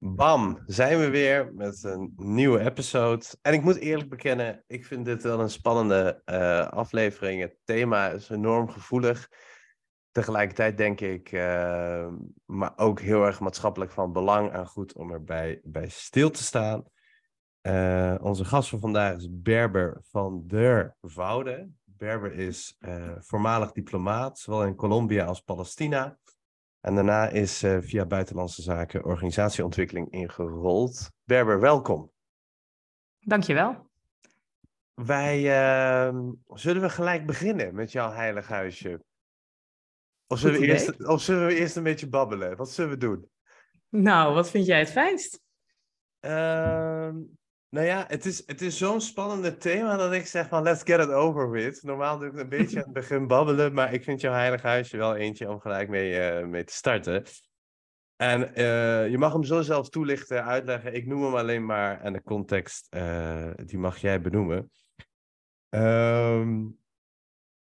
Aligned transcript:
Bam, 0.00 0.62
zijn 0.66 0.98
we 0.98 1.10
weer 1.10 1.54
met 1.54 1.82
een 1.82 2.12
nieuwe 2.16 2.60
episode. 2.60 3.24
En 3.42 3.52
ik 3.52 3.62
moet 3.62 3.76
eerlijk 3.76 4.08
bekennen, 4.08 4.64
ik 4.66 4.86
vind 4.86 5.04
dit 5.04 5.22
wel 5.22 5.40
een 5.40 5.50
spannende 5.50 6.22
uh, 6.26 6.68
aflevering. 6.68 7.40
Het 7.40 7.56
thema 7.64 8.08
is 8.08 8.28
enorm 8.28 8.68
gevoelig. 8.70 9.30
Tegelijkertijd 10.10 10.76
denk 10.76 11.00
ik, 11.00 11.32
uh, 11.32 12.08
maar 12.44 12.72
ook 12.76 13.00
heel 13.00 13.24
erg 13.24 13.40
maatschappelijk 13.40 13.90
van 13.90 14.12
belang 14.12 14.52
en 14.52 14.66
goed 14.66 14.94
om 14.94 15.10
erbij 15.10 15.60
bij 15.64 15.88
stil 15.88 16.30
te 16.30 16.42
staan. 16.42 16.84
Uh, 17.62 18.14
onze 18.20 18.44
gast 18.44 18.68
van 18.68 18.80
vandaag 18.80 19.16
is 19.16 19.28
Berber 19.30 20.00
van 20.10 20.42
der 20.46 20.96
Voude. 21.00 21.68
Berber 21.84 22.32
is 22.32 22.78
voormalig 23.18 23.72
diplomaat, 23.72 24.38
zowel 24.38 24.64
in 24.64 24.74
Colombia 24.74 25.24
als 25.24 25.40
Palestina. 25.40 26.18
En 26.80 26.94
daarna 26.94 27.28
is 27.28 27.62
uh, 27.62 27.78
via 27.80 28.06
Buitenlandse 28.06 28.62
Zaken 28.62 29.04
organisatieontwikkeling 29.04 30.10
ingerold. 30.10 31.10
Berber, 31.24 31.60
welkom. 31.60 32.12
Dankjewel. 33.18 33.90
Wij 34.94 35.38
uh, 35.38 36.20
zullen 36.46 36.82
we 36.82 36.88
gelijk 36.88 37.26
beginnen 37.26 37.74
met 37.74 37.92
jouw 37.92 38.10
heilig 38.10 38.48
huisje. 38.48 39.04
Of 40.26 40.38
zullen, 40.38 40.60
we 40.60 40.66
eerst, 40.66 41.06
of 41.06 41.22
zullen 41.22 41.46
we 41.46 41.54
eerst 41.54 41.76
een 41.76 41.82
beetje 41.82 42.08
babbelen? 42.08 42.56
Wat 42.56 42.70
zullen 42.70 42.90
we 42.90 42.96
doen? 42.96 43.30
Nou, 43.88 44.34
wat 44.34 44.50
vind 44.50 44.66
jij 44.66 44.78
het 44.78 44.90
fijnst? 44.90 45.40
Uh, 46.20 47.10
nou 47.70 47.86
ja, 47.86 48.04
het 48.08 48.26
is, 48.26 48.42
het 48.46 48.60
is 48.60 48.78
zo'n 48.78 49.00
spannende 49.00 49.56
thema 49.56 49.96
dat 49.96 50.12
ik 50.12 50.26
zeg 50.26 50.48
van 50.48 50.62
let's 50.62 50.82
get 50.82 51.00
it 51.00 51.10
over 51.10 51.50
with. 51.50 51.82
Normaal 51.82 52.18
doe 52.18 52.28
ik 52.28 52.38
een 52.38 52.48
beetje 52.48 52.76
aan 52.76 52.84
het 52.84 52.92
begin 52.92 53.26
babbelen, 53.26 53.72
maar 53.72 53.92
ik 53.92 54.02
vind 54.02 54.20
jouw 54.20 54.32
heilig 54.32 54.62
huisje 54.62 54.96
wel 54.96 55.16
eentje 55.16 55.50
om 55.50 55.60
gelijk 55.60 55.88
mee, 55.88 56.40
uh, 56.40 56.46
mee 56.46 56.64
te 56.64 56.72
starten. 56.72 57.24
En 58.16 58.40
uh, 58.40 59.10
je 59.10 59.18
mag 59.18 59.32
hem 59.32 59.44
zo 59.44 59.62
zelf 59.62 59.88
toelichten, 59.88 60.44
uitleggen. 60.44 60.94
Ik 60.94 61.06
noem 61.06 61.22
hem 61.22 61.34
alleen 61.34 61.66
maar 61.66 62.00
en 62.00 62.12
de 62.12 62.22
context, 62.22 62.86
uh, 62.94 63.50
die 63.54 63.78
mag 63.78 63.98
jij 63.98 64.20
benoemen. 64.20 64.70
Um, 65.68 66.78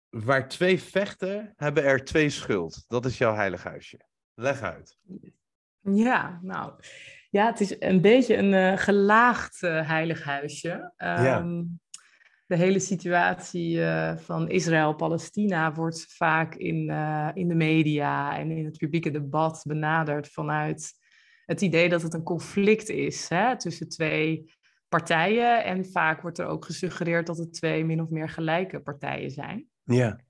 waar 0.08 0.48
twee 0.48 0.80
vechten, 0.80 1.52
hebben 1.56 1.84
er 1.84 2.04
twee 2.04 2.30
schuld. 2.30 2.84
Dat 2.88 3.04
is 3.04 3.18
jouw 3.18 3.34
heilig 3.34 3.62
huisje. 3.62 4.00
Leg 4.34 4.62
uit. 4.62 4.98
Ja, 5.80 6.38
nou... 6.42 6.72
Ja, 7.36 7.46
het 7.46 7.60
is 7.60 7.76
een 7.78 8.00
beetje 8.00 8.36
een 8.36 8.52
uh, 8.52 8.76
gelaagd 8.76 9.62
uh, 9.62 9.88
heilig 9.88 10.22
huisje. 10.22 10.70
Um, 10.70 10.90
ja. 10.98 11.64
De 12.46 12.56
hele 12.56 12.78
situatie 12.78 13.76
uh, 13.76 14.16
van 14.16 14.48
Israël-Palestina 14.48 15.72
wordt 15.72 16.06
vaak 16.08 16.54
in, 16.54 16.90
in 17.34 17.48
de 17.48 17.54
media 17.54 18.38
en 18.38 18.50
in 18.50 18.64
het 18.64 18.78
publieke 18.78 19.10
debat 19.10 19.64
benaderd 19.66 20.28
vanuit 20.28 20.92
het 21.44 21.60
idee 21.60 21.88
dat 21.88 22.02
het 22.02 22.14
een 22.14 22.22
conflict 22.22 22.88
is 22.88 23.28
hè, 23.28 23.58
tussen 23.58 23.88
twee 23.88 24.52
partijen. 24.88 25.64
En 25.64 25.86
vaak 25.86 26.22
wordt 26.22 26.38
er 26.38 26.46
ook 26.46 26.64
gesuggereerd 26.64 27.26
dat 27.26 27.38
het 27.38 27.52
twee 27.52 27.84
min 27.84 28.00
of 28.02 28.08
meer 28.08 28.28
gelijke 28.28 28.80
partijen 28.80 29.30
zijn. 29.30 29.66
Ja. 29.84 30.20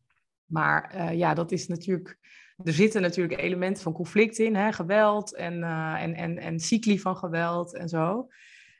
Maar 0.45 1.15
ja, 1.15 1.35
dat 1.35 1.53
is 1.53 1.67
natuurlijk 1.67 2.19
er 2.65 2.73
zitten 2.73 3.03
natuurlijk 3.03 3.41
elementen 3.41 3.83
van 3.83 3.93
conflict 3.93 4.39
in, 4.39 4.55
hè, 4.55 4.73
geweld 4.73 5.35
en, 5.35 5.59
uh, 5.59 6.03
en, 6.03 6.15
en, 6.15 6.39
en 6.39 6.61
cycli 6.61 6.99
van 6.99 7.17
geweld 7.17 7.75
en 7.75 7.89
zo. 7.89 8.29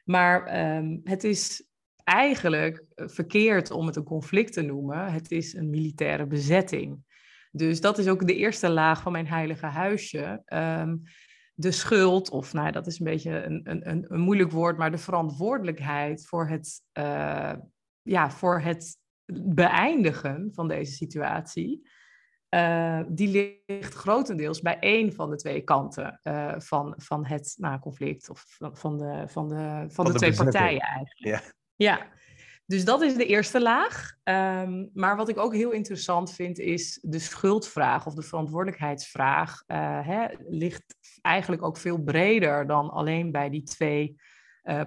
Maar 0.05 0.67
um, 0.77 1.01
het 1.05 1.25
is 1.25 1.69
eigenlijk 2.05 2.85
verkeerd 2.97 3.71
om 3.71 3.87
het 3.87 3.97
een 3.97 4.05
conflict 4.05 4.53
te 4.53 4.63
noemen. 4.63 5.13
Het 5.13 5.31
is 5.31 5.55
een 5.55 5.71
militaire 5.71 6.27
bezetting. 6.27 7.05
Dus 7.51 7.81
dat 7.81 7.99
is 7.99 8.09
ook 8.09 8.27
de 8.27 8.35
eerste 8.35 8.69
laag 8.69 9.03
van 9.03 9.13
mijn 9.13 9.27
heilige 9.27 9.67
huisje. 9.67 10.43
Um, 10.47 11.03
de 11.55 11.71
schuld, 11.71 12.31
of 12.31 12.53
nou, 12.53 12.73
dat 12.73 12.87
is 12.87 12.99
een 12.99 13.05
beetje 13.05 13.45
een, 13.45 13.61
een, 13.65 14.05
een 14.13 14.21
moeilijk 14.21 14.51
woord, 14.51 14.79
maar 14.79 14.91
de 14.91 14.99
verantwoordelijkheid 14.99 16.27
voor 16.27 16.49
het, 16.49 16.83
uh, 16.99 17.53
ja, 18.03 18.31
voor 18.31 18.61
het 18.61 18.99
beëindigen 19.33 20.51
van 20.53 20.69
deze 20.69 20.93
situatie. 20.93 21.89
Uh, 22.57 23.01
die 23.09 23.59
ligt 23.69 23.95
grotendeels 23.95 24.61
bij 24.61 24.79
één 24.79 25.13
van 25.13 25.31
de 25.31 25.37
twee 25.37 25.61
kanten 25.61 26.21
uh, 26.23 26.55
van, 26.59 26.95
van 26.97 27.27
het 27.27 27.55
nou, 27.59 27.79
conflict 27.79 28.31
of 28.31 28.45
van, 28.49 28.77
van 28.77 28.99
de, 28.99 29.25
van 29.27 29.49
de, 29.49 29.55
van, 29.55 29.91
van 29.91 30.05
de, 30.05 30.13
de, 30.13 30.19
twee 30.19 30.35
partijen 30.35 30.81
eigenlijk. 30.81 31.19
Ja. 31.19 31.41
ja, 31.77 32.07
dus 32.67 32.85
dat 32.85 33.03
is 33.03 33.15
de 33.15 33.27
eerste 33.27 33.63
laag. 33.63 34.15
Um, 34.25 34.91
maar 34.95 35.17
wat 35.17 35.29
ik 35.29 35.39
ook 35.39 35.55
heel 35.55 35.71
interessant 35.71 36.33
vind 36.33 36.59
is 36.59 36.99
de 37.03 37.19
schuldvraag 37.19 38.07
of 38.07 38.15
de 38.15 38.23
verantwoordelijkheidsvraag 38.23 39.63
uh, 39.67 40.07
hè, 40.07 40.27
ligt 40.49 40.97
eigenlijk 41.21 41.63
ook 41.63 41.77
veel 41.77 42.03
breder 42.03 42.67
dan 42.67 42.91
alleen 42.91 43.33
bij 43.33 43.51
die 43.51 43.63
twee 43.63 44.17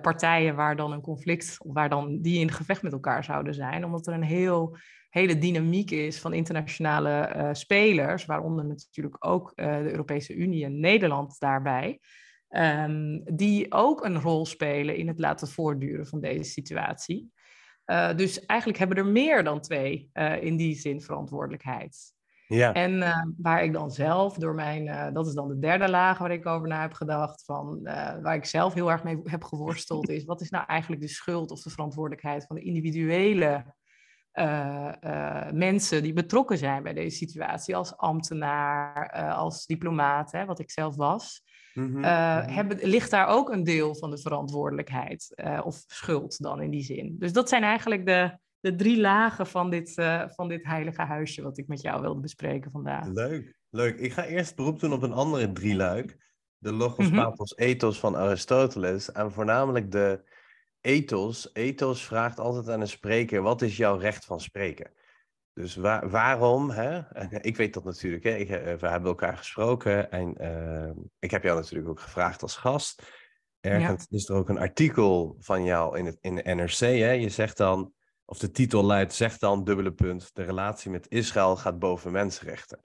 partijen 0.01 0.55
waar 0.55 0.75
dan 0.75 0.91
een 0.91 1.01
conflict, 1.01 1.55
waar 1.57 1.89
dan 1.89 2.21
die 2.21 2.39
in 2.39 2.51
gevecht 2.51 2.81
met 2.81 2.91
elkaar 2.91 3.23
zouden 3.23 3.53
zijn, 3.53 3.85
omdat 3.85 4.07
er 4.07 4.13
een 4.13 4.23
heel 4.23 4.77
hele 5.09 5.37
dynamiek 5.37 5.91
is 5.91 6.19
van 6.19 6.33
internationale 6.33 7.33
uh, 7.35 7.49
spelers, 7.51 8.25
waaronder 8.25 8.65
natuurlijk 8.65 9.25
ook 9.25 9.51
uh, 9.55 9.77
de 9.77 9.91
Europese 9.91 10.35
Unie 10.35 10.65
en 10.65 10.79
Nederland 10.79 11.39
daarbij, 11.39 11.99
um, 12.49 13.23
die 13.35 13.71
ook 13.71 14.05
een 14.05 14.19
rol 14.19 14.45
spelen 14.45 14.95
in 14.95 15.07
het 15.07 15.19
laten 15.19 15.47
voortduren 15.47 16.07
van 16.07 16.19
deze 16.19 16.51
situatie. 16.51 17.31
Dus 18.15 18.45
eigenlijk 18.45 18.79
hebben 18.79 18.97
er 18.97 19.05
meer 19.05 19.43
dan 19.43 19.61
twee 19.61 20.09
in 20.39 20.57
die 20.57 20.75
zin 20.75 21.01
verantwoordelijkheid. 21.01 22.13
Ja. 22.55 22.73
En 22.73 23.03
waar 23.37 23.63
ik 23.63 23.73
dan 23.73 23.91
zelf 23.91 24.37
door 24.37 24.55
mijn, 24.55 25.13
dat 25.13 25.27
is 25.27 25.33
dan 25.33 25.47
de 25.47 25.59
derde 25.59 25.89
laag 25.89 26.17
waar 26.17 26.31
ik 26.31 26.45
over 26.45 26.67
na 26.67 26.81
heb 26.81 26.93
gedacht, 26.93 27.45
van, 27.45 27.79
waar 28.21 28.35
ik 28.35 28.45
zelf 28.45 28.73
heel 28.73 28.91
erg 28.91 29.03
mee 29.03 29.19
heb 29.23 29.43
geworsteld, 29.43 30.09
is 30.09 30.25
wat 30.25 30.41
is 30.41 30.49
nou 30.49 30.65
eigenlijk 30.67 31.01
de 31.01 31.07
schuld 31.07 31.51
of 31.51 31.61
de 31.61 31.69
verantwoordelijkheid 31.69 32.45
van 32.45 32.55
de 32.55 32.61
individuele 32.61 33.75
mensen 35.51 36.03
die 36.03 36.13
betrokken 36.13 36.57
zijn 36.57 36.83
bij 36.83 36.93
deze 36.93 37.17
situatie, 37.17 37.75
als 37.75 37.97
ambtenaar, 37.97 39.11
als 39.33 39.65
diplomaat, 39.65 40.31
hè, 40.31 40.45
wat 40.45 40.59
ik 40.59 40.71
zelf 40.71 40.95
was, 40.95 41.43
mm 41.73 41.93
-hmm. 41.93 42.03
hebben, 42.53 42.77
ligt 42.81 43.11
daar 43.11 43.27
ook 43.27 43.49
een 43.49 43.63
deel 43.63 43.95
van 43.95 44.09
de 44.09 44.17
verantwoordelijkheid 44.17 45.41
of 45.63 45.83
schuld 45.87 46.43
dan 46.43 46.61
in 46.61 46.69
die 46.69 46.83
zin. 46.83 47.15
Dus 47.19 47.33
dat 47.33 47.49
zijn 47.49 47.63
eigenlijk 47.63 48.05
de, 48.05 48.37
de 48.59 48.75
drie 48.75 48.99
lagen 48.99 49.47
van 49.47 49.69
dit, 49.69 49.93
van 50.35 50.47
dit 50.47 50.65
heilige 50.65 51.01
huisje 51.01 51.41
wat 51.41 51.57
ik 51.57 51.67
met 51.67 51.81
jou 51.81 52.01
wilde 52.01 52.19
bespreken 52.19 52.71
vandaag. 52.71 53.07
Leuk, 53.07 53.53
leuk. 53.69 53.99
Ik 53.99 54.13
ga 54.13 54.25
eerst 54.25 54.55
beroep 54.55 54.79
doen 54.79 54.93
op 54.93 55.01
een 55.01 55.13
andere 55.13 55.51
drieluik. 55.51 56.17
De 56.57 56.71
logos, 56.71 57.05
mm 57.05 57.11
-hmm. 57.11 57.23
pathos, 57.23 57.57
ethos 57.57 57.99
van 57.99 58.15
Aristoteles 58.15 59.11
en 59.11 59.31
voornamelijk 59.31 59.91
de 59.91 60.23
ethos, 60.81 61.49
ethos 61.53 62.05
vraagt 62.05 62.39
altijd 62.39 62.69
aan 62.69 62.81
een 62.81 62.87
spreker, 62.87 63.41
wat 63.41 63.61
is 63.61 63.77
jouw 63.77 63.97
recht 63.97 64.25
van 64.25 64.39
spreken? 64.39 64.91
Dus 65.53 65.75
waar, 65.75 66.09
waarom, 66.09 66.69
hè? 66.69 67.01
ik 67.41 67.55
weet 67.55 67.73
dat 67.73 67.83
natuurlijk, 67.83 68.23
hè? 68.23 68.35
Ik, 68.35 68.49
eh, 68.49 68.75
we 68.75 68.87
hebben 68.87 69.09
elkaar 69.09 69.37
gesproken 69.37 70.11
en 70.11 70.35
uh, 70.41 71.03
ik 71.19 71.31
heb 71.31 71.43
jou 71.43 71.59
natuurlijk 71.59 71.89
ook 71.89 71.99
gevraagd 71.99 72.41
als 72.41 72.55
gast. 72.55 73.03
Ergens 73.59 74.05
ja. 74.09 74.17
is 74.17 74.29
er 74.29 74.35
ook 74.35 74.49
een 74.49 74.59
artikel 74.59 75.35
van 75.39 75.63
jou 75.63 75.97
in, 75.97 76.05
het, 76.05 76.17
in 76.21 76.35
de 76.35 76.53
NRC, 76.53 76.79
hè? 76.79 77.11
Je 77.11 77.29
zegt 77.29 77.57
dan, 77.57 77.93
of 78.29 78.37
de 78.37 78.51
titel 78.51 78.83
luidt, 78.83 79.13
zeg 79.13 79.37
dan, 79.37 79.63
dubbele 79.63 79.91
punt, 79.91 80.29
de 80.33 80.43
relatie 80.43 80.91
met 80.91 81.09
Israël 81.09 81.55
gaat 81.55 81.79
boven 81.79 82.11
mensenrechten. 82.11 82.83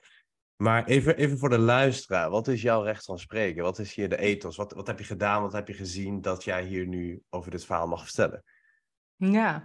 Maar 0.57 0.85
even, 0.85 1.17
even 1.17 1.39
voor 1.39 1.49
de 1.49 1.59
luisteraar, 1.59 2.31
wat 2.31 2.49
is 2.49 2.63
jouw 2.63 2.83
recht 2.83 3.05
van 3.05 3.19
spreken? 3.19 3.63
Wat 3.63 3.79
is 3.79 3.95
hier 3.95 4.09
de 4.09 4.19
ethos? 4.19 4.57
Wat, 4.57 4.73
wat 4.73 4.87
heb 4.87 4.99
je 4.99 5.05
gedaan, 5.05 5.43
wat 5.43 5.53
heb 5.53 5.69
je 5.69 5.75
gezien 5.75 6.21
dat 6.21 6.45
jij 6.45 6.65
hier 6.65 6.87
nu 6.87 7.23
over 7.31 7.51
dit 7.51 7.65
verhaal 7.65 7.87
mag 7.87 8.05
vertellen? 8.05 8.43
Ja, 9.17 9.63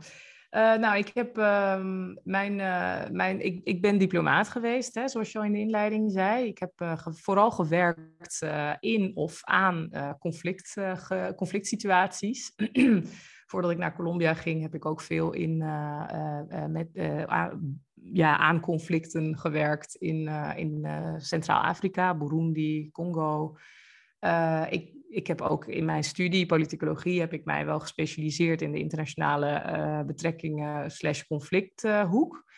uh, 0.51 0.75
nou, 0.75 0.97
ik 0.97 1.11
heb 1.13 1.37
uh, 1.37 1.85
mijn, 2.23 2.59
uh, 2.59 3.09
mijn 3.09 3.41
ik, 3.41 3.61
ik 3.63 3.81
ben 3.81 3.97
diplomaat 3.97 4.49
geweest, 4.49 4.95
hè, 4.95 5.07
zoals 5.07 5.31
je 5.31 5.37
al 5.37 5.43
in 5.43 5.53
de 5.53 5.59
inleiding 5.59 6.11
zei. 6.11 6.45
Ik 6.45 6.57
heb 6.57 6.71
ge 6.75 7.13
vooral 7.13 7.51
gewerkt 7.51 8.45
in 8.79 9.11
of 9.15 9.39
aan 9.43 9.89
conflict, 10.19 10.73
conflict 11.35 11.67
situaties. 11.67 12.53
Voordat 13.49 13.71
ik 13.71 13.77
naar 13.77 13.95
Colombia 13.95 14.33
ging, 14.33 14.61
heb 14.61 14.75
ik 14.75 14.85
ook 14.85 15.01
veel 15.01 15.33
in, 15.33 15.57
met, 16.67 16.89
ja, 17.93 18.37
aan 18.37 18.59
conflicten 18.59 19.37
gewerkt 19.37 19.95
in, 19.95 20.27
in 20.55 20.87
Centraal-Afrika, 21.17 22.15
Burundi, 22.15 22.89
Congo. 22.91 23.57
ik, 24.69 24.93
ik 25.09 25.27
heb 25.27 25.41
ook 25.41 25.65
in 25.65 25.85
mijn 25.85 26.03
studie 26.03 26.45
politicologie 26.45 27.19
heb 27.19 27.33
ik 27.33 27.45
mij 27.45 27.65
wel 27.65 27.79
gespecialiseerd 27.79 28.61
in 28.61 28.71
de 28.71 28.79
internationale 28.79 30.03
betrekkingen 30.07 30.91
slash 30.91 31.23
conflicthoek. 31.23 32.48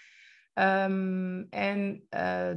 Um, 0.54 1.48
en 1.50 2.04
uh, 2.10 2.52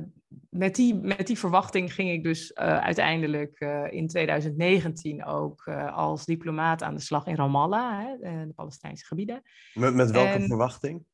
met, 0.49 0.75
die, 0.75 0.95
met 0.95 1.27
die 1.27 1.39
verwachting 1.39 1.95
ging 1.95 2.11
ik 2.11 2.23
dus 2.23 2.51
uh, 2.51 2.79
uiteindelijk 2.79 3.61
uh, 3.61 3.93
in 3.93 4.09
2019 4.09 5.25
ook 5.25 5.69
als 5.93 6.25
diplomaat 6.25 6.83
aan 6.83 6.95
de 6.95 7.01
slag 7.01 7.27
in 7.27 7.37
Ramallah, 7.37 7.99
hè, 7.99 8.47
de 8.47 8.53
Palestijnse 8.55 9.05
gebieden. 9.05 9.43
Met, 9.75 9.95
met 9.95 10.11
welke 10.11 10.29
en, 10.29 10.47
verwachting? 10.47 11.05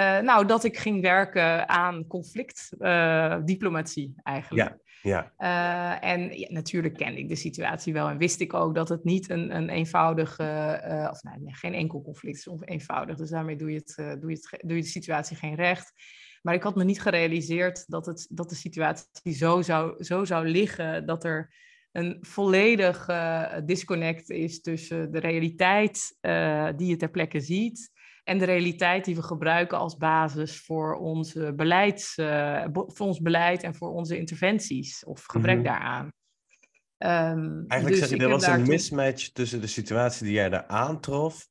Nou, 0.00 0.46
dat 0.46 0.64
ik 0.64 0.78
ging 0.78 1.00
werken 1.00 1.68
aan 1.68 2.06
conflictdiplomatie 2.06 4.14
eigenlijk. 4.22 4.68
Ja. 4.68 4.80
Ja. 5.02 5.32
Uh, 5.38 6.10
en 6.10 6.38
ja, 6.38 6.46
natuurlijk 6.50 6.96
kende 6.96 7.18
ik 7.18 7.28
de 7.28 7.36
situatie 7.36 7.92
wel 7.92 8.08
en 8.08 8.18
wist 8.18 8.40
ik 8.40 8.54
ook 8.54 8.74
dat 8.74 8.88
het 8.88 9.04
niet 9.04 9.30
een, 9.30 9.56
een 9.56 9.68
eenvoudige, 9.68 10.80
of 11.10 11.22
nou, 11.22 11.40
nee, 11.40 11.54
geen 11.54 11.74
enkel 11.74 12.02
conflict 12.02 12.36
is 12.36 12.48
eenvoudig. 12.60 13.16
Dus 13.16 13.30
daarmee 13.30 13.56
doe 13.56 13.70
je, 13.70 13.76
het, 13.76 14.20
doe, 14.20 14.30
je 14.30 14.36
het, 14.36 14.60
doe 14.60 14.76
je 14.76 14.82
de 14.82 14.88
situatie 14.88 15.36
geen 15.36 15.54
recht. 15.54 15.92
Maar 16.42 16.54
ik 16.54 16.62
had 16.62 16.74
me 16.74 16.84
niet 16.84 17.00
gerealiseerd 17.00 17.84
dat, 17.86 18.06
het, 18.06 18.26
dat 18.30 18.48
de 18.48 18.54
situatie 18.54 19.32
zo 19.32 19.62
zou, 19.62 20.04
zo 20.04 20.24
zou 20.24 20.48
liggen 20.48 21.06
dat 21.06 21.24
er 21.24 21.54
een 21.92 22.18
volledig 22.20 23.06
disconnect 23.64 24.30
is 24.30 24.60
tussen 24.60 25.12
de 25.12 25.18
realiteit 25.18 26.16
die 26.76 26.86
je 26.86 26.96
ter 26.96 27.10
plekke 27.10 27.40
ziet 27.40 27.91
en 28.24 28.38
de 28.38 28.44
realiteit 28.44 29.04
die 29.04 29.14
we 29.14 29.22
gebruiken 29.22 29.78
als 29.78 29.96
basis 29.96 30.60
voor, 30.60 30.94
onze 30.94 31.52
beleids, 31.54 32.16
uh, 32.16 32.64
voor 32.72 33.06
ons 33.06 33.20
beleid 33.20 33.62
en 33.62 33.74
voor 33.74 33.92
onze 33.92 34.18
interventies 34.18 35.04
of 35.04 35.24
gebrek 35.24 35.58
mm 35.58 35.64
-hmm. 35.64 35.72
daaraan. 35.72 36.12
Um, 36.98 37.64
Eigenlijk 37.68 38.00
dus 38.00 38.08
zeg 38.08 38.18
je, 38.18 38.24
er 38.24 38.30
was 38.30 38.46
een 38.46 38.66
mismatch 38.66 39.28
tussen 39.28 39.60
de 39.60 39.66
situatie 39.66 40.24
die 40.24 40.34
jij 40.34 40.48
daar 40.48 40.66
aantrof 40.66 41.48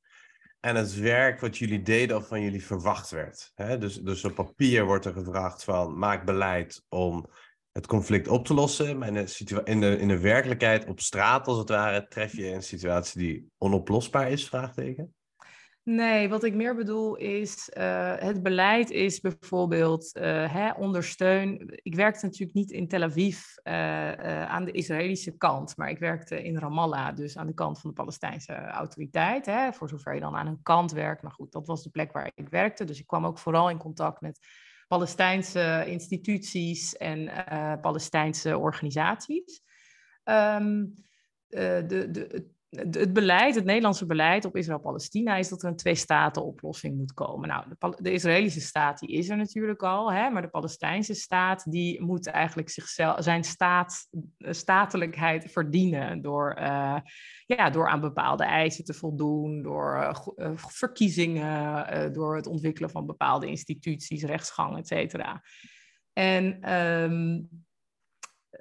en 0.60 0.76
het 0.76 1.00
werk 1.00 1.40
wat 1.40 1.58
jullie 1.58 1.82
deden 1.82 2.18
of 2.18 2.28
van 2.28 2.42
jullie 2.42 2.66
verwacht 2.66 3.10
werd. 3.10 3.52
Hè? 3.56 3.78
Dus, 3.78 3.96
dus 3.96 4.26
op 4.26 4.36
papier 4.36 4.86
wordt 4.86 5.06
er 5.06 5.14
gevraagd 5.14 5.64
van 5.64 5.98
maak 5.98 6.26
beleid 6.26 6.84
om 6.90 7.30
het 7.72 7.88
conflict 7.88 8.28
op 8.28 8.46
te 8.46 8.54
lossen. 8.54 8.98
Maar 8.98 9.08
in 9.08 9.14
de, 9.14 9.62
in 9.64 9.80
de, 9.80 9.98
in 9.98 10.08
de 10.08 10.20
werkelijkheid 10.20 10.86
op 10.86 11.00
straat 11.00 11.48
als 11.48 11.58
het 11.58 11.70
ware 11.70 12.08
tref 12.08 12.36
je 12.36 12.48
een 12.48 12.64
situatie 12.64 13.22
die 13.22 13.52
onoplosbaar 13.58 14.32
is, 14.32 14.48
vraagteken? 14.48 15.14
Nee, 15.84 16.30
wat 16.30 16.44
ik 16.44 16.54
meer 16.54 16.76
bedoel 16.76 17.16
is, 17.16 17.72
uh, 17.78 18.16
het 18.18 18.44
beleid 18.44 18.90
is 18.90 19.20
bijvoorbeeld 19.20 20.18
uh, 20.18 20.54
hè, 20.54 20.72
ondersteun. 20.72 21.80
Ik 21.82 21.96
werkte 21.96 22.26
natuurlijk 22.26 22.54
niet 22.54 22.72
in 22.72 22.88
Tel 22.88 23.04
Aviv 23.04 23.40
uh, 23.64 24.46
aan 24.46 24.66
de 24.66 24.72
Israëlische 24.72 25.38
kant, 25.38 25.78
maar 25.78 25.90
ik 25.90 26.00
werkte 26.00 26.44
in 26.44 26.58
Ramallah, 26.58 27.16
dus 27.16 27.38
aan 27.38 27.48
de 27.48 27.54
kant 27.54 27.80
van 27.80 27.90
de 27.90 27.96
Palestijnse 27.96 28.54
autoriteit. 28.54 29.46
Hè, 29.46 29.74
voor 29.74 29.90
zover 29.90 30.14
je 30.14 30.20
dan 30.20 30.36
aan 30.36 30.48
een 30.48 30.62
kant 30.64 30.92
werkt. 30.92 31.22
Maar 31.22 31.32
goed, 31.32 31.52
dat 31.52 31.68
was 31.68 31.84
de 31.84 31.90
plek 31.90 32.12
waar 32.12 32.32
ik 32.36 32.50
werkte. 32.50 32.86
Dus 32.86 33.00
ik 33.00 33.08
kwam 33.08 33.26
ook 33.26 33.40
vooral 33.40 33.70
in 33.70 33.78
contact 33.78 34.22
met 34.22 34.40
Palestijnse 34.88 35.84
instituties 35.88 36.98
en 36.98 37.32
Palestijnse 37.82 38.58
organisaties. 38.58 39.62
Um, 40.24 40.94
de, 41.48 42.08
de, 42.12 42.50
het 42.72 43.14
beleid, 43.14 43.56
het 43.56 43.66
Nederlandse 43.66 44.06
beleid 44.06 44.46
op 44.46 44.56
Israël-Palestina 44.56 45.36
is 45.36 45.50
dat 45.50 45.64
er 45.64 45.70
een 45.70 45.76
twee-staten-oplossing 45.76 46.98
moet 46.98 47.14
komen. 47.14 47.48
Nou, 47.48 47.66
de, 47.70 47.98
de, 48.02 48.12
Israëlische 48.12 48.62
staat 48.62 49.00
die 49.00 49.10
is 49.10 49.30
er 49.30 49.38
natuurlijk 49.38 49.84
al, 49.84 50.12
hè, 50.12 50.30
maar 50.30 50.42
de 50.42 50.50
Palestijnse 50.50 51.14
staat 51.14 51.72
die 51.72 52.02
moet 52.02 52.28
eigenlijk 52.28 52.70
zichzelf, 52.70 53.24
zijn 53.24 53.44
staat, 53.44 54.08
eh, 54.38 54.54
statelijkheid 54.54 55.52
verdienen 55.52 56.22
door, 56.22 56.58
uh, 56.60 56.98
ja, 57.46 57.70
door 57.70 57.90
aan 57.90 58.02
bepaalde 58.02 58.44
eisen 58.44 58.84
te 58.84 58.94
voldoen, 58.94 59.62
door 59.62 60.16
uh, 60.36 60.52
verkiezingen, 60.56 62.14
door 62.14 62.36
het 62.36 62.48
ontwikkelen 62.48 62.90
van 62.90 63.06
bepaalde 63.06 63.48
instituties, 63.48 64.24
rechtsgang, 64.24 64.78
et 64.78 64.88
cetera. 64.88 65.42
En 66.14 66.74
um, 66.74 67.50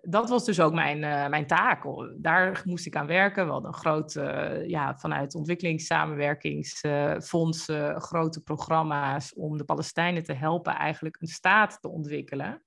dat 0.02 0.28
was 0.28 0.44
dus 0.44 0.60
ook 0.60 0.72
mijn, 0.72 0.98
uh, 0.98 1.28
mijn 1.28 1.46
taak. 1.46 1.84
Daar 2.16 2.62
moest 2.64 2.86
ik 2.86 2.96
aan 2.96 3.06
werken. 3.06 3.46
We 3.46 3.52
hadden 3.52 3.74
een 3.84 4.04
uh, 4.16 4.68
ja, 4.68 4.96
vanuit 4.96 5.34
ontwikkelingssamenwerkingsfondsen, 5.34 7.90
uh, 7.90 7.96
grote 7.96 8.42
programma's 8.42 9.34
om 9.34 9.56
de 9.56 9.64
Palestijnen 9.64 10.24
te 10.24 10.32
helpen 10.32 10.74
eigenlijk 10.74 11.16
een 11.20 11.28
staat 11.28 11.78
te 11.80 11.88
ontwikkelen. 11.88 12.62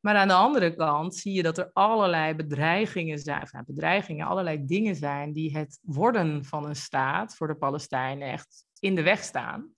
Maar 0.00 0.14
aan 0.14 0.28
de 0.28 0.34
andere 0.34 0.74
kant 0.74 1.14
zie 1.14 1.32
je 1.32 1.42
dat 1.42 1.58
er 1.58 1.70
allerlei 1.72 2.34
bedreigingen 2.34 3.18
zijn, 3.18 3.48
nou, 3.50 3.64
bedreigingen, 3.66 4.26
allerlei 4.26 4.64
dingen 4.64 4.94
zijn 4.94 5.32
die 5.32 5.56
het 5.56 5.78
worden 5.82 6.44
van 6.44 6.66
een 6.66 6.76
staat 6.76 7.36
voor 7.36 7.46
de 7.46 7.56
Palestijnen 7.56 8.28
echt 8.28 8.66
in 8.78 8.94
de 8.94 9.02
weg 9.02 9.22
staan 9.22 9.72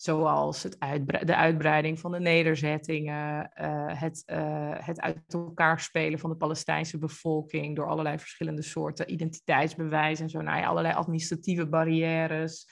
zoals 0.00 0.62
het 0.62 0.76
de 1.24 1.36
uitbreiding 1.36 2.00
van 2.00 2.12
de 2.12 2.20
nederzettingen, 2.20 3.50
uh, 3.60 4.00
het, 4.00 4.22
uh, 4.26 4.72
het 4.74 5.00
uit 5.00 5.18
elkaar 5.28 5.80
spelen 5.80 6.18
van 6.18 6.30
de 6.30 6.36
Palestijnse 6.36 6.98
bevolking 6.98 7.76
door 7.76 7.88
allerlei 7.88 8.18
verschillende 8.18 8.62
soorten 8.62 9.12
identiteitsbewijzen 9.12 10.24
en 10.24 10.30
zo, 10.30 10.40
nou 10.40 10.58
ja, 10.58 10.66
allerlei 10.66 10.94
administratieve 10.94 11.66
barrières. 11.66 12.68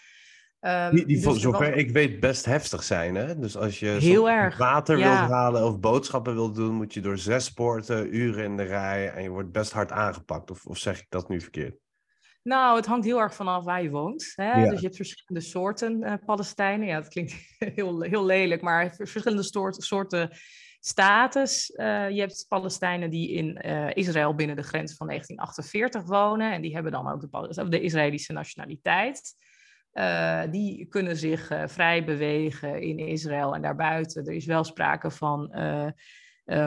Um, 0.60 0.90
die, 0.90 1.06
die 1.06 1.20
dus 1.20 1.40
zover 1.40 1.76
ik 1.76 1.90
weet 1.90 2.20
best 2.20 2.44
heftig 2.44 2.82
zijn, 2.82 3.14
hè? 3.14 3.38
Dus 3.38 3.56
als 3.56 3.78
je 3.78 4.52
water 4.58 4.98
ja. 4.98 5.18
wilt 5.18 5.30
halen 5.30 5.64
of 5.64 5.80
boodschappen 5.80 6.34
wilt 6.34 6.54
doen, 6.54 6.74
moet 6.74 6.94
je 6.94 7.00
door 7.00 7.18
zes 7.18 7.52
poorten, 7.52 8.16
uren 8.16 8.44
in 8.44 8.56
de 8.56 8.62
rij 8.62 9.10
en 9.10 9.22
je 9.22 9.28
wordt 9.28 9.52
best 9.52 9.72
hard 9.72 9.92
aangepakt. 9.92 10.50
Of, 10.50 10.66
of 10.66 10.78
zeg 10.78 11.00
ik 11.00 11.06
dat 11.08 11.28
nu 11.28 11.40
verkeerd? 11.40 11.76
Nou, 12.48 12.76
het 12.76 12.86
hangt 12.86 13.04
heel 13.04 13.20
erg 13.20 13.34
vanaf 13.34 13.64
waar 13.64 13.82
je 13.82 13.90
woont. 13.90 14.32
Hè? 14.34 14.62
Ja. 14.62 14.70
Dus 14.70 14.80
je 14.80 14.84
hebt 14.84 14.96
verschillende 14.96 15.48
soorten 15.48 16.02
uh, 16.02 16.14
Palestijnen. 16.26 16.86
Ja, 16.86 17.00
dat 17.00 17.08
klinkt 17.08 17.34
heel, 17.74 18.00
heel 18.00 18.24
lelijk, 18.24 18.62
maar 18.62 18.94
verschillende 18.94 19.42
soort, 19.42 19.82
soorten 19.82 20.30
status. 20.80 21.70
Uh, 21.70 22.10
je 22.10 22.20
hebt 22.20 22.44
Palestijnen 22.48 23.10
die 23.10 23.30
in 23.30 23.60
uh, 23.66 23.90
Israël 23.94 24.34
binnen 24.34 24.56
de 24.56 24.62
grens 24.62 24.94
van 24.94 25.06
1948 25.06 26.02
wonen. 26.02 26.52
En 26.52 26.62
die 26.62 26.74
hebben 26.74 26.92
dan 26.92 27.08
ook 27.08 27.20
de, 27.20 27.68
de 27.68 27.80
Israëlische 27.80 28.32
nationaliteit. 28.32 29.34
die 30.50 30.86
kunnen 30.86 31.16
zich 31.16 31.50
vrij 31.66 32.04
bewegen 32.04 32.82
in 32.82 32.98
Israël 32.98 33.54
en 33.54 33.62
daarbuiten. 33.62 34.26
Er 34.26 34.34
is 34.34 34.46
wel 34.46 34.64
sprake 34.64 35.10
van 35.10 35.52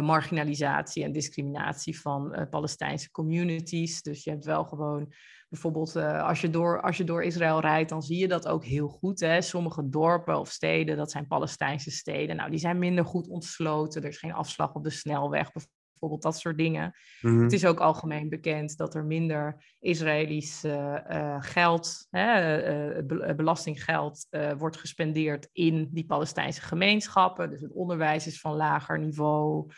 marginalisatie 0.02 1.04
en 1.04 1.12
discriminatie 1.12 2.00
van 2.00 2.48
Palestijnse 2.50 3.12
communities. 3.12 4.02
Dus 4.02 4.24
je 4.24 4.30
hebt 4.30 4.46
wel 4.46 4.64
gewoon 4.64 5.14
bijvoorbeeld 5.52 5.96
uh, 5.96 6.28
als, 6.28 6.42
je 6.42 6.50
door, 6.50 6.82
als 6.82 6.98
je 6.98 7.04
door 7.04 7.24
Israël 7.24 7.60
rijdt, 7.60 7.90
dan 7.90 8.02
zie 8.02 8.18
je 8.18 8.28
dat 8.28 8.48
ook 8.48 8.66
heel 8.66 8.88
goed. 8.88 9.20
Hè? 9.20 9.42
Sommige 9.42 9.90
dorpen 9.90 10.40
of 10.40 10.50
steden, 10.50 10.98
dat 10.98 11.12
zijn 11.12 11.28
Palestijnse 11.28 11.92
steden. 11.92 12.36
Nou, 12.36 12.50
die 12.50 12.60
zijn 12.60 12.80
minder 12.80 13.06
goed 13.06 13.28
ontsloten. 13.28 14.02
Er 14.02 14.08
is 14.08 14.18
geen 14.18 14.34
afslag 14.34 14.74
op 14.74 14.84
de 14.84 14.90
snelweg, 14.90 15.52
bijvoorbeeld 15.52 16.22
dat 16.22 16.40
soort 16.40 16.58
dingen. 16.58 16.96
Mm-hmm. 17.22 17.44
Het 17.44 17.54
is 17.54 17.66
ook 17.66 17.80
algemeen 17.80 18.30
bekend 18.30 18.78
dat 18.78 18.96
er 18.96 19.06
minder 19.06 19.76
Israëlisch 19.80 20.64
uh, 20.64 20.98
uh, 21.10 21.36
geld, 21.40 22.08
be 22.12 23.34
belastinggeld, 23.36 24.28
wordt 24.58 24.78
gespendeerd 24.78 25.50
in 25.52 25.90
die 25.92 26.06
Palestijnse 26.06 26.62
gemeenschappen. 26.62 27.50
Dus 27.50 27.62
het 27.62 27.74
onderwijs 27.74 28.28
is 28.28 28.40
van 28.40 28.56
lager 28.56 29.00
niveau. 29.00 29.72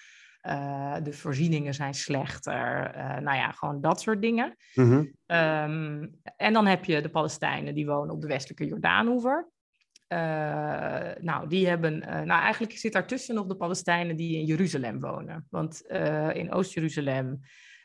Uh, 0.47 0.95
de 1.03 1.13
voorzieningen 1.13 1.73
zijn 1.73 1.93
slechter. 1.93 2.95
Uh, 2.95 3.17
nou 3.17 3.37
ja, 3.37 3.51
gewoon 3.51 3.81
dat 3.81 4.01
soort 4.01 4.21
dingen. 4.21 4.55
Mm-hmm. 4.73 4.99
Um, 5.25 6.21
en 6.35 6.53
dan 6.53 6.65
heb 6.65 6.85
je 6.85 7.01
de 7.01 7.09
Palestijnen 7.09 7.75
die 7.75 7.85
wonen 7.85 8.13
op 8.13 8.21
de 8.21 8.27
westelijke 8.27 8.65
Jordaanoever. 8.65 9.49
Uh, 10.09 10.19
nou, 11.19 11.47
die 11.47 11.67
hebben. 11.67 11.99
nou, 11.99 12.41
eigenlijk 12.41 12.77
zit 12.77 12.93
daartussen 12.93 13.35
nog 13.35 13.47
de 13.47 13.55
Palestijnen 13.55 14.15
die 14.15 14.37
in 14.37 14.45
Jeruzalem 14.45 14.99
wonen. 14.99 15.47
Want 15.49 15.81
in 16.33 16.51
Oost-Jeruzalem. 16.51 17.39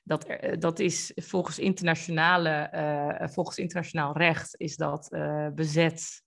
Dat, 0.05 0.27
dat 0.59 0.79
is 0.79 1.13
volgens, 1.15 1.59
internationale, 1.59 3.29
volgens 3.33 3.59
internationaal 3.59 4.17
recht 4.17 4.55
is 4.57 4.77
dat 4.77 5.09
bezet 5.55 6.23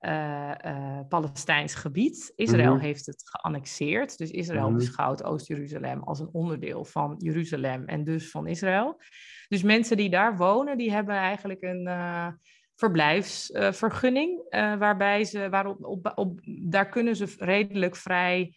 uh, 0.00 0.52
uh, 0.66 1.00
Palestijns 1.08 1.74
gebied. 1.74 2.32
Israël 2.36 2.66
mm 2.66 2.72
-hmm. 2.72 2.84
heeft 2.84 3.06
het 3.06 3.22
geannexeerd. 3.24 4.18
Dus 4.18 4.30
Israël 4.30 4.62
mm 4.62 4.68
-hmm. 4.68 4.76
beschouwt 4.76 5.24
Oost-Jeruzalem 5.24 6.02
als 6.02 6.20
een 6.20 6.28
onderdeel 6.32 6.84
van 6.84 7.14
Jeruzalem 7.18 7.84
en 7.84 8.04
dus 8.04 8.30
van 8.30 8.46
Israël. 8.46 9.00
Dus 9.48 9.62
mensen 9.62 9.96
die 9.96 10.10
daar 10.10 10.36
wonen, 10.36 10.78
die 10.78 10.92
hebben 10.92 11.14
eigenlijk 11.14 11.62
een 11.62 11.86
uh, 11.86 12.28
verblijfsvergunning. 12.74 14.46
waarbij 14.78 15.24
ze, 15.24 15.48
waarop, 15.48 15.84
op, 15.84 16.12
op, 16.14 16.40
daar 16.68 16.88
kunnen 16.88 17.16
ze 17.16 17.34
redelijk 17.38 17.96
vrij 17.96 18.54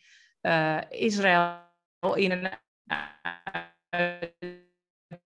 Israël 0.89 1.59
in 2.15 2.31
en 2.31 2.61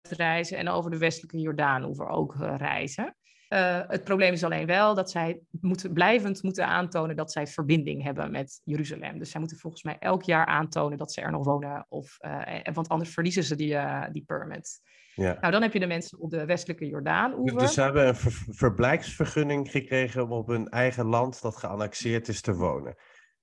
reizen 0.09 0.57
en 0.57 0.69
over 0.69 0.91
de 0.91 0.97
westelijke 0.97 1.39
Jordaan 1.39 1.99
ook 2.09 2.35
reizen. 2.39 3.15
Uh, 3.53 3.79
het 3.87 4.03
probleem 4.03 4.33
is 4.33 4.43
alleen 4.43 4.65
wel 4.65 4.95
dat 4.95 5.11
zij 5.11 5.41
moeten, 5.61 5.93
blijvend 5.93 6.43
moeten 6.43 6.67
aantonen 6.67 7.15
dat 7.15 7.31
zij 7.31 7.47
verbinding 7.47 8.03
hebben 8.03 8.31
met 8.31 8.61
Jeruzalem. 8.63 9.19
Dus 9.19 9.31
zij 9.31 9.39
moeten 9.39 9.57
volgens 9.57 9.83
mij 9.83 9.97
elk 9.99 10.23
jaar 10.23 10.45
aantonen 10.45 10.97
dat 10.97 11.11
ze 11.11 11.21
er 11.21 11.31
nog 11.31 11.45
wonen. 11.45 11.85
Of, 11.89 12.17
uh, 12.21 12.73
want 12.73 12.89
anders 12.89 13.13
verliezen 13.13 13.43
ze 13.43 13.55
die, 13.55 13.73
uh, 13.73 14.03
die 14.11 14.23
permit. 14.25 14.81
Ja. 15.15 15.37
Nou, 15.39 15.51
dan 15.51 15.61
heb 15.61 15.73
je 15.73 15.79
de 15.79 15.87
mensen 15.87 16.19
op 16.19 16.29
de 16.29 16.45
westelijke 16.45 16.87
Jordaan-oever. 16.87 17.59
Dus 17.59 17.73
ze 17.73 17.81
hebben 17.81 18.07
een 18.07 18.15
ver 18.15 18.31
verblijfsvergunning 18.49 19.71
gekregen 19.71 20.23
om 20.23 20.31
op 20.31 20.47
hun 20.47 20.69
eigen 20.69 21.05
land 21.05 21.41
dat 21.41 21.57
geannexeerd 21.57 22.27
is 22.27 22.41
te 22.41 22.55
wonen. 22.55 22.95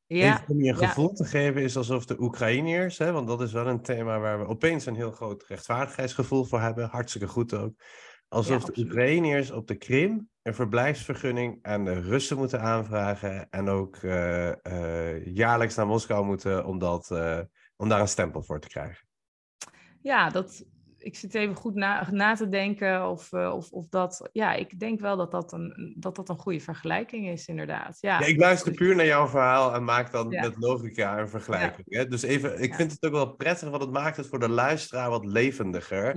Ja, 0.06 0.34
Even 0.34 0.48
om 0.48 0.62
je 0.62 0.70
een 0.70 0.76
gevoel 0.76 1.12
te 1.12 1.24
geven 1.24 1.62
is 1.62 1.76
alsof 1.76 2.04
de 2.04 2.20
Oekraïners, 2.20 2.98
hè, 2.98 3.12
want 3.12 3.26
dat 3.26 3.40
is 3.40 3.52
wel 3.52 3.66
een 3.66 3.82
thema 3.82 4.18
waar 4.18 4.38
we 4.38 4.46
opeens 4.46 4.86
een 4.86 4.94
heel 4.94 5.10
groot 5.10 5.44
rechtvaardigheidsgevoel 5.46 6.44
voor 6.44 6.60
hebben, 6.60 6.88
hartstikke 6.88 7.28
goed 7.28 7.54
ook. 7.54 7.72
Alsof 8.28 8.64
de 8.64 8.80
Oekraïners 8.80 9.50
op 9.50 9.66
de 9.66 9.74
Krim 9.74 10.28
een 10.42 10.54
verblijfsvergunning 10.54 11.58
aan 11.62 11.84
de 11.84 12.00
Russen 12.00 12.36
moeten 12.36 12.60
aanvragen 12.60 13.50
en 13.50 13.68
ook 13.68 13.96
uh, 14.02 14.52
uh, 14.62 15.26
jaarlijks 15.26 15.74
naar 15.74 15.86
Moskou 15.86 16.24
moeten 16.24 16.64
om, 16.64 16.78
dat, 16.78 17.10
uh, 17.12 17.40
om 17.76 17.88
daar 17.88 18.00
een 18.00 18.08
stempel 18.08 18.42
voor 18.42 18.60
te 18.60 18.68
krijgen. 18.68 19.06
Ja, 20.02 20.28
dat, 20.28 20.64
ik 20.98 21.16
zit 21.16 21.34
even 21.34 21.54
goed 21.54 21.74
na, 21.74 22.10
na 22.10 22.34
te 22.34 22.48
denken 22.48 23.08
of, 23.08 23.32
of, 23.32 23.70
of 23.70 23.88
dat... 23.88 24.28
Ja, 24.32 24.54
ik 24.54 24.80
denk 24.80 25.00
wel 25.00 25.16
dat 25.16 25.30
dat 25.30 25.52
een, 25.52 25.94
dat 25.98 26.16
dat 26.16 26.28
een 26.28 26.38
goede 26.38 26.60
vergelijking 26.60 27.28
is, 27.28 27.46
inderdaad. 27.46 27.98
Ja, 28.00 28.20
ja 28.20 28.26
ik 28.26 28.38
luister 28.38 28.72
puur 28.72 28.96
naar 28.96 29.06
jouw 29.06 29.26
verhaal 29.26 29.74
en 29.74 29.84
maak 29.84 30.12
dan 30.12 30.30
ja. 30.30 30.42
met 30.42 30.56
logica 30.56 31.18
een 31.18 31.28
vergelijking. 31.28 31.86
Ja. 31.88 31.98
Hè? 31.98 32.06
Dus 32.06 32.22
even, 32.22 32.62
ik 32.62 32.74
vind 32.74 32.92
het 32.92 33.04
ook 33.04 33.12
wel 33.12 33.34
prettig, 33.34 33.70
want 33.70 33.82
het 33.82 33.92
maakt 33.92 34.16
het 34.16 34.26
voor 34.26 34.40
de 34.40 34.48
luisteraar 34.48 35.10
wat 35.10 35.24
levendiger. 35.24 36.16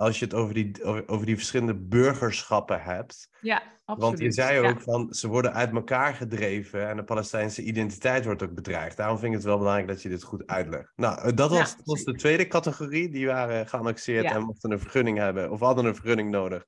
Als 0.00 0.18
je 0.18 0.24
het 0.24 0.34
over 0.34 0.54
die, 0.54 0.84
over, 1.06 1.26
die 1.26 1.36
verschillende 1.36 1.74
burgerschappen 1.74 2.82
hebt. 2.82 3.30
Ja, 3.40 3.62
absoluut. 3.84 4.10
Want 4.10 4.18
je 4.18 4.32
zei 4.32 4.68
ook 4.68 4.80
van 4.80 5.14
ze 5.14 5.28
worden 5.28 5.52
uit 5.52 5.72
elkaar 5.72 6.14
gedreven 6.14 6.88
en 6.88 6.96
de 6.96 7.04
Palestijnse 7.04 7.62
identiteit 7.62 8.24
wordt 8.24 8.42
ook 8.42 8.54
bedreigd. 8.54 8.96
Daarom 8.96 9.18
vind 9.18 9.30
ik 9.30 9.36
het 9.36 9.46
wel 9.46 9.58
belangrijk 9.58 9.88
dat 9.88 10.02
je 10.02 10.08
dit 10.08 10.22
goed 10.22 10.46
uitlegt. 10.46 10.92
Nou, 10.96 11.20
eh, 11.20 11.36
dat 11.36 11.50
was, 11.50 11.70
ja, 11.70 11.82
was 11.84 12.04
de 12.04 12.14
tweede 12.14 12.46
categorie. 12.46 13.08
Die 13.08 13.26
waren 13.26 13.68
geannexeerd 13.68 14.24
en 14.24 14.42
mochten 14.42 14.70
een 14.70 14.80
vergunning 14.80 15.18
hebben 15.18 15.50
of 15.50 15.60
hadden 15.60 15.84
een 15.84 15.94
vergunning 15.94 16.30
nodig 16.30 16.64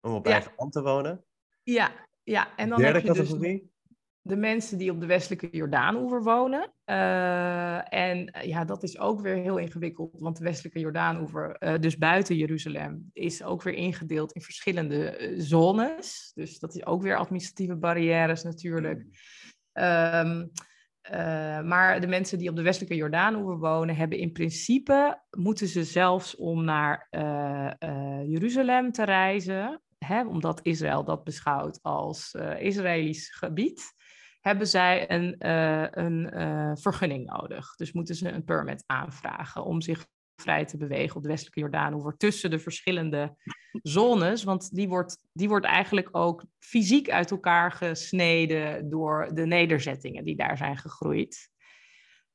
om 0.00 0.12
op 0.12 0.26
eigen 0.26 0.52
land 0.56 0.72
te 0.72 0.82
wonen. 0.82 1.24
Ja, 1.62 1.92
ja. 2.22 2.56
En 2.56 2.68
dan 2.68 2.78
derde 2.78 2.98
heb 2.98 3.06
je 3.06 3.12
dus 3.12 3.28
categorie? 3.28 3.73
De 4.26 4.36
mensen 4.36 4.78
die 4.78 4.90
op 4.90 5.00
de 5.00 5.06
westelijke 5.06 5.48
Jordaanoever 5.50 6.22
wonen. 6.22 6.72
Uh, 6.86 7.94
en 7.94 8.26
eh, 8.30 8.48
ja, 8.48 8.64
dat 8.64 8.82
is 8.82 8.98
ook 8.98 9.20
weer 9.20 9.36
heel 9.36 9.56
ingewikkeld, 9.56 10.20
want 10.20 10.36
de 10.36 10.44
westelijke 10.44 10.78
Jordaanoever, 10.78 11.56
uh, 11.60 11.74
dus 11.80 11.98
buiten 11.98 12.36
Jeruzalem, 12.36 13.10
is 13.12 13.42
ook 13.42 13.62
weer 13.62 13.74
ingedeeld 13.74 14.32
in 14.32 14.40
verschillende 14.40 15.32
zones. 15.36 16.32
Dus 16.34 16.58
dat 16.58 16.74
is 16.74 16.86
ook 16.86 17.02
weer 17.02 17.16
administratieve 17.16 17.76
barrières 17.76 18.42
natuurlijk. 18.42 19.00
Um, 19.72 20.50
maar 21.66 22.00
de 22.00 22.06
mensen 22.06 22.38
die 22.38 22.48
op 22.48 22.56
de 22.56 22.62
westelijke 22.62 22.96
Jordaanoever 22.96 23.58
wonen, 23.58 23.96
hebben 23.96 24.18
in 24.18 24.32
principe, 24.32 25.22
moeten 25.30 25.68
ze 25.68 25.84
zelfs 25.84 26.36
om 26.36 26.64
naar 26.64 27.08
Jeruzalem 28.26 28.92
te 28.92 29.04
reizen, 29.04 29.82
omdat 30.28 30.60
Israël 30.62 31.04
dat 31.04 31.24
beschouwt 31.24 31.78
als 31.82 32.34
Israëlisch 32.58 33.34
gebied, 33.34 33.92
hebben 34.44 34.66
zij 34.66 35.10
een, 35.10 35.36
uh, 35.38 35.86
een 35.90 36.30
uh, 36.34 36.70
vergunning 36.74 37.26
nodig. 37.26 37.74
Dus 37.74 37.92
moeten 37.92 38.14
ze 38.14 38.28
een 38.28 38.44
permit 38.44 38.84
aanvragen 38.86 39.64
om 39.64 39.80
zich 39.80 40.06
vrij 40.36 40.64
te 40.64 40.76
bewegen 40.76 41.16
op 41.16 41.22
de 41.22 41.28
westelijke 41.28 41.60
Jordaan 41.60 42.14
tussen 42.16 42.50
de 42.50 42.58
verschillende 42.58 43.36
zones. 43.82 44.44
Want 44.44 44.74
die 44.74 44.88
wordt, 44.88 45.18
die 45.32 45.48
wordt 45.48 45.66
eigenlijk 45.66 46.08
ook 46.12 46.44
fysiek 46.58 47.10
uit 47.10 47.30
elkaar 47.30 47.72
gesneden 47.72 48.90
door 48.90 49.30
de 49.34 49.46
nederzettingen 49.46 50.24
die 50.24 50.36
daar 50.36 50.56
zijn 50.56 50.76
gegroeid. 50.76 51.48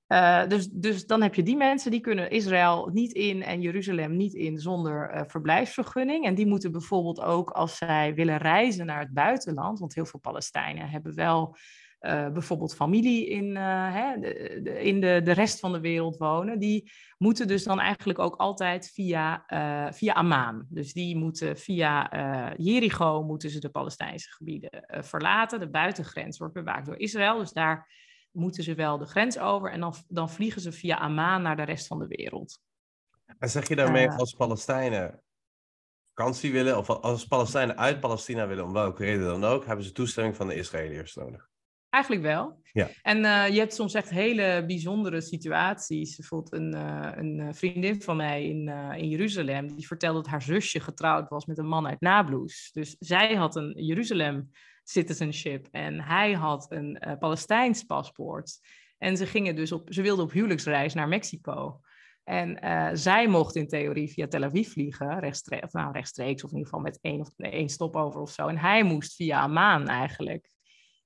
Uh, 0.08 0.48
dus, 0.48 0.70
dus 0.70 1.06
dan 1.06 1.22
heb 1.22 1.36
je 1.36 1.44
die 1.44 1.58
mensen, 1.58 1.92
die 1.92 2.00
kunnen 2.00 2.32
Israël 2.32 2.90
niet 2.94 3.12
in 3.12 3.44
en 3.44 3.62
Jeruzalem 3.62 4.16
niet 4.16 4.34
in 4.34 4.58
zonder 4.58 5.24
verblijfsvergunning. 5.28 6.26
En 6.26 6.36
die 6.36 6.48
moeten 6.48 6.72
bijvoorbeeld 6.72 7.22
ook 7.22 7.50
als 7.50 7.78
zij 7.78 8.14
willen 8.14 8.38
reizen 8.38 8.86
naar 8.86 9.00
het 9.00 9.14
buitenland, 9.14 9.80
want 9.80 9.96
heel 9.96 10.06
veel 10.06 10.20
Palestijnen 10.20 10.90
hebben 10.90 11.16
wel 11.16 11.58
uh, 12.02 12.30
bijvoorbeeld 12.30 12.76
familie 12.76 13.28
in, 13.28 13.46
uh, 13.46 13.94
hè, 13.94 14.20
de, 14.20 14.60
de, 14.64 14.82
in 14.82 15.02
de, 15.02 15.22
de 15.24 15.32
rest 15.32 15.60
van 15.60 15.72
de 15.72 15.80
wereld 15.80 16.18
wonen, 16.18 16.60
die 16.60 16.92
moeten 17.18 17.48
dus 17.48 17.64
dan 17.64 17.80
eigenlijk 17.80 18.20
ook 18.20 18.36
altijd 18.36 18.92
via, 18.94 19.44
uh, 19.48 19.92
via 19.92 20.14
Amman. 20.14 20.66
Dus 20.70 20.94
die 20.94 21.18
moeten 21.18 21.58
via 21.58 22.10
Jericho 22.58 23.24
moeten 23.24 23.50
ze 23.50 23.60
de 23.60 23.70
Palestijnse 23.70 24.32
gebieden 24.32 24.86
verlaten. 24.90 25.60
De 25.60 25.70
buitengrens 25.70 26.38
wordt 26.38 26.54
bewaakt 26.54 26.86
door 26.86 26.98
Israël, 26.98 27.38
dus 27.38 27.52
daar 27.52 27.92
moeten 28.32 28.64
ze 28.64 28.74
wel 28.74 28.98
de 28.98 29.06
grens 29.06 29.40
over 29.40 29.72
en 29.72 29.80
dan, 29.80 29.94
dan 30.08 30.30
vliegen 30.30 30.62
ze 30.62 30.72
via 30.72 30.98
Amman 30.98 31.42
naar 31.42 31.56
de 31.56 31.64
rest 31.64 31.88
van 31.88 32.00
de 32.00 32.08
wereld. 32.08 32.60
En 33.40 33.50
zeg 33.50 33.68
je 33.68 33.76
daarmee 33.76 34.10
als 34.10 34.34
Palestijnen 34.34 35.22
vakantie 36.14 36.52
willen, 36.52 36.78
of 36.78 36.90
als 36.90 37.28
Palestijnen 37.28 37.78
uit 37.78 38.00
Palestina 38.00 38.48
willen, 38.48 38.66
om 38.66 38.74
welke 38.74 39.04
reden 39.04 39.26
dan 39.26 39.44
ook, 39.44 39.66
hebben 39.66 39.86
ze 39.86 39.92
toestemming 39.92 40.36
van 40.36 40.48
de 40.48 40.56
Israëliërs 40.56 41.16
nodig? 41.16 41.49
Eigenlijk 41.90 42.24
wel. 42.24 42.60
Ja. 42.72 42.90
En 43.02 43.18
uh, 43.18 43.48
je 43.50 43.60
hebt 43.60 43.74
soms 43.74 43.94
echt 43.94 44.10
hele 44.10 44.64
bijzondere 44.68 45.22
situaties. 45.22 46.16
Bijvoorbeeld 46.16 46.54
een, 46.54 46.76
uh, 46.76 47.12
een 47.16 47.40
eh, 47.40 47.54
vriendin 47.54 48.02
van 48.02 48.18
mij 48.18 48.46
in, 48.46 48.68
uh, 48.68 48.98
in 48.98 49.10
Jeruzalem, 49.10 49.76
die 49.76 49.88
vertelde 49.88 50.22
dat 50.22 50.30
haar 50.30 50.42
zusje 50.42 50.80
getrouwd 50.80 51.30
was 51.30 51.46
met 51.46 51.58
een 51.58 51.68
man 51.68 51.88
uit 51.88 52.02
Nablus. 52.02 52.70
Dus 52.74 52.96
zij 53.00 53.36
had 53.36 53.56
een 53.56 53.74
Jeruzalem 53.86 54.52
citizenship 54.84 55.68
en 55.72 56.02
hij 56.02 56.34
had 56.34 56.72
een 56.72 57.18
Palestijns 57.20 57.84
paspoort. 57.84 58.60
En 58.98 59.18
ze 59.18 59.26
gingen 59.26 59.56
dus 59.56 59.72
op, 59.72 59.94
ze 59.94 60.02
wilden 60.02 60.26
op 60.26 60.32
huwelijksreis 60.32 60.94
naar 60.94 61.08
Mexico. 61.08 61.80
En 62.24 62.60
zij 62.98 63.28
mocht 63.28 63.56
in 63.56 63.68
theorie 63.68 64.10
via 64.10 64.28
Tel 64.28 64.44
Aviv 64.44 64.72
vliegen, 64.72 65.20
rechtstreeks, 65.20 65.64
of, 65.64 65.74
nou, 65.74 65.92
rechtstreeks 65.92 66.44
of 66.44 66.52
in 66.52 66.58
ieder 66.58 66.72
geval 66.72 66.86
met 66.86 67.00
één, 67.02 67.20
of, 67.20 67.30
één 67.38 67.70
stopover 67.70 68.22
of 68.22 68.32
zo. 68.32 68.48
En 68.48 68.58
hij 68.58 68.84
moest 68.84 69.16
via 69.16 69.42
Amman 69.42 69.88
eigenlijk. 69.88 70.50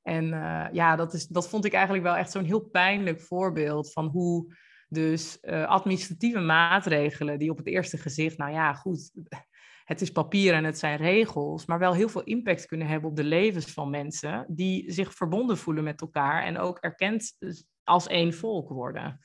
En 0.03 0.25
uh, 0.25 0.65
ja, 0.71 0.95
dat, 0.95 1.13
is, 1.13 1.27
dat 1.27 1.49
vond 1.49 1.65
ik 1.65 1.73
eigenlijk 1.73 2.03
wel 2.03 2.15
echt 2.15 2.31
zo'n 2.31 2.45
heel 2.45 2.61
pijnlijk 2.61 3.21
voorbeeld 3.21 3.91
van 3.91 4.05
hoe 4.05 4.55
dus 4.87 5.37
uh, 5.41 5.67
administratieve 5.67 6.39
maatregelen 6.39 7.39
die 7.39 7.51
op 7.51 7.57
het 7.57 7.67
eerste 7.67 7.97
gezicht, 7.97 8.37
nou 8.37 8.51
ja, 8.51 8.73
goed, 8.73 9.11
het 9.91 10.01
is 10.01 10.11
papier 10.11 10.53
en 10.53 10.63
het 10.63 10.79
zijn 10.79 10.97
regels, 10.97 11.65
maar 11.65 11.79
wel 11.79 11.93
heel 11.93 12.09
veel 12.09 12.23
impact 12.23 12.65
kunnen 12.65 12.87
hebben 12.87 13.09
op 13.09 13.15
de 13.15 13.23
levens 13.23 13.65
van 13.65 13.89
mensen 13.89 14.45
die 14.47 14.91
zich 14.91 15.13
verbonden 15.13 15.57
voelen 15.57 15.83
met 15.83 16.01
elkaar 16.01 16.43
en 16.43 16.57
ook 16.57 16.77
erkend 16.77 17.37
als 17.83 18.07
één 18.07 18.33
volk 18.33 18.69
worden. 18.69 19.19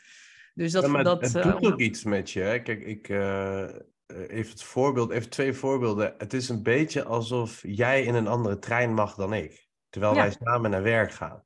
Dus 0.54 0.72
dat, 0.72 0.86
ja, 0.86 1.02
dat, 1.02 1.20
het 1.20 1.42
doet 1.42 1.62
uh, 1.62 1.72
ook 1.72 1.80
iets 1.80 2.04
met 2.04 2.30
je. 2.30 2.60
Kijk, 2.64 2.80
ik, 2.80 3.08
even 4.28 4.50
het 4.50 4.62
voorbeeld, 4.62 5.10
even 5.10 5.30
twee 5.30 5.52
voorbeelden. 5.52 6.14
Het 6.18 6.32
is 6.32 6.48
een 6.48 6.62
beetje 6.62 7.04
alsof 7.04 7.62
jij 7.66 8.02
in 8.02 8.14
een 8.14 8.26
andere 8.26 8.58
trein 8.58 8.94
mag 8.94 9.14
dan 9.14 9.32
ik. 9.32 9.67
Terwijl 9.88 10.14
wij 10.14 10.30
samen 10.30 10.70
naar 10.70 10.82
werk 10.82 11.12
gaan. 11.12 11.44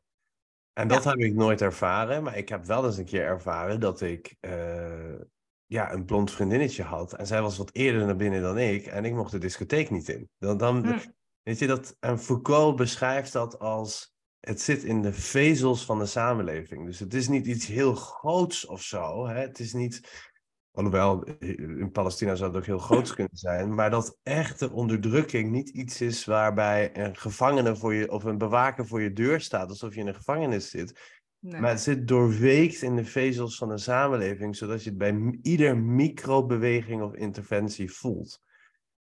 En 0.72 0.88
dat 0.88 1.04
heb 1.04 1.16
ik 1.16 1.34
nooit 1.34 1.60
ervaren, 1.60 2.22
maar 2.22 2.36
ik 2.36 2.48
heb 2.48 2.64
wel 2.64 2.84
eens 2.84 2.96
een 2.96 3.04
keer 3.04 3.24
ervaren 3.24 3.80
dat 3.80 4.00
ik 4.00 4.36
uh, 4.40 5.20
ja, 5.66 5.92
een 5.92 6.04
blond 6.04 6.30
vriendinnetje 6.30 6.82
had. 6.82 7.12
En 7.12 7.26
zij 7.26 7.42
was 7.42 7.56
wat 7.56 7.70
eerder 7.72 8.06
naar 8.06 8.16
binnen 8.16 8.42
dan 8.42 8.58
ik 8.58 8.86
en 8.86 9.04
ik 9.04 9.12
mocht 9.12 9.30
de 9.30 9.38
discotheek 9.38 9.90
niet 9.90 10.08
in. 10.08 10.28
Dan, 10.38 10.56
dan, 10.56 10.86
hm. 10.86 10.98
Weet 11.42 11.58
je, 11.58 11.66
dat, 11.66 11.96
en 12.00 12.18
Foucault 12.18 12.76
beschrijft 12.76 13.32
dat 13.32 13.58
als 13.58 14.14
het 14.40 14.60
zit 14.60 14.82
in 14.82 15.02
de 15.02 15.12
vezels 15.12 15.84
van 15.84 15.98
de 15.98 16.06
samenleving. 16.06 16.86
Dus 16.86 16.98
het 16.98 17.14
is 17.14 17.28
niet 17.28 17.46
iets 17.46 17.66
heel 17.66 17.94
groots 17.94 18.66
of 18.66 18.82
zo. 18.82 19.26
Hè? 19.26 19.40
Het 19.40 19.58
is 19.58 19.72
niet 19.72 20.30
Alhoewel, 20.72 21.24
in 21.38 21.90
Palestina 21.90 22.34
zou 22.34 22.50
het 22.50 22.58
ook 22.58 22.66
heel 22.66 22.78
groot 22.78 23.12
kunnen 23.14 23.36
zijn. 23.36 23.74
Maar 23.74 23.90
dat 23.90 24.18
echte 24.22 24.70
onderdrukking 24.70 25.50
niet 25.50 25.68
iets 25.68 26.00
is 26.00 26.24
waarbij 26.24 26.96
een 26.96 27.16
gevangene 27.16 27.76
voor 27.76 27.94
je, 27.94 28.10
of 28.10 28.24
een 28.24 28.38
bewaker 28.38 28.86
voor 28.86 29.02
je 29.02 29.12
deur 29.12 29.40
staat, 29.40 29.68
alsof 29.68 29.94
je 29.94 30.00
in 30.00 30.06
een 30.06 30.14
gevangenis 30.14 30.70
zit. 30.70 31.20
Nee. 31.38 31.60
Maar 31.60 31.70
het 31.70 31.80
zit 31.80 32.08
doorweekt 32.08 32.82
in 32.82 32.96
de 32.96 33.04
vezels 33.04 33.56
van 33.56 33.68
de 33.68 33.78
samenleving, 33.78 34.56
zodat 34.56 34.84
je 34.84 34.88
het 34.88 34.98
bij 34.98 35.38
ieder 35.42 35.76
microbeweging 35.76 37.02
of 37.02 37.14
interventie 37.14 37.92
voelt. 37.92 38.40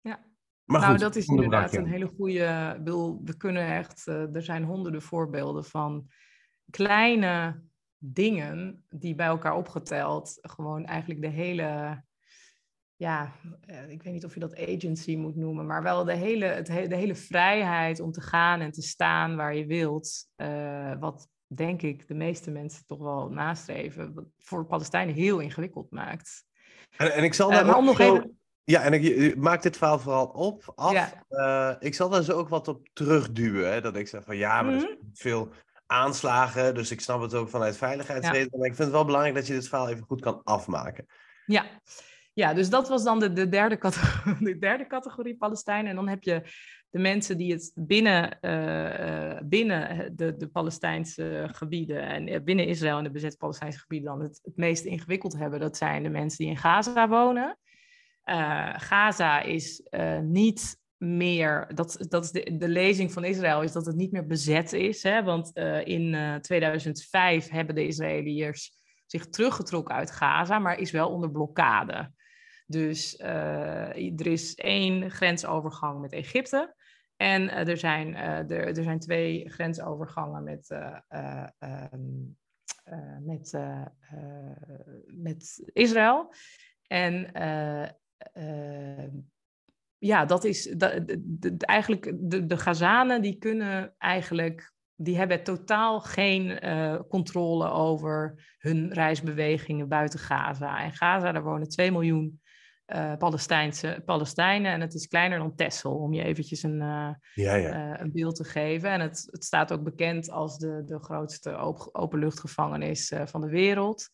Ja. 0.01 0.25
Maar 0.63 0.81
nou, 0.81 0.97
dat 0.97 1.15
is 1.15 1.27
inderdaad 1.27 1.73
een 1.73 1.87
hele 1.87 2.11
goede. 2.17 2.79
We 3.23 3.37
kunnen 3.37 3.67
echt, 3.67 4.07
eh, 4.07 4.35
er 4.35 4.43
zijn 4.43 4.63
honderden 4.63 5.01
voorbeelden 5.01 5.65
van 5.65 6.07
kleine 6.69 7.63
dingen 7.97 8.83
die 8.89 9.15
bij 9.15 9.25
elkaar 9.25 9.55
opgeteld 9.55 10.37
gewoon 10.41 10.85
eigenlijk 10.85 11.21
de 11.21 11.27
hele, 11.27 12.01
ja, 12.95 13.33
eh, 13.61 13.89
ik 13.89 14.03
weet 14.03 14.13
niet 14.13 14.25
of 14.25 14.33
je 14.33 14.39
dat 14.39 14.59
agency 14.59 15.15
moet 15.15 15.35
noemen, 15.35 15.65
maar 15.65 15.83
wel 15.83 16.03
de 16.03 16.15
hele, 16.15 16.45
het, 16.45 16.65
de 16.65 16.95
hele 16.95 17.15
vrijheid 17.15 17.99
om 17.99 18.11
te 18.11 18.21
gaan 18.21 18.59
en 18.59 18.71
te 18.71 18.81
staan 18.81 19.35
waar 19.35 19.55
je 19.55 19.65
wilt, 19.65 20.27
uh, 20.37 20.99
wat 20.99 21.27
denk 21.47 21.81
ik 21.81 22.07
de 22.07 22.13
meeste 22.13 22.51
mensen 22.51 22.85
toch 22.85 22.99
wel 22.99 23.29
nastreven, 23.29 24.13
wat 24.13 24.25
voor 24.37 24.65
Palestijnen 24.65 25.15
heel 25.15 25.39
ingewikkeld 25.39 25.91
maakt. 25.91 26.43
En, 26.97 27.13
en 27.13 27.23
ik 27.23 27.33
zal 27.33 27.51
uh, 27.51 27.55
daar 27.55 27.77
ook 27.77 27.83
nog 27.83 27.99
even... 27.99 28.39
Ja, 28.63 28.81
en 28.81 28.93
ik 28.93 29.35
maak 29.37 29.61
dit 29.61 29.77
verhaal 29.77 29.99
vooral 29.99 30.25
op, 30.25 30.71
af. 30.75 30.93
Ja. 31.27 31.79
ik 31.79 31.93
zal 31.93 32.09
daar 32.09 32.23
zo 32.23 32.37
ook 32.37 32.49
wat 32.49 32.67
op 32.67 32.89
terugduwen. 32.93 33.71
Hè? 33.71 33.81
Dat 33.81 33.95
ik 33.95 34.07
zeg 34.07 34.23
van 34.23 34.37
ja, 34.37 34.61
maar 34.61 34.73
er 34.73 34.79
zijn 34.79 34.97
mhm. 34.99 35.09
veel 35.13 35.49
aanslagen. 35.87 36.73
Dus 36.73 36.91
ik 36.91 37.01
snap 37.01 37.21
het 37.21 37.33
ook 37.33 37.49
vanuit 37.49 37.77
veiligheidsredenen. 37.77 38.59
Maar 38.59 38.67
ik 38.67 38.75
vind 38.75 38.87
het 38.87 38.91
wel 38.91 39.05
belangrijk 39.05 39.35
dat 39.35 39.47
je 39.47 39.53
dit 39.53 39.67
verhaal 39.67 39.89
even 39.89 40.03
goed 40.03 40.21
kan 40.21 40.43
afmaken. 40.43 41.05
Ja, 41.45 41.65
ja 42.33 42.53
dus 42.53 42.69
dat 42.69 42.87
was 42.87 43.03
dan 43.03 43.19
de, 43.19 43.33
de, 43.33 43.49
derde, 43.49 43.77
categorie, 43.77 44.43
de 44.53 44.57
derde 44.57 44.87
categorie 44.87 45.37
Palestijnen. 45.37 45.89
En 45.89 45.95
dan 45.95 46.07
heb 46.07 46.23
je 46.23 46.41
de 46.89 46.99
mensen 46.99 47.37
die 47.37 47.53
het 47.53 47.71
binnen, 47.75 48.37
uh, 48.41 49.39
binnen 49.43 50.15
de, 50.15 50.35
de 50.35 50.47
Palestijnse 50.47 51.49
gebieden 51.51 52.01
en 52.01 52.43
binnen 52.43 52.67
Israël 52.67 52.97
en 52.97 53.03
de 53.03 53.11
bezette 53.11 53.37
Palestijnse 53.37 53.79
gebieden 53.79 54.09
dan 54.09 54.21
het, 54.21 54.39
het 54.43 54.57
meest 54.57 54.85
ingewikkeld 54.85 55.37
hebben. 55.37 55.59
Dat 55.59 55.77
zijn 55.77 56.03
de 56.03 56.09
mensen 56.09 56.37
die 56.37 56.47
in 56.47 56.57
Gaza 56.57 57.07
wonen. 57.07 57.57
Uh, 58.25 58.73
Gaza 58.77 59.41
is 59.41 59.87
niet 60.21 60.83
meer, 60.97 61.71
dat, 61.73 62.05
dat 62.09 62.23
is 62.23 62.31
de, 62.31 62.57
de 62.57 62.67
lezing 62.67 63.13
van 63.13 63.23
Israël, 63.23 63.61
is 63.61 63.71
dat 63.71 63.85
het 63.85 63.95
niet 63.95 64.11
meer 64.11 64.25
bezet 64.25 64.73
is. 64.73 65.03
Hè? 65.03 65.23
Want 65.23 65.51
uh, 65.53 65.85
in 65.85 66.13
uh, 66.13 66.35
2005 66.35 67.49
hebben 67.49 67.75
de 67.75 67.87
Israëliërs 67.87 68.71
zich 69.05 69.29
teruggetrokken 69.29 69.95
uit 69.95 70.11
Gaza, 70.11 70.59
maar 70.59 70.79
is 70.79 70.91
wel 70.91 71.09
onder 71.09 71.31
blokkade. 71.31 72.11
Dus 72.67 73.19
uh, 73.19 74.19
er 74.19 74.27
is 74.27 74.55
één 74.55 75.11
grensovergang 75.11 76.01
met 76.01 76.13
Egypte. 76.13 76.75
En 77.15 77.49
er, 77.49 77.77
zijn, 77.77 78.15
er, 78.15 78.51
er 78.51 78.83
zijn 78.83 78.99
twee 78.99 79.49
grensovergangen 79.49 80.43
met, 80.43 80.77
um, 81.93 82.37
met, 83.25 83.57
met 85.05 85.69
Israël. 85.73 86.33
En 86.87 87.31
ja, 90.05 90.25
dat 90.25 90.43
is 90.43 90.63
de, 90.63 91.19
de, 91.23 91.55
eigenlijk 91.57 92.13
de, 92.15 92.45
de 92.45 92.57
Gazanen 92.57 93.21
die 93.21 93.37
kunnen 93.37 93.93
eigenlijk, 93.97 94.73
die 94.95 95.17
hebben 95.17 95.43
totaal 95.43 96.01
geen 96.01 96.65
uh, 96.65 96.99
controle 97.09 97.69
over 97.69 98.45
hun 98.57 98.93
reisbewegingen 98.93 99.87
buiten 99.87 100.19
Gaza. 100.19 100.83
En 100.83 100.91
Gaza, 100.91 101.31
daar 101.31 101.43
wonen 101.43 101.69
2 101.69 101.91
miljoen 101.91 102.41
uh, 102.87 103.15
Palestijnse, 103.17 104.01
Palestijnen 104.05 104.71
en 104.71 104.81
het 104.81 104.93
is 104.93 105.07
kleiner 105.07 105.39
dan 105.39 105.55
Texel, 105.55 105.95
om 105.95 106.13
je 106.13 106.23
eventjes 106.23 106.63
een, 106.63 106.81
uh, 106.81 107.09
ja, 107.33 107.55
ja. 107.55 107.99
een 108.01 108.11
beeld 108.11 108.35
te 108.35 108.43
geven. 108.43 108.89
En 108.89 109.01
het, 109.01 109.27
het 109.31 109.43
staat 109.43 109.73
ook 109.73 109.83
bekend 109.83 110.29
als 110.29 110.57
de, 110.57 110.83
de 110.85 110.99
grootste 110.99 111.55
open, 111.55 111.95
openluchtgevangenis 111.95 113.13
van 113.25 113.41
de 113.41 113.49
wereld. 113.49 114.09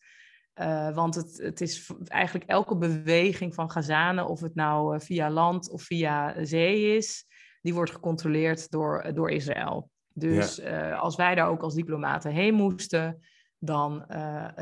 Uh, 0.60 0.94
want 0.94 1.14
het, 1.14 1.38
het 1.42 1.60
is 1.60 1.90
eigenlijk 2.06 2.50
elke 2.50 2.76
beweging 2.76 3.54
van 3.54 3.70
Gazanen, 3.70 4.28
of 4.28 4.40
het 4.40 4.54
nou 4.54 4.94
uh, 4.94 5.00
via 5.00 5.30
land 5.30 5.70
of 5.70 5.82
via 5.82 6.44
zee 6.44 6.96
is, 6.96 7.26
die 7.60 7.74
wordt 7.74 7.90
gecontroleerd 7.90 8.70
door, 8.70 9.14
door 9.14 9.30
Israël. 9.30 9.90
Dus 10.14 10.56
ja. 10.56 10.92
uh, 10.92 11.00
als 11.00 11.16
wij 11.16 11.34
daar 11.34 11.48
ook 11.48 11.62
als 11.62 11.74
diplomaten 11.74 12.32
heen 12.32 12.54
moesten, 12.54 13.20
dan, 13.58 14.04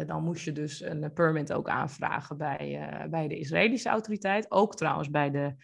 dan 0.06 0.23
moest 0.23 0.44
je 0.44 0.52
dus 0.52 0.80
een 0.80 1.12
permit 1.12 1.52
ook 1.52 1.68
aanvragen 1.68 2.37
bij, 2.37 3.06
bij 3.11 3.28
de 3.28 3.38
Israëlische 3.38 3.88
autoriteit. 3.88 4.50
Ook 4.50 4.76
trouwens 4.76 5.11
bij 5.11 5.30
de 5.30 5.54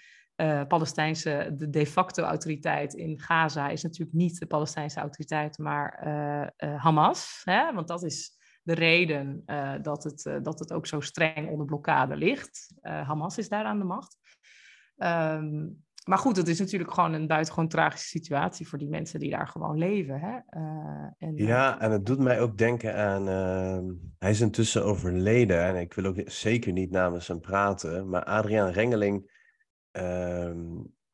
Palestijnse, 0.66 1.54
de 1.56 1.70
de 1.70 1.86
facto 1.86 2.22
autoriteit 2.22 2.94
in 2.94 3.20
Gaza 3.20 3.68
is 3.68 3.82
natuurlijk 3.82 4.16
niet 4.16 4.38
de 4.38 4.46
Palestijnse 4.46 5.00
autoriteit, 5.00 5.58
maar 5.58 6.06
Hamas. 6.56 7.40
Hè? 7.44 7.72
Want 7.72 7.88
dat 7.88 8.04
is 8.04 8.36
de 8.66 8.74
reden 8.74 9.42
uh, 9.46 9.74
dat, 9.82 10.04
het, 10.04 10.24
uh, 10.24 10.36
dat 10.42 10.58
het 10.58 10.72
ook 10.72 10.86
zo 10.86 11.00
streng 11.00 11.50
onder 11.50 11.66
blokkade 11.66 12.16
ligt. 12.16 12.74
Uh, 12.82 13.06
Hamas 13.06 13.38
is 13.38 13.48
daar 13.48 13.64
aan 13.64 13.78
de 13.78 13.84
macht. 13.84 14.18
Um, 14.96 15.84
maar 16.04 16.18
goed, 16.18 16.36
het 16.36 16.48
is 16.48 16.58
natuurlijk 16.58 16.92
gewoon 16.92 17.12
een 17.12 17.26
buitengewoon 17.26 17.68
tragische 17.68 18.08
situatie 18.08 18.68
voor 18.68 18.78
die 18.78 18.88
mensen 18.88 19.20
die 19.20 19.30
daar 19.30 19.48
gewoon 19.48 19.78
leven. 19.78 20.20
Hè? 20.20 20.38
en, 21.18 21.36
ja, 21.36 21.80
en 21.80 21.90
het 21.90 22.06
doet 22.06 22.18
mij 22.18 22.40
ook 22.40 22.58
denken 22.58 22.96
aan. 22.96 23.28
Ehm, 23.28 23.84
hij 24.18 24.30
is 24.30 24.40
intussen 24.40 24.84
overleden 24.84 25.62
en 25.62 25.76
ik 25.76 25.94
wil 25.94 26.04
ook 26.04 26.20
zeker 26.24 26.72
niet 26.72 26.90
namens 26.90 27.28
hem 27.28 27.40
praten. 27.40 28.08
Maar 28.08 28.24
Adriaan 28.24 28.70
Rengeling 28.70 29.30
ehm, 29.90 30.66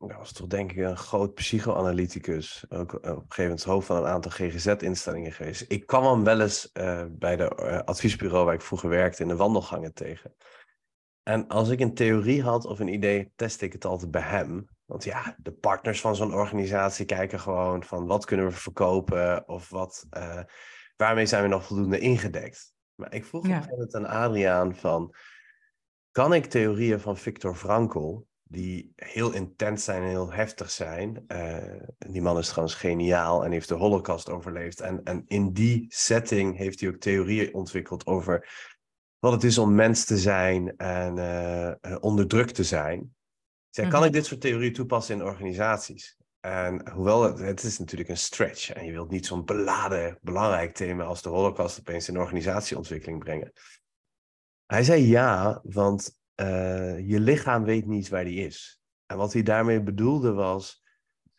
dat 0.08 0.18
was 0.18 0.32
toch 0.32 0.46
denk 0.46 0.72
ik 0.72 0.76
een 0.76 0.96
groot 0.96 1.34
psychoanalyticus. 1.34 2.64
Ook 2.68 2.94
op 2.94 3.04
een 3.04 3.14
gegeven 3.14 3.44
moment 3.44 3.62
hoofd 3.62 3.86
van 3.86 3.96
een 3.96 4.06
aantal 4.06 4.30
GGZ-instellingen 4.30 5.32
geweest. 5.32 5.64
Ik 5.68 5.86
kwam 5.86 6.04
hem 6.04 6.24
wel 6.24 6.40
eens 6.40 6.70
uh, 6.72 7.04
bij 7.10 7.36
de 7.36 7.52
uh, 7.60 7.78
adviesbureau 7.78 8.44
waar 8.44 8.54
ik 8.54 8.60
vroeger 8.60 8.88
werkte 8.88 9.22
in 9.22 9.28
de 9.28 9.36
wandelgangen 9.36 9.94
tegen. 9.94 10.34
En 11.22 11.48
als 11.48 11.68
ik 11.68 11.80
een 11.80 11.94
theorie 11.94 12.42
had 12.42 12.64
of 12.64 12.80
een 12.80 12.92
idee, 12.92 13.32
test 13.36 13.62
ik 13.62 13.72
het 13.72 13.84
altijd 13.84 14.10
bij 14.10 14.22
hem. 14.22 14.68
Want 14.84 15.04
ja, 15.04 15.36
de 15.38 15.52
partners 15.52 16.00
van 16.00 16.16
zo'n 16.16 16.34
organisatie 16.34 17.06
kijken 17.06 17.40
gewoon 17.40 17.84
van 17.84 18.06
wat 18.06 18.24
kunnen 18.24 18.46
we 18.46 18.52
verkopen 18.52 19.48
of 19.48 19.68
wat, 19.70 20.06
uh, 20.16 20.42
waarmee 20.96 21.26
zijn 21.26 21.42
we 21.42 21.48
nog 21.48 21.64
voldoende 21.64 21.98
ingedekt. 21.98 22.74
Maar 22.94 23.14
ik 23.14 23.24
vroeg 23.24 23.46
ja. 23.46 23.66
het 23.76 23.94
aan 23.94 24.06
Adriaan 24.06 24.76
van, 24.76 25.14
kan 26.10 26.34
ik 26.34 26.46
theorieën 26.46 27.00
van 27.00 27.16
Viktor 27.16 27.54
Frankl 27.54 28.18
die 28.52 28.92
heel 28.96 29.32
intens 29.32 29.84
zijn 29.84 30.02
en 30.02 30.08
heel 30.08 30.32
heftig 30.32 30.70
zijn. 30.70 31.24
Uh, 31.28 31.56
die 31.98 32.22
man 32.22 32.38
is 32.38 32.48
trouwens 32.48 32.74
geniaal 32.74 33.44
en 33.44 33.52
heeft 33.52 33.68
de 33.68 33.74
Holocaust 33.74 34.30
overleefd. 34.30 34.80
En, 34.80 35.00
en 35.04 35.24
in 35.26 35.52
die 35.52 35.86
setting 35.88 36.56
heeft 36.56 36.80
hij 36.80 36.88
ook 36.88 36.96
theorieën 36.96 37.54
ontwikkeld 37.54 38.06
over 38.06 38.48
wat 39.18 39.32
het 39.32 39.44
is 39.44 39.58
om 39.58 39.74
mens 39.74 40.04
te 40.04 40.18
zijn 40.18 40.76
en 40.76 41.16
uh, 41.16 41.96
onderdrukt 42.00 42.54
te 42.54 42.64
zijn. 42.64 43.14
Zeg, 43.70 43.88
kan 43.88 43.98
mhm. 43.98 44.08
ik 44.08 44.14
dit 44.14 44.26
soort 44.26 44.40
theorieën 44.40 44.72
toepassen 44.72 45.14
in 45.14 45.24
organisaties? 45.24 46.16
En 46.40 46.90
hoewel 46.90 47.22
het, 47.22 47.38
het 47.38 47.62
is 47.62 47.78
natuurlijk 47.78 48.10
een 48.10 48.16
stretch 48.16 48.70
en 48.70 48.84
je 48.84 48.92
wilt 48.92 49.10
niet 49.10 49.26
zo'n 49.26 49.44
beladen, 49.44 50.18
belangrijk 50.20 50.74
thema 50.74 51.04
als 51.04 51.22
de 51.22 51.28
Holocaust 51.28 51.78
opeens 51.78 52.08
in 52.08 52.18
organisatieontwikkeling 52.18 53.18
brengen. 53.18 53.52
Hij 54.66 54.82
zei 54.82 55.06
ja, 55.06 55.60
want 55.62 56.20
uh, 56.42 57.08
je 57.08 57.20
lichaam 57.20 57.64
weet 57.64 57.86
niet 57.86 58.08
waar 58.08 58.24
die 58.24 58.46
is. 58.46 58.80
En 59.06 59.16
wat 59.16 59.32
hij 59.32 59.42
daarmee 59.42 59.82
bedoelde 59.82 60.32
was 60.32 60.82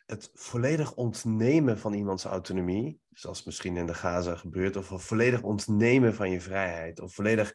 het 0.06 0.32
volledig 0.34 0.94
ontnemen 0.94 1.80
van 1.80 1.94
iemands 1.94 2.24
autonomie, 2.24 3.00
zoals 3.12 3.44
misschien 3.44 3.78
in 3.78 3.86
de 3.86 3.94
Gaza 3.94 4.36
gebeurt, 4.36 4.76
of 4.76 5.04
volledig 5.06 5.42
ontnemen 5.42 6.14
van 6.14 6.32
je 6.32 6.42
vrijheid, 6.42 7.00
of 7.00 7.14
volledig 7.14 7.54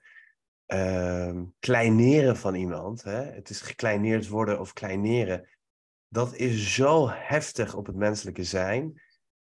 uh, 0.67 1.41
kleineren 1.59 2.37
van 2.37 2.55
iemand. 2.55 3.03
Hè? 3.03 3.23
Het 3.23 3.51
is 3.51 3.61
gekleineerd 3.61 4.29
worden 4.29 4.61
of 4.61 4.73
kleineren. 4.73 5.49
Dat 6.09 6.35
is 6.35 6.75
zo 6.75 7.09
heftig 7.11 7.75
op 7.75 7.87
het 7.87 7.97
menselijke 7.97 8.45
zijn. 8.45 9.03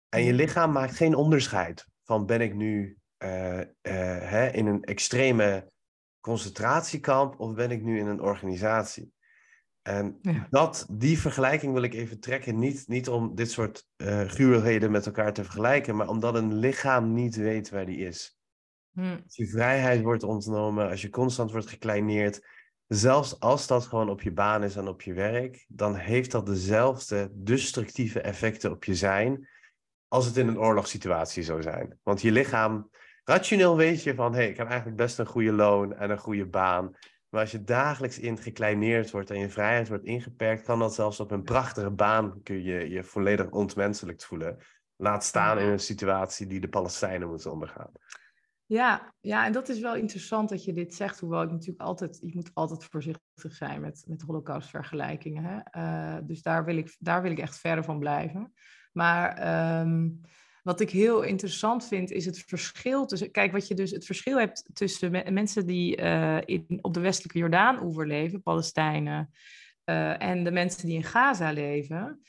En 0.09 0.23
je 0.23 0.33
lichaam 0.33 0.73
maakt 0.73 0.97
geen 0.97 1.15
onderscheid 1.15 1.87
van 2.03 2.27
ben 2.27 2.41
ik 2.41 2.55
nu 2.55 2.99
uh, 3.19 3.61
hè, 3.83 4.49
in 4.49 4.67
een 4.67 4.83
extreme 4.83 5.73
concentratiekamp 6.25 7.41
of 7.41 7.55
ben 7.55 7.71
ik 7.71 7.83
nu 7.83 7.99
in 7.99 8.07
een 8.07 8.23
organisatie? 8.23 9.13
En 9.83 10.19
dat, 10.51 10.87
die 10.91 11.19
vergelijking 11.19 11.73
wil 11.73 11.83
ik 11.83 11.95
even 11.95 12.21
trekken, 12.21 12.59
niet, 12.59 12.89
niet 12.89 13.09
om 13.09 13.35
dit 13.35 13.51
soort 13.51 13.87
uh, 13.97 14.21
gruwelijkheden 14.21 14.91
met 14.91 15.07
elkaar 15.07 15.33
te 15.33 15.45
vergelijken, 15.45 15.97
maar 15.97 16.09
omdat 16.09 16.35
een 16.35 16.55
lichaam 16.55 17.13
niet 17.13 17.37
weet 17.37 17.71
waar 17.71 17.87
die 17.87 17.99
is. 17.99 18.39
Hm. 18.93 19.17
Als 19.25 19.37
je 19.37 19.47
vrijheid 19.47 20.03
wordt 20.03 20.23
ontnomen, 20.23 20.91
als 20.91 21.03
je 21.03 21.11
constant 21.11 21.51
wordt 21.51 21.69
gekleineerd, 21.69 22.47
zelfs 22.87 23.41
als 23.41 23.67
dat 23.67 23.87
gewoon 23.87 24.11
op 24.11 24.23
je 24.23 24.33
baan 24.33 24.63
is 24.63 24.77
en 24.77 24.89
op 24.89 25.03
je 25.03 25.13
werk, 25.13 25.65
dan 25.69 25.95
heeft 25.95 26.31
dat 26.31 26.47
dezelfde 26.47 27.31
destructieve 27.35 28.21
effecten 28.21 28.71
op 28.71 28.85
je 28.85 28.95
zijn 28.95 29.49
als 30.09 30.27
het 30.27 30.37
in 30.37 30.49
een 30.49 30.59
oorlogssituatie 30.59 31.43
zou 31.43 31.63
zijn. 31.63 31.99
Want 32.03 32.23
je 32.23 32.33
lichaam 32.33 32.91
rationeel 33.25 33.77
weet 33.77 34.03
je 34.03 34.15
van, 34.15 34.33
hé, 34.33 34.39
hey, 34.39 34.49
ik 34.49 34.57
heb 34.57 34.67
eigenlijk 34.67 34.97
best 34.97 35.19
een 35.19 35.27
goede 35.27 35.53
loon 35.53 35.95
en 35.95 36.11
een 36.11 36.19
goede 36.19 36.47
baan. 36.47 36.97
Maar 37.29 37.41
als 37.41 37.53
je 37.53 37.65
dagelijks 37.65 38.19
in 38.19 38.39
gekleineerd 38.39 39.11
wordt 39.11 39.31
en 39.31 39.39
je 39.39 39.51
vrijheid 39.51 39.89
wordt 39.89 40.05
ingeperkt, 40.05 40.63
kan 40.63 40.79
dat 40.79 40.95
zelfs 40.95 41.21
op 41.21 41.31
een 41.31 41.43
prachtige 41.43 41.91
baan 41.91 42.43
kun 42.43 42.63
je 42.63 42.89
je 42.89 43.05
volledig 43.05 43.51
ontmenselijk 43.51 44.23
voelen. 44.23 44.59
Laat 44.97 45.25
staan 45.25 45.59
in 45.59 45.69
een 45.69 45.79
situatie 45.81 46.47
die 46.47 46.61
de 46.61 46.69
Palestijnen 46.69 47.29
moeten 47.29 47.53
ondergaan. 47.53 47.91
Ja, 48.67 49.15
ja, 49.21 49.47
en 49.47 49.53
dat 49.53 49.69
is 49.69 49.81
wel 49.81 49.95
interessant 49.95 50.49
dat 50.49 50.65
je 50.65 50.73
dit 50.73 50.95
zegt, 50.95 51.21
hoewel 51.21 51.43
ik 51.43 51.51
natuurlijk 51.51 51.81
altijd, 51.81 52.19
je 52.21 52.35
moet 52.35 52.51
altijd 52.55 52.85
voorzichtig 52.85 53.53
zijn 53.53 53.81
met, 53.81 54.05
met 54.07 54.23
holocaustvergelijkingen. 54.23 55.45
Hè? 55.45 55.83
Uh, 55.83 56.23
dus 56.27 56.43
daar 56.43 56.65
wil, 56.65 56.77
ik, 56.77 56.97
daar 56.99 57.23
wil 57.23 57.31
ik 57.31 57.39
echt 57.39 57.59
verder 57.59 57.85
van 57.85 57.99
blijven. 57.99 58.53
Maar 58.93 59.81
um, 59.81 60.21
wat 60.65 60.81
ik 60.81 60.91
heel 60.91 61.23
interessant 61.23 61.87
vind, 61.87 62.11
is 62.11 62.27
het 62.27 62.39
verschil 62.39 63.07
tussen. 63.07 63.31
Kijk, 63.31 63.53
wat 63.53 63.69
je 63.69 63.75
dus 63.75 63.91
het 63.91 64.05
verschil 64.05 64.39
hebt 64.39 64.65
tussen 64.73 65.33
mensen 65.33 65.67
die 65.67 66.01
uh, 66.01 66.39
in, 66.45 66.79
op 66.81 66.95
de 66.95 67.01
westelijke 67.01 67.39
Jordaan-oever 67.39 68.07
leven, 68.07 68.43
Palestijnen, 68.43 69.31
uh, 69.85 70.23
en 70.23 70.45
de 70.45 70.51
mensen 70.51 70.87
die 70.87 70.95
in 70.95 71.05
Gaza 71.05 71.53
leven. 71.53 72.21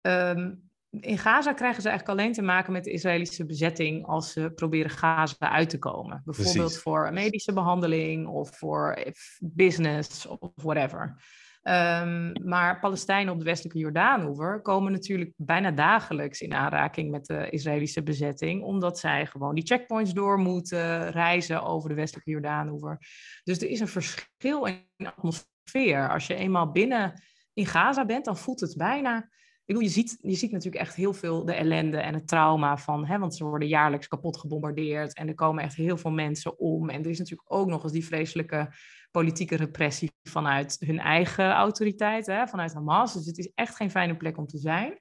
Um, 0.00 0.70
in 0.90 1.18
Gaza 1.18 1.52
krijgen 1.52 1.82
ze 1.82 1.88
eigenlijk 1.88 2.18
alleen 2.18 2.32
te 2.32 2.42
maken 2.42 2.72
met 2.72 2.84
de 2.84 2.90
Israëlische 2.90 3.46
bezetting 3.46 4.06
als 4.06 4.32
ze 4.32 4.52
proberen 4.54 4.90
Gaza 4.90 5.50
uit 5.50 5.70
te 5.70 5.78
komen. 5.78 6.22
Bijvoorbeeld 6.24 6.56
Precies. 6.56 6.82
voor 6.82 7.12
medische 7.12 7.52
behandeling 7.52 8.26
of 8.26 8.58
voor 8.58 8.98
business 9.40 10.26
of 10.26 10.50
whatever. 10.54 11.22
Ehm, 11.64 12.32
maar 12.42 12.80
Palestijnen 12.80 13.32
op 13.32 13.38
de 13.38 13.44
westelijke 13.44 13.78
Jordaanoever 13.78 14.60
komen 14.62 14.92
natuurlijk 14.92 15.32
bijna 15.36 15.70
dagelijks 15.70 16.40
in 16.40 16.54
aanraking 16.54 17.10
met 17.10 17.26
de 17.26 17.50
Israëlische 17.50 18.02
bezetting, 18.02 18.62
omdat 18.62 18.98
zij 18.98 19.26
gewoon 19.26 19.54
die 19.54 19.66
checkpoints 19.66 20.12
door 20.12 20.38
moeten 20.38 21.10
reizen 21.10 21.62
over 21.62 21.88
de 21.88 21.94
westelijke 21.94 22.30
Jordaanoever. 22.30 22.98
Dus 23.44 23.60
er 23.60 23.68
is 23.68 23.80
een 23.80 23.88
verschil 23.88 24.64
in 24.64 25.06
atmosfeer. 25.06 26.10
Als 26.10 26.26
je 26.26 26.34
eenmaal 26.34 26.70
binnen 26.70 27.22
in 27.52 27.66
Gaza 27.66 28.04
bent, 28.04 28.24
dan 28.24 28.36
voelt 28.36 28.60
het 28.60 28.76
bijna 28.76 29.28
ik 29.66 29.74
bedoel, 29.74 29.88
je 29.88 29.94
ziet, 29.94 30.18
je 30.20 30.34
ziet 30.34 30.50
natuurlijk 30.50 30.82
echt 30.82 30.94
heel 30.94 31.12
veel 31.12 31.44
de 31.44 31.54
ellende 31.54 31.96
en 31.96 32.14
het 32.14 32.28
trauma 32.28 32.76
van, 32.76 33.06
hè, 33.06 33.18
want 33.18 33.34
ze 33.34 33.44
worden 33.44 33.68
jaarlijks 33.68 34.08
kapot 34.08 34.36
gebombardeerd 34.36 35.14
en 35.14 35.28
er 35.28 35.34
komen 35.34 35.62
echt 35.62 35.74
heel 35.74 35.96
veel 35.96 36.10
mensen 36.10 36.58
om. 36.58 36.90
En 36.90 37.02
er 37.02 37.10
is 37.10 37.18
natuurlijk 37.18 37.52
ook 37.52 37.68
nog 37.68 37.82
eens 37.82 37.92
die 37.92 38.04
vreselijke 38.04 38.68
politieke 39.14 39.56
repressie 39.56 40.12
vanuit 40.22 40.76
hun 40.86 40.98
eigen 40.98 41.52
autoriteit, 41.52 42.26
hè, 42.26 42.46
vanuit 42.46 42.74
Hamas. 42.74 43.12
Dus 43.14 43.26
het 43.26 43.38
is 43.38 43.50
echt 43.54 43.76
geen 43.76 43.90
fijne 43.90 44.16
plek 44.16 44.38
om 44.38 44.46
te 44.46 44.58
zijn. 44.58 44.98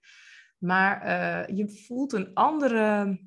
Maar 0.58 1.06
uh, 1.06 1.58
je 1.58 1.84
voelt 1.86 2.14
een 2.14 2.34
andere. 2.34 3.20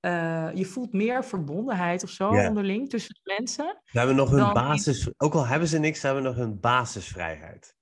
Uh, 0.00 0.48
je 0.54 0.64
voelt 0.64 0.92
meer 0.92 1.24
verbondenheid 1.24 2.02
of 2.02 2.10
zo 2.10 2.32
yeah. 2.32 2.48
onderling 2.48 2.88
tussen 2.88 3.14
de 3.22 3.34
mensen. 3.38 3.80
Ze 3.84 3.98
hebben 3.98 4.16
nog 4.16 4.30
hun 4.30 4.52
basis, 4.52 5.10
ook 5.16 5.34
al 5.34 5.46
hebben 5.46 5.68
ze 5.68 5.78
niks, 5.78 6.00
ze 6.00 6.06
hebben 6.06 6.24
nog 6.24 6.36
hun 6.36 6.60
basisvrijheid. 6.60 7.76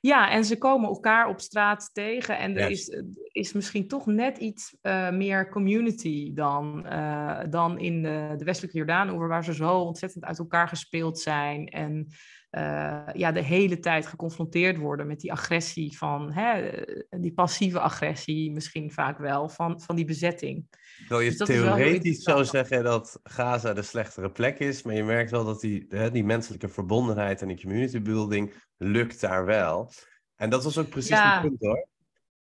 Ja, 0.00 0.30
en 0.30 0.44
ze 0.44 0.58
komen 0.58 0.88
elkaar 0.88 1.28
op 1.28 1.40
straat 1.40 1.90
tegen. 1.92 2.38
En 2.38 2.56
er 2.56 2.70
is, 2.70 3.02
is 3.32 3.52
misschien 3.52 3.88
toch 3.88 4.06
net 4.06 4.38
iets 4.38 4.76
uh, 4.82 5.10
meer 5.10 5.48
community 5.48 6.32
dan, 6.34 6.84
uh, 6.86 7.40
dan 7.50 7.78
in 7.78 8.02
de, 8.02 8.34
de 8.36 8.44
westelijke 8.44 8.76
Jordaan, 8.76 9.28
waar 9.28 9.44
ze 9.44 9.54
zo 9.54 9.78
ontzettend 9.78 10.24
uit 10.24 10.38
elkaar 10.38 10.68
gespeeld 10.68 11.18
zijn. 11.18 11.66
En 11.66 12.08
uh, 12.50 13.06
ja, 13.12 13.32
de 13.32 13.42
hele 13.42 13.78
tijd 13.78 14.06
geconfronteerd 14.06 14.76
worden 14.76 15.06
met 15.06 15.20
die 15.20 15.32
agressie 15.32 15.96
van, 15.98 16.32
hè, 16.32 16.70
die 17.10 17.32
passieve 17.32 17.80
agressie 17.80 18.52
misschien 18.52 18.92
vaak 18.92 19.18
wel, 19.18 19.48
van, 19.48 19.80
van 19.80 19.96
die 19.96 20.04
bezetting. 20.04 20.66
Terwijl 20.98 21.20
je 21.20 21.36
dus 21.36 21.46
theoretisch 21.46 22.22
zou 22.22 22.44
zeggen 22.44 22.84
dat 22.84 23.20
Gaza 23.22 23.72
de 23.72 23.82
slechtere 23.82 24.30
plek 24.30 24.58
is, 24.58 24.82
maar 24.82 24.94
je 24.94 25.04
merkt 25.04 25.30
wel 25.30 25.44
dat 25.44 25.60
die, 25.60 25.86
hè, 25.88 26.10
die 26.10 26.24
menselijke 26.24 26.68
verbondenheid 26.68 27.42
en 27.42 27.48
die 27.48 27.60
community 27.60 28.02
building 28.02 28.54
lukt 28.76 29.20
daar 29.20 29.44
wel. 29.44 29.92
En 30.36 30.50
dat 30.50 30.64
was 30.64 30.78
ook 30.78 30.88
precies 30.88 31.10
ja. 31.10 31.32
het 31.32 31.42
punt 31.42 31.60
hoor. 31.60 31.86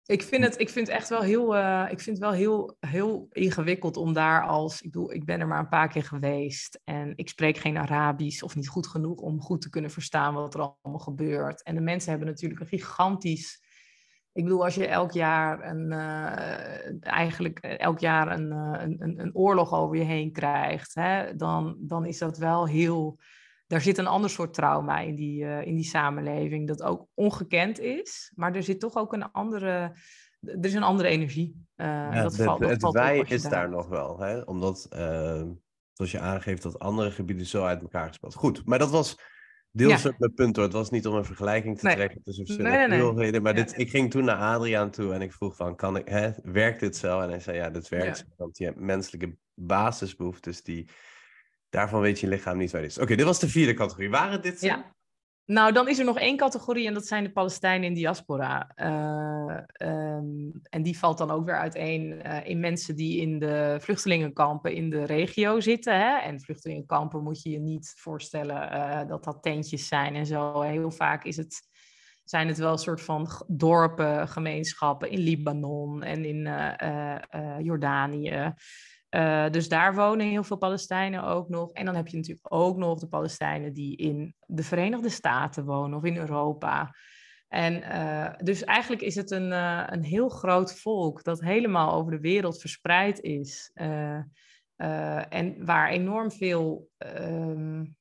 Ik 0.07 0.23
vind 0.23 0.43
het, 0.43 0.59
ik 0.59 0.69
vind 0.69 0.87
echt 0.89 1.09
wel 1.09 1.21
heel, 1.21 1.55
uh, 1.55 1.85
ik 1.89 1.99
vind 1.99 2.17
wel 2.17 2.31
heel, 2.31 2.75
heel 2.79 3.27
ingewikkeld 3.31 3.97
om 3.97 4.13
daar 4.13 4.43
als, 4.43 4.81
ik 4.81 4.91
bedoel, 4.91 5.13
ik 5.13 5.25
ben 5.25 5.39
er 5.39 5.47
maar 5.47 5.59
een 5.59 5.69
paar 5.69 5.87
keer 5.87 6.03
geweest 6.03 6.81
en 6.83 7.13
ik 7.15 7.29
spreek 7.29 7.57
geen 7.57 7.77
Arabisch 7.77 8.43
of 8.43 8.55
niet 8.55 8.67
goed 8.67 8.87
genoeg 8.87 9.19
om 9.19 9.41
goed 9.41 9.61
te 9.61 9.69
kunnen 9.69 9.91
verstaan 9.91 10.33
wat 10.33 10.53
er 10.53 10.59
allemaal 10.59 11.01
gebeurt. 11.01 11.63
En 11.63 11.75
de 11.75 11.81
mensen 11.81 12.09
hebben 12.09 12.27
natuurlijk 12.27 12.61
een 12.61 12.67
gigantisch, 12.67 13.61
ik 14.31 14.43
bedoel, 14.43 14.63
als 14.63 14.75
je 14.75 14.87
elk 14.87 15.11
jaar 15.11 15.63
een, 15.69 15.91
uh, 15.91 17.13
eigenlijk 17.13 17.59
elk 17.59 17.99
jaar 17.99 18.31
een, 18.31 18.51
een, 18.51 18.95
een, 18.99 19.19
een, 19.19 19.35
oorlog 19.35 19.73
over 19.73 19.97
je 19.97 20.03
heen 20.03 20.31
krijgt, 20.31 20.95
hè, 20.95 21.35
dan, 21.35 21.77
dan 21.79 22.05
is 22.05 22.17
dat 22.17 22.37
wel 22.37 22.67
heel, 22.67 23.19
daar 23.67 23.81
zit 23.81 23.97
een 23.97 24.07
ander 24.07 24.29
soort 24.29 24.53
trauma 24.53 24.99
in 24.99 25.15
die, 25.15 25.43
uh, 25.43 25.65
in 25.65 25.75
die 25.75 25.85
samenleving, 25.85 26.67
dat 26.67 26.81
ook 26.81 27.07
ongekend 27.13 27.79
is, 27.79 28.31
maar 28.35 28.55
er 28.55 28.63
zit 28.63 28.79
toch 28.79 28.95
ook 28.95 29.13
een 29.13 29.31
andere, 29.31 29.95
er 30.41 30.65
is 30.65 30.73
een 30.73 30.83
andere 30.83 31.09
energie. 31.09 31.65
Uh, 31.75 31.85
ja, 31.87 32.21
dat 32.21 32.35
valt, 32.35 32.59
het 32.59 32.81
valt 32.81 32.93
wij 32.93 33.25
is 33.27 33.43
daar 33.43 33.69
nog 33.69 33.87
wel, 33.87 34.19
hè? 34.19 34.39
omdat, 34.39 34.87
uh, 34.93 35.43
zoals 35.93 36.11
je 36.11 36.19
aangeeft, 36.19 36.61
dat 36.61 36.79
andere 36.79 37.11
gebieden 37.11 37.45
zo 37.45 37.63
uit 37.63 37.81
elkaar 37.81 38.07
gespeeld. 38.07 38.35
Goed, 38.35 38.65
maar 38.65 38.79
dat 38.79 38.91
was 38.91 39.19
deels 39.71 40.03
ja. 40.03 40.13
mijn 40.17 40.33
punt 40.33 40.55
hoor. 40.55 40.65
Het 40.65 40.73
was 40.73 40.89
niet 40.89 41.07
om 41.07 41.15
een 41.15 41.25
vergelijking 41.25 41.79
te 41.79 41.85
nee. 41.85 41.95
trekken 41.95 42.23
tussen 42.23 42.45
verschillende 42.45 42.77
nee, 42.77 43.13
nee, 43.13 43.31
nee. 43.31 43.41
Maar 43.41 43.57
ja. 43.57 43.63
dit, 43.63 43.77
ik 43.77 43.89
ging 43.89 44.11
toen 44.11 44.25
naar 44.25 44.37
Adriaan 44.37 44.91
toe 44.91 45.13
en 45.13 45.21
ik 45.21 45.33
vroeg 45.33 45.55
van, 45.55 45.75
kan 45.75 45.97
ik, 45.97 46.07
hè, 46.07 46.31
werkt 46.43 46.79
dit 46.79 46.97
zo? 46.97 47.19
En 47.21 47.29
hij 47.29 47.39
zei, 47.39 47.57
ja, 47.57 47.69
dit 47.69 47.89
werkt. 47.89 48.17
Ja. 48.17 48.33
Want 48.37 48.57
je 48.57 48.65
hebt 48.65 48.79
menselijke 48.79 49.37
basisbehoeftes 49.53 50.63
die 50.63 50.89
Daarvan 51.77 52.01
weet 52.01 52.19
je 52.19 52.27
lichaam 52.27 52.57
niet 52.57 52.71
waar 52.71 52.81
het 52.81 52.91
is. 52.91 52.99
Oké, 52.99 53.15
dit 53.15 53.25
was 53.25 53.39
de 53.39 53.49
vierde 53.49 53.73
categorie. 53.73 54.09
Waren 54.09 54.41
dit... 54.41 54.61
Ja. 54.61 54.95
Nou, 55.45 55.73
dan 55.73 55.87
is 55.87 55.99
er 55.99 56.05
nog 56.05 56.19
één 56.19 56.37
categorie 56.37 56.87
en 56.87 56.93
dat 56.93 57.07
zijn 57.07 57.23
de 57.23 57.31
Palestijnen 57.31 57.87
in 57.87 57.93
diaspora. 57.93 58.71
Uh, 58.75 59.57
um, 59.89 60.51
en 60.69 60.83
die 60.83 60.97
valt 60.97 61.17
dan 61.17 61.31
ook 61.31 61.45
weer 61.45 61.57
uiteen 61.57 62.21
uh, 62.25 62.45
in 62.45 62.59
mensen 62.59 62.95
die 62.95 63.21
in 63.21 63.39
de 63.39 63.77
vluchtelingenkampen 63.79 64.73
in 64.73 64.89
de 64.89 65.03
regio 65.03 65.59
zitten. 65.59 65.99
Hè? 65.99 66.17
En 66.17 66.41
vluchtelingenkampen 66.41 67.23
moet 67.23 67.41
je 67.41 67.49
je 67.49 67.59
niet 67.59 67.93
voorstellen 67.97 68.73
uh, 68.73 69.07
dat 69.07 69.23
dat 69.23 69.41
tentjes 69.41 69.87
zijn 69.87 70.15
en 70.15 70.25
zo. 70.25 70.61
Heel 70.61 70.91
vaak 70.91 71.23
is 71.23 71.37
het, 71.37 71.61
zijn 72.23 72.47
het 72.47 72.57
wel 72.57 72.71
een 72.71 72.77
soort 72.77 73.01
van 73.01 73.29
dorpen, 73.47 74.27
gemeenschappen 74.27 75.09
in 75.09 75.19
Libanon 75.19 76.03
en 76.03 76.25
in 76.25 76.49
Jordanië. 77.63 78.53
Uh, 79.09 79.49
dus 79.49 79.69
daar 79.69 79.95
wonen 79.95 80.27
heel 80.27 80.43
veel 80.43 80.57
Palestijnen 80.57 81.23
ook 81.23 81.49
nog. 81.49 81.71
En 81.71 81.85
dan 81.85 81.95
heb 81.95 82.07
je 82.07 82.17
natuurlijk 82.17 82.53
ook 82.53 82.77
nog 82.77 82.99
de 82.99 83.07
Palestijnen 83.07 83.73
die 83.73 83.95
in 83.95 84.35
de 84.45 84.63
Verenigde 84.63 85.09
Staten 85.09 85.65
wonen 85.65 85.97
of 85.97 86.03
in 86.03 86.17
Europa. 86.17 86.95
En 87.47 87.73
uh, 87.73 88.33
dus 88.37 88.63
eigenlijk 88.63 89.01
is 89.01 89.15
het 89.15 89.31
een, 89.31 89.51
uh, 89.51 89.83
een 89.85 90.03
heel 90.03 90.29
groot 90.29 90.79
volk 90.79 91.23
dat 91.23 91.41
helemaal 91.41 91.93
over 91.93 92.11
de 92.11 92.19
wereld 92.19 92.59
verspreid 92.59 93.19
is. 93.19 93.71
en 95.29 95.65
waar 95.65 95.89
enorm 95.89 96.31
veel, 96.31 96.89
um, 96.97 97.95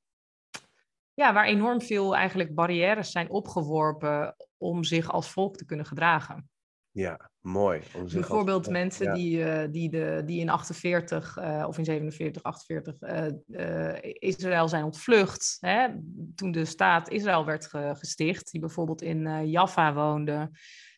ja, 1.15 1.33
waar 1.33 1.47
enorm 1.47 1.81
veel 1.81 2.17
eigenlijk 2.17 2.55
barrières 2.55 3.11
zijn 3.11 3.31
opgeworpen 3.31 4.37
om 4.57 4.85
zich 4.85 5.13
als 5.13 5.31
volk 5.31 5.57
te 5.57 5.65
kunnen 5.65 5.87
gedragen. 5.87 6.49
Ja, 6.91 7.31
mooi. 7.47 7.81
Bijvoorbeeld 8.13 8.71
mensen 8.71 9.15
die, 9.15 9.39
uh, 9.39 9.65
die, 9.71 9.91
de, 9.91 10.23
die 10.25 10.41
in 10.41 10.49
48 10.49 11.39
uh, 11.39 11.65
of 11.69 11.79
in 11.79 11.85
47, 11.85 12.43
48 12.43 12.95
uh, 13.01 13.97
Israël 14.03 14.69
zijn 14.69 14.85
ontvlucht. 14.85 15.57
Hè? 15.61 15.89
Toen 16.35 16.51
de 16.51 16.65
staat 16.65 17.11
Israël 17.11 17.45
werd 17.45 17.67
ge 17.67 17.95
gesticht, 17.99 18.51
die 18.51 18.61
bijvoorbeeld 18.61 19.03
in 19.03 19.51
Jaffa 19.51 19.95
woonde. 19.95 20.51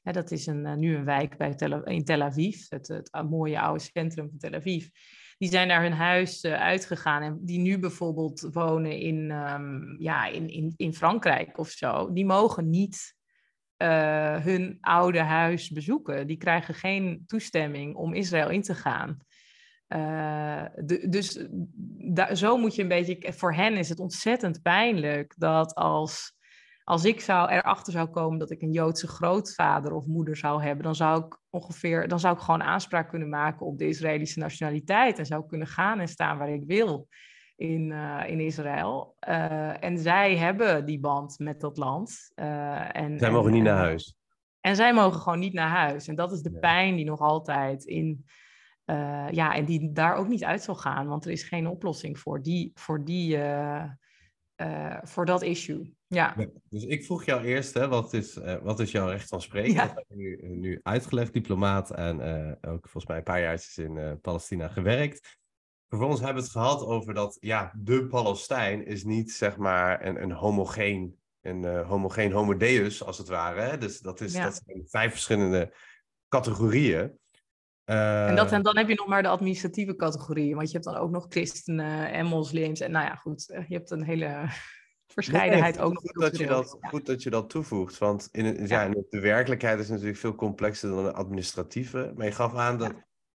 Hè, 0.03 0.13
dat 0.13 0.31
is 0.31 0.47
een, 0.47 0.79
nu 0.79 0.97
een 0.97 1.05
wijk 1.05 1.37
bij 1.37 1.55
Tel, 1.55 1.85
in 1.85 2.05
Tel 2.05 2.23
Aviv, 2.23 2.69
het, 2.69 2.89
het 2.89 3.11
mooie 3.31 3.61
oude 3.61 3.81
centrum 3.81 4.29
van 4.29 4.39
Tel 4.39 4.55
Aviv. 4.55 4.87
Die 5.39 5.51
zijn 5.51 5.69
naar 5.69 5.83
hun 5.83 5.93
huis 5.93 6.45
uitgegaan 6.45 7.23
en 7.23 7.39
die 7.41 7.59
nu 7.59 7.79
bijvoorbeeld 7.79 8.49
wonen 8.53 8.99
in, 8.99 9.31
um, 9.31 9.97
ja, 9.99 10.27
in, 10.27 10.49
in, 10.49 10.73
in 10.77 10.95
Frankrijk 10.95 11.59
of 11.59 11.69
zo. 11.69 12.13
Die 12.13 12.27
mogen 12.27 12.71
niet 12.71 13.17
uh, 13.79 14.37
hun 14.37 14.79
oude 14.81 15.21
huis 15.21 15.71
bezoeken. 15.71 16.27
Die 16.27 16.37
krijgen 16.37 16.75
geen 16.75 17.23
toestemming 17.27 17.95
om 17.95 18.15
Israël 18.15 18.51
in 18.51 18.63
te 18.63 18.75
gaan. 18.75 19.19
Uh, 19.89 20.65
de, 20.75 21.09
dus 21.09 21.49
zo 22.33 22.57
moet 22.57 22.75
je 22.75 22.83
een 22.83 22.89
beetje. 22.89 23.33
Voor 23.33 23.55
hen 23.55 23.77
is 23.77 23.89
het 23.89 23.99
ontzettend 23.99 24.63
pijnlijk 24.63 25.35
dat 25.37 25.75
als, 25.75 26.37
als 26.85 27.05
ik 27.05 27.21
zou 27.21 27.51
erachter 27.51 27.93
zou 27.93 28.09
komen 28.09 28.39
dat 28.39 28.51
ik 28.51 28.63
een 28.63 28.73
Joodse 28.73 29.09
grootvader 29.09 29.93
of 29.93 30.07
moeder 30.07 30.37
zou 30.37 30.63
hebben, 30.63 30.85
dan 30.85 30.95
zou 30.95 31.25
ik 31.25 31.39
ongeveer, 31.51 32.09
dan 32.09 32.21
zou 32.21 32.35
ik 32.35 32.41
gewoon 32.41 32.63
aanspraak 32.63 33.09
kunnen 33.09 33.29
maken 33.29 33.67
op 33.67 33.79
de 33.79 33.89
Israëlische 33.89 34.39
nationaliteit 34.39 35.19
en 35.19 35.27
zou 35.27 35.47
kunnen 35.47 35.69
gaan 35.69 36.01
en 36.01 36.09
staan 36.09 36.39
waar 36.39 36.53
ik 36.53 36.65
wil 36.67 37.09
in, 37.59 37.91
uh, 37.91 38.23
in 38.27 38.41
Israël. 38.41 39.17
Uh, 39.29 39.85
en 39.85 39.99
zij 39.99 40.37
hebben 40.37 40.85
die 40.87 41.01
band 41.01 41.39
met 41.39 41.61
dat 41.61 41.77
land. 41.77 42.31
Uh, 42.35 42.97
en, 42.97 43.19
zij 43.19 43.31
mogen 43.31 43.49
en, 43.49 43.55
niet 43.55 43.65
naar 43.65 43.77
huis. 43.77 44.17
En 44.61 44.77
zij 44.77 44.95
mogen 44.95 45.21
gewoon 45.21 45.39
niet 45.39 45.53
naar 45.53 45.69
huis. 45.69 46.09
En 46.09 46.15
dat 46.15 46.33
is 46.33 46.43
de 46.43 46.53
ja. 46.53 46.59
pijn 46.59 46.97
die 46.97 47.05
nog 47.05 47.21
altijd 47.21 47.85
in. 47.85 48.25
ja, 49.31 49.55
en 49.55 49.65
die 49.65 49.93
daar 49.93 50.17
ook 50.17 50.29
niet 50.29 50.45
uit 50.45 50.63
zal 50.63 50.75
gaan, 50.75 51.07
want 51.07 51.25
er 51.25 51.31
is 51.31 51.43
geen 51.43 51.67
oplossing 51.67 52.19
voor, 52.19 52.43
die, 52.43 52.71
voor, 52.75 53.05
die, 53.05 53.39
voor 55.03 55.25
dat 55.25 55.43
issue. 55.43 55.97
Ja. 56.07 56.35
ja. 56.37 56.47
dus 56.69 56.85
ik 56.85 57.05
vroeg 57.05 57.25
jou 57.25 57.45
eerst, 57.45 57.75
hè, 57.75 57.89
wat, 57.89 58.13
is, 58.13 58.39
wat 58.63 58.81
is 58.81 58.91
jouw 58.91 59.09
recht 59.09 59.29
van 59.29 59.43
spreken? 59.43 59.73
Ja. 59.73 59.87
Dat 59.87 59.95
heb 59.95 60.05
je 60.09 60.17
nu, 60.17 60.49
nu 60.57 60.81
uitgelegd, 60.83 61.33
diplomaat 61.33 61.91
en 61.91 62.21
ook 62.61 62.83
volgens 62.83 63.07
mij 63.07 63.17
een 63.17 63.23
paar 63.23 63.41
jaar 63.41 63.65
in 63.77 64.19
Palestina 64.21 64.69
gewerkt. 64.69 65.39
Vervolgens 65.89 66.21
hebben 66.21 66.43
we 66.43 66.49
het 66.49 66.59
gehad 66.59 66.83
over 66.83 67.15
dat 67.15 67.37
ja, 67.41 67.73
de 67.77 68.07
Palestijn 68.07 68.87
is 68.87 69.05
niet 69.05 69.33
zeg 69.33 69.57
maar 69.57 70.07
een, 70.07 70.23
een 70.23 70.33
homogeen, 70.33 71.19
een 71.41 71.63
uh, 71.63 71.89
homogeen 71.89 72.33
homodeus 72.33 73.05
als 73.05 73.19
het 73.19 73.29
ware. 73.29 73.61
Hè? 73.61 73.79
Dus 73.79 74.01
dat, 74.01 74.21
is, 74.21 74.33
ja. 74.33 74.45
dat 74.45 74.63
zijn 74.67 74.89
vijf 74.89 75.11
verschillende 75.11 75.75
categorieën. 76.29 77.19
Uh, 77.85 78.29
en, 78.29 78.37
dat, 78.37 78.53
en 78.53 78.63
dan 78.63 78.77
heb 78.77 78.89
je 78.89 78.95
nog 78.95 79.07
maar 79.07 79.23
de 79.23 79.29
administratieve 79.29 79.97
categorieën, 79.97 80.57
want 80.57 80.67
je 80.67 80.73
hebt 80.73 80.85
dan 80.85 80.97
ook 80.97 81.11
nog 81.11 81.27
christenen 81.29 82.13
en 82.13 82.27
moslims. 82.27 82.81
En 82.81 82.91
nou 82.91 83.07
ja, 83.07 83.15
goed, 83.15 83.51
eh, 83.51 83.69
je 83.69 83.75
hebt 83.75 83.91
een 83.91 84.05
hele 84.05 84.49
verscheidenheid 85.17 85.75
nee, 85.75 85.85
ook 85.85 85.93
nog. 85.93 86.03
Goed 86.03 86.23
dat, 86.23 86.37
je 86.39 86.47
dat, 86.47 86.77
ja. 86.81 86.89
goed 86.89 87.07
dat 87.07 87.23
je 87.23 87.31
dat 87.31 87.51
toevoegt, 87.51 87.99
want 87.99 88.29
in, 88.33 88.67
ja. 88.67 88.83
ja. 88.83 88.95
de 89.09 89.21
werkelijkheid 89.21 89.79
is 89.79 89.89
natuurlijk 89.89 90.19
veel 90.19 90.35
complexer 90.35 90.91
dan 90.91 91.05
de 91.05 91.13
administratieve. 91.13 92.13
Maar 92.17 92.27
je 92.27 92.33
gaf 92.33 92.55
aan 92.55 92.79
dat 92.79 92.95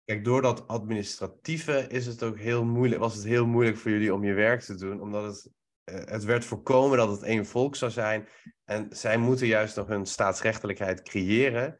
Kijk, 0.10 0.24
door 0.24 0.42
dat 0.42 0.68
administratieve 0.68 1.88
is 1.88 2.06
het 2.06 2.24
ook 2.24 2.38
heel 2.38 2.66
moeilijk, 2.66 3.02
was 3.02 3.16
het 3.16 3.24
heel 3.24 3.46
moeilijk 3.46 3.78
voor 3.78 3.92
jullie 3.92 4.14
om 4.14 4.24
je 4.24 4.34
werk 4.34 4.62
te 4.62 4.76
doen, 4.76 5.02
omdat 5.02 5.24
het, 5.24 5.52
eh, 5.84 6.06
het 6.06 6.24
werd 6.24 6.46
voorkomen 6.46 6.98
dat 6.98 7.10
het 7.10 7.24
één 7.24 7.46
volk 7.46 7.76
zou 7.76 7.92
zijn 7.92 8.28
En 8.66 8.88
zij 8.90 9.18
moeten 9.18 9.48
juist 9.48 9.76
nog 9.76 9.88
hun 9.88 10.06
staatsrechtelijkheid 10.06 11.02
creëren. 11.02 11.80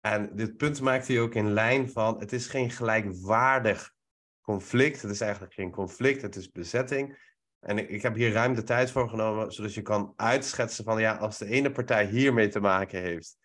En 0.00 0.36
dit 0.36 0.56
punt 0.56 0.80
maakt 0.80 1.08
hij 1.08 1.20
ook 1.20 1.34
in 1.34 1.52
lijn 1.52 1.90
van: 1.90 2.18
het 2.18 2.32
is 2.32 2.46
geen 2.46 2.70
gelijkwaardig 2.70 3.92
conflict. 4.40 5.02
Het 5.02 5.10
is 5.10 5.20
eigenlijk 5.20 5.54
geen 5.54 5.70
conflict, 5.70 6.22
het 6.22 6.36
is 6.36 6.50
bezetting. 6.50 7.18
En 7.60 7.78
ik, 7.78 7.88
ik 7.88 8.02
heb 8.02 8.14
hier 8.14 8.32
ruim 8.32 8.54
de 8.54 8.62
tijd 8.62 8.90
voor 8.90 9.08
genomen, 9.08 9.52
zodat 9.52 9.74
je 9.74 9.82
kan 9.82 10.12
uitschetsen 10.16 10.84
van 10.84 11.00
ja, 11.00 11.16
als 11.16 11.38
de 11.38 11.46
ene 11.46 11.70
partij 11.70 12.06
hiermee 12.06 12.48
te 12.48 12.60
maken 12.60 13.00
heeft. 13.00 13.36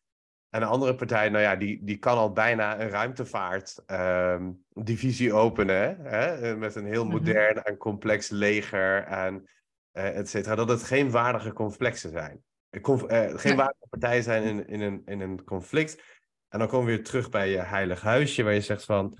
En 0.52 0.60
de 0.60 0.66
andere 0.66 0.96
partij, 0.96 1.30
nou 1.30 1.44
ja, 1.44 1.56
die, 1.56 1.84
die 1.84 1.98
kan 1.98 2.18
al 2.18 2.32
bijna 2.32 2.80
een 2.80 2.90
ruimtevaartdivisie 2.90 5.30
ehm, 5.30 5.38
openen. 5.38 5.98
Hè? 6.02 6.56
Met 6.56 6.76
een 6.76 6.86
heel 6.86 7.06
mhm. 7.06 7.14
modern 7.14 7.64
en 7.64 7.78
complex 7.78 8.30
leger 8.30 9.04
en 9.04 9.50
uh, 9.94 10.18
et 10.18 10.30
cetera. 10.30 10.56
Dat 10.56 10.70
het 10.70 10.84
geen 10.84 11.12
waardige 11.12 11.54
complexen 11.54 12.12
zijn. 12.12 12.44
Conf, 12.82 13.12
uh, 13.12 13.38
geen 13.38 13.56
waardige 13.56 13.88
partijen 13.90 14.24
zijn 14.24 14.44
in, 14.44 14.68
in, 14.68 14.82
een, 14.82 15.02
in 15.06 15.20
een 15.20 15.44
conflict. 15.44 16.04
En 16.50 16.60
dan 16.60 16.68
komen 16.68 16.86
we 16.86 16.96
weer 16.96 17.04
terug 17.04 17.30
bij 17.30 17.50
je 17.50 17.60
heilig 17.60 18.02
huisje, 18.02 18.44
waar 18.44 18.54
je 18.54 18.62
zegt 18.62 18.86
van... 18.86 19.18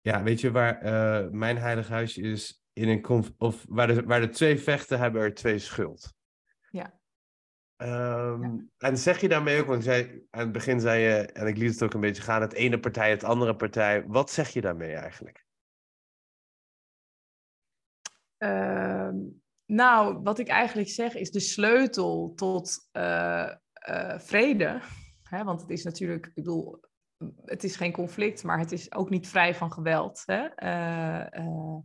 Ja, 0.00 0.22
weet 0.22 0.40
je 0.40 0.50
waar 0.50 0.84
uh, 0.84 1.26
mijn 1.30 1.58
heilig 1.58 1.88
huisje 1.88 2.20
is? 2.20 2.62
In 2.72 2.88
een 2.88 3.34
of 3.38 3.64
waar 3.68 3.86
de, 3.86 4.02
waar 4.02 4.20
de 4.20 4.28
twee 4.28 4.58
vechten 4.58 4.98
hebben 4.98 5.22
er 5.22 5.34
twee 5.34 5.58
schuld. 5.58 6.14
Ja. 7.84 8.26
Um, 8.26 8.70
En 8.78 8.98
zeg 8.98 9.20
je 9.20 9.28
daarmee 9.28 9.60
ook, 9.60 9.66
want 9.66 9.84
zei, 9.84 10.26
aan 10.30 10.40
het 10.40 10.52
begin 10.52 10.80
zei 10.80 11.00
je, 11.02 11.26
en 11.26 11.46
ik 11.46 11.56
liet 11.56 11.72
het 11.72 11.82
ook 11.82 11.94
een 11.94 12.00
beetje 12.00 12.22
gaan, 12.22 12.40
het 12.40 12.52
ene 12.52 12.80
partij, 12.80 13.10
het 13.10 13.24
andere 13.24 13.56
partij. 13.56 14.06
Wat 14.06 14.30
zeg 14.30 14.48
je 14.48 14.60
daarmee 14.60 14.94
eigenlijk? 14.94 15.44
Uh, 18.38 19.10
nou, 19.64 20.22
wat 20.22 20.38
ik 20.38 20.48
eigenlijk 20.48 20.88
zeg 20.88 21.14
is 21.14 21.30
de 21.30 21.40
sleutel 21.40 22.32
tot 22.34 22.88
uh, 22.92 23.52
uh, 23.88 24.18
vrede. 24.18 24.80
Hè? 25.22 25.44
Want 25.44 25.60
het 25.60 25.70
is 25.70 25.84
natuurlijk, 25.84 26.26
ik 26.26 26.34
bedoel, 26.34 26.80
het 27.44 27.64
is 27.64 27.76
geen 27.76 27.92
conflict, 27.92 28.42
maar 28.42 28.58
het 28.58 28.72
is 28.72 28.92
ook 28.92 29.10
niet 29.10 29.28
vrij 29.28 29.54
van 29.54 29.72
geweld. 29.72 30.22
Hè? 30.26 30.48
Uh, 31.38 31.78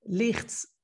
ligt 0.00 0.74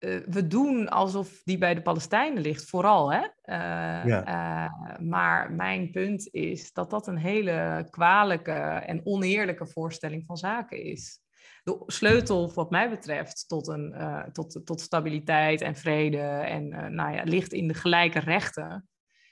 uh, 0.00 0.20
we 0.26 0.46
doen 0.46 0.88
alsof 0.88 1.40
die 1.44 1.58
bij 1.58 1.74
de 1.74 1.82
Palestijnen 1.82 2.42
ligt, 2.42 2.68
vooral. 2.68 3.12
Hè? 3.12 3.20
Uh, 3.20 4.06
ja. 4.06 4.26
uh, 4.26 4.98
maar 4.98 5.52
mijn 5.52 5.90
punt 5.90 6.28
is 6.32 6.72
dat 6.72 6.90
dat 6.90 7.06
een 7.06 7.18
hele 7.18 7.86
kwalijke 7.90 8.52
en 8.86 9.00
oneerlijke 9.04 9.66
voorstelling 9.66 10.24
van 10.26 10.36
zaken 10.36 10.82
is. 10.82 11.20
De 11.62 11.82
sleutel, 11.86 12.52
wat 12.54 12.70
mij 12.70 12.90
betreft, 12.90 13.48
tot, 13.48 13.68
een, 13.68 13.94
tot, 14.32 14.60
tot 14.64 14.80
stabiliteit 14.80 15.60
en 15.60 15.76
vrede 15.76 16.18
en 16.22 16.94
nou 16.94 17.14
ja, 17.14 17.22
ligt 17.22 17.52
in 17.52 17.68
de 17.68 17.74
gelijke 17.74 18.18
rechten 18.18 18.88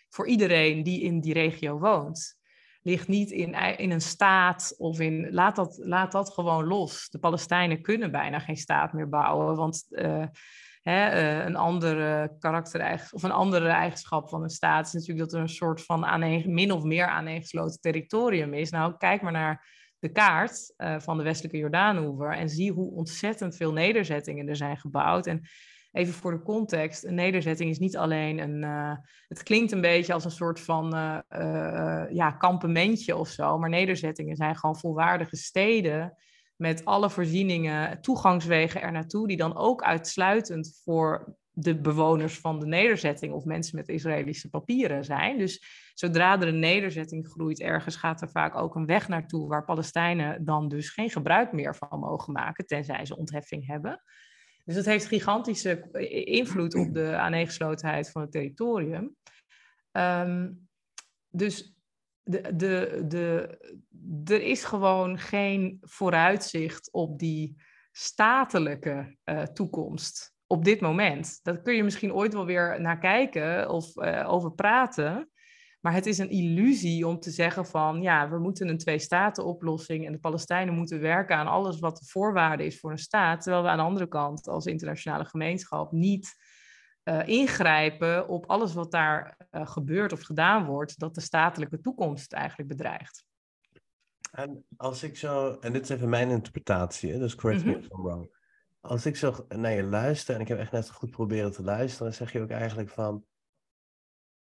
voor 0.08 0.26
iedereen 0.26 0.82
die 0.82 1.02
in 1.02 1.20
die 1.20 1.32
regio 1.32 1.78
woont 1.78 2.37
ligt 2.88 3.08
niet 3.08 3.30
in, 3.30 3.54
in 3.76 3.90
een 3.90 4.00
staat 4.00 4.74
of 4.78 5.00
in. 5.00 5.28
Laat 5.30 5.56
dat, 5.56 5.78
laat 5.82 6.12
dat 6.12 6.30
gewoon 6.30 6.66
los. 6.66 7.08
De 7.10 7.18
Palestijnen 7.18 7.82
kunnen 7.82 8.10
bijna 8.10 8.38
geen 8.38 8.56
staat 8.56 8.92
meer 8.92 9.08
bouwen, 9.08 9.56
want. 9.56 9.86
Uh, 9.90 10.24
hè, 10.82 11.12
uh, 11.38 11.44
een 11.44 11.56
andere 11.56 12.36
karaktereigenschap 12.38 13.14
of 13.14 13.22
een 13.22 13.30
andere 13.30 13.68
eigenschap 13.68 14.28
van 14.28 14.42
een 14.42 14.50
staat 14.50 14.86
is 14.86 14.92
natuurlijk 14.92 15.18
dat 15.18 15.32
er 15.32 15.40
een 15.40 15.48
soort 15.48 15.84
van 15.84 16.06
aaneen, 16.06 16.54
min 16.54 16.72
of 16.72 16.82
meer 16.82 17.06
aaneengesloten 17.06 17.80
territorium 17.80 18.54
is. 18.54 18.70
Nou, 18.70 18.96
kijk 18.96 19.22
maar 19.22 19.32
naar 19.32 19.66
de 19.98 20.12
kaart 20.12 20.74
uh, 20.76 20.98
van 20.98 21.16
de 21.16 21.22
westelijke 21.22 21.58
Jordaanoever 21.58 22.32
en 22.32 22.48
zie 22.48 22.72
hoe 22.72 22.90
ontzettend 22.90 23.56
veel 23.56 23.72
nederzettingen 23.72 24.48
er 24.48 24.56
zijn 24.56 24.76
gebouwd. 24.76 25.26
En 25.26 25.42
even 25.92 26.14
voor 26.14 26.30
de 26.30 26.42
context, 26.42 27.04
een 27.04 27.14
nederzetting 27.14 27.70
is 27.70 27.78
niet 27.78 27.96
alleen 27.96 28.38
een. 28.38 28.62
Uh, 28.62 28.96
het 29.28 29.42
klinkt 29.42 29.72
een 29.72 29.80
beetje 29.80 30.12
als 30.12 30.24
een 30.24 30.30
soort 30.30 30.60
van 30.60 30.94
uh, 30.94 32.04
ja, 32.10 32.30
kampementje 32.38 33.16
of 33.16 33.28
zo, 33.28 33.58
maar 33.58 33.70
nederzettingen 33.70 34.36
zijn 34.36 34.56
gewoon 34.56 34.78
volwaardige 34.78 35.36
steden 35.36 36.16
met 36.56 36.84
alle 36.84 37.10
voorzieningen, 37.10 38.00
toegangswegen 38.00 38.82
er 38.82 38.92
naartoe, 38.92 39.26
die 39.26 39.36
dan 39.36 39.56
ook 39.56 39.82
uitsluitend 39.82 40.80
voor 40.84 41.36
de 41.50 41.80
bewoners 41.80 42.38
van 42.38 42.60
de 42.60 42.66
nederzetting 42.66 43.32
of 43.32 43.44
mensen 43.44 43.76
met 43.76 43.88
Israëlische 43.88 44.50
papieren 44.50 45.04
zijn. 45.04 45.38
Dus 45.38 45.62
zodra 45.94 46.40
er 46.40 46.48
een 46.48 46.58
nederzetting 46.58 47.28
groeit 47.28 47.60
ergens, 47.60 47.96
gaat 47.96 48.22
er 48.22 48.30
vaak 48.30 48.56
ook 48.56 48.74
een 48.74 48.86
weg 48.86 49.08
naartoe 49.08 49.48
waar 49.48 49.64
Palestijnen 49.64 50.44
dan 50.44 50.68
dus 50.68 50.90
geen 50.90 51.10
gebruik 51.10 51.52
meer 51.52 51.76
van 51.76 51.98
mogen 51.98 52.32
maken, 52.32 52.66
tenzij 52.66 53.06
ze 53.06 53.16
ontheffing 53.16 53.66
hebben. 53.66 54.02
Dus 54.68 54.76
dat 54.76 54.86
heeft 54.86 55.06
gigantische 55.06 55.90
invloed 56.24 56.74
op 56.74 56.94
de 56.94 57.16
aaneengeslotenheid 57.16 58.10
van 58.10 58.22
het 58.22 58.32
territorium. 58.32 59.16
Um, 59.92 60.68
dus 61.28 61.74
de, 62.22 62.56
de, 62.56 63.04
de, 63.08 63.58
er 64.34 64.42
is 64.42 64.64
gewoon 64.64 65.18
geen 65.18 65.78
vooruitzicht 65.80 66.92
op 66.92 67.18
die 67.18 67.62
statelijke 67.92 69.16
uh, 69.24 69.42
toekomst 69.42 70.34
op 70.46 70.64
dit 70.64 70.80
moment. 70.80 71.40
Dat 71.42 71.62
kun 71.62 71.74
je 71.74 71.84
misschien 71.84 72.12
ooit 72.12 72.32
wel 72.32 72.46
weer 72.46 72.80
naar 72.80 72.98
kijken 72.98 73.70
of 73.70 73.96
uh, 73.96 74.24
over 74.28 74.52
praten. 74.52 75.30
Maar 75.88 75.96
het 75.96 76.06
is 76.06 76.18
een 76.18 76.30
illusie 76.30 77.06
om 77.06 77.20
te 77.20 77.30
zeggen 77.30 77.66
van 77.66 78.02
ja, 78.02 78.30
we 78.30 78.38
moeten 78.38 78.68
een 78.68 78.78
twee-staten-oplossing 78.78 80.06
en 80.06 80.12
de 80.12 80.18
Palestijnen 80.18 80.74
moeten 80.74 81.00
werken 81.00 81.36
aan 81.36 81.46
alles 81.46 81.78
wat 81.78 81.96
de 81.96 82.04
voorwaarde 82.04 82.64
is 82.64 82.80
voor 82.80 82.90
een 82.90 82.98
staat, 82.98 83.42
terwijl 83.42 83.62
we 83.62 83.68
aan 83.68 83.76
de 83.76 83.82
andere 83.82 84.08
kant 84.08 84.48
als 84.48 84.66
internationale 84.66 85.24
gemeenschap 85.24 85.92
niet 85.92 86.34
uh, 87.04 87.28
ingrijpen 87.28 88.28
op 88.28 88.46
alles 88.46 88.74
wat 88.74 88.90
daar 88.90 89.36
uh, 89.50 89.66
gebeurt 89.66 90.12
of 90.12 90.20
gedaan 90.20 90.64
wordt, 90.64 90.98
dat 90.98 91.14
de 91.14 91.20
statelijke 91.20 91.80
toekomst 91.80 92.32
eigenlijk 92.32 92.68
bedreigt. 92.68 93.24
En 94.30 94.64
als 94.76 95.02
ik 95.02 95.16
zo, 95.16 95.56
en 95.60 95.72
dit 95.72 95.82
is 95.82 95.88
even 95.88 96.08
mijn 96.08 96.30
interpretatie, 96.30 97.18
dus 97.18 97.34
correct 97.34 97.64
me 97.64 97.70
mhm. 97.70 97.80
if 97.80 97.90
I'm 97.90 98.02
wrong. 98.02 98.36
Als 98.80 99.06
ik 99.06 99.16
zo 99.16 99.46
naar 99.48 99.72
je 99.72 99.82
luister, 99.82 100.34
en 100.34 100.40
ik 100.40 100.48
heb 100.48 100.58
echt 100.58 100.72
net 100.72 100.90
goed 100.90 101.10
proberen 101.10 101.52
te 101.52 101.62
luisteren, 101.62 102.14
zeg 102.14 102.32
je 102.32 102.40
ook 102.40 102.50
eigenlijk 102.50 102.88
van, 102.88 103.24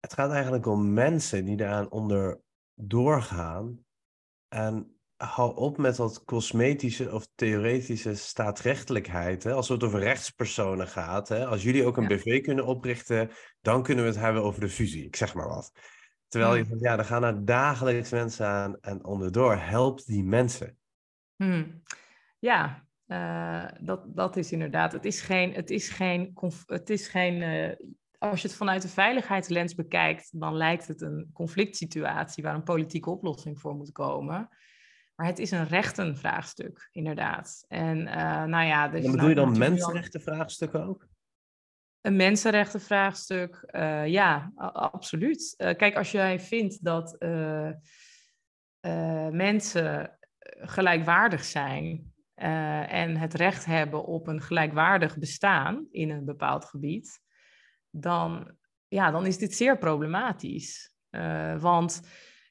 het 0.00 0.12
gaat 0.12 0.30
eigenlijk 0.30 0.66
om 0.66 0.92
mensen 0.92 1.44
die 1.44 1.56
daaraan 1.56 1.90
onder 1.90 2.40
doorgaan. 2.74 3.84
En 4.48 5.00
hou 5.16 5.56
op 5.56 5.78
met 5.78 5.96
dat 5.96 6.24
cosmetische 6.24 7.12
of 7.12 7.28
theoretische 7.34 8.14
staatsrechtelijkheid. 8.14 9.42
Hè? 9.42 9.52
Als 9.52 9.68
het 9.68 9.84
over 9.84 10.00
rechtspersonen 10.00 10.88
gaat. 10.88 11.28
Hè? 11.28 11.46
Als 11.46 11.62
jullie 11.62 11.84
ook 11.84 11.96
een 11.96 12.06
BV 12.06 12.42
kunnen 12.42 12.66
oprichten, 12.66 13.30
dan 13.60 13.82
kunnen 13.82 14.04
we 14.04 14.10
het 14.10 14.20
hebben 14.20 14.42
over 14.42 14.60
de 14.60 14.68
fusie. 14.68 15.04
Ik 15.04 15.16
zeg 15.16 15.34
maar 15.34 15.48
wat. 15.48 15.72
Terwijl 16.28 16.54
je 16.54 16.76
ja, 16.78 16.98
er 16.98 17.04
gaan 17.04 17.24
er 17.24 17.44
dagelijks 17.44 18.10
mensen 18.10 18.46
aan 18.46 18.80
en 18.80 19.04
onderdoor. 19.04 19.56
Help 19.56 20.04
die 20.04 20.24
mensen. 20.24 20.78
Hmm. 21.36 21.82
Ja, 22.38 22.86
uh, 23.06 23.64
dat, 23.80 24.16
dat 24.16 24.36
is 24.36 24.52
inderdaad. 24.52 24.92
Het 24.92 25.04
is 25.04 25.20
geen. 25.20 25.52
Het 25.52 25.70
is 25.70 25.88
geen, 25.88 26.36
het 26.66 26.90
is 26.90 27.08
geen 27.08 27.34
uh, 27.34 27.88
als 28.20 28.42
je 28.42 28.48
het 28.48 28.56
vanuit 28.56 28.82
de 28.82 28.88
veiligheidslens 28.88 29.74
bekijkt, 29.74 30.40
dan 30.40 30.56
lijkt 30.56 30.86
het 30.86 31.00
een 31.00 31.30
conflict 31.32 31.76
situatie 31.76 32.42
waar 32.42 32.54
een 32.54 32.62
politieke 32.62 33.10
oplossing 33.10 33.60
voor 33.60 33.74
moet 33.74 33.92
komen. 33.92 34.48
Maar 35.14 35.26
het 35.26 35.38
is 35.38 35.50
een 35.50 35.66
rechtenvraagstuk, 35.66 36.88
inderdaad. 36.92 37.64
En 37.68 37.98
uh, 37.98 38.44
nou 38.44 38.66
ja... 38.66 38.88
Dus 38.88 39.10
bedoel 39.10 39.28
je 39.28 39.34
dan 39.34 39.58
mensenrechtenvraagstukken 39.58 40.84
ook? 40.86 41.08
Een 42.00 42.16
mensenrechtenvraagstuk, 42.16 43.68
uh, 43.70 44.06
ja, 44.06 44.52
absoluut. 44.72 45.54
Uh, 45.58 45.74
kijk, 45.74 45.96
als 45.96 46.10
jij 46.10 46.40
vindt 46.40 46.84
dat 46.84 47.16
mensen 49.30 50.18
gelijkwaardig 50.60 51.44
zijn 51.44 52.12
en 52.34 53.16
het 53.16 53.34
recht 53.34 53.64
hebben 53.64 54.04
op 54.04 54.26
een 54.26 54.40
gelijkwaardig 54.40 55.18
bestaan 55.18 55.86
in 55.90 56.10
een 56.10 56.24
bepaald 56.24 56.64
gebied, 56.64 57.20
dan, 57.90 58.56
ja, 58.88 59.10
dan 59.10 59.26
is 59.26 59.38
dit 59.38 59.54
zeer 59.54 59.78
problematisch. 59.78 60.94
want 61.58 62.00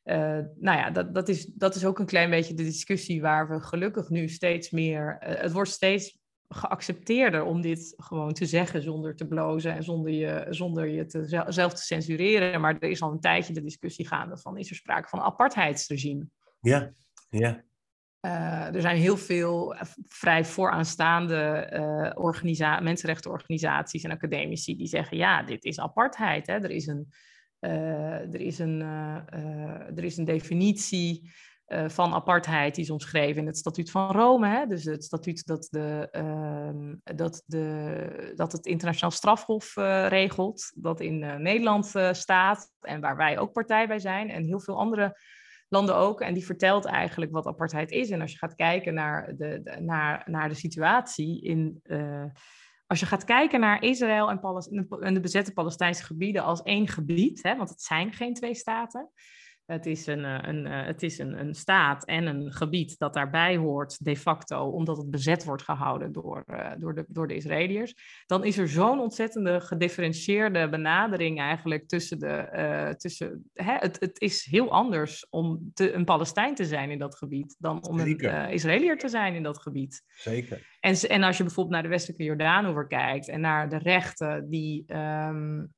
uh, 0.09 0.39
nou 0.55 0.77
ja, 0.77 0.89
dat, 0.89 1.13
dat, 1.13 1.29
is, 1.29 1.45
dat 1.45 1.75
is 1.75 1.85
ook 1.85 1.99
een 1.99 2.05
klein 2.05 2.29
beetje 2.29 2.53
de 2.53 2.63
discussie 2.63 3.21
waar 3.21 3.49
we 3.49 3.59
gelukkig 3.59 4.09
nu 4.09 4.27
steeds 4.27 4.69
meer. 4.69 5.17
Uh, 5.23 5.35
het 5.41 5.51
wordt 5.51 5.69
steeds 5.69 6.17
geaccepteerder 6.47 7.43
om 7.43 7.61
dit 7.61 7.93
gewoon 7.97 8.33
te 8.33 8.45
zeggen 8.45 8.81
zonder 8.81 9.15
te 9.15 9.27
blozen 9.27 9.75
en 9.75 9.83
zonder 9.83 10.11
je, 10.11 10.45
zonder 10.49 10.87
je 10.87 11.05
te, 11.05 11.43
zelf 11.47 11.73
te 11.73 11.81
censureren. 11.81 12.61
Maar 12.61 12.77
er 12.79 12.89
is 12.89 13.01
al 13.01 13.11
een 13.11 13.19
tijdje 13.19 13.53
de 13.53 13.63
discussie 13.63 14.07
gaande 14.07 14.37
van 14.37 14.57
is 14.57 14.69
er 14.69 14.75
sprake 14.75 15.09
van 15.09 15.19
een 15.19 15.25
apartheidsregime? 15.25 16.27
Ja, 16.59 16.91
ja. 17.29 17.63
Uh, 18.21 18.75
er 18.75 18.81
zijn 18.81 18.97
heel 18.97 19.17
veel 19.17 19.75
vrij 20.07 20.45
vooraanstaande 20.45 21.69
uh, 22.15 22.79
mensenrechtenorganisaties 22.81 24.03
en 24.03 24.11
academici 24.11 24.75
die 24.75 24.87
zeggen 24.87 25.17
ja, 25.17 25.43
dit 25.43 25.63
is 25.63 25.79
apartheid. 25.79 26.47
Hè? 26.47 26.53
Er 26.53 26.71
is 26.71 26.87
een 26.87 27.13
er, 27.59 28.41
is 28.41 28.59
een, 28.59 28.81
er 29.95 30.03
is 30.03 30.17
een 30.17 30.25
definitie 30.25 31.31
van 31.87 32.13
apartheid 32.13 32.75
die 32.75 32.83
is 32.83 32.89
omschreven 32.89 33.41
in 33.41 33.47
het 33.47 33.57
statuut 33.57 33.91
van 33.91 34.11
Rome. 34.11 34.47
Hè? 34.47 34.65
Dus 34.65 34.83
het 34.83 35.03
statuut 35.03 35.45
dat, 35.45 35.67
de, 35.71 36.09
uh, 36.11 37.15
dat, 37.15 37.43
de, 37.45 38.31
dat 38.35 38.51
het 38.51 38.65
internationaal 38.65 39.11
strafhof 39.11 39.75
regelt, 40.07 40.71
dat 40.75 40.99
in 40.99 41.41
Nederland 41.41 41.93
staat 42.11 42.71
en 42.79 43.01
waar 43.01 43.17
wij 43.17 43.39
ook 43.39 43.51
partij 43.51 43.87
bij 43.87 43.99
zijn 43.99 44.29
en 44.29 44.43
heel 44.43 44.61
veel 44.61 44.77
andere 44.77 45.15
landen 45.69 45.95
ook. 45.95 46.21
En 46.21 46.33
die 46.33 46.45
vertelt 46.45 46.85
eigenlijk 46.85 47.31
wat 47.31 47.47
apartheid 47.47 47.91
is. 47.91 48.09
En 48.09 48.21
als 48.21 48.31
je 48.31 48.37
gaat 48.37 48.55
kijken 48.55 48.93
naar 48.93 49.35
de, 49.37 49.77
naar, 49.79 50.23
naar 50.25 50.49
de 50.49 50.55
situatie 50.55 51.41
in 51.41 51.81
als 52.89 52.99
je 52.99 53.05
gaat 53.05 53.23
kijken 53.23 53.59
naar 53.59 53.83
Israël 53.83 54.29
en, 54.29 54.87
en, 54.99 55.13
de 55.13 55.19
bezette 55.19 55.53
Palestijnse 55.53 56.03
gebieden 56.03 56.43
als 56.43 56.61
één 56.61 56.87
gebied, 56.87 57.43
hè, 57.43 57.55
want 57.55 57.69
het 57.69 57.81
zijn 57.81 58.13
geen 58.13 58.33
twee 58.33 58.55
staten, 58.55 59.09
het 59.69 59.85
is, 59.85 60.07
een, 60.07 60.25
eh, 60.25 60.37
een, 60.41 60.65
eh, 60.65 60.85
het 60.85 61.03
is 61.03 61.17
een, 61.17 61.39
een 61.39 61.53
staat 61.53 62.05
en 62.05 62.25
een 62.25 62.53
gebied 62.53 62.97
dat 62.97 63.13
daarbij 63.13 63.57
hoort 63.57 64.05
de 64.05 64.17
facto, 64.17 64.69
omdat 64.69 64.97
het 64.97 65.11
bezet 65.11 65.43
wordt 65.43 65.63
gehouden 65.63 66.11
door, 66.11 66.43
uh, 66.47 66.71
door, 66.77 66.95
de, 66.95 67.05
door 67.07 67.27
de 67.27 67.35
Israëliërs. 67.35 68.23
Dan 68.25 68.43
is 68.43 68.57
er 68.57 68.69
zo'n 68.69 68.99
ontzettende 68.99 69.61
gedifferentieerde 69.61 70.69
benadering 70.69 71.39
eigenlijk 71.39 71.87
tussen 71.87 72.19
de. 72.19 72.49
Uh, 72.53 72.89
tussen, 72.89 73.49
hè, 73.53 73.73
het, 73.73 73.99
het 73.99 74.21
is 74.21 74.45
heel 74.45 74.71
anders 74.71 75.27
om 75.29 75.71
te, 75.73 75.93
een 75.93 76.05
Palestijn 76.05 76.55
te 76.55 76.65
zijn 76.65 76.91
in 76.91 76.99
dat 76.99 77.15
gebied 77.15 77.55
dan 77.59 77.87
om 77.87 77.99
Zeker. 77.99 78.33
een 78.33 78.49
Israëliër 78.49 78.97
te 78.97 79.09
zijn 79.09 79.33
in 79.33 79.43
dat 79.43 79.61
gebied. 79.61 80.03
Zeker. 80.07 80.77
En, 80.79 80.95
en 80.95 81.23
als 81.23 81.37
je 81.37 81.43
bijvoorbeeld 81.43 81.75
naar 81.75 81.83
de 81.83 81.89
westelijke 81.89 82.23
Jordaan 82.23 82.87
kijkt 82.87 83.27
en 83.27 83.41
naar 83.41 83.69
de 83.69 83.77
rechten 83.77 84.49
die 84.49 84.83
um, 84.93 85.73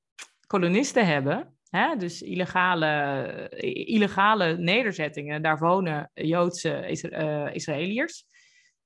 kolonisten 0.48 1.08
hebben. 1.08 1.56
Hè? 1.72 1.96
Dus 1.96 2.22
illegale, 2.22 3.50
illegale 3.86 4.58
nederzettingen, 4.58 5.42
daar 5.42 5.58
wonen 5.58 6.12
Joodse 6.14 7.02
uh, 7.12 7.54
Israëliërs. 7.56 8.26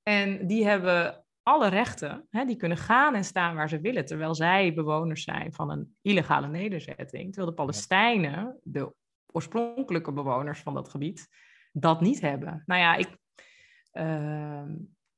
En 0.02 0.46
die 0.46 0.66
hebben 0.66 1.24
alle 1.42 1.68
rechten, 1.68 2.26
hè? 2.30 2.44
die 2.44 2.56
kunnen 2.56 2.78
gaan 2.78 3.14
en 3.14 3.24
staan 3.24 3.54
waar 3.54 3.68
ze 3.68 3.80
willen, 3.80 4.04
terwijl 4.04 4.34
zij 4.34 4.74
bewoners 4.74 5.22
zijn 5.22 5.54
van 5.54 5.70
een 5.70 5.96
illegale 6.02 6.48
nederzetting. 6.48 7.32
Terwijl 7.32 7.46
de 7.46 7.62
Palestijnen, 7.62 8.58
de 8.62 8.94
oorspronkelijke 9.32 10.12
bewoners 10.12 10.60
van 10.60 10.74
dat 10.74 10.88
gebied, 10.88 11.28
dat 11.72 12.00
niet 12.00 12.20
hebben. 12.20 12.62
Nou 12.66 12.80
ja, 12.80 12.94
ik, 12.94 13.16
uh, 13.92 14.62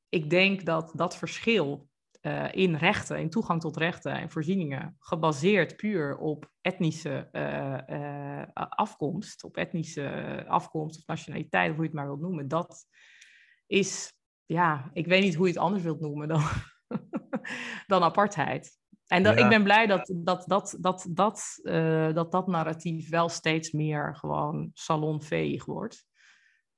ik 0.09 0.29
denk 0.29 0.65
dat 0.65 0.91
dat 0.95 1.17
verschil 1.17 1.88
uh, 2.21 2.47
in 2.51 2.75
rechten, 2.75 3.19
in 3.19 3.29
toegang 3.29 3.61
tot 3.61 3.77
rechten 3.77 4.11
en 4.11 4.31
voorzieningen, 4.31 4.95
gebaseerd 4.99 5.75
puur 5.75 6.17
op 6.17 6.51
etnische 6.61 7.29
uh, 7.31 7.97
uh, 7.99 8.43
afkomst, 8.53 9.43
op 9.43 9.57
etnische 9.57 10.45
afkomst 10.47 10.99
of 10.99 11.07
nationaliteit, 11.07 11.71
hoe 11.71 11.79
je 11.79 11.85
het 11.85 11.93
maar 11.93 12.05
wilt 12.05 12.21
noemen, 12.21 12.47
dat 12.47 12.85
is, 13.67 14.13
ja, 14.45 14.89
ik 14.93 15.05
weet 15.05 15.23
niet 15.23 15.35
hoe 15.35 15.47
je 15.47 15.53
het 15.53 15.61
anders 15.61 15.83
wilt 15.83 15.99
noemen 15.99 16.27
dan, 16.27 16.43
dan 17.87 18.03
apartheid. 18.03 18.77
En 19.07 19.23
dat, 19.23 19.37
ja. 19.37 19.43
ik 19.43 19.49
ben 19.49 19.63
blij 19.63 19.87
dat 19.87 20.13
dat, 20.15 20.43
dat, 20.47 20.75
dat, 20.79 21.07
dat, 21.09 21.59
dat, 22.13 22.31
dat 22.31 22.47
narratief 22.47 23.09
wel 23.09 23.29
steeds 23.29 23.71
meer 23.71 24.15
gewoon 24.15 24.69
salonveeg 24.73 25.65
wordt. 25.65 26.05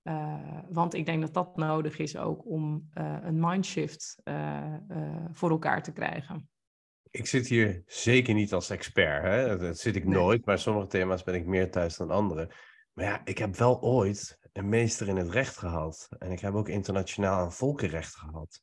Uh, 0.03 0.59
want 0.69 0.93
ik 0.93 1.05
denk 1.05 1.21
dat 1.21 1.33
dat 1.33 1.55
nodig 1.55 1.97
is 1.97 2.17
ook 2.17 2.45
om 2.45 2.89
uh, 2.93 3.17
een 3.21 3.39
mindshift 3.39 4.21
uh, 4.23 4.75
voor 5.31 5.49
elkaar 5.49 5.83
te 5.83 5.91
krijgen. 5.91 6.49
Ik 7.09 7.25
zit 7.25 7.47
hier 7.47 7.83
zeker 7.85 8.33
niet 8.33 8.53
als 8.53 8.69
expert. 8.69 9.23
Hè? 9.23 9.57
Dat 9.57 9.77
zit 9.77 9.95
ik 9.95 10.05
nee. 10.05 10.13
nooit, 10.13 10.45
maar 10.45 10.59
sommige 10.59 10.87
thema's 10.87 11.23
ben 11.23 11.35
ik 11.35 11.45
meer 11.45 11.71
thuis 11.71 11.97
dan 11.97 12.11
andere. 12.11 12.51
Maar 12.93 13.05
ja, 13.05 13.21
ik 13.25 13.37
heb 13.37 13.55
wel 13.55 13.81
ooit 13.81 14.39
een 14.53 14.69
meester 14.69 15.07
in 15.07 15.15
het 15.15 15.29
recht 15.29 15.57
gehad. 15.57 16.09
En 16.17 16.31
ik 16.31 16.39
heb 16.39 16.53
ook 16.53 16.69
internationaal 16.69 17.39
aan 17.39 17.53
volkenrecht 17.53 18.15
gehad. 18.15 18.61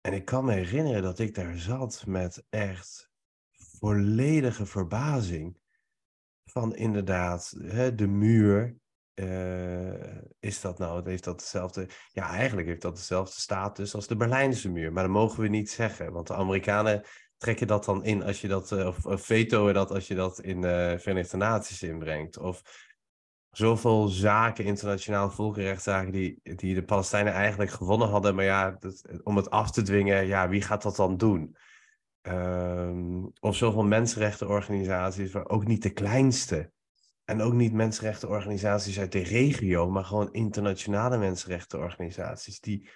En 0.00 0.12
ik 0.12 0.24
kan 0.24 0.44
me 0.44 0.52
herinneren 0.52 1.02
dat 1.02 1.18
ik 1.18 1.34
daar 1.34 1.58
zat 1.58 2.06
met 2.06 2.44
echt 2.48 3.10
volledige 3.78 4.66
verbazing. 4.66 5.58
Van 6.44 6.74
inderdaad, 6.74 7.54
hè, 7.58 7.94
de 7.94 8.06
muur, 8.06 8.79
uh, 9.14 10.16
is 10.40 10.60
dat 10.60 10.78
nou, 10.78 11.10
heeft 11.10 11.24
dat 11.24 11.38
dezelfde, 11.38 11.88
ja 12.08 12.30
eigenlijk 12.30 12.68
heeft 12.68 12.82
dat 12.82 12.96
dezelfde 12.96 13.40
status 13.40 13.94
als 13.94 14.06
de 14.06 14.16
Berlijnse 14.16 14.70
muur, 14.70 14.92
maar 14.92 15.02
dat 15.02 15.12
mogen 15.12 15.42
we 15.42 15.48
niet 15.48 15.70
zeggen, 15.70 16.12
want 16.12 16.26
de 16.26 16.34
Amerikanen 16.34 17.04
trekken 17.36 17.66
dat 17.66 17.84
dan 17.84 18.04
in 18.04 18.22
als 18.22 18.40
je 18.40 18.48
dat, 18.48 18.70
uh, 18.70 18.86
of, 18.86 19.06
of 19.06 19.22
vetoen 19.22 19.72
dat 19.72 19.90
als 19.90 20.08
je 20.08 20.14
dat 20.14 20.40
in 20.40 20.60
de 20.60 20.96
Verenigde 20.98 21.36
Naties 21.36 21.82
inbrengt, 21.82 22.38
of 22.38 22.88
zoveel 23.50 24.08
zaken, 24.08 24.64
internationaal 24.64 25.30
volkenrechtszaken, 25.30 26.12
die, 26.12 26.40
die 26.42 26.74
de 26.74 26.84
Palestijnen 26.84 27.32
eigenlijk 27.32 27.70
gewonnen 27.70 28.08
hadden, 28.08 28.34
maar 28.34 28.44
ja, 28.44 28.78
om 29.22 29.36
het 29.36 29.50
af 29.50 29.70
te 29.70 29.82
dwingen, 29.82 30.26
ja, 30.26 30.48
wie 30.48 30.62
gaat 30.62 30.82
dat 30.82 30.96
dan 30.96 31.16
doen? 31.16 31.56
Um, 32.22 33.32
of 33.40 33.56
zoveel 33.56 33.84
mensenrechtenorganisaties, 33.84 35.32
waar 35.32 35.48
ook 35.48 35.66
niet 35.66 35.82
de 35.82 35.90
kleinste 35.90 36.72
en 37.30 37.42
ook 37.42 37.52
niet 37.52 37.72
mensenrechtenorganisaties 37.72 38.98
uit 38.98 39.12
de 39.12 39.22
regio, 39.22 39.90
maar 39.90 40.04
gewoon 40.04 40.32
internationale 40.32 41.18
mensenrechtenorganisaties. 41.18 42.60
Die, 42.60 42.88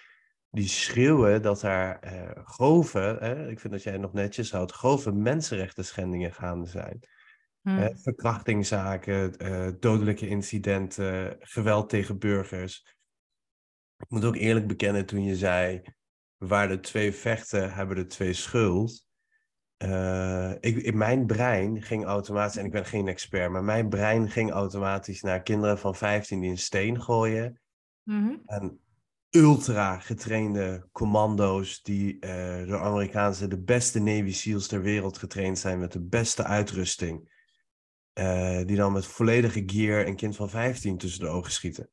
die 0.50 0.68
schreeuwen 0.68 1.42
dat 1.42 1.62
er 1.62 1.98
uh, 2.04 2.44
grove, 2.44 3.18
ik 3.50 3.60
vind 3.60 3.72
dat 3.72 3.82
jij 3.82 3.92
het 3.92 4.00
nog 4.00 4.12
netjes 4.12 4.50
houdt, 4.50 4.72
grove 4.72 5.12
mensenrechten 5.12 5.84
schendingen 5.84 6.32
gaande 6.32 6.68
zijn. 6.68 7.00
Hmm. 7.60 7.78
Uh, 7.78 7.86
verkrachtingszaken, 7.94 9.34
uh, 9.38 9.68
dodelijke 9.80 10.28
incidenten, 10.28 11.36
geweld 11.40 11.88
tegen 11.88 12.18
burgers. 12.18 12.96
Ik 13.98 14.10
moet 14.10 14.24
ook 14.24 14.36
eerlijk 14.36 14.66
bekennen, 14.66 15.06
toen 15.06 15.24
je 15.24 15.36
zei, 15.36 15.82
waar 16.36 16.68
de 16.68 16.80
twee 16.80 17.12
vechten, 17.12 17.74
hebben 17.74 17.96
de 17.96 18.06
twee 18.06 18.32
schuld. 18.32 19.06
Uh, 19.78 20.50
ik, 20.60 20.76
in 20.76 20.96
mijn 20.96 21.26
brein 21.26 21.82
ging 21.82 22.04
automatisch, 22.04 22.56
en 22.56 22.64
ik 22.64 22.70
ben 22.70 22.84
geen 22.84 23.08
expert, 23.08 23.50
maar 23.50 23.64
mijn 23.64 23.88
brein 23.88 24.30
ging 24.30 24.50
automatisch 24.50 25.22
naar 25.22 25.42
kinderen 25.42 25.78
van 25.78 25.94
15 25.94 26.40
die 26.40 26.50
een 26.50 26.58
steen 26.58 27.02
gooien. 27.02 27.60
Mm-hmm. 28.02 28.42
En 28.46 28.80
ultra 29.30 29.98
getrainde 29.98 30.88
commando's 30.92 31.82
die 31.82 32.16
uh, 32.20 32.66
door 32.66 32.80
Amerikaanse, 32.80 33.48
de 33.48 33.60
beste 33.60 33.98
Navy 33.98 34.32
SEALs 34.32 34.66
ter 34.66 34.82
wereld 34.82 35.18
getraind 35.18 35.58
zijn 35.58 35.78
met 35.78 35.92
de 35.92 36.00
beste 36.00 36.44
uitrusting. 36.44 37.32
Uh, 38.18 38.64
die 38.64 38.76
dan 38.76 38.92
met 38.92 39.06
volledige 39.06 39.62
gear 39.66 40.06
een 40.06 40.16
kind 40.16 40.36
van 40.36 40.50
15 40.50 40.98
tussen 40.98 41.20
de 41.20 41.28
ogen 41.28 41.52
schieten. 41.52 41.90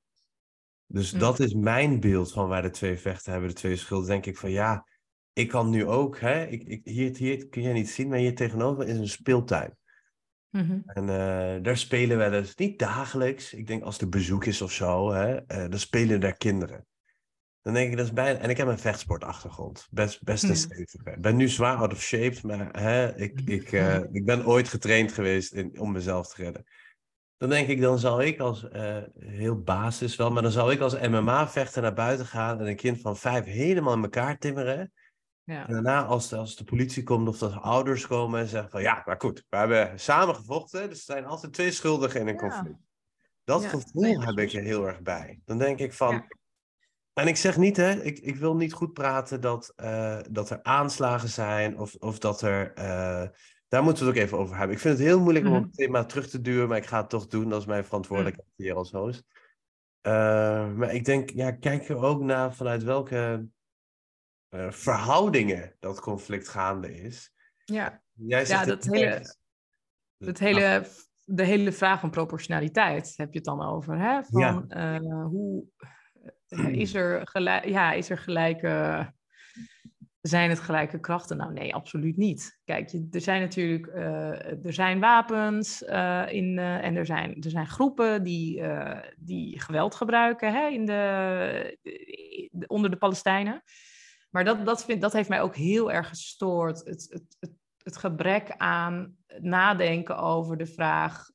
Dus 0.88 1.12
mm. 1.12 1.20
dat 1.20 1.40
is 1.40 1.54
mijn 1.54 2.00
beeld 2.00 2.32
van 2.32 2.48
waar 2.48 2.62
de 2.62 2.70
twee 2.70 2.98
vechten 2.98 3.32
hebben, 3.32 3.50
de 3.50 3.56
twee 3.56 3.76
schulden. 3.76 4.08
Denk 4.08 4.26
ik 4.26 4.38
van 4.38 4.52
ja, 4.52 4.88
ik 5.34 5.48
kan 5.48 5.70
nu 5.70 5.86
ook, 5.86 6.20
hè, 6.20 6.46
ik, 6.46 6.64
ik, 6.64 6.82
hier, 6.84 7.18
hier 7.18 7.48
kun 7.48 7.62
je 7.62 7.74
niet 7.74 7.90
zien, 7.90 8.08
maar 8.08 8.18
hier 8.18 8.36
tegenover 8.36 8.88
is 8.88 8.98
een 8.98 9.10
speeltuin. 9.10 9.78
Mm-hmm. 10.50 10.82
En 10.86 11.04
uh, 11.04 11.64
daar 11.64 11.78
spelen 11.78 12.18
we 12.18 12.30
dus 12.30 12.56
niet 12.56 12.80
dagelijks. 12.80 13.54
Ik 13.54 13.68
denk 13.68 13.84
als 13.84 13.98
er 13.98 14.10
bezoek 14.10 14.46
is 14.46 14.62
of 14.62 14.72
zo, 14.72 15.12
hè, 15.12 15.34
uh, 15.36 15.42
dan 15.48 15.80
spelen 15.80 16.20
daar 16.20 16.38
kinderen. 16.38 16.86
Dan 17.62 17.74
denk 17.74 17.92
ik, 17.92 17.98
dat 17.98 18.06
is 18.06 18.14
bijna... 18.14 18.40
En 18.40 18.50
ik 18.50 18.58
heb 18.58 18.68
een 18.68 18.80
vechtsportachtergrond. 18.80 19.88
Best, 19.92 20.24
best 20.24 20.44
een 20.44 20.50
mm. 20.50 20.56
stevige. 20.56 21.12
Ik 21.12 21.22
ben 21.22 21.36
nu 21.36 21.48
zwaar 21.48 21.76
out 21.76 21.92
of 21.92 22.02
shape, 22.02 22.38
maar 22.42 22.82
hè, 22.82 23.18
ik, 23.18 23.42
ik, 23.46 23.72
uh, 23.72 24.00
ik 24.12 24.26
ben 24.26 24.46
ooit 24.46 24.68
getraind 24.68 25.12
geweest 25.12 25.54
in, 25.54 25.80
om 25.80 25.92
mezelf 25.92 26.34
te 26.34 26.44
redden. 26.44 26.64
Dan 27.38 27.50
denk 27.50 27.68
ik, 27.68 27.82
dan 27.82 28.00
zal 28.00 28.22
ik 28.22 28.40
als, 28.40 28.68
heel 29.20 29.62
basis 29.62 30.16
wel, 30.16 30.32
maar 30.32 30.42
dan 30.42 30.52
zal 30.52 30.72
ik 30.72 30.80
als 30.80 31.00
MMA-vechter 31.00 31.82
naar 31.82 31.94
buiten 31.94 32.26
gaan 32.26 32.60
en 32.60 32.68
een 32.68 32.76
kind 32.76 33.02
van 33.02 33.18
vijf 33.18 33.46
helemaal 33.46 33.94
in 33.94 34.04
elkaar 34.04 34.38
timmeren. 34.38 34.92
Ja. 35.44 35.68
En 35.68 35.74
daarna, 35.74 36.04
als 36.04 36.30
de, 36.30 36.36
als 36.38 36.56
de 36.56 36.64
politie 36.64 37.04
komt 37.04 37.28
of 37.28 37.38
dat 37.38 37.62
ouders 37.62 38.08
komen 38.08 38.40
en 38.40 38.48
zeggen 38.48 38.70
van 38.70 38.82
ja, 38.82 39.02
maar 39.06 39.16
goed, 39.18 39.46
we 39.50 39.58
hebben 39.58 40.00
samen 40.00 40.36
gevochten, 40.36 40.90
dus 40.90 40.98
er 40.98 41.14
zijn 41.14 41.26
altijd 41.26 41.54
twee 41.54 41.72
schuldigen 41.72 42.20
in 42.20 42.28
een 42.28 42.38
conflict. 42.38 42.80
Dat 43.44 43.66
gevoel 43.66 44.22
heb 44.22 44.38
ik 44.38 44.54
er 44.54 44.64
heel 44.64 44.88
erg 44.88 45.02
bij. 45.02 45.40
Dan 45.46 45.58
denk 45.58 45.80
ik 45.80 45.94
van. 45.94 46.26
En 47.14 47.28
ik 47.28 47.38
zeg 47.38 47.58
niet, 47.58 47.78
hè, 47.78 47.92
ik, 47.92 48.20
ik 48.20 48.36
wil 48.36 48.56
niet 48.56 48.74
goed 48.74 48.94
praten 48.94 49.42
dat, 49.42 49.74
uh, 49.78 50.20
dat 50.30 50.50
er 50.50 50.64
aanslagen 50.64 51.30
zijn 51.30 51.78
of, 51.78 51.96
of 51.96 52.20
dat 52.20 52.42
er. 52.42 52.72
Uh, 52.78 53.28
daar 53.68 53.84
moeten 53.84 54.04
we 54.04 54.10
het 54.10 54.20
ook 54.20 54.26
even 54.26 54.38
over 54.38 54.58
hebben. 54.58 54.76
Ik 54.76 54.82
vind 54.82 54.98
het 54.98 55.08
heel 55.08 55.20
moeilijk 55.20 55.46
om 55.46 55.52
mhm. 55.52 55.62
het 55.62 55.74
thema 55.74 56.06
terug 56.06 56.30
te 56.30 56.42
duwen, 56.42 56.68
maar 56.68 56.78
ik 56.78 56.86
ga 56.86 56.98
het 56.98 57.10
toch 57.10 57.28
doen. 57.28 57.50
Dat 57.50 57.60
is 57.60 57.68
mijn 57.68 57.86
verantwoordelijkheid 57.86 58.48
hier 58.56 58.76
als 58.76 58.92
host. 58.92 59.24
Uh, 60.08 60.74
maar 60.74 60.94
ik 60.94 61.06
denk, 61.06 61.30
ja, 61.30 61.52
kijk 61.52 61.90
er 61.90 61.98
ook 61.98 62.22
naar 62.22 62.56
vanuit 62.56 62.84
welke 62.84 63.48
uh, 64.56 64.72
verhoudingen 64.72 65.76
dat 65.80 66.00
conflict 66.00 66.48
gaande 66.48 66.96
is. 66.96 67.34
Ja, 67.66 68.02
Jij 68.14 68.46
ja 68.46 68.66
dat 68.66 68.84
hele, 68.84 69.36
het 70.18 70.40
hele, 70.40 70.88
de 71.24 71.44
hele 71.44 71.72
vraag 71.72 72.00
van 72.00 72.10
proportionaliteit 72.10 73.14
heb 73.16 73.32
je 73.32 73.38
het 73.38 73.48
dan 73.48 73.62
over. 73.62 74.00
Hè? 74.00 74.24
Van, 74.24 74.66
ja. 74.68 75.00
uh, 75.00 75.26
hoe, 75.26 75.66
uh, 76.50 76.68
is, 76.68 76.94
er 76.94 77.28
gelijk, 77.28 77.66
ja, 77.66 77.92
is 77.92 78.10
er 78.10 78.18
gelijke 78.18 79.10
zijn 80.22 80.50
het 80.50 80.60
gelijke 80.60 81.00
krachten? 81.00 81.38
Nou, 81.38 81.54
nee, 81.54 81.76
absoluut 81.76 82.18
niet. 82.18 82.60
Kijk, 82.64 82.90
je, 82.90 83.08
er 83.12 83.22
zijn 83.22 83.42
natuurlijk 83.42 83.88
uh, 83.88 84.66
er 84.66 84.74
zijn 84.74 85.00
wapens 85.00 85.82
uh, 85.82 86.24
in, 86.28 86.58
uh, 86.58 86.86
en 86.86 86.96
er 86.96 87.06
zijn, 87.06 87.42
er 87.42 87.50
zijn 87.50 87.68
groepen 87.68 88.24
die, 88.24 88.64
die 89.18 89.60
geweld 89.60 89.96
gebruiken 89.96 90.54
hè, 90.54 90.68
in 90.68 90.86
de, 90.86 91.78
onder 92.68 92.90
de 92.90 92.98
Palestijnen. 92.98 93.64
Maar 94.32 94.44
dat, 94.44 94.66
dat, 94.66 94.86
vind, 94.86 95.02
dat 95.02 95.14
heeft 95.14 95.30
mij 95.30 95.42
ook 95.42 95.56
heel 95.56 95.92
erg 95.92 96.08
gestoord. 96.08 96.78
Het, 96.78 97.08
het, 97.10 97.36
het, 97.40 97.52
het 97.84 97.98
gebrek 97.98 98.54
aan 98.58 99.16
nadenken 99.40 100.18
over 100.18 100.58
de 100.58 100.66
vraag 100.66 101.30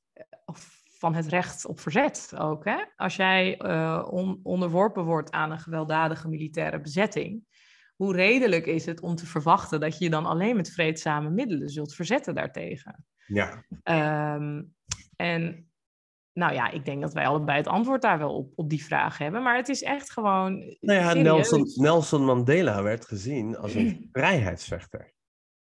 of 0.44 0.84
van 0.98 1.14
het 1.14 1.26
recht 1.26 1.66
op 1.66 1.80
verzet 1.80 2.32
ook. 2.38 2.64
Hè? 2.64 2.84
Als 2.96 3.16
jij 3.16 3.62
on, 4.02 4.40
onderworpen 4.42 5.04
wordt 5.04 5.30
aan 5.30 5.50
een 5.50 5.60
gewelddadige 5.60 6.28
militaire 6.28 6.80
bezetting 6.80 7.44
hoe 7.96 8.14
redelijk 8.14 8.66
is 8.66 8.86
het 8.86 9.00
om 9.00 9.14
te 9.14 9.26
verwachten 9.26 9.80
dat 9.80 9.98
je 9.98 10.04
je 10.04 10.10
dan 10.10 10.26
alleen 10.26 10.56
met 10.56 10.70
vreedzame 10.70 11.30
middelen 11.30 11.68
zult 11.68 11.94
verzetten 11.94 12.34
daartegen? 12.34 13.04
Ja. 13.26 13.64
Um, 14.34 14.74
en 15.16 15.65
nou 16.36 16.52
ja, 16.54 16.70
ik 16.70 16.84
denk 16.84 17.00
dat 17.00 17.12
wij 17.12 17.26
allebei 17.26 17.58
het 17.58 17.66
antwoord 17.66 18.02
daar 18.02 18.18
wel 18.18 18.36
op, 18.36 18.52
op 18.54 18.70
die 18.70 18.84
vraag 18.84 19.18
hebben. 19.18 19.42
Maar 19.42 19.56
het 19.56 19.68
is 19.68 19.82
echt 19.82 20.12
gewoon. 20.12 20.76
Nou 20.80 21.00
ja, 21.00 21.14
Nelson, 21.14 21.72
Nelson 21.74 22.24
Mandela 22.24 22.82
werd 22.82 23.06
gezien 23.06 23.56
als 23.56 23.74
een 23.74 24.08
vrijheidsvechter. 24.12 25.14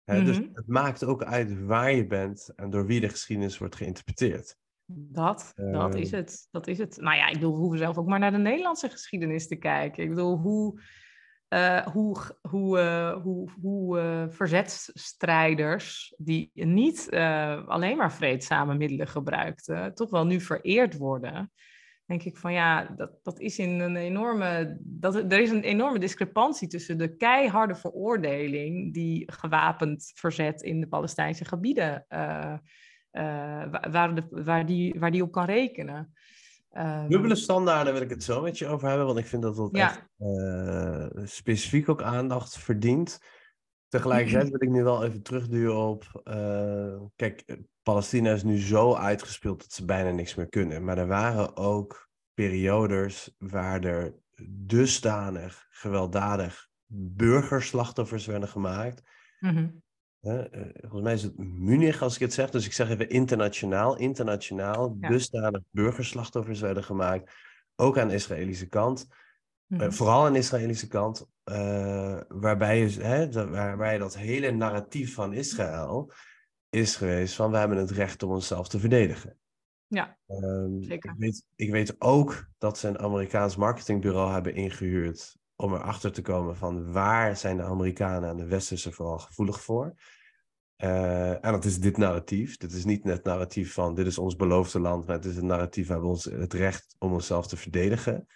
Dus 0.06 0.40
mhm. 0.40 0.50
het 0.54 0.68
maakt 0.68 1.04
ook 1.04 1.24
uit 1.24 1.66
waar 1.66 1.92
je 1.92 2.08
bent 2.08 2.54
en 2.56 2.70
door 2.70 2.86
wie 2.86 3.00
de 3.00 3.10
geschiedenis 3.10 3.58
wordt 3.58 3.76
geïnterpreteerd. 3.76 4.58
Dat, 4.86 5.54
dat 5.56 5.96
is 5.96 6.12
ehm. 6.12 6.16
het. 6.16 6.48
Dat 6.52 6.68
is 6.68 6.78
het. 6.78 6.98
Nou 6.98 7.18
ja, 7.18 7.28
ik 7.28 7.34
bedoel, 7.34 7.54
we 7.54 7.60
hoeven 7.60 7.80
zelf 7.80 7.98
ook 7.98 8.08
maar 8.08 8.20
naar 8.20 8.32
de 8.32 8.38
Nederlandse 8.38 8.90
geschiedenis 8.90 9.48
te 9.48 9.56
kijken. 9.56 10.04
Ik 10.04 10.10
bedoel, 10.10 10.38
hoe 10.38 10.82
uh, 11.56 11.82
hoe, 11.88 12.18
hoe, 12.42 12.80
hoe, 13.24 13.50
hoe 13.62 14.00
uh, 14.00 14.24
verzetstrijders, 14.28 16.14
die 16.18 16.52
niet 16.54 17.10
alleen 17.66 17.98
maar 17.98 18.14
vreedzame 18.14 18.76
middelen 18.76 19.08
gebruikten, 19.08 19.94
toch 19.94 20.10
wel 20.10 20.26
nu 20.26 20.42
vereerd 20.42 20.98
worden. 20.98 21.52
Denk 22.06 22.24
ik 22.24 22.38
van 22.38 22.54
ja, 22.54 22.94
dat, 22.96 23.20
dat 23.24 23.40
is 23.40 23.60
in 23.60 23.80
een 23.80 23.96
enorme. 23.96 24.78
Dat, 24.82 25.16
er 25.16 25.40
is 25.40 25.50
een 25.50 25.64
enorme 25.64 26.00
discrepantie 26.00 26.68
tussen 26.68 26.98
de 26.98 27.16
keiharde 27.16 27.76
veroordeling 27.76 28.94
die 28.94 29.32
gewapend 29.32 30.12
verzet 30.16 30.62
in 30.62 30.80
de 30.80 30.88
Palestijnse 30.88 31.46
gebieden, 31.46 32.06
waar, 33.92 34.16
de, 34.16 34.28
waar, 34.30 34.66
die, 34.66 35.00
waar 35.00 35.12
die 35.12 35.24
op 35.24 35.32
kan 35.32 35.46
rekenen. 35.46 36.14
Um, 36.78 37.10
Dubbele 37.10 37.36
standaarden 37.36 37.94
wil 37.94 38.02
ik 38.02 38.10
het 38.10 38.24
zo 38.24 38.42
met 38.42 38.58
je 38.58 38.68
over 38.68 38.88
hebben, 38.88 39.06
want 39.06 39.18
ik 39.18 39.26
vind 39.26 39.42
dat 39.42 39.56
dat 39.56 39.74
echt 39.74 40.06
uh, 40.18 41.08
specifiek 41.24 41.90
ook 41.90 42.02
aandacht 42.02 42.58
verdient. 42.58 43.20
Tegelijkertijd 43.88 44.50
wil 44.50 44.62
ik 44.62 44.70
nu 44.70 44.84
wel 44.84 45.04
even 45.04 45.22
terugduwen 45.22 45.76
op. 45.76 46.22
Uh, 46.24 47.02
kijk, 47.16 47.58
Palestina 47.84 48.32
is 48.32 48.44
nu 48.44 48.58
zo 48.58 48.96
uitgespeeld 48.96 49.60
dat 49.62 49.72
ze 49.72 49.86
bijna 49.86 50.10
niks 50.10 50.36
meer 50.36 50.50
kunnen. 50.50 50.84
Maar 50.84 50.98
er 50.98 51.08
waren 51.08 51.58
ook 51.58 52.10
periodes 52.34 53.36
waar 53.38 53.84
er 53.84 54.16
dusdanig 54.50 55.66
gewelddadig 55.70 56.68
burgerslachtoffers 56.88 58.26
werden 58.26 58.50
gemaakt. 58.50 59.02
Mm 59.40 59.58
eh, 59.58 59.85
volgens 60.82 61.02
mij 61.02 61.14
is 61.14 61.24
het 61.24 61.38
Munich 61.38 62.02
als 62.02 62.16
ik 62.16 62.22
het 62.22 62.34
zeg, 62.34 62.50
dus 62.50 62.66
ik 62.66 62.74
zeg 62.74 62.90
even 62.90 63.10
internationaal. 63.10 63.98
Internationaal, 63.98 64.98
ja. 65.00 65.10
dusdanig 65.10 65.62
burgerslachtoffers 65.72 66.60
werden 66.60 66.84
gemaakt, 66.84 67.32
ook 67.76 67.98
aan 67.98 68.08
de 68.08 68.14
Israëlische 68.14 68.68
kant. 68.68 69.08
Mm 69.08 69.92
vooral 69.92 70.26
aan 70.26 70.34
de 70.34 70.40
Israëlische 70.40 70.88
kant, 70.88 71.28
uh, 71.46 72.22
waarbij 72.28 72.80
je, 72.80 73.02
hè, 73.02 73.50
waarbij 73.50 73.98
dat 73.98 74.18
hele 74.18 74.52
narratief 74.52 75.14
van 75.14 75.34
Israël 75.34 76.12
is 76.70 76.96
geweest 76.96 77.36
van 77.36 77.52
we 77.52 77.58
hebben 77.58 77.78
het 77.78 77.92
recht 77.92 78.24
om 78.24 78.32
onszelf 78.32 78.68
te 78.68 78.80
verdedigen. 78.80 79.38
Ja, 79.88 80.18
um, 80.28 80.84
zeker. 80.84 81.12
Ik 81.12 81.18
weet, 81.18 81.46
ik 81.56 81.72
weet 81.72 81.96
ook 82.02 82.48
dat 82.58 82.78
ze 82.78 82.88
een 82.88 83.00
Amerikaans 83.00 83.56
marketingbureau 83.56 84.32
hebben 84.32 84.56
ingehuurd 84.56 85.38
om 85.56 85.74
erachter 85.74 86.12
te 86.12 86.22
komen 86.22 86.56
van 86.56 86.92
waar 86.92 87.38
zijn 87.38 87.58
de 87.58 87.64
Amerikanen 87.64 88.30
en 88.30 88.38
de 88.38 88.46
Westerse 88.46 88.92
vooral 88.92 89.20
gevoelig 89.20 89.62
voor. 89.62 89.96
Uh, 90.78 91.46
en 91.46 91.52
dat 91.52 91.66
is 91.66 91.80
dit 91.80 91.98
narratief. 91.98 92.58
Dit 92.58 92.72
is 92.72 92.86
niet 92.86 93.04
het 93.04 93.24
narratief 93.24 93.74
van 93.74 93.96
dit 93.96 94.06
is 94.06 94.18
ons 94.18 94.36
beloofde 94.36 94.80
land, 94.80 95.06
maar 95.06 95.16
het 95.16 95.26
is 95.26 95.36
het 95.36 95.46
narratief, 95.46 95.88
hebben 95.88 96.10
ons 96.10 96.24
het 96.24 96.54
recht 96.54 96.96
om 97.00 97.14
onszelf 97.14 97.48
te 97.48 97.58
verdedigen. 97.58 98.28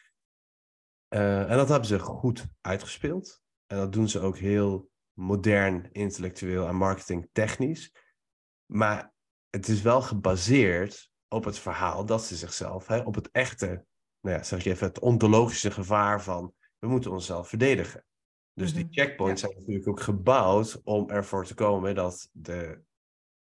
Uh, 1.10 1.52
en 1.52 1.58
dat 1.58 1.70
hebben 1.70 1.88
ze 1.88 2.00
goed 2.00 2.48
uitgespeeld. 2.62 3.42
En 3.66 3.78
dat 3.78 3.94
doen 3.94 4.10
ze 4.10 4.20
ook 4.20 4.38
heel 4.38 4.90
modern, 5.14 5.90
intellectueel 5.92 6.68
en 6.68 6.76
marketingtechnisch. 6.76 7.96
Maar 8.66 9.14
het 9.50 9.68
is 9.68 9.82
wel 9.82 10.02
gebaseerd 10.02 11.12
op 11.28 11.44
het 11.44 11.60
verhaal 11.60 12.06
dat 12.06 12.24
ze 12.24 12.36
zichzelf, 12.36 12.88
hè, 12.88 12.98
op 12.98 13.16
het 13.16 13.30
echte, 13.32 13.86
nou 14.22 14.38
ja, 14.38 14.44
zeg 14.44 14.64
je 14.64 14.70
even, 14.70 14.88
het 14.88 15.00
ontologische 15.00 15.72
gevaar 15.72 16.24
van 16.24 16.54
we 16.80 16.88
moeten 16.88 17.12
onszelf 17.12 17.50
verdedigen. 17.50 18.06
Dus 18.54 18.74
die 18.74 18.84
mhm. 18.84 18.94
checkpoints 18.94 19.42
zijn 19.42 19.54
natuurlijk 19.58 19.88
ook 19.88 20.02
gebouwd 20.02 20.82
om 20.84 21.10
ervoor 21.10 21.46
te 21.46 21.54
komen 21.54 21.96
dat 21.96 22.30
de 22.32 22.82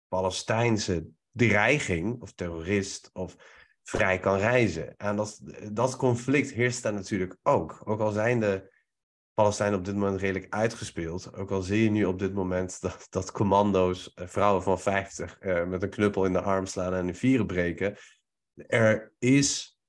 Palestijnse 0.09 1.07
dreiging 1.33 2.21
of 2.23 2.33
terrorist 2.33 3.11
of 3.13 3.37
vrij 3.83 4.19
kan 4.19 4.39
reizen. 4.39 4.97
En 4.97 5.17
dat, 5.17 5.41
dat 5.73 5.97
conflict 5.97 6.51
heerst 6.51 6.83
daar 6.83 6.93
natuurlijk 6.93 7.37
ook. 7.43 7.81
Ook 7.85 8.01
al 8.01 8.11
zijn 8.11 8.41
de 8.41 8.73
Palestijnen 9.35 9.79
op 9.79 9.85
dit 9.85 9.95
moment 9.95 10.21
redelijk 10.21 10.55
uitgespeeld. 10.55 11.35
Ook 11.35 11.51
al 11.51 11.63
zie 11.63 11.83
je 11.83 11.91
nu 11.91 12.05
op 12.05 12.19
dit 12.19 12.35
moment 12.35 12.81
dat, 12.83 13.07
dat 13.11 13.33
commando's, 13.33 14.15
eh, 14.15 14.27
vrouwen 14.27 14.63
van 14.63 14.81
50, 14.81 15.39
eh, 15.39 15.65
met 15.65 15.83
een 15.83 15.91
knuppel 15.91 16.25
in 16.25 16.33
de 16.33 16.41
arm 16.41 16.67
slaan 16.67 16.95
en 16.95 17.07
in 17.07 17.15
vieren 17.15 17.47
breken. 17.47 17.97
Er 18.55 19.13
is 19.19 19.80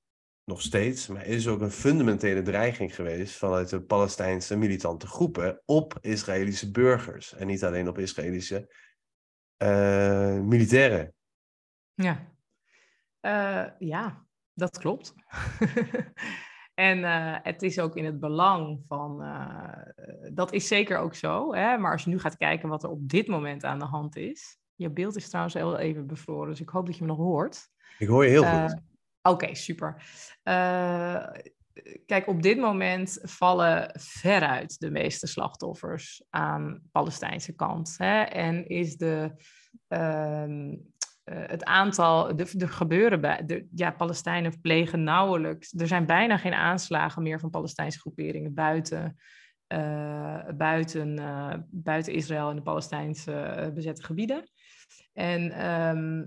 nog 0.46 0.62
steeds, 0.62 1.08
maar 1.08 1.26
is 1.26 1.48
ook 1.48 1.62
een 1.62 1.72
fundamentele 1.72 2.42
dreiging 2.42 2.96
geweest 2.96 3.36
vanuit 3.36 3.70
de 3.70 3.82
Palestijnse 3.82 4.58
militante 4.58 5.08
groepen 5.08 5.62
op 5.66 5.98
Israëlische 6.02 6.72
burgers. 6.72 7.34
En 7.34 7.48
niet 7.48 7.64
alleen 7.64 7.88
op 7.88 7.98
Israëlische 7.98 8.74
uh, 9.64 10.40
militairen. 10.40 11.14
Ja. 11.94 12.30
Uh, 13.22 13.66
ja, 13.80 14.26
dat 14.54 14.78
klopt. 14.78 15.14
en 16.74 17.00
uh, 17.00 17.38
het 17.42 17.62
is 17.62 17.80
ook 17.80 17.96
in 17.96 18.06
het 18.06 18.20
belang 18.20 18.84
van, 18.88 19.24
dat 20.34 20.54
is 20.54 20.68
zeker 20.68 20.98
ook 20.98 21.16
zo. 21.16 21.54
Hè? 21.54 21.78
Maar 21.78 21.92
als 21.92 22.04
je 22.04 22.10
nu 22.10 22.20
gaat 22.20 22.38
kijken 22.38 22.70
wat 22.70 22.84
er 22.84 22.90
op 22.90 23.10
dit 23.10 23.28
moment 23.28 23.64
aan 23.64 23.80
de 23.80 23.86
hand 23.86 24.16
is. 24.16 24.60
Je 24.76 24.90
beeld 24.90 25.16
is 25.16 25.28
trouwens 25.28 25.56
heel 25.56 25.78
even 25.78 26.08
bevroren, 26.08 26.50
dus 26.50 26.62
ik 26.62 26.70
hoop 26.70 26.86
dat 26.86 26.96
je 26.96 27.02
me 27.02 27.08
nog 27.08 27.18
hoort. 27.18 27.70
Ik 27.98 28.08
hoor 28.08 28.24
je 28.24 28.30
heel 28.30 28.44
goed. 28.44 28.91
Oké, 29.22 29.56
super. 29.56 30.04
Uh, 30.44 31.28
kijk, 32.06 32.28
op 32.28 32.42
dit 32.42 32.58
moment 32.58 33.20
vallen 33.22 33.92
veruit 34.00 34.80
de 34.80 34.92
meeste 34.92 35.28
slachtoffers 35.28 36.24
aan 36.30 36.82
Palestijnse 36.92 37.56
kant. 37.56 37.96
Hè? 37.98 38.22
En 38.22 38.68
is 38.68 38.98
de, 38.98 39.32
uh, 39.90 40.72
het 41.26 41.64
aantal, 41.64 42.36
de 42.36 42.68
gebeuren 42.68 43.22
bij, 43.22 43.46
de, 43.46 43.68
ja, 43.76 43.92
Palestijnen 43.92 44.62
plegen 44.62 45.04
nauwelijks, 45.04 45.74
er 45.74 45.88
zijn 45.88 46.06
bijna 46.06 46.38
geen 46.38 46.54
aanslagen 46.54 47.24
meer 47.24 47.40
van 47.40 47.50
Palestijnse 47.50 48.00
groeperingen 48.00 48.54
buiten, 48.54 49.18
uh, 49.74 50.48
buiten, 50.56 51.16
buiten 51.70 52.14
Israël 52.14 52.50
en 52.50 52.56
de 52.56 52.62
Palestijnse 52.62 53.72
bezette 53.74 54.04
gebieden. 54.04 54.50
En 55.14 55.42
uh, 55.42 56.24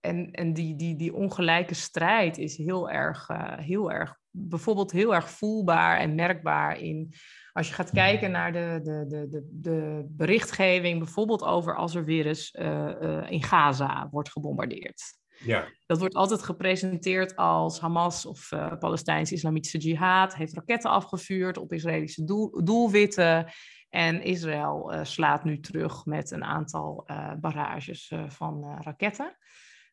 en 0.00 0.30
en 0.30 0.52
die, 0.52 0.76
die, 0.76 0.96
die 0.96 1.14
ongelijke 1.14 1.74
strijd 1.74 2.38
is 2.38 2.56
heel 2.56 2.90
erg, 2.90 3.28
uh, 3.28 3.58
heel 3.58 3.92
erg, 3.92 4.16
bijvoorbeeld 4.30 4.92
heel 4.92 5.14
erg 5.14 5.30
voelbaar 5.30 5.98
en 5.98 6.14
merkbaar 6.14 6.78
in. 6.78 7.14
Als 7.52 7.68
je 7.68 7.74
gaat 7.74 7.90
kijken 7.90 8.30
naar 8.30 8.52
de, 8.52 8.80
de, 8.82 9.06
de, 9.08 9.28
de, 9.28 9.48
de 9.50 10.04
berichtgeving, 10.08 10.98
bijvoorbeeld 10.98 11.44
over 11.44 11.76
als 11.76 11.94
er 11.94 12.04
weer 12.04 12.26
eens 12.26 12.54
uh, 12.60 13.26
in 13.28 13.42
Gaza 13.42 14.08
wordt 14.10 14.30
gebombardeerd. 14.30 15.02
Ja. 15.44 15.68
Dat 15.86 15.98
wordt 15.98 16.14
altijd 16.14 16.42
gepresenteerd 16.42 17.36
als 17.36 17.80
Hamas 17.80 18.26
of 18.26 18.52
uh, 18.52 18.72
Palestijnse 18.78 19.34
Islamitische 19.34 19.78
Jihad 19.78 20.34
heeft 20.34 20.54
raketten 20.54 20.90
afgevuurd 20.90 21.56
op 21.56 21.72
Israëlische 21.72 22.24
doel, 22.24 22.64
doelwitten. 22.64 23.52
En 23.90 24.22
Israël 24.22 24.94
uh, 24.94 25.04
slaat 25.04 25.44
nu 25.44 25.60
terug 25.60 26.04
met 26.04 26.30
een 26.30 26.44
aantal 26.44 27.04
uh, 27.06 27.32
barrages 27.40 28.10
uh, 28.10 28.28
van 28.28 28.80
raketten. 28.80 29.36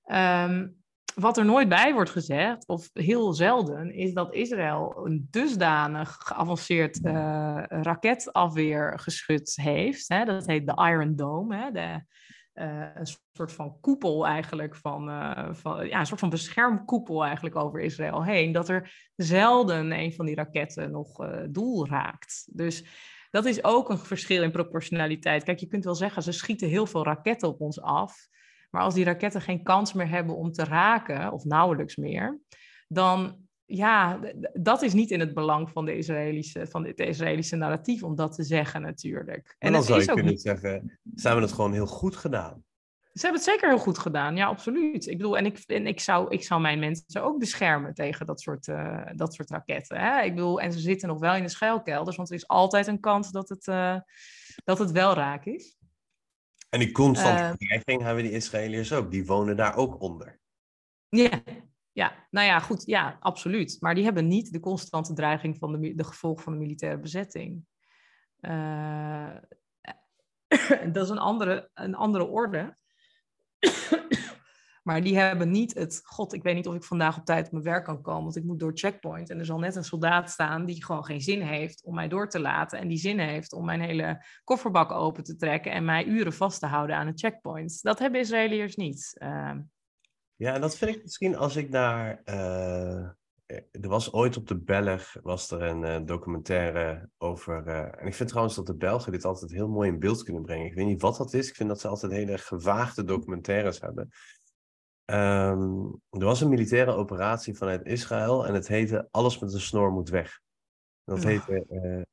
Um, 0.06 0.76
wat 1.16 1.38
er 1.38 1.46
nooit 1.46 1.70
bij 1.70 1.94
wordt 1.94 2.10
gezegd, 2.10 2.68
of 2.68 2.90
heel 2.94 3.34
zelden, 3.34 3.94
is 3.94 4.14
dat 4.14 4.34
Israël 4.34 5.06
een 5.06 5.28
dusdanig 5.32 6.18
geavanceerd 6.20 7.00
raketafweergeschut 7.68 9.56
heeft. 9.62 10.08
Hè? 10.08 10.26
Dat 10.26 10.46
heet 10.46 10.68
de 10.68 10.88
Iron 10.90 11.16
Dome, 11.16 11.56
hè? 11.56 11.72
De, 11.72 12.04
een 12.94 13.08
soort 13.34 13.52
van 13.52 13.80
koepel 13.80 14.28
eigenlijk, 14.28 14.76
van, 14.76 15.06
van, 15.56 15.88
ja, 15.88 16.00
een 16.00 16.06
soort 16.06 16.20
van 16.20 16.30
beschermkoepel 16.30 17.24
eigenlijk 17.26 17.56
over 17.56 17.80
Israël 17.80 18.24
heen. 18.24 18.52
Dat 18.52 18.70
er 18.70 19.12
zelden 19.16 19.92
een 19.92 20.14
van 20.14 20.26
die 20.26 20.36
raketten 20.36 20.92
nog 20.92 21.30
doel 21.50 21.88
raakt. 21.88 22.48
Dus 22.52 22.86
dat 23.38 23.46
is 23.46 23.64
ook 23.64 23.90
een 23.90 23.98
verschil 23.98 24.44
in 24.44 24.52
proportionaliteit. 24.52 25.44
Kijk, 25.44 25.60
je 25.60 25.68
kunt 25.68 25.84
wel 25.84 25.96
zeggen, 25.96 26.24
ze 26.24 26.32
schieten 26.32 26.68
heel 26.68 26.86
veel 26.86 27.04
raketten 27.04 27.48
op 27.48 27.62
ons 27.62 27.82
af. 27.82 28.28
Maar 28.70 28.82
als 28.82 28.94
die 28.94 29.04
raketten 29.04 29.42
geen 29.42 29.64
kans 29.64 29.94
meer 29.94 30.10
hebben 30.10 30.36
om 30.36 30.52
te 30.52 30.64
raken, 30.64 31.32
of 31.32 31.44
nauwelijks 31.44 31.96
meer, 31.96 32.40
dan 32.88 33.38
ja, 33.66 34.20
dat 34.54 34.82
is 34.82 34.94
niet 34.94 35.12
in 35.12 35.20
het 35.20 35.34
belang 35.34 35.70
van, 35.70 35.86
de 35.86 35.98
Israëlische, 35.98 36.68
van 36.68 36.86
het 36.86 37.00
Israëlische 37.00 37.56
narratief 37.56 38.04
om 38.04 38.16
dat 38.16 38.36
te 38.36 38.44
zeggen 38.44 38.82
natuurlijk. 38.82 39.56
En, 39.60 39.72
dan 39.72 39.84
zou 39.84 40.00
je 40.00 40.06
kunnen 40.06 40.26
niet... 40.26 40.42
zeggen, 40.42 41.00
ze 41.16 41.28
hebben 41.28 41.46
het 41.46 41.54
gewoon 41.54 41.74
heel 41.74 41.88
goed 41.88 42.16
gedaan. 42.16 42.64
Ze 43.18 43.24
hebben 43.26 43.42
het 43.42 43.52
zeker 43.52 43.70
heel 43.70 43.80
goed 43.80 43.98
gedaan, 43.98 44.36
ja, 44.36 44.46
absoluut. 44.46 45.08
Ik 45.08 45.18
bedoel, 45.18 45.38
en 45.38 45.46
ik, 45.46 45.58
en 45.66 45.88
ik, 45.88 46.00
zou, 46.00 46.30
ik 46.30 46.44
zou 46.44 46.62
mijn 46.62 46.80
mensen 46.80 47.24
ook 47.24 47.40
beschermen 47.40 47.94
tegen 47.94 48.26
dat 48.26 48.42
soort, 48.42 48.68
uh, 48.68 49.06
dat 49.16 49.34
soort 49.34 49.50
raketten. 49.50 49.98
Hè? 50.00 50.22
Ik 50.22 50.36
bedoel, 50.36 50.62
en 50.62 50.72
ze 50.72 50.80
zitten 50.80 51.08
nog 51.08 51.20
wel 51.20 51.36
in 51.36 51.44
de 51.44 51.50
schuilkelders, 51.50 52.16
want 52.16 52.30
er 52.30 52.36
is 52.36 52.48
altijd 52.48 52.88
een 52.88 53.00
kans 53.00 53.32
dat 53.32 53.50
het, 53.50 53.68
uh, 53.68 54.00
dat 54.64 54.80
het 54.80 54.92
wel 54.92 55.14
raak 55.14 55.46
is. 55.46 55.78
En 56.70 56.80
die 56.80 56.92
constante 56.92 57.44
uh, 57.44 57.52
dreiging 57.54 58.02
hebben 58.02 58.24
die 58.24 58.34
Israëliërs 58.34 58.94
ook. 58.94 59.12
Die 59.12 59.26
wonen 59.26 59.56
daar 59.56 59.76
ook 59.76 60.02
onder. 60.02 60.40
Ja, 61.10 61.44
ja, 61.92 62.28
nou 62.30 62.48
ja, 62.48 62.60
goed, 62.60 62.86
ja, 62.86 63.18
absoluut. 63.20 63.78
Maar 63.80 63.96
die 63.96 64.04
hebben 64.04 64.28
niet 64.28 64.52
de 64.52 64.60
constante 64.60 65.14
dreiging 65.14 65.58
van 65.58 65.72
de, 65.72 65.96
de 65.96 66.04
gevolgen 66.04 66.44
van 66.44 66.54
de 66.54 66.60
militaire 66.60 67.00
bezetting. 67.00 67.66
Uh, 68.42 69.36
dat 70.94 71.04
is 71.04 71.10
een 71.10 71.18
andere, 71.18 71.70
een 71.74 71.96
andere 71.96 72.26
orde. 72.26 72.78
Maar 74.84 75.02
die 75.02 75.18
hebben 75.18 75.52
niet 75.52 75.74
het, 75.74 76.02
god, 76.04 76.34
ik 76.34 76.44
weet 76.44 76.56
niet 76.56 76.68
of 76.68 76.76
ik 76.76 76.84
vandaag 76.84 77.18
op 77.18 77.26
tijd 77.26 77.46
op 77.46 77.52
mijn 77.52 77.64
werk 77.64 77.84
kan 77.84 78.02
komen, 78.02 78.24
want 78.24 78.36
ik 78.36 78.44
moet 78.44 78.60
door 78.60 78.72
checkpoint. 78.74 79.30
En 79.30 79.40
er 79.40 79.46
zal 79.46 79.60
net 79.60 79.76
een 79.76 79.84
soldaat 79.84 80.30
staan 80.30 80.66
die 80.66 80.86
gewoon 80.86 81.06
geen 81.06 81.22
zin 81.22 81.42
heeft 81.42 81.84
om 81.84 81.96
mij 81.96 82.08
door 82.08 82.30
te 82.30 82.40
laten. 82.40 82.80
En 82.80 82.88
die 82.88 82.98
zin 82.98 83.20
heeft 83.20 83.54
om 83.54 83.66
mijn 83.66 83.82
hele 83.82 84.26
kofferbak 84.44 84.92
open 84.92 85.24
te 85.24 85.36
trekken 85.36 85.72
en 85.72 85.86
mij 85.86 86.06
uren 86.06 86.34
vast 86.34 86.60
te 86.60 86.66
houden 86.66 86.96
aan 86.96 87.08
een 87.08 87.18
checkpoint. 87.18 87.82
Dat 87.82 88.00
hebben 88.00 88.20
Israëliërs 88.20 88.76
niet. 88.76 89.16
Uh, 89.24 89.52
ja, 90.36 90.54
en 90.54 90.62
dat 90.62 90.78
vind 90.78 90.96
ik 90.96 91.04
misschien 91.04 91.36
als 91.36 91.56
ik 91.56 91.70
naar. 91.70 92.22
Uh, 92.26 93.10
er 93.72 93.88
was 93.88 94.14
ooit 94.14 94.38
op 94.38 94.48
de 94.48 94.58
Belg 94.58 95.16
was 95.22 95.52
er 95.52 95.62
een 95.62 95.84
uh, 95.84 96.06
documentaire 96.06 97.10
over. 97.18 97.68
Uh, 97.68 98.02
en 98.02 98.08
ik 98.08 98.14
vind 98.14 98.30
trouwens 98.30 98.56
dat 98.56 98.66
de 98.66 98.76
Belgen 98.76 99.12
dit 99.12 99.26
altijd 99.26 99.52
heel 99.52 99.68
mooi 99.68 99.90
in 99.90 100.00
beeld 100.00 100.24
kunnen 100.24 100.42
brengen. 100.42 100.66
Ik 100.66 100.74
weet 100.74 100.86
niet 100.86 101.02
wat 101.02 101.18
dat 101.18 101.34
is. 101.34 101.50
Ik 101.50 101.56
vind 101.56 101.70
dat 101.70 101.80
ze 101.80 101.88
altijd 101.88 102.12
hele 102.12 102.38
gewaagde 102.38 103.04
documentaires 103.04 103.80
hebben. 103.80 104.10
Um, 105.12 106.02
er 106.10 106.26
was 106.26 106.42
een 106.42 106.50
militaire 106.50 106.92
operatie 106.92 107.58
vanuit 107.58 107.86
Israël 107.86 108.48
en 108.48 108.54
het 108.54 108.68
heette 108.68 109.08
Alles 109.12 109.40
met 109.40 109.54
een 109.54 109.60
snor 109.60 109.92
moet 109.92 110.10
weg. 110.10 110.40
Dat 111.04 111.24
heette, 111.24 111.66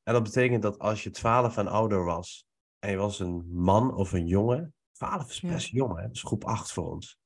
en 0.03 0.13
dat 0.13 0.23
betekent 0.23 0.61
dat 0.61 0.79
als 0.79 1.03
je 1.03 1.09
twaalf 1.09 1.57
en 1.57 1.67
ouder 1.67 2.03
was 2.03 2.45
en 2.79 2.91
je 2.91 2.97
was 2.97 3.19
een 3.19 3.45
man 3.51 3.95
of 3.95 4.11
een 4.11 4.27
jongen, 4.27 4.73
twaalf 4.91 5.29
is 5.29 5.41
best 5.41 5.67
ja. 5.67 5.77
jong, 5.77 5.95
hè? 5.95 6.01
dat 6.01 6.15
is 6.15 6.23
groep 6.23 6.43
acht 6.43 6.71
voor 6.71 6.91
ons. 6.91 7.19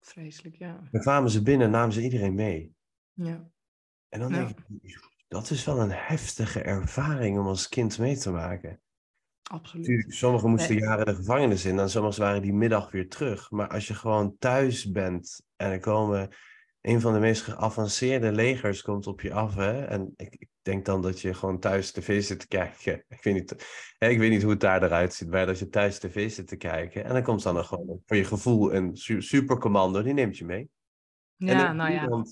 Vreselijk, 0.00 0.56
ja. 0.56 0.80
Dan 0.90 1.00
kwamen 1.00 1.30
ze 1.30 1.42
binnen 1.42 1.66
en 1.66 1.72
namen 1.72 1.92
ze 1.92 2.02
iedereen 2.02 2.34
mee. 2.34 2.74
Ja. 3.12 3.50
En 4.12 4.20
dan 4.20 4.32
denk 4.32 4.48
ik, 4.48 5.00
dat 5.28 5.50
is 5.50 5.64
wel 5.64 5.80
een 5.80 5.92
heftige 5.92 6.62
ervaring 6.62 7.38
om 7.38 7.46
als 7.46 7.68
kind 7.68 7.98
mee 7.98 8.16
te 8.16 8.30
maken. 8.30 8.80
Absoluut. 9.42 9.84
Tuurlijk, 9.84 10.12
sommigen 10.12 10.50
moesten 10.50 10.78
jaren 10.78 11.06
de 11.06 11.14
gevangenis 11.14 11.64
in 11.64 11.78
en 11.78 11.90
sommigen 11.90 12.20
waren 12.20 12.42
die 12.42 12.52
middag 12.52 12.90
weer 12.90 13.08
terug. 13.08 13.50
Maar 13.50 13.68
als 13.68 13.86
je 13.86 13.94
gewoon 13.94 14.36
thuis 14.38 14.90
bent 14.90 15.42
en 15.56 15.70
er 15.70 15.80
komen 15.80 16.28
een 16.80 17.00
van 17.00 17.12
de 17.12 17.18
meest 17.18 17.42
geavanceerde 17.42 18.32
legers 18.32 18.82
komt 18.82 19.06
op 19.06 19.20
je 19.20 19.32
af. 19.32 19.54
Hè? 19.54 19.84
En 19.84 20.14
ik, 20.16 20.34
ik, 20.38 20.48
denk 20.62 20.84
dan 20.84 21.02
dat 21.02 21.20
je 21.20 21.34
gewoon 21.34 21.58
thuis 21.58 21.92
tv 21.92 22.22
zit 22.22 22.40
te 22.40 22.48
kijken. 22.48 23.04
Ik 23.08 23.22
weet, 23.22 23.34
niet, 23.34 23.66
hè, 23.98 24.08
ik 24.08 24.18
weet 24.18 24.30
niet 24.30 24.42
hoe 24.42 24.50
het 24.50 24.60
daar 24.60 24.82
eruit 24.82 25.14
ziet, 25.14 25.30
maar 25.30 25.46
dat 25.46 25.58
je 25.58 25.68
thuis 25.68 25.98
tv 25.98 26.30
zit 26.30 26.46
te 26.46 26.56
kijken. 26.56 27.04
En 27.04 27.12
dan 27.12 27.22
komt 27.22 27.42
dan 27.42 27.54
nog 27.54 27.68
gewoon 27.68 28.02
voor 28.06 28.16
je 28.16 28.24
gevoel 28.24 28.74
een 28.74 28.96
supercommando, 29.18 30.02
die 30.02 30.12
neemt 30.12 30.38
je 30.38 30.44
mee. 30.44 30.68
Ja, 31.36 31.68
en 31.68 31.76
nou 31.76 31.92
ja. 31.92 32.24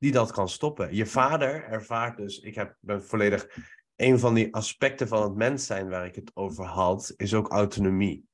Die 0.00 0.12
dat 0.12 0.32
kan 0.32 0.48
stoppen. 0.48 0.94
Je 0.94 1.06
vader 1.06 1.64
ervaart 1.64 2.16
dus, 2.16 2.40
ik 2.40 2.54
heb, 2.54 2.76
ben 2.80 3.04
volledig, 3.04 3.48
een 3.96 4.18
van 4.18 4.34
die 4.34 4.54
aspecten 4.54 5.08
van 5.08 5.22
het 5.22 5.34
mens 5.34 5.66
zijn 5.66 5.88
waar 5.88 6.06
ik 6.06 6.14
het 6.14 6.30
over 6.34 6.64
had, 6.64 7.14
is 7.16 7.34
ook 7.34 7.48
autonomie. 7.48 8.28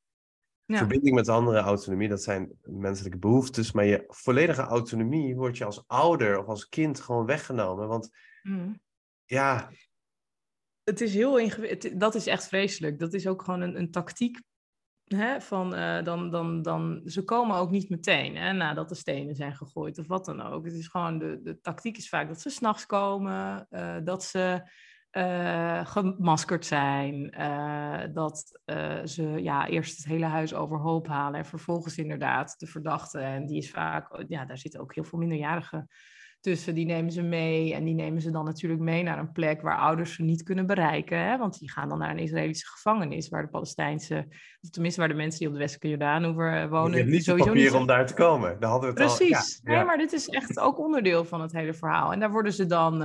Ja. 0.64 0.76
Verbinding 0.76 1.14
met 1.14 1.28
andere 1.28 1.58
autonomie, 1.58 2.08
dat 2.08 2.22
zijn 2.22 2.58
menselijke 2.62 3.18
behoeftes, 3.18 3.72
maar 3.72 3.84
je 3.84 4.04
volledige 4.06 4.62
autonomie 4.62 5.36
wordt 5.36 5.56
je 5.56 5.64
als 5.64 5.84
ouder 5.86 6.38
of 6.38 6.46
als 6.46 6.68
kind 6.68 7.00
gewoon 7.00 7.26
weggenomen. 7.26 7.88
Want 7.88 8.10
mm. 8.42 8.80
ja. 9.24 9.70
Het 10.82 11.00
is 11.00 11.14
heel 11.14 11.38
ingewikkeld. 11.38 12.00
Dat 12.00 12.14
is 12.14 12.26
echt 12.26 12.48
vreselijk. 12.48 12.98
Dat 12.98 13.12
is 13.14 13.26
ook 13.26 13.42
gewoon 13.42 13.60
een, 13.60 13.78
een 13.78 13.90
tactiek. 13.90 14.40
Hè, 15.06 15.40
van, 15.40 15.74
uh, 15.74 16.02
dan, 16.02 16.30
dan, 16.30 16.62
dan, 16.62 17.00
ze 17.04 17.24
komen 17.24 17.56
ook 17.56 17.70
niet 17.70 17.90
meteen 17.90 18.36
hè, 18.36 18.52
nadat 18.52 18.88
de 18.88 18.94
stenen 18.94 19.34
zijn 19.34 19.56
gegooid 19.56 19.98
of 19.98 20.06
wat 20.06 20.24
dan 20.24 20.42
ook. 20.42 20.64
Het 20.64 20.74
is 20.74 20.88
gewoon 20.88 21.18
de, 21.18 21.40
de 21.42 21.60
tactiek 21.60 21.96
is 21.96 22.08
vaak 22.08 22.28
dat 22.28 22.40
ze 22.40 22.50
s'nachts 22.50 22.86
komen, 22.86 23.66
uh, 23.70 23.96
dat 24.04 24.24
ze 24.24 24.70
uh, 25.12 25.86
gemaskerd 25.86 26.66
zijn. 26.66 27.30
Dat 28.12 28.60
ze 29.04 29.22
ja, 29.22 29.66
eerst 29.66 29.96
het 29.96 30.06
hele 30.06 30.26
huis 30.26 30.54
overhoop 30.54 31.06
halen. 31.06 31.38
En 31.38 31.46
vervolgens 31.46 31.98
inderdaad 31.98 32.58
de 32.58 32.66
verdachte. 32.66 33.18
En 33.18 33.46
die 33.46 33.56
is 33.56 33.70
vaak, 33.70 34.24
ja, 34.28 34.44
daar 34.44 34.58
zitten 34.58 34.80
ook 34.80 34.94
heel 34.94 35.04
veel 35.04 35.18
minderjarigen 35.18 35.88
tussen. 36.50 36.74
Die 36.74 36.86
nemen 36.86 37.12
ze 37.12 37.22
mee. 37.22 37.74
En 37.74 37.84
die 37.84 37.94
nemen 37.94 38.20
ze 38.20 38.30
dan 38.30 38.44
natuurlijk 38.44 38.80
mee 38.80 39.02
naar 39.02 39.18
een 39.18 39.32
plek 39.32 39.62
waar 39.62 39.78
ouders 39.78 40.14
ze 40.14 40.22
niet 40.22 40.42
kunnen 40.42 40.66
bereiken. 40.66 41.18
Hè? 41.18 41.38
Want 41.38 41.58
die 41.58 41.70
gaan 41.70 41.88
dan 41.88 41.98
naar 41.98 42.10
een 42.10 42.18
Israëlische 42.18 42.66
gevangenis. 42.66 43.28
Waar 43.28 43.42
de 43.42 43.48
Palestijnse, 43.48 44.26
of 44.60 44.70
tenminste 44.70 45.00
waar 45.00 45.08
de 45.08 45.14
mensen 45.14 45.38
die 45.38 45.48
op 45.48 45.54
de 45.54 45.60
westelijke 45.60 45.88
Jordaan 45.88 46.34
wonen. 46.68 46.90
Je 46.90 46.96
hebt 46.96 47.10
niet 47.10 47.24
sowieso 47.24 47.48
papier 47.48 47.64
niet... 47.64 47.72
om 47.72 47.86
daar 47.86 48.06
te 48.06 48.14
komen. 48.14 48.60
Daar 48.60 48.70
hadden 48.70 48.94
we 48.94 49.00
het 49.02 49.16
Precies. 49.16 49.60
Al, 49.64 49.72
ja, 49.72 49.76
Nee, 49.76 49.84
maar 49.84 49.98
dit 49.98 50.12
is 50.12 50.28
echt 50.28 50.58
ook 50.58 50.78
onderdeel 50.78 51.24
van 51.24 51.40
het 51.40 51.52
hele 51.52 51.74
verhaal. 51.74 52.12
En 52.12 52.20
daar 52.20 52.30
worden 52.30 52.52
ze 52.52 52.66
dan 52.66 53.02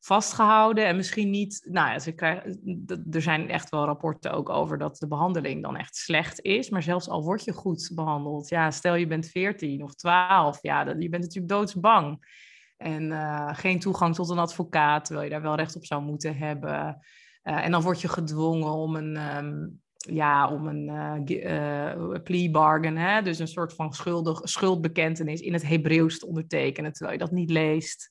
vastgehouden 0.00 0.86
en 0.86 0.96
misschien 0.96 1.30
niet. 1.30 1.66
Nou 1.70 1.90
ja, 1.90 1.98
ze 1.98 2.12
krijgen, 2.12 2.84
er 3.10 3.22
zijn 3.22 3.50
echt 3.50 3.70
wel 3.70 3.84
rapporten 3.84 4.32
ook 4.32 4.48
over 4.48 4.78
dat 4.78 4.96
de 4.98 5.08
behandeling 5.08 5.62
dan 5.62 5.76
echt 5.76 5.96
slecht 5.96 6.40
is. 6.40 6.70
Maar 6.70 6.82
zelfs 6.82 7.08
al 7.08 7.24
word 7.24 7.44
je 7.44 7.52
goed 7.52 7.90
behandeld, 7.94 8.48
ja, 8.48 8.70
stel 8.70 8.94
je 8.94 9.06
bent 9.06 9.28
14 9.28 9.82
of 9.82 9.94
12, 9.94 10.58
ja, 10.62 10.80
je 10.80 11.08
bent 11.08 11.22
natuurlijk 11.22 11.48
doodsbang. 11.48 12.38
En 12.82 13.02
uh, 13.02 13.48
geen 13.52 13.78
toegang 13.78 14.14
tot 14.14 14.28
een 14.28 14.38
advocaat, 14.38 15.04
terwijl 15.04 15.26
je 15.26 15.32
daar 15.32 15.42
wel 15.42 15.54
recht 15.54 15.76
op 15.76 15.84
zou 15.84 16.02
moeten 16.02 16.36
hebben. 16.36 16.98
Uh, 17.44 17.64
en 17.64 17.70
dan 17.70 17.82
word 17.82 18.00
je 18.00 18.08
gedwongen 18.08 18.72
om 18.72 18.96
een, 18.96 19.36
um, 19.36 19.80
ja, 19.96 20.50
om 20.50 20.66
een 20.66 20.88
uh, 21.28 22.22
plea 22.22 22.50
bargain, 22.50 22.96
hè? 22.96 23.22
dus 23.22 23.38
een 23.38 23.48
soort 23.48 23.74
van 23.74 23.92
schuldig, 23.92 24.40
schuldbekentenis 24.42 25.40
in 25.40 25.52
het 25.52 25.66
Hebreeuws 25.66 26.18
te 26.18 26.26
ondertekenen, 26.26 26.92
terwijl 26.92 27.18
je 27.18 27.24
dat 27.24 27.32
niet 27.32 27.50
leest. 27.50 28.10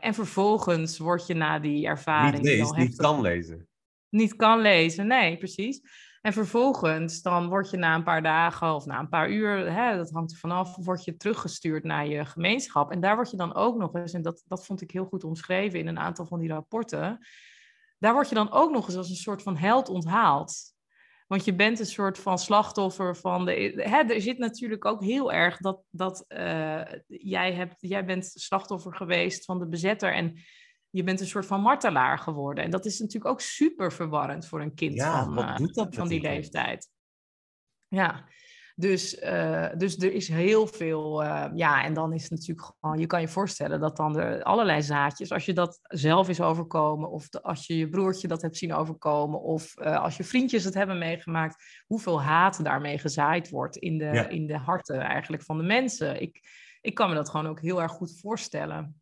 En 0.00 0.14
vervolgens 0.14 0.98
word 0.98 1.26
je 1.26 1.34
na 1.34 1.58
die 1.58 1.86
ervaring... 1.86 2.42
Niet 2.42 2.44
leest, 2.44 2.76
niet 2.76 2.96
kan 2.96 3.20
lezen. 3.20 3.68
Niet 4.08 4.36
kan 4.36 4.60
lezen, 4.60 5.06
nee, 5.06 5.36
precies. 5.36 5.80
En 6.20 6.32
vervolgens, 6.32 7.22
dan 7.22 7.48
word 7.48 7.70
je 7.70 7.76
na 7.76 7.94
een 7.94 8.02
paar 8.02 8.22
dagen 8.22 8.74
of 8.74 8.86
na 8.86 8.98
een 8.98 9.08
paar 9.08 9.30
uur, 9.30 9.72
hè, 9.72 9.96
dat 9.96 10.10
hangt 10.10 10.32
er 10.32 10.38
vanaf, 10.38 10.76
word 10.76 11.04
je 11.04 11.16
teruggestuurd 11.16 11.84
naar 11.84 12.06
je 12.06 12.24
gemeenschap. 12.24 12.90
En 12.90 13.00
daar 13.00 13.14
word 13.14 13.30
je 13.30 13.36
dan 13.36 13.54
ook 13.54 13.76
nog 13.76 13.94
eens, 13.94 14.12
en 14.12 14.22
dat, 14.22 14.42
dat 14.46 14.66
vond 14.66 14.80
ik 14.80 14.90
heel 14.90 15.04
goed 15.04 15.24
omschreven 15.24 15.78
in 15.78 15.86
een 15.86 15.98
aantal 15.98 16.26
van 16.26 16.38
die 16.38 16.48
rapporten, 16.48 17.26
daar 17.98 18.12
word 18.12 18.28
je 18.28 18.34
dan 18.34 18.52
ook 18.52 18.70
nog 18.70 18.86
eens 18.86 18.96
als 18.96 19.10
een 19.10 19.16
soort 19.16 19.42
van 19.42 19.56
held 19.56 19.88
onthaald. 19.88 20.74
Want 21.26 21.44
je 21.44 21.54
bent 21.54 21.78
een 21.78 21.86
soort 21.86 22.18
van 22.18 22.38
slachtoffer 22.38 23.16
van 23.16 23.44
de. 23.44 23.72
Hè, 23.76 23.98
er 23.98 24.20
zit 24.20 24.38
natuurlijk 24.38 24.84
ook 24.84 25.02
heel 25.02 25.32
erg 25.32 25.56
dat, 25.56 25.82
dat 25.90 26.24
uh, 26.28 26.82
jij, 27.06 27.52
hebt, 27.52 27.74
jij 27.78 28.04
bent 28.04 28.30
slachtoffer 28.34 28.94
geweest 28.94 29.44
van 29.44 29.58
de 29.58 29.68
bezetter. 29.68 30.12
En 30.12 30.34
je 30.90 31.02
bent 31.02 31.20
een 31.20 31.26
soort 31.26 31.46
van 31.46 31.60
martelaar 31.60 32.18
geworden. 32.18 32.64
En 32.64 32.70
dat 32.70 32.84
is 32.84 32.98
natuurlijk 32.98 33.30
ook 33.30 33.40
super 33.40 33.92
verwarrend 33.92 34.46
voor 34.46 34.60
een 34.60 34.74
kind 34.74 34.94
ja, 34.94 35.24
van, 35.24 35.38
uh, 35.38 35.86
van 35.90 36.08
die 36.08 36.20
leeftijd. 36.20 36.88
Ja, 37.88 38.28
dus, 38.80 39.22
uh, 39.22 39.68
dus 39.76 39.96
er 39.96 40.12
is 40.12 40.28
heel 40.28 40.66
veel, 40.66 41.22
uh, 41.22 41.46
ja, 41.54 41.84
en 41.84 41.94
dan 41.94 42.12
is 42.12 42.22
het 42.22 42.30
natuurlijk 42.30 42.72
gewoon, 42.80 42.98
je 42.98 43.06
kan 43.06 43.20
je 43.20 43.28
voorstellen 43.28 43.80
dat 43.80 43.96
dan 43.96 44.18
er 44.18 44.42
allerlei 44.42 44.82
zaadjes, 44.82 45.32
als 45.32 45.44
je 45.44 45.52
dat 45.52 45.78
zelf 45.82 46.28
is 46.28 46.40
overkomen, 46.40 47.10
of 47.10 47.28
de, 47.28 47.42
als 47.42 47.66
je 47.66 47.76
je 47.76 47.88
broertje 47.88 48.28
dat 48.28 48.42
hebt 48.42 48.56
zien 48.56 48.74
overkomen, 48.74 49.40
of 49.40 49.74
uh, 49.78 50.02
als 50.02 50.16
je 50.16 50.24
vriendjes 50.24 50.64
het 50.64 50.74
hebben 50.74 50.98
meegemaakt, 50.98 51.82
hoeveel 51.86 52.22
haat 52.22 52.64
daarmee 52.64 52.98
gezaaid 52.98 53.50
wordt 53.50 53.76
in 53.76 53.98
de, 53.98 54.04
ja. 54.04 54.28
in 54.28 54.46
de 54.46 54.58
harten 54.58 55.00
eigenlijk 55.00 55.42
van 55.42 55.58
de 55.58 55.64
mensen. 55.64 56.20
Ik, 56.20 56.40
ik 56.80 56.94
kan 56.94 57.08
me 57.08 57.14
dat 57.14 57.30
gewoon 57.30 57.46
ook 57.46 57.60
heel 57.60 57.82
erg 57.82 57.92
goed 57.92 58.18
voorstellen. 58.20 59.00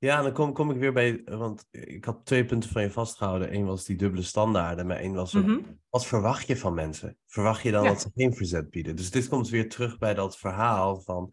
Ja, 0.00 0.22
dan 0.22 0.32
kom, 0.32 0.52
kom 0.52 0.70
ik 0.70 0.78
weer 0.78 0.92
bij, 0.92 1.22
want 1.24 1.66
ik 1.70 2.04
had 2.04 2.24
twee 2.24 2.44
punten 2.44 2.70
van 2.70 2.82
je 2.82 2.90
vastgehouden. 2.90 3.54
Eén 3.54 3.66
was 3.66 3.84
die 3.84 3.96
dubbele 3.96 4.22
standaarden, 4.22 4.86
maar 4.86 4.96
één 4.96 5.14
was, 5.14 5.32
mm 5.32 5.42
-hmm. 5.42 5.80
wat 5.88 6.06
verwacht 6.06 6.46
je 6.46 6.56
van 6.56 6.74
mensen? 6.74 7.18
Verwacht 7.26 7.62
je 7.62 7.70
dan 7.70 7.82
ja. 7.82 7.88
dat 7.88 8.00
ze 8.00 8.10
geen 8.14 8.34
verzet 8.34 8.70
bieden? 8.70 8.96
Dus 8.96 9.10
dit 9.10 9.28
komt 9.28 9.48
weer 9.48 9.68
terug 9.68 9.98
bij 9.98 10.14
dat 10.14 10.38
verhaal 10.38 11.00
van, 11.00 11.32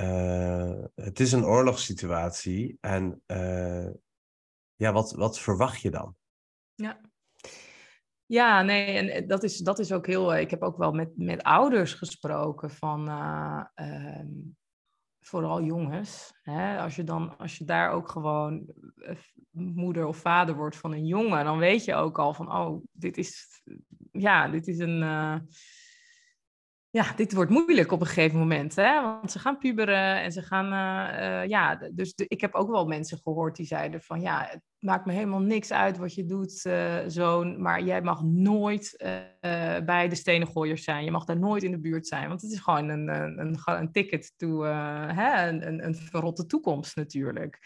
uh, 0.00 0.84
het 0.94 1.20
is 1.20 1.32
een 1.32 1.44
oorlogssituatie 1.44 2.78
en 2.80 3.22
uh, 3.26 3.90
ja, 4.74 4.92
wat, 4.92 5.12
wat 5.12 5.38
verwacht 5.38 5.80
je 5.80 5.90
dan? 5.90 6.16
Ja. 6.74 7.00
Ja, 8.26 8.62
nee, 8.62 8.86
en 8.86 9.26
dat 9.26 9.42
is, 9.42 9.58
dat 9.58 9.78
is 9.78 9.92
ook 9.92 10.06
heel. 10.06 10.36
Ik 10.36 10.50
heb 10.50 10.62
ook 10.62 10.76
wel 10.76 10.92
met, 10.92 11.16
met 11.16 11.42
ouders 11.42 11.94
gesproken 11.94 12.70
van. 12.70 13.08
Ehm, 13.74 14.26
vooral 15.28 15.62
jongens. 15.62 16.32
Hè? 16.42 16.78
Als, 16.78 16.96
je 16.96 17.04
dan, 17.04 17.38
als 17.38 17.58
je 17.58 17.64
daar 17.64 17.90
ook 17.90 18.08
gewoon 18.08 18.72
eh, 18.96 19.16
moeder 19.50 20.06
of 20.06 20.16
vader 20.16 20.54
wordt 20.54 20.76
van 20.76 20.92
een 20.92 21.06
jongen, 21.06 21.44
dan 21.44 21.58
weet 21.58 21.84
je 21.84 21.94
ook 21.94 22.18
al 22.18 22.34
van, 22.34 22.52
oh, 22.52 22.84
dit 22.92 23.16
is, 23.16 23.62
ja, 24.12 24.48
dit 24.48 24.66
is 24.66 24.78
een, 24.78 25.02
uh, 25.02 25.36
ja, 26.90 27.12
dit 27.16 27.32
wordt 27.32 27.50
moeilijk 27.50 27.92
op 27.92 28.00
een 28.00 28.06
gegeven 28.06 28.38
moment, 28.38 28.76
hè? 28.76 29.02
want 29.02 29.32
ze 29.32 29.38
gaan 29.38 29.58
puberen 29.58 30.22
en 30.22 30.32
ze 30.32 30.42
gaan, 30.42 30.64
uh, 30.64 31.48
ja, 31.48 31.74
dus 31.92 32.12
ik 32.14 32.40
heb 32.40 32.54
ook 32.54 32.70
wel 32.70 32.86
mensen 32.86 33.18
gehoord 33.22 33.56
die 33.56 33.66
zeiden 33.66 34.02
van, 34.02 34.20
ja, 34.20 34.46
het 34.50 34.60
maakt 34.78 35.06
me 35.06 35.12
helemaal 35.12 35.40
niks 35.40 35.72
uit 35.72 35.98
wat 35.98 36.14
je 36.14 36.24
doet, 36.24 36.64
uh, 36.64 36.98
zoon, 37.06 37.62
maar 37.62 37.82
jij 37.82 38.02
mag 38.02 38.22
nooit 38.22 38.96
bij 39.84 40.08
de 40.08 40.14
stenengooiers 40.14 40.84
zijn, 40.84 41.04
je 41.04 41.10
mag 41.10 41.24
daar 41.24 41.38
nooit 41.38 41.62
in 41.62 41.70
de 41.70 41.80
buurt 41.80 42.06
zijn, 42.06 42.28
want 42.28 42.42
het 42.42 42.52
is 42.52 42.60
gewoon 42.60 42.88
een, 42.88 43.08
een, 43.08 43.58
een, 43.64 43.92
ticket 43.92 44.32
to 44.36 44.62
hè, 44.62 45.48
een, 45.48 45.84
een 45.84 45.94
verrotte 45.94 46.46
toekomst 46.46 46.96
natuurlijk. 46.96 47.58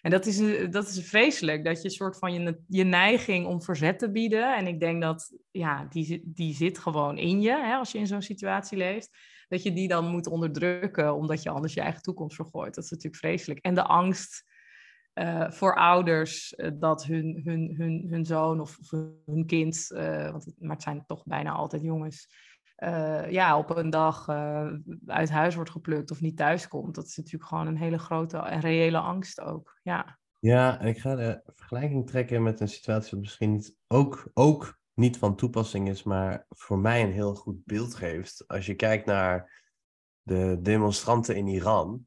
En 0.00 0.10
dat 0.10 0.26
is, 0.26 0.70
dat 0.70 0.88
is 0.88 1.08
vreselijk, 1.08 1.64
dat 1.64 1.78
je 1.78 1.84
een 1.84 1.90
soort 1.90 2.18
van 2.18 2.32
je, 2.32 2.62
je 2.68 2.84
neiging 2.84 3.46
om 3.46 3.62
verzet 3.62 3.98
te 3.98 4.10
bieden. 4.10 4.56
En 4.56 4.66
ik 4.66 4.80
denk 4.80 5.02
dat, 5.02 5.36
ja, 5.50 5.86
die, 5.90 6.22
die 6.24 6.54
zit 6.54 6.78
gewoon 6.78 7.18
in 7.18 7.40
je, 7.40 7.50
hè, 7.50 7.74
als 7.74 7.92
je 7.92 7.98
in 7.98 8.06
zo'n 8.06 8.22
situatie 8.22 8.78
leeft. 8.78 9.10
Dat 9.48 9.62
je 9.62 9.72
die 9.72 9.88
dan 9.88 10.08
moet 10.08 10.26
onderdrukken, 10.26 11.14
omdat 11.14 11.42
je 11.42 11.50
anders 11.50 11.74
je 11.74 11.80
eigen 11.80 12.02
toekomst 12.02 12.36
vergooit. 12.36 12.74
Dat 12.74 12.84
is 12.84 12.90
natuurlijk 12.90 13.22
vreselijk. 13.22 13.64
En 13.64 13.74
de 13.74 13.84
angst 13.84 14.44
uh, 15.14 15.50
voor 15.50 15.74
ouders 15.74 16.54
uh, 16.56 16.70
dat 16.74 17.04
hun, 17.04 17.40
hun, 17.44 17.74
hun, 17.76 18.06
hun 18.10 18.24
zoon 18.24 18.60
of, 18.60 18.78
hun 19.26 19.46
kind, 19.46 19.86
want 20.32 20.52
maar 20.58 20.74
het 20.74 20.82
zijn 20.82 21.04
toch 21.06 21.24
bijna 21.24 21.50
altijd 21.50 21.82
jongens, 21.82 22.28
uh, 22.84 23.30
ja, 23.30 23.58
op 23.58 23.76
een 23.76 23.90
dag 23.90 24.28
uh, 24.28 24.72
uit 25.06 25.30
huis 25.30 25.54
wordt 25.54 25.70
geplukt 25.70 26.10
of 26.10 26.20
niet 26.20 26.36
thuis 26.36 26.68
komt. 26.68 26.94
Dat 26.94 27.06
is 27.06 27.16
natuurlijk 27.16 27.44
gewoon 27.44 27.66
een 27.66 27.76
hele 27.76 27.98
grote 27.98 28.38
en 28.38 28.60
reële 28.60 28.98
angst 28.98 29.40
ook. 29.40 29.78
Ja, 29.82 30.18
ja 30.38 30.80
en 30.80 30.86
ik 30.86 30.98
ga 30.98 31.14
de 31.14 31.42
vergelijking 31.46 32.06
trekken 32.06 32.42
met 32.42 32.60
een 32.60 32.68
situatie 32.68 33.10
wat 33.10 33.20
misschien 33.20 33.52
niet, 33.52 33.76
ook, 33.86 34.30
ook 34.34 34.78
niet 34.94 35.18
van 35.18 35.36
toepassing 35.36 35.88
is, 35.88 36.02
maar 36.02 36.46
voor 36.48 36.78
mij 36.78 37.02
een 37.02 37.12
heel 37.12 37.34
goed 37.34 37.64
beeld 37.64 37.94
geeft. 37.94 38.44
Als 38.46 38.66
je 38.66 38.74
kijkt 38.74 39.06
naar 39.06 39.62
de 40.22 40.58
demonstranten 40.62 41.36
in 41.36 41.46
Iran. 41.46 42.06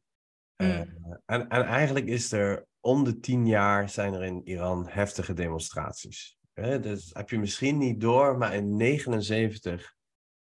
Mm. 0.58 0.68
Uh, 0.68 0.80
en, 1.26 1.50
en 1.50 1.64
eigenlijk 1.64 2.06
is 2.06 2.32
er 2.32 2.66
om 2.80 3.04
de 3.04 3.20
tien 3.20 3.48
jaar 3.48 3.90
zijn 3.90 4.14
er 4.14 4.24
in 4.24 4.42
Iran 4.44 4.88
heftige 4.88 5.34
demonstraties. 5.34 6.38
Dus 6.54 7.10
heb 7.14 7.30
je 7.30 7.40
misschien 7.40 7.78
niet 7.78 8.02
door, 8.02 8.38
maar 8.38 8.56
in 8.56 8.76
79 8.76 9.96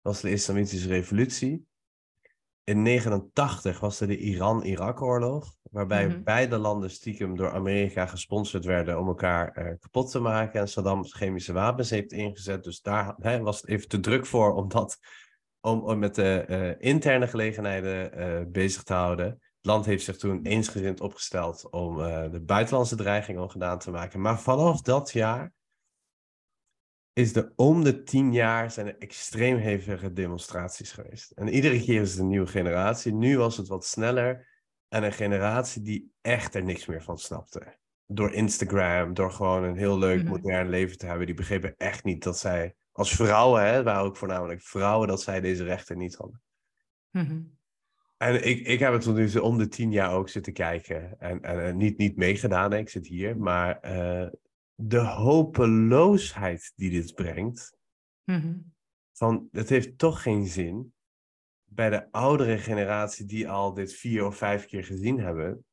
was 0.08 0.22
de 0.22 0.32
Islamitische 0.32 0.88
Revolutie. 0.88 1.66
In 2.64 2.84
1989 2.84 3.80
was 3.80 4.00
er 4.00 4.08
de 4.08 4.18
Iran-Irak-oorlog, 4.18 5.56
waarbij 5.72 6.08
mhm. 6.08 6.24
beide 6.24 6.58
landen 6.58 6.90
stiekem 6.90 7.36
door 7.36 7.52
Amerika 7.52 8.06
gesponsord 8.06 8.66
werden 8.66 9.00
om 9.00 9.08
elkaar 9.08 9.58
uh, 9.58 9.74
kapot 9.80 10.12
te 10.12 10.20
maken. 10.20 10.60
En 10.60 10.68
Saddam 10.68 11.06
chemische 11.06 11.54
wapens 11.54 11.90
heeft 11.90 12.12
ingezet. 12.12 12.64
Dus 12.64 12.82
daar 12.82 13.16
was 13.42 13.62
het 13.62 13.70
even 13.70 13.88
te 13.88 14.00
druk 14.00 14.26
voor 14.26 14.54
om, 14.54 14.68
dat, 14.68 14.98
om, 15.60 15.80
om 15.80 16.00
met 16.00 16.16
de 16.16 16.46
uh, 16.50 16.90
interne 16.90 17.28
gelegenheden 17.28 18.20
uh, 18.20 18.52
bezig 18.52 18.84
te 18.84 18.94
houden. 18.94 19.26
Het 19.26 19.66
land 19.66 19.86
heeft 19.86 20.04
zich 20.04 20.18
toen 20.18 20.44
eensgezind 20.44 21.02
opgesteld 21.02 21.70
om 21.70 21.98
de 22.32 22.42
buitenlandse 22.46 22.96
dreiging 22.96 23.40
ongedaan 23.40 23.80
te 23.80 23.92
maken. 23.92 24.22
Maar 24.22 24.40
vanaf 24.40 24.82
dat 24.82 25.12
jaar 25.12 25.54
is 27.18 27.36
er 27.36 27.52
om 27.56 27.84
de 27.84 28.04
tien 28.04 28.34
jaar 28.34 28.72
zijn 28.72 28.88
er 28.88 28.98
extreem 28.98 29.58
hevige 29.58 30.14
demonstraties 30.14 30.92
geweest. 30.92 31.32
En 31.32 31.48
iedere 31.48 31.84
keer 31.84 32.02
is 32.02 32.12
het 32.12 32.20
een 32.20 32.28
nieuwe 32.28 32.48
generatie. 32.48 33.14
Nu 33.14 33.38
was 33.38 33.58
het 33.58 33.68
wat 33.68 33.86
sneller. 33.86 34.48
En 34.88 35.04
een 35.04 35.14
generatie 35.14 35.82
die 35.82 36.12
echt 36.22 36.56
er 36.56 36.64
niks 36.64 36.86
meer 36.86 37.04
van 37.04 37.18
snapte. 37.18 37.78
Door 38.06 38.34
Instagram, 38.34 39.14
door 39.14 39.32
gewoon 39.32 39.64
een 39.64 39.78
heel 39.78 39.98
leuk 39.98 40.22
mhm. 40.22 40.30
modern 40.30 40.70
leven 40.70 40.98
te 40.98 41.06
hebben. 41.06 41.26
Die 41.26 41.36
begrepen 41.36 41.74
echt 41.78 42.04
niet 42.04 42.24
dat 42.24 42.38
zij, 42.38 42.76
als 42.92 43.16
vrouwen, 43.16 43.64
hè, 43.66 43.84
waren 43.84 44.04
ook 44.04 44.18
voornamelijk 44.18 44.62
vrouwen, 44.62 45.08
dat 45.08 45.22
zij 45.22 45.42
deze 45.42 45.64
rechten 45.64 45.98
niet 45.98 46.16
hadden. 46.16 46.42
Mhm. 47.12 47.42
En 48.18 48.48
ik, 48.48 48.68
ik 48.68 48.80
heb 48.80 48.94
het 48.94 49.02
tot 49.02 49.16
nu 49.16 49.30
toe 49.30 49.42
om 49.42 49.58
de 49.58 49.68
tien 49.68 49.92
jaar 49.92 50.14
ook 50.14 50.30
zitten 50.30 50.54
kijken. 50.54 51.20
En, 51.20 51.42
en, 51.42 51.78
niet, 51.78 51.98
niet 51.98 52.16
meegedaan, 52.16 52.74
ik 52.74 52.90
zit 52.90 53.08
hier. 53.08 53.38
Maar 53.38 53.80
uh, 53.86 54.28
de 54.80 55.00
hopeloosheid 55.00 56.74
die 56.76 56.90
dit 56.90 57.16
brengt. 57.16 57.78
Mhm. 58.24 58.58
Van 59.12 59.48
het 59.52 59.70
heeft 59.70 59.98
toch 59.98 60.22
geen 60.22 60.48
zin. 60.48 60.94
Bij 61.64 61.90
de 61.90 62.12
oudere 62.12 62.58
generatie 62.58 63.26
die 63.26 63.50
al 63.50 63.74
dit 63.74 63.94
vier 63.94 64.26
of 64.26 64.38
vijf 64.38 64.66
keer 64.66 64.84
gezien 64.84 65.20
hebben, 65.20 65.66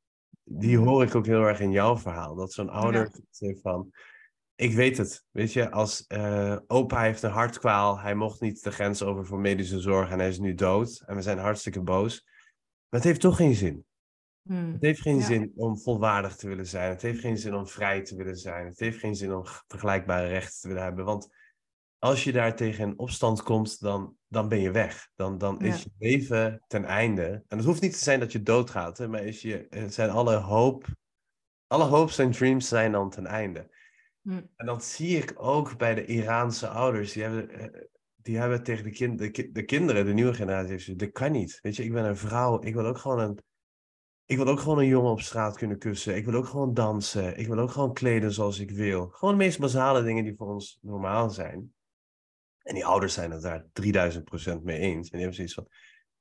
die 0.42 0.78
mhm. 0.78 0.86
hoor 0.86 1.02
ik 1.02 1.14
ook 1.14 1.26
heel 1.26 1.42
erg 1.42 1.60
in 1.60 1.70
jouw 1.70 1.96
verhaal. 1.96 2.34
Dat 2.34 2.52
zo'n 2.52 2.68
ouder 2.68 3.10
zegt 3.30 3.60
van, 3.60 3.92
ik 4.54 4.72
weet 4.72 4.96
het, 4.96 5.24
weet 5.30 5.52
je, 5.52 5.70
als 5.70 6.04
uh, 6.08 6.58
opa 6.66 7.02
heeft 7.02 7.22
een 7.22 7.30
hartkwaal, 7.30 7.98
hij 7.98 8.14
mocht 8.14 8.40
niet 8.40 8.62
de 8.62 8.70
grens 8.70 9.02
over 9.02 9.26
voor 9.26 9.38
medische 9.38 9.80
zorg 9.80 10.10
en 10.10 10.18
hij 10.18 10.28
is 10.28 10.38
nu 10.38 10.54
dood 10.54 11.02
en 11.06 11.14
we 11.14 11.22
zijn 11.22 11.38
hartstikke 11.38 11.82
boos. 11.82 12.22
Maar 12.88 13.00
het 13.00 13.04
heeft 13.04 13.20
toch 13.20 13.36
geen 13.36 13.54
zin. 13.54 13.86
Hmm. 14.44 14.72
Het 14.72 14.82
heeft 14.82 15.00
geen 15.00 15.22
zin 15.22 15.52
om 15.56 15.78
volwaardig 15.78 16.36
te 16.36 16.48
willen 16.48 16.66
zijn. 16.66 16.90
Het 16.90 17.02
heeft 17.02 17.20
geen 17.20 17.38
zin 17.38 17.54
om 17.54 17.66
vrij 17.66 18.02
te 18.02 18.16
willen 18.16 18.36
zijn. 18.36 18.66
Het 18.66 18.78
heeft 18.78 18.98
geen 18.98 19.16
zin 19.16 19.34
om 19.34 19.44
vergelijkbare 19.66 20.28
rechten 20.28 20.60
te 20.60 20.68
willen 20.68 20.82
hebben. 20.82 21.04
Want 21.04 21.28
als 21.98 22.24
je 22.24 22.32
daar 22.32 22.56
tegen 22.56 22.98
opstand 22.98 23.42
komt, 23.42 23.80
dan, 23.80 24.16
dan 24.28 24.48
ben 24.48 24.60
je 24.60 24.70
weg. 24.70 25.08
Dan, 25.14 25.38
dan 25.38 25.60
is 25.60 25.82
je 25.82 25.90
leven 25.98 26.64
ten 26.66 26.84
einde. 26.84 27.44
En 27.48 27.56
het 27.56 27.66
hoeft 27.66 27.80
niet 27.80 27.92
te 27.92 28.04
zijn 28.04 28.20
dat 28.20 28.32
je 28.32 28.42
doodgaat, 28.42 28.98
hè, 28.98 29.08
maar 29.08 29.24
is 29.24 29.42
je, 29.42 29.66
het 29.70 29.94
zijn 29.94 30.10
alle 30.10 30.36
hoop, 30.36 30.86
alle 31.66 31.84
hopes 31.84 32.18
en 32.18 32.30
dreams 32.30 32.68
zijn 32.68 32.92
dan 32.92 33.10
ten 33.10 33.26
einde. 33.26 33.74
Hmm. 34.20 34.50
En 34.56 34.66
dat 34.66 34.84
zie 34.84 35.16
ik 35.16 35.34
ook 35.36 35.78
bij 35.78 35.94
de 35.94 36.04
Iraanse 36.04 36.68
ouders. 36.68 37.12
Die 37.12 37.22
hebben, 37.22 37.50
eh, 37.50 37.82
die 38.16 38.36
hebben 38.36 38.62
tegen 38.62 38.84
de, 38.84 38.90
kind, 38.90 39.18
de, 39.18 39.50
de 39.52 39.64
kinderen, 39.64 40.06
de 40.06 40.12
nieuwe 40.12 40.34
generatie, 40.34 40.96
dat 40.96 41.12
kan 41.12 41.32
niet. 41.32 41.58
Weet 41.62 41.76
je, 41.76 41.84
ik 41.84 41.92
ben 41.92 42.04
een 42.04 42.16
vrouw, 42.16 42.62
ik 42.62 42.74
wil 42.74 42.86
ook 42.86 42.98
gewoon 42.98 43.20
een 43.20 43.38
ik 44.26 44.36
wil 44.36 44.46
ook 44.46 44.60
gewoon 44.60 44.78
een 44.78 44.86
jongen 44.86 45.10
op 45.10 45.20
straat 45.20 45.56
kunnen 45.56 45.78
kussen. 45.78 46.16
Ik 46.16 46.24
wil 46.24 46.34
ook 46.34 46.46
gewoon 46.46 46.74
dansen. 46.74 47.38
Ik 47.38 47.46
wil 47.46 47.58
ook 47.58 47.70
gewoon 47.70 47.92
kleden 47.92 48.32
zoals 48.32 48.58
ik 48.58 48.70
wil. 48.70 49.08
Gewoon 49.08 49.38
de 49.38 49.44
meest 49.44 49.58
basale 49.58 50.02
dingen 50.02 50.24
die 50.24 50.34
voor 50.36 50.48
ons 50.48 50.78
normaal 50.82 51.30
zijn. 51.30 51.72
En 52.62 52.74
die 52.74 52.86
ouders 52.86 53.14
zijn 53.14 53.30
het 53.30 53.42
daar 53.42 53.66
3000% 54.58 54.62
mee 54.62 54.78
eens. 54.78 55.10
En 55.10 55.18
die 55.18 55.20
hebben 55.20 55.34
zoiets 55.34 55.54
van: 55.54 55.68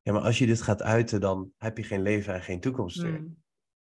ja, 0.01 0.13
maar 0.13 0.21
als 0.21 0.37
je 0.37 0.45
dit 0.45 0.61
gaat 0.61 0.81
uiten, 0.81 1.21
dan 1.21 1.51
heb 1.57 1.77
je 1.77 1.83
geen 1.83 2.01
leven 2.01 2.33
en 2.33 2.41
geen 2.41 2.59
toekomst 2.59 3.01
meer. 3.01 3.19
Mm. 3.19 3.41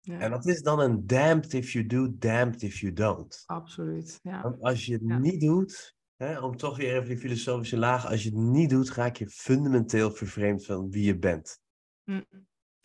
Ja. 0.02 0.20
En 0.20 0.32
dat 0.32 0.46
is 0.46 0.62
dan 0.62 0.80
een 0.80 1.08
damned 1.08 1.54
if 1.54 1.72
you 1.72 1.86
do, 1.86 2.18
damned 2.18 2.62
if 2.62 2.80
you 2.80 2.94
don't. 2.94 3.44
Absoluut. 3.46 4.20
Ja. 4.22 4.42
Want 4.42 4.62
als 4.62 4.86
je 4.86 4.94
het 4.94 5.02
niet 5.02 5.42
doet, 5.42 5.96
hè, 6.16 6.40
om 6.40 6.58
toch 6.58 6.78
weer 6.78 6.96
even 6.96 7.08
die 7.08 7.18
filosofische 7.18 7.78
laag, 7.78 8.08
als 8.08 8.24
je 8.24 8.30
het 8.30 8.38
niet 8.38 8.70
doet, 8.70 8.92
raak 8.92 9.16
je 9.16 9.30
fundamenteel 9.30 10.12
vervreemd 10.12 10.66
van 10.66 10.90
wie 10.90 11.06
je 11.06 11.18
bent. 11.18 11.60
Mm. 12.04 12.26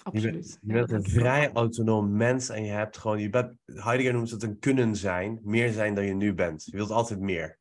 Absoluut. 0.04 0.58
Je 0.62 0.72
bent, 0.72 0.90
een 0.90 1.04
vrij 1.04 1.52
autonoom 1.52 2.16
mens 2.16 2.48
en 2.48 2.64
je 2.64 2.70
hebt 2.70 2.96
gewoon, 2.96 3.20
je 3.20 3.30
bent, 3.30 3.56
Heidegger 3.64 4.14
noemt 4.14 4.30
het 4.30 4.42
een 4.42 4.58
kunnen 4.58 4.96
zijn, 4.96 5.40
meer 5.42 5.72
zijn 5.72 5.94
dan 5.94 6.04
je 6.04 6.14
nu 6.14 6.34
bent. 6.34 6.64
Je 6.64 6.76
wilt 6.76 6.90
altijd 6.90 7.20
meer. 7.20 7.58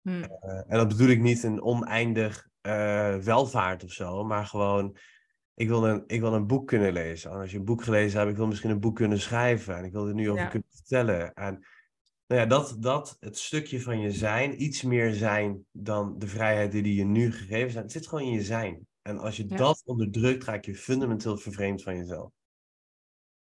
Hmm. 0.00 0.22
Uh, 0.22 0.62
en 0.66 0.76
dat 0.78 0.88
bedoel 0.88 1.08
ik 1.08 1.20
niet 1.20 1.42
een 1.42 1.62
oneindig 1.62 2.48
uh, 2.62 3.16
welvaart 3.16 3.84
of 3.84 3.92
zo, 3.92 4.24
maar 4.24 4.46
gewoon, 4.46 4.96
ik 5.54 5.68
wil, 5.68 5.88
een, 5.88 6.04
ik 6.06 6.20
wil 6.20 6.34
een 6.34 6.46
boek 6.46 6.66
kunnen 6.66 6.92
lezen. 6.92 7.30
En 7.30 7.38
als 7.38 7.50
je 7.50 7.58
een 7.58 7.64
boek 7.64 7.82
gelezen 7.82 8.18
hebt, 8.18 8.30
ik 8.30 8.36
wil 8.36 8.46
misschien 8.46 8.70
een 8.70 8.80
boek 8.80 8.96
kunnen 8.96 9.20
schrijven 9.20 9.76
en 9.76 9.84
ik 9.84 9.92
wil 9.92 10.08
er 10.08 10.14
nu 10.14 10.30
over 10.30 10.48
kunnen 10.48 10.68
vertellen. 10.70 11.34
En 11.34 11.66
nou 12.26 12.40
ja, 12.40 12.46
dat, 12.46 12.76
dat, 12.78 13.16
het 13.20 13.38
stukje 13.38 13.80
van 13.80 14.00
je 14.00 14.10
zijn, 14.10 14.62
iets 14.62 14.82
meer 14.82 15.12
zijn 15.12 15.66
dan 15.72 16.18
de 16.18 16.26
vrijheid 16.26 16.72
die 16.72 16.94
je 16.94 17.04
nu 17.04 17.32
gegeven 17.32 17.70
zijn, 17.70 17.84
het 17.84 17.92
zit 17.92 18.08
gewoon 18.08 18.24
in 18.24 18.32
je 18.32 18.42
zijn. 18.42 18.86
En 19.02 19.18
als 19.18 19.36
je 19.36 19.44
dat 19.44 19.82
onderdrukt, 19.84 20.44
raak 20.44 20.64
je 20.64 20.74
fundamenteel 20.74 21.36
vervreemd 21.36 21.82
van 21.82 21.96
jezelf. 21.96 22.30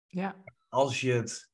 Ja. 0.07 0.43
Als 0.69 1.01
je 1.01 1.13
het, 1.13 1.51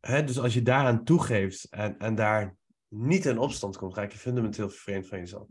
hè, 0.00 0.24
dus 0.24 0.38
als 0.38 0.54
je 0.54 0.62
daaraan 0.62 1.04
toegeeft 1.04 1.64
en, 1.70 1.98
en 1.98 2.14
daar 2.14 2.56
niet 2.88 3.26
in 3.26 3.38
opstand 3.38 3.76
komt, 3.76 3.96
raak 3.96 4.12
je 4.12 4.18
fundamenteel 4.18 4.68
vervreemd 4.68 5.08
van 5.08 5.18
jezelf. 5.18 5.48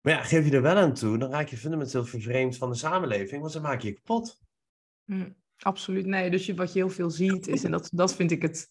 Maar 0.00 0.12
ja, 0.12 0.22
geef 0.22 0.44
je 0.44 0.52
er 0.52 0.62
wel 0.62 0.76
aan 0.76 0.94
toe, 0.94 1.18
dan 1.18 1.30
raak 1.30 1.48
je 1.48 1.56
fundamenteel 1.56 2.04
vervreemd 2.04 2.56
van 2.56 2.70
de 2.70 2.76
samenleving, 2.76 3.40
want 3.40 3.52
dan 3.52 3.62
maak 3.62 3.80
je 3.80 3.88
je 3.88 3.94
kapot. 3.94 4.40
Mm, 5.04 5.36
absoluut, 5.58 6.06
nee. 6.06 6.30
Dus 6.30 6.46
je, 6.46 6.54
wat 6.54 6.72
je 6.72 6.78
heel 6.78 6.90
veel 6.90 7.10
ziet 7.10 7.46
is, 7.46 7.64
en 7.64 7.70
dat, 7.70 7.88
dat 7.92 8.14
vind 8.14 8.30
ik 8.30 8.42
het 8.42 8.70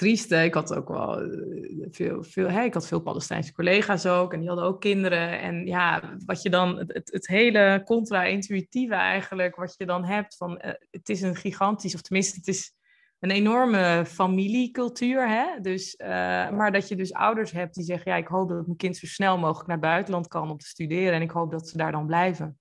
trieste. 0.00 0.44
Ik 0.44 0.54
had 0.54 0.74
ook 0.74 0.88
wel 0.88 1.20
eh, 1.20 1.86
veel, 1.90 2.22
veel 2.22 2.48
hè, 2.48 2.62
ik 2.62 2.74
had 2.74 2.86
veel 2.86 3.00
Palestijnse 3.00 3.52
collega's 3.52 4.06
ook 4.06 4.32
en 4.32 4.38
die 4.38 4.48
hadden 4.48 4.66
ook 4.66 4.80
kinderen. 4.80 5.40
En 5.40 5.66
ja, 5.66 6.16
wat 6.26 6.42
je 6.42 6.50
dan, 6.50 6.78
het, 6.78 7.10
het 7.12 7.26
hele 7.26 7.82
contra-intuïtieve 7.84 8.94
eigenlijk, 8.94 9.56
wat 9.56 9.74
je 9.78 9.86
dan 9.86 10.04
hebt 10.04 10.36
van, 10.36 10.50
uh, 10.50 10.72
het 10.90 11.08
is 11.08 11.22
een 11.22 11.36
gigantisch, 11.36 11.94
of 11.94 12.00
tenminste, 12.00 12.36
het 12.36 12.48
is 12.48 12.74
een 13.18 13.30
enorme 13.30 14.04
familiecultuur. 14.06 15.28
Hè? 15.28 15.60
Dus, 15.60 15.94
uh, 15.98 16.08
maar 16.50 16.72
dat 16.72 16.88
je 16.88 16.96
dus 16.96 17.12
ouders 17.12 17.50
hebt 17.50 17.74
die 17.74 17.84
zeggen: 17.84 18.10
ja, 18.12 18.16
ik 18.16 18.26
hoop 18.26 18.48
dat 18.48 18.66
mijn 18.66 18.76
kind 18.76 18.96
zo 18.96 19.06
snel 19.06 19.38
mogelijk 19.38 19.66
naar 19.66 19.76
het 19.76 19.86
buitenland 19.86 20.28
kan 20.28 20.50
om 20.50 20.58
te 20.58 20.66
studeren. 20.66 21.12
En 21.12 21.22
ik 21.22 21.30
hoop 21.30 21.50
dat 21.50 21.68
ze 21.68 21.76
daar 21.76 21.92
dan 21.92 22.06
blijven. 22.06 22.58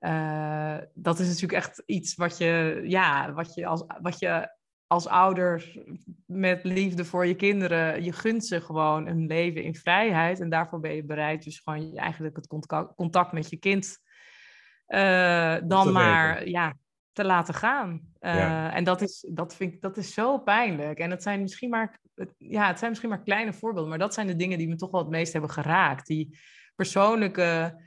Uh, 0.00 0.76
dat 0.94 1.18
is 1.18 1.26
natuurlijk 1.26 1.64
echt 1.64 1.82
iets 1.86 2.14
wat 2.14 2.38
je, 2.38 2.82
ja, 2.84 3.32
wat 3.32 3.54
je, 3.54 3.66
als, 3.66 3.84
wat 4.00 4.18
je 4.18 4.48
als 4.94 5.06
ouder 5.06 5.84
met 6.26 6.64
liefde 6.64 7.04
voor 7.04 7.26
je 7.26 7.34
kinderen, 7.34 8.04
je 8.04 8.12
gunt 8.12 8.46
ze 8.46 8.60
gewoon 8.60 9.06
een 9.06 9.26
leven 9.26 9.62
in 9.62 9.74
vrijheid. 9.74 10.40
En 10.40 10.48
daarvoor 10.48 10.80
ben 10.80 10.94
je 10.94 11.04
bereid 11.04 11.44
dus 11.44 11.58
gewoon 11.58 11.96
eigenlijk 11.96 12.36
het 12.36 12.46
contact 12.96 13.32
met 13.32 13.50
je 13.50 13.56
kind 13.56 13.98
uh, 14.88 15.56
dan 15.64 15.92
maar 15.92 16.48
ja, 16.48 16.74
te 17.12 17.24
laten 17.24 17.54
gaan. 17.54 18.00
Uh, 18.20 18.76
En 18.76 18.84
dat 18.84 19.00
is, 19.00 19.26
dat, 19.30 19.56
vind 19.56 19.72
ik, 19.72 19.80
dat 19.80 19.96
is 19.96 20.14
zo 20.14 20.38
pijnlijk. 20.38 20.98
En 20.98 21.10
het 21.10 21.22
zijn, 21.22 21.40
misschien 21.40 21.70
maar, 21.70 22.00
ja, 22.38 22.66
het 22.66 22.78
zijn 22.78 22.90
misschien 22.90 23.10
maar 23.10 23.22
kleine 23.22 23.52
voorbeelden, 23.52 23.90
maar 23.90 23.98
dat 23.98 24.14
zijn 24.14 24.26
de 24.26 24.36
dingen 24.36 24.58
die 24.58 24.68
me 24.68 24.76
toch 24.76 24.90
wel 24.90 25.00
het 25.00 25.10
meest 25.10 25.32
hebben 25.32 25.50
geraakt. 25.50 26.06
Die 26.06 26.38
persoonlijke 26.74 27.82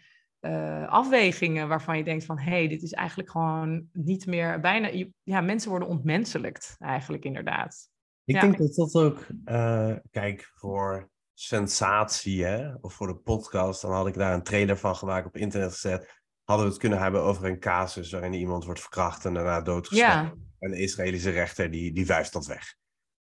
uh, 0.47 0.87
afwegingen 0.87 1.67
waarvan 1.67 1.97
je 1.97 2.03
denkt 2.03 2.25
van... 2.25 2.39
hé, 2.39 2.51
hey, 2.51 2.67
dit 2.67 2.81
is 2.81 2.91
eigenlijk 2.91 3.29
gewoon 3.29 3.89
niet 3.93 4.25
meer 4.25 4.59
bijna... 4.59 5.05
Ja, 5.23 5.41
mensen 5.41 5.69
worden 5.69 5.87
ontmenselijkt 5.87 6.75
eigenlijk 6.79 7.23
inderdaad. 7.23 7.89
Ik 8.23 8.35
ja. 8.35 8.41
denk 8.41 8.57
dat 8.57 8.75
dat 8.75 8.95
ook... 8.95 9.27
Uh, 9.45 9.95
kijk, 10.11 10.51
voor 10.55 11.09
sensatie, 11.33 12.43
hè, 12.43 12.73
of 12.81 12.93
voor 12.93 13.07
de 13.07 13.15
podcast... 13.15 13.81
dan 13.81 13.91
had 13.91 14.07
ik 14.07 14.13
daar 14.13 14.33
een 14.33 14.43
trailer 14.43 14.77
van 14.77 14.95
gemaakt, 14.95 15.25
op 15.25 15.37
internet 15.37 15.71
gezet 15.71 16.15
hadden 16.43 16.65
we 16.65 16.71
het 16.71 16.81
kunnen 16.81 16.99
hebben 16.99 17.21
over 17.21 17.45
een 17.45 17.59
casus 17.59 18.11
waarin 18.11 18.33
iemand 18.33 18.65
wordt 18.65 18.79
verkracht 18.79 19.25
en 19.25 19.33
daarna 19.33 19.61
doodgeschoten. 19.61 20.13
Ja. 20.13 20.33
En 20.59 20.71
de 20.71 20.79
Israëlische 20.79 21.29
rechter 21.29 21.71
die, 21.71 21.93
die 21.93 22.05
vuist 22.05 22.33
dat 22.33 22.45
weg. 22.45 22.75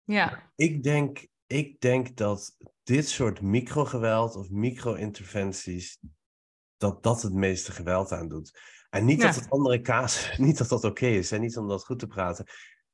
Ja. 0.04 0.52
Ik 0.56 0.84
denk, 0.84 1.28
ik 1.48 1.80
denk 1.80 2.18
dat 2.18 2.58
dit 2.84 3.08
soort 3.08 3.42
microgeweld 3.42 4.36
of 4.36 4.50
micro-interventies, 4.50 6.00
dat 6.78 7.04
dat 7.04 7.22
het 7.22 7.34
meeste 7.34 7.72
geweld 7.72 8.12
aan 8.12 8.28
doet. 8.28 8.60
En 8.90 9.06
niet 9.06 9.20
Ja. 9.22 9.26
dat 9.26 9.36
het 9.36 9.50
andere 9.50 9.82
casus, 9.82 10.38
niet 10.48 10.58
dat 10.58 10.70
dat 10.70 10.84
oké 10.84 11.06
is 11.08 11.32
en 11.32 11.42
niet 11.42 11.58
om 11.58 11.68
dat 11.68 11.86
goed 11.86 12.00
te 12.00 12.08
praten. 12.08 12.46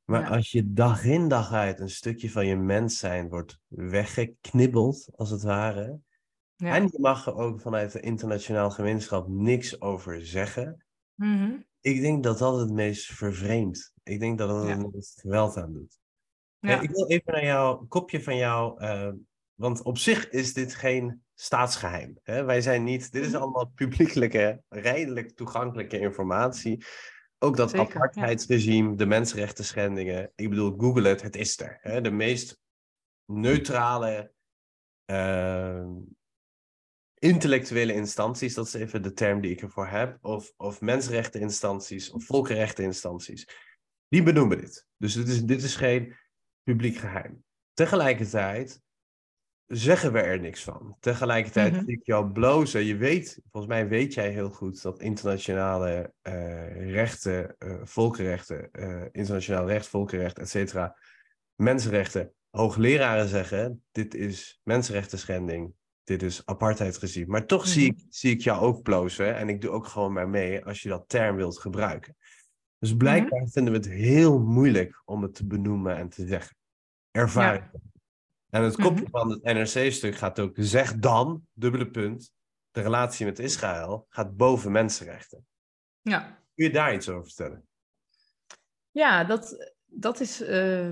Maar 0.04 0.22
Ja. 0.22 0.28
als 0.28 0.52
je 0.52 0.74
dag 0.74 1.04
in 1.04 1.28
dag 1.28 1.52
uit 1.52 1.80
een 1.80 1.90
stukje 1.90 2.32
van 2.32 2.46
je 2.48 2.56
mens 2.56 2.98
zijn 2.98 3.30
wordt 3.30 3.60
weggeknibbeld, 3.68 5.10
als 5.16 5.30
het 5.30 5.44
ware. 5.44 6.00
ja. 6.56 6.76
En 6.76 6.84
je 6.84 7.00
mag 7.00 7.26
er 7.28 7.36
ook 7.36 7.62
vanuit 7.62 7.92
de 7.92 8.00
internationaal 8.00 8.72
gemeenschap 8.72 9.28
niks 9.28 9.82
over 9.82 10.26
zeggen. 10.26 10.86
Mhm. 11.16 11.52
Ik 11.82 12.02
denk 12.02 12.24
dat 12.24 12.38
dat 12.38 12.60
het 12.60 12.72
meest 12.72 13.06
vervreemdt. 13.06 13.94
Ik 14.04 14.20
denk 14.20 14.38
dat 14.38 14.50
dat 14.50 14.68
het 14.68 14.94
meest 14.94 15.20
geweld 15.22 15.58
aan 15.58 15.74
doet. 15.74 16.00
Ja. 16.60 16.82
Ik 16.82 16.90
wil 16.90 17.08
even 17.08 17.34
naar 17.34 17.46
jouw 17.46 17.86
kopje 17.88 18.24
van 18.24 18.36
jou. 18.38 18.80
eh, 18.80 19.12
want 19.54 19.82
op 19.82 19.98
zich 19.98 20.30
is 20.30 20.54
dit 20.54 20.76
geen 20.76 21.23
staatsgeheim. 21.34 22.18
Hè? 22.24 22.44
Wij 22.44 22.62
zijn 22.62 22.84
niet. 22.84 23.12
Dit 23.12 23.26
is 23.26 23.32
Mhm. 23.32 23.42
allemaal 23.42 23.72
publiekelijke, 23.76 24.64
redelijk 24.70 25.32
toegankelijke 25.36 26.00
informatie. 26.00 26.86
Ook 27.40 27.58
dat 27.58 27.70
Zeker, 27.70 27.88
ja. 27.88 27.94
apartheidsregime, 27.94 28.96
de 28.96 29.06
mensenrechten 29.06 29.66
schendingen. 29.66 30.32
Ik 30.36 30.50
bedoel, 30.50 30.74
Google 30.78 31.08
het, 31.08 31.22
het 31.22 31.36
is 31.36 31.60
er. 31.60 31.78
Hè? 31.82 32.02
De 32.02 32.12
meest 32.12 32.62
neutrale 33.26 34.32
eh, 35.06 35.86
intellectuele 37.14 37.94
instanties, 37.94 38.54
dat 38.54 38.68
is 38.68 38.74
even 38.74 39.02
de 39.02 39.14
term 39.14 39.42
die 39.42 39.52
ik 39.52 39.62
ervoor 39.62 39.88
heb, 39.88 40.18
of, 40.22 40.54
of 40.58 40.82
mensenrechteninstanties 40.82 42.10
of 42.10 42.26
volkenrechteninstanties, 42.26 43.48
die 44.08 44.24
benoemen 44.24 44.58
dit. 44.58 44.88
Dus 44.98 45.14
dit 45.14 45.28
is, 45.28 45.44
dit 45.44 45.64
is 45.64 45.76
geen 45.76 46.16
publiek 46.64 46.98
geheim. 46.98 47.44
Tegelijkertijd 47.74 48.82
zeggen 49.76 50.14
we 50.14 50.20
er 50.20 50.40
niks 50.40 50.64
van. 50.64 50.98
Tegelijkertijd 51.00 51.74
Mhm. 51.74 51.84
zie 51.84 51.94
ik 51.94 52.06
jou 52.06 52.32
blozen. 52.32 52.84
Je 52.84 52.96
weet, 52.96 53.40
volgens 53.52 53.74
mij 53.74 53.88
weet 53.88 54.14
jij 54.14 54.30
heel 54.30 54.50
goed 54.50 54.82
dat 54.82 55.00
internationale 55.00 56.14
eh, 56.22 56.92
rechten, 56.92 57.56
eh, 57.58 57.76
volkenrechten, 57.84 58.72
eh, 58.72 59.04
internationaal 59.12 59.68
recht, 59.68 59.88
volkenrecht, 59.88 60.40
et 60.40 60.50
cetera, 60.50 60.98
mensenrechten, 61.56 62.34
hoogleraren 62.50 63.28
zeggen, 63.28 63.84
dit 63.92 64.16
is 64.16 64.60
mensenrechten 64.64 65.20
schending, 65.20 65.74
dit 66.04 66.22
is 66.22 66.42
apartheidsregime. 66.46 67.26
Maar 67.28 67.46
toch 67.46 67.68
zie, 67.68 67.86
ik, 67.86 68.06
zie 68.10 68.32
ik 68.32 68.42
jou 68.42 68.62
ook 68.62 68.82
blozen 68.82 69.36
en 69.36 69.50
ik 69.50 69.62
doe 69.62 69.72
ook 69.72 69.88
gewoon 69.88 70.14
maar 70.14 70.30
mee 70.30 70.66
als 70.66 70.82
je 70.82 70.90
dat 70.90 71.04
term 71.08 71.36
wilt 71.36 71.60
gebruiken. 71.60 72.16
Dus 72.80 72.96
blijkbaar 72.96 73.48
vinden 73.48 73.74
we 73.74 73.80
het 73.80 73.90
heel 73.90 74.40
moeilijk 74.40 75.02
om 75.06 75.22
het 75.22 75.36
te 75.36 75.48
benoemen 75.48 75.98
en 75.98 76.10
te 76.10 76.28
zeggen. 76.28 76.56
Ervaring. 77.12 77.64
En 78.54 78.64
het 78.64 78.76
kopje 78.76 79.02
Mhm. 79.04 79.10
van 79.12 79.30
het 79.30 79.44
NRC-stuk 79.44 80.16
gaat 80.16 80.40
ook, 80.40 80.52
zeg 80.56 80.96
dan, 80.96 81.48
dubbele 81.54 81.90
punt, 81.90 82.32
de 82.72 82.82
relatie 82.82 83.26
met 83.26 83.40
Israël 83.40 84.06
gaat 84.10 84.36
boven 84.38 84.72
mensenrechten. 84.72 85.46
ja. 86.02 86.42
Kun 86.56 86.66
je 86.66 86.72
daar 86.72 86.94
iets 86.94 87.10
over 87.10 87.24
vertellen? 87.26 87.68
Ja, 88.92 89.24
dat, 89.24 89.72
dat, 89.86 90.20
is, 90.20 90.42
eh, 90.42 90.90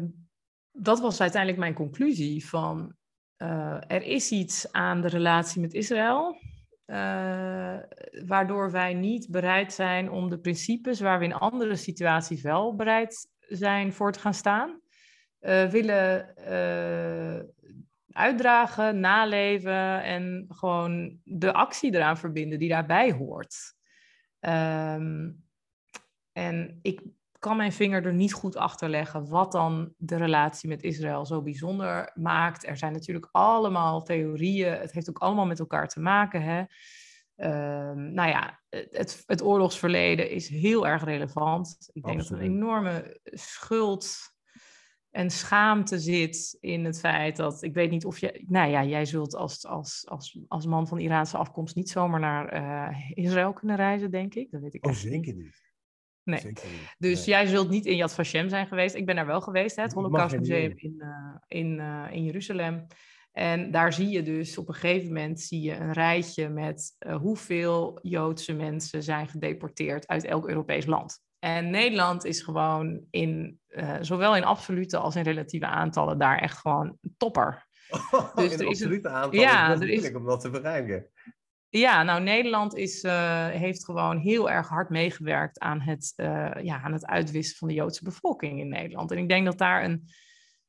dat 0.72 1.00
was 1.00 1.22
uiteindelijk 1.22 1.62
mijn 1.62 1.74
conclusie 1.74 2.48
van 2.48 2.96
eh, 3.36 3.78
er 3.88 4.02
is 4.04 4.32
iets 4.32 4.72
aan 4.72 5.02
de 5.02 5.08
relatie 5.08 5.62
met 5.62 5.74
Israël, 5.74 6.36
eh, 6.86 7.78
waardoor 8.26 8.72
wij 8.72 8.94
niet 8.94 9.30
bereid 9.30 9.74
zijn 9.74 10.10
om 10.12 10.30
de 10.30 10.40
principes 10.40 11.00
waar 11.00 11.20
we 11.20 11.26
in 11.26 11.34
andere 11.34 11.76
situaties 11.76 12.42
wel 12.42 12.76
bereid 12.76 13.28
zijn 13.40 13.94
voor 13.94 14.12
te 14.12 14.20
gaan 14.20 14.34
staan, 14.34 14.82
eh, 15.42 15.70
willen 15.70 16.36
eh, 16.36 17.44
uitdragen, 18.12 19.00
naleven 19.00 20.04
en 20.04 20.46
gewoon 20.50 21.20
de 21.24 21.54
actie 21.54 21.96
eraan 21.96 22.18
verbinden 22.18 22.60
die 22.60 22.70
daarbij 22.70 23.12
hoort. 23.12 23.56
Ehm, 24.40 25.32
en 26.32 26.80
ik 26.82 27.02
kan 27.40 27.58
mijn 27.58 27.72
vinger 27.72 28.06
er 28.06 28.14
niet 28.14 28.34
goed 28.34 28.56
achter 28.56 28.90
leggen 28.90 29.30
wat 29.30 29.52
dan 29.52 29.94
de 29.98 30.16
relatie 30.16 30.70
met 30.70 30.84
Israël 30.84 31.26
zo 31.26 31.42
bijzonder 31.42 32.12
maakt. 32.14 32.68
Er 32.68 32.78
zijn 32.78 32.94
natuurlijk 32.94 33.30
allemaal 33.32 34.04
theorieën. 34.04 34.74
Het 34.74 34.92
heeft 34.92 35.10
ook 35.10 35.20
allemaal 35.20 35.46
met 35.46 35.60
elkaar 35.60 35.88
te 35.88 36.00
maken. 36.00 36.42
Hè? 36.42 36.64
Ehm, 37.36 38.14
nou 38.14 38.30
ja, 38.30 38.60
het, 38.70 39.24
het 39.26 39.44
oorlogsverleden 39.44 40.30
is 40.30 40.48
heel 40.48 40.88
erg 40.88 41.04
relevant. 41.04 41.90
Ik 41.94 42.04
denk 42.04 42.18
dat 42.18 42.30
een 42.30 42.40
enorme 42.40 43.20
schuld 43.24 44.32
en 45.12 45.30
schaamte 45.30 46.00
zit 46.00 46.58
in 46.60 46.86
het 46.86 47.00
feit 47.00 47.36
dat 47.36 47.64
ik 47.64 47.74
weet 47.74 47.90
niet 47.90 48.06
of 48.06 48.20
je, 48.20 48.44
nou 48.48 48.70
ja, 48.70 48.84
jij 48.84 49.06
zult 49.06 49.36
als, 49.36 49.66
als, 49.66 50.08
als, 50.08 50.40
als 50.48 50.66
man 50.66 50.88
van 50.88 51.00
Iraanse 51.00 51.38
afkomst 51.38 51.76
niet 51.76 51.90
zomaar 51.90 52.20
naar 52.20 52.48
eh, 52.48 53.12
Israël 53.14 53.54
kunnen 53.54 53.76
reizen, 53.76 54.12
denk 54.12 54.34
ik. 54.34 54.52
Dat 54.52 54.62
weet 54.62 54.74
ik 54.74 54.86
Oh, 54.86 54.94
zeker 54.94 55.34
niet. 55.34 55.70
Nee. 56.24 56.40
Zeker 56.40 56.68
niet. 56.70 56.96
Dus 56.98 57.26
Nee. 57.26 57.36
jij 57.36 57.46
zult 57.46 57.70
niet 57.70 57.86
in 57.86 57.96
Yad 57.96 58.14
Vashem 58.14 58.50
zijn 58.50 58.68
geweest. 58.68 58.96
Ik 58.96 59.06
ben 59.06 59.16
daar 59.16 59.26
wel 59.26 59.42
geweest, 59.42 59.76
hè, 59.76 59.82
het 59.82 59.94
Holocaust 59.94 60.38
Museum 60.38 60.74
in, 60.76 60.96
eh, 61.00 61.36
in, 61.48 61.80
eh, 61.80 62.08
in 62.12 62.24
Jeruzalem. 62.24 62.88
En 63.32 63.72
daar 63.72 63.94
zie 63.94 64.10
je 64.10 64.22
dus 64.24 64.58
op 64.58 64.68
een 64.68 64.74
gegeven 64.74 65.08
moment 65.08 65.42
zie 65.42 65.62
je 65.62 65.76
een 65.76 65.94
rijtje 65.94 66.50
met 66.50 66.96
hoeveel 67.20 68.00
Joodse 68.02 68.54
mensen 68.54 69.04
zijn 69.04 69.28
gedeporteerd 69.28 70.08
uit 70.08 70.24
elk 70.24 70.48
Europees 70.48 70.86
land. 70.86 71.22
En 71.44 71.70
Nederland 71.70 72.26
is 72.26 72.42
gewoon 72.42 73.02
in, 73.10 73.60
eh, 73.68 73.98
zowel 74.02 74.36
in 74.36 74.44
absolute 74.44 74.98
als 74.98 75.16
in 75.16 75.24
relatieve 75.24 75.66
aantallen 75.66 76.18
daar 76.18 76.38
echt 76.38 76.58
gewoon 76.58 76.98
topper. 77.18 77.68
Dus 78.36 78.52
in 78.54 78.60
er 78.60 78.68
is 78.68 78.82
absolute 78.82 79.10
aantal 79.10 79.40
Ja, 79.40 79.68
is 79.68 79.74
het 79.74 79.82
is- 79.82 79.90
moeilijk 79.90 80.18
om 80.18 80.26
dat 80.26 80.42
te 80.42 80.50
bereiken. 80.50 81.08
Ja, 81.70 82.04
nou 82.04 82.22
Nederland 82.22 82.76
is, 82.76 83.04
eh, 83.04 83.48
heeft 83.48 83.86
gewoon 83.86 84.18
heel 84.18 84.50
erg 84.50 84.68
hard 84.68 84.90
meegewerkt 84.90 85.60
aan 85.60 85.82
het, 85.82 86.14
eh, 86.16 86.52
ja, 86.62 86.82
aan 86.82 86.94
het 86.94 87.06
uitwissen 87.06 87.58
van 87.58 87.68
de 87.68 87.74
Joodse 87.74 88.04
bevolking 88.04 88.60
in 88.60 88.70
Nederland. 88.70 89.12
En 89.12 89.18
ik 89.18 89.30
denk 89.30 89.46
dat 89.46 89.58
daar 89.58 89.84
een, 89.84 90.08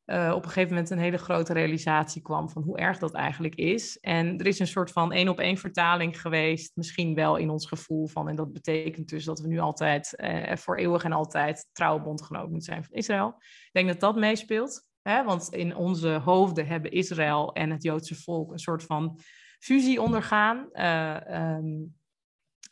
eh, 0.04 0.32
op 0.34 0.42
een 0.42 0.48
gegeven 0.48 0.68
moment 0.68 0.90
een 0.90 0.98
hele 0.98 1.18
grote 1.18 1.52
realisatie 1.52 2.22
kwam 2.22 2.50
van 2.50 2.62
hoe 2.62 2.78
erg 2.78 2.98
dat 2.98 3.14
eigenlijk 3.14 3.54
is. 3.54 3.98
En 3.98 4.38
er 4.38 4.46
is 4.46 4.58
een 4.58 4.66
soort 4.66 4.90
van 4.90 5.12
één 5.12 5.28
op 5.28 5.38
één 5.38 5.56
vertaling 5.56 6.20
geweest, 6.20 6.72
misschien 6.74 7.14
wel 7.14 7.36
in 7.36 7.50
ons 7.50 7.66
gevoel 7.66 8.06
van, 8.06 8.28
en 8.28 8.36
dat 8.36 8.52
betekent 8.52 9.08
dus 9.08 9.24
dat 9.24 9.40
we 9.40 9.48
nu 9.48 9.58
altijd 9.58 10.16
eh, 10.16 10.56
voor 10.56 10.76
eeuwig 10.76 11.04
en 11.04 11.12
altijd 11.12 11.68
trouwe 11.72 12.02
bondgenoot 12.02 12.48
moeten 12.48 12.72
zijn 12.72 12.84
van 12.84 12.94
Israël. 12.94 13.34
Ik 13.38 13.70
denk 13.72 13.88
dat 13.88 14.00
dat 14.00 14.16
meespeelt. 14.16 14.90
Hè? 15.02 15.24
Want 15.24 15.48
in 15.48 15.76
onze 15.76 16.08
hoofden 16.08 16.66
hebben 16.66 16.90
Israël 16.90 17.52
en 17.52 17.70
het 17.70 17.82
Joodse 17.82 18.14
volk 18.14 18.52
een 18.52 18.58
soort 18.58 18.82
van 18.82 19.18
fusie 19.58 20.02
ondergaan. 20.02 20.68
Eh, 20.72 21.26
ehm, 21.26 21.66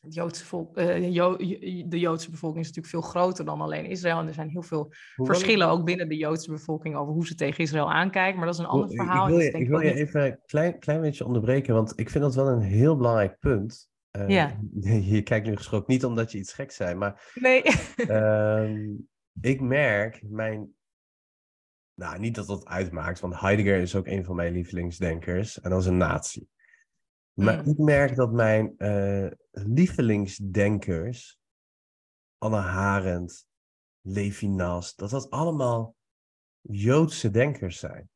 het 0.01 0.15
Joodse 0.15 0.45
volk, 0.45 0.77
eh, 0.77 1.13
Jo- 1.13 1.37
de 1.87 1.99
Joodse 1.99 2.31
bevolking 2.31 2.61
is 2.65 2.67
natuurlijk 2.67 2.95
veel 2.95 3.11
groter 3.11 3.45
dan 3.45 3.61
alleen 3.61 3.87
Israël. 3.87 4.19
En 4.19 4.27
er 4.27 4.35
zijn 4.35 4.49
heel 4.49 4.63
veel 4.63 4.93
Hoewel 5.17 5.35
verschillen 5.35 5.69
ook 5.69 5.85
binnen 5.85 6.09
de 6.09 6.17
Joodse 6.17 6.51
bevolking 6.51 6.97
over 6.97 7.13
hoe 7.13 7.27
ze 7.27 7.35
tegen 7.35 7.63
Israël 7.65 7.93
aankijken. 7.93 8.37
Maar 8.37 8.47
dat 8.47 8.55
is 8.55 8.61
een 8.61 8.67
ander 8.67 8.91
verhaal. 8.91 9.25
Ik 9.29 9.31
wil 9.31 9.41
je, 9.41 9.51
ik 9.51 9.69
wil 9.69 9.81
even 9.81 10.25
een 10.25 10.39
klein, 10.47 10.79
klein 10.79 11.01
beetje 11.01 11.25
onderbreken, 11.25 11.75
want 11.75 11.93
ik 11.97 12.11
vind 12.11 12.25
dat 12.25 12.35
wel 12.35 12.49
een 12.49 12.61
heel 12.61 12.97
belangrijk 12.97 13.39
punt. 13.39 13.89
Eh, 14.11 14.29
Ja. 14.29 14.61
Je 15.15 15.23
kijkt 15.23 15.47
nu 15.47 15.57
gesproken 15.57 15.93
niet 15.93 16.05
omdat 16.05 16.33
je 16.33 16.39
iets 16.39 16.53
gek 16.53 16.71
zei, 16.71 16.95
maar 16.95 17.33
Nee. 17.35 17.63
ehm, 17.97 18.89
ik 19.41 19.61
merk, 19.61 20.23
mijn 20.29 20.75
nou, 21.95 22.19
niet 22.19 22.35
dat 22.35 22.47
dat 22.47 22.67
uitmaakt, 22.67 23.21
want 23.21 23.41
Heidegger 23.41 23.77
is 23.77 23.97
ook 23.97 24.07
een 24.07 24.25
van 24.25 24.37
mijn 24.37 24.53
lievelingsdenkers 24.53 25.61
en 25.61 25.71
dat 25.71 25.81
is 25.81 25.87
een 25.87 25.97
nazi. 25.97 26.47
Maar 27.35 27.67
ik 27.67 27.79
merk 27.79 28.17
dat 28.17 28.33
mijn 28.33 28.77
eh, 28.77 29.31
lievelingsdenkers, 29.51 31.39
Anne 32.39 32.57
Harent, 32.57 33.47
Levinas, 34.01 34.95
dat 34.95 35.11
dat 35.11 35.31
allemaal 35.31 35.97
Joodse 36.61 37.31
denkers 37.31 37.79
zijn. 37.79 38.11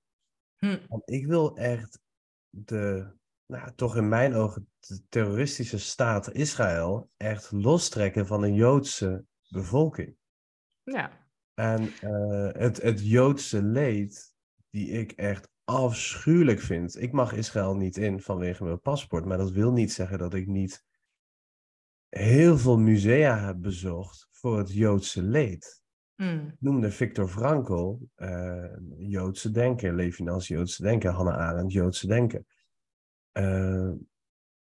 Hm. 0.57 0.87
Want 0.89 1.11
ik 1.11 1.27
wil 1.27 1.57
echt 1.57 2.01
de, 2.49 3.13
nou, 3.47 3.75
toch 3.75 3.97
in 3.97 4.09
mijn 4.09 4.35
ogen, 4.35 4.71
de 4.79 5.03
terroristische 5.09 5.79
staat 5.79 6.33
Israël 6.33 7.11
echt 7.17 7.53
lostrekken 7.53 8.27
van 8.27 8.41
de 8.41 8.53
Joodse 8.53 9.25
bevolking. 9.49 10.17
Ja. 10.83 11.23
En 11.55 11.93
eh, 12.01 12.61
het, 12.61 12.83
het 12.83 13.07
Joodse 13.09 13.63
leed, 13.63 14.35
die 14.71 14.89
ik 14.89 15.13
echt 15.13 15.49
afschuwelijk 15.65 16.61
vind. 16.61 17.01
Ik 17.01 17.13
mag 17.13 17.33
Israël 17.33 17.77
niet 17.77 17.97
in 17.97 18.21
vanwege 18.21 18.65
mijn 18.65 18.81
paspoort, 18.81 19.25
maar 19.25 19.39
dat 19.39 19.51
wil 19.51 19.73
niet 19.73 19.93
zeggen 19.93 20.19
dat 20.19 20.35
ik 20.35 20.47
niet 20.47 20.85
heel 22.09 22.59
veel 22.59 22.79
musea 22.79 23.47
heb 23.47 23.61
bezocht 23.61 24.29
voor 24.31 24.59
het 24.59 24.73
Joodse 24.73 25.23
leed. 25.23 25.83
Ik 26.17 26.61
noemde 26.61 26.91
Viktor 26.91 27.29
Frankl, 27.29 27.97
eh, 28.15 28.77
Joodse 28.97 29.51
denker, 29.51 29.95
Levinas, 29.95 30.49
Joodse 30.49 30.83
denker, 30.83 31.11
Hannah 31.11 31.39
Arendt, 31.39 31.73
Joodse 31.73 32.07
denker. 32.07 32.45
Eh, 33.33 33.93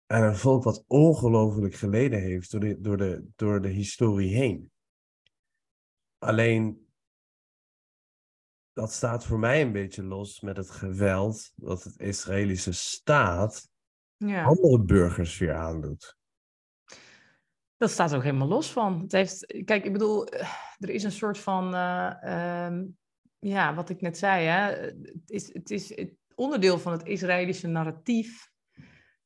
en 0.06 0.22
een 0.22 0.36
volk 0.36 0.64
wat 0.64 0.84
ongelooflijk 0.86 1.74
geleden 1.74 2.20
heeft 2.20 2.50
door 2.50 2.60
de, 2.60 2.80
door, 2.80 2.96
de, 2.96 3.24
door 3.36 3.62
de 3.62 3.68
historie 3.68 4.34
heen. 4.34 4.70
Alleen, 6.18 6.87
dat 8.78 8.92
staat 8.92 9.24
voor 9.24 9.38
mij 9.38 9.62
een 9.62 9.72
beetje 9.72 10.02
los 10.02 10.40
met 10.40 10.56
het 10.56 10.70
geweld 10.70 11.52
dat 11.54 11.82
het 11.82 11.98
Israëlische 11.98 12.72
staat 12.72 13.68
Ja. 14.16 14.44
andere 14.44 14.80
burgers 14.80 15.38
weer 15.38 15.54
aandoet. 15.54 16.16
Dat 17.76 17.90
staat 17.90 18.14
ook 18.14 18.22
helemaal 18.22 18.48
los 18.48 18.72
van. 18.72 19.00
Het 19.00 19.12
heeft, 19.12 19.62
kijk, 19.64 19.84
ik 19.84 19.92
bedoel, 19.92 20.26
eh, 20.26 20.48
er 20.78 20.90
is 20.90 21.02
een 21.02 21.12
soort 21.12 21.38
van, 21.38 21.74
eh, 21.74 22.22
ehm, 22.22 22.84
ja, 23.38 23.74
wat 23.74 23.88
ik 23.88 24.00
net 24.00 24.18
zei, 24.18 24.46
hè, 24.46 24.70
het 24.92 25.30
is, 25.30 25.52
het 25.52 25.70
is 25.70 25.96
het 25.96 26.14
onderdeel 26.34 26.78
van 26.78 26.92
het 26.92 27.06
Israëlische 27.06 27.66
narratief 27.66 28.50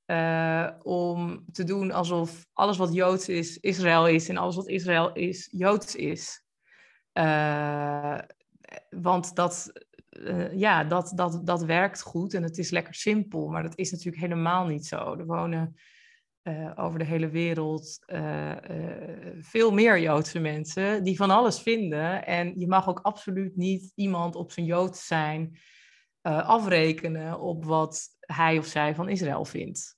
eh, 0.05 0.69
om 0.83 1.45
te 1.53 1.65
doen 1.65 1.91
alsof 1.91 2.47
alles 2.53 2.77
wat 2.77 2.95
Joods 2.95 3.29
is, 3.29 3.59
Israël 3.59 4.09
is 4.09 4.29
en 4.29 4.37
alles 4.37 4.57
wat 4.57 4.69
Israël 4.69 5.13
is, 5.13 5.49
Joods 5.51 5.95
is. 5.95 6.45
Eh, 7.13 8.19
want 8.91 9.35
dat, 9.35 9.73
eh, 10.09 10.53
ja, 10.53 10.85
dat, 10.85 11.13
dat, 11.15 11.47
dat 11.47 11.65
werkt 11.65 12.03
goed 12.03 12.35
en 12.35 12.43
het 12.43 12.59
is 12.59 12.71
lekker 12.71 12.95
simpel, 12.95 13.49
maar 13.49 13.63
dat 13.63 13.79
is 13.79 13.91
natuurlijk 13.91 14.23
helemaal 14.23 14.67
niet 14.67 14.87
zo. 14.87 15.17
Er 15.19 15.27
wonen 15.27 15.75
eh, 16.43 16.73
over 16.77 16.99
de 16.99 17.05
hele 17.05 17.29
wereld 17.29 17.99
eh, 18.07 18.57
veel 19.39 19.73
meer 19.73 20.01
Joodse 20.01 20.39
mensen 20.39 21.05
die 21.05 21.17
van 21.17 21.31
alles 21.31 21.61
vinden. 21.61 22.27
En 22.27 22.59
je 22.59 22.69
mag 22.69 22.89
ook 22.89 23.01
absoluut 23.01 23.57
niet 23.57 23.93
iemand 23.95 24.35
op 24.35 24.53
zijn 24.53 24.67
Joods 24.67 25.07
zijn 25.07 25.59
afrekenen 26.23 27.41
op 27.41 27.65
wat 27.65 28.09
hij 28.21 28.59
of 28.59 28.67
zij 28.67 28.95
van 28.95 29.09
Israël 29.09 29.45
vindt. 29.45 29.97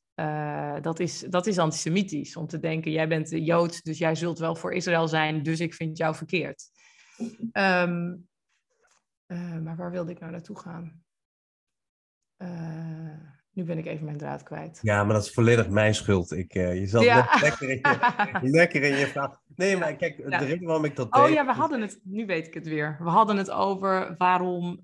Dat, 0.82 1.00
is, 1.00 1.20
dat 1.20 1.46
is 1.46 1.58
antisemitisch, 1.58 2.36
om 2.36 2.46
te 2.46 2.58
denken, 2.58 2.90
jij 2.90 3.08
bent 3.08 3.30
Joods, 3.30 3.82
dus 3.82 3.98
jij 3.98 4.14
zult 4.14 4.38
wel 4.38 4.56
voor 4.56 4.72
Israël 4.72 5.08
zijn, 5.08 5.42
dus 5.42 5.60
ik 5.60 5.74
vind 5.74 5.96
jou 5.96 6.14
verkeerd. 6.14 6.70
Ehm, 7.52 8.12
eh, 9.26 9.58
maar 9.58 9.76
waar 9.76 9.90
wilde 9.90 10.10
ik 10.10 10.20
nou 10.20 10.32
naartoe 10.32 10.58
gaan? 10.58 11.02
Eh, 12.36 13.18
nu 13.50 13.64
ben 13.64 13.78
ik 13.78 13.86
even 13.86 14.04
mijn 14.04 14.18
draad 14.18 14.42
kwijt. 14.42 14.78
Ja, 14.82 15.04
maar 15.04 15.14
dat 15.14 15.24
is 15.24 15.32
volledig 15.32 15.68
mijn 15.68 15.94
schuld. 15.94 16.32
Ik, 16.32 16.54
eh, 16.54 16.78
je 16.78 16.86
zat 16.86 17.02
Ja. 17.02 17.28
lekker 17.40 17.70
in 17.70 17.78
je, 17.82 18.48
lekker 18.58 18.82
in 18.82 18.96
je 18.96 19.06
vraag. 19.06 19.40
Nee, 19.54 19.76
maar 19.76 19.96
kijk, 19.96 20.18
Ja. 20.28 20.38
de 20.38 20.44
reden 20.44 20.66
waarom 20.66 20.84
ik 20.84 20.96
dat 20.96 21.14
Oh 21.14 21.24
deed... 21.24 21.34
ja, 21.34 21.46
we 21.46 21.52
hadden 21.52 21.80
het, 21.80 22.00
nu 22.02 22.26
weet 22.26 22.46
ik 22.46 22.54
het 22.54 22.66
weer. 22.66 22.96
We 23.00 23.08
hadden 23.10 23.36
het 23.36 23.50
over 23.50 24.14
waarom, 24.18 24.82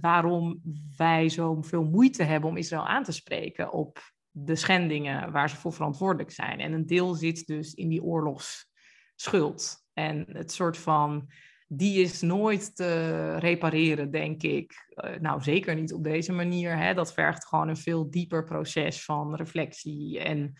waarom 0.00 0.60
wij 0.96 1.28
zo 1.28 1.62
veel 1.62 1.84
moeite 1.84 2.22
hebben 2.22 2.50
om 2.50 2.56
Israël 2.56 2.86
aan 2.86 3.02
te 3.04 3.12
spreken 3.12 3.72
op 3.72 3.98
de 4.30 4.56
schendingen 4.56 5.32
waar 5.32 5.50
ze 5.50 5.56
voor 5.56 5.72
verantwoordelijk 5.72 6.30
zijn. 6.30 6.60
En 6.60 6.72
een 6.72 6.86
deel 6.86 7.14
zit 7.14 7.46
dus 7.46 7.74
in 7.74 7.88
die 7.88 8.02
oorlogsschuld. 8.02 9.86
En 9.92 10.24
het 10.32 10.52
soort 10.52 10.78
van, 10.78 11.30
die 11.68 12.00
is 12.02 12.20
nooit 12.20 12.76
te 12.76 13.36
repareren, 13.36 14.10
denk 14.10 14.42
ik. 14.42 14.86
Eh, 14.88 15.20
nou, 15.20 15.42
zeker 15.42 15.74
niet 15.74 15.92
op 15.92 16.04
deze 16.04 16.32
manier. 16.32 16.76
Hè. 16.76 16.94
Dat 16.94 17.12
vergt 17.12 17.46
gewoon 17.46 17.68
een 17.68 17.76
veel 17.76 18.10
dieper 18.10 18.44
proces 18.44 19.04
van 19.04 19.34
reflectie 19.34 20.18
en 20.20 20.52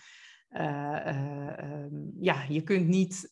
eh, 0.49 1.07
eh, 1.07 1.59
ehm, 1.59 1.95
ja, 2.21 2.45
je 2.49 2.63
kunt 2.63 2.87
niet 2.87 3.31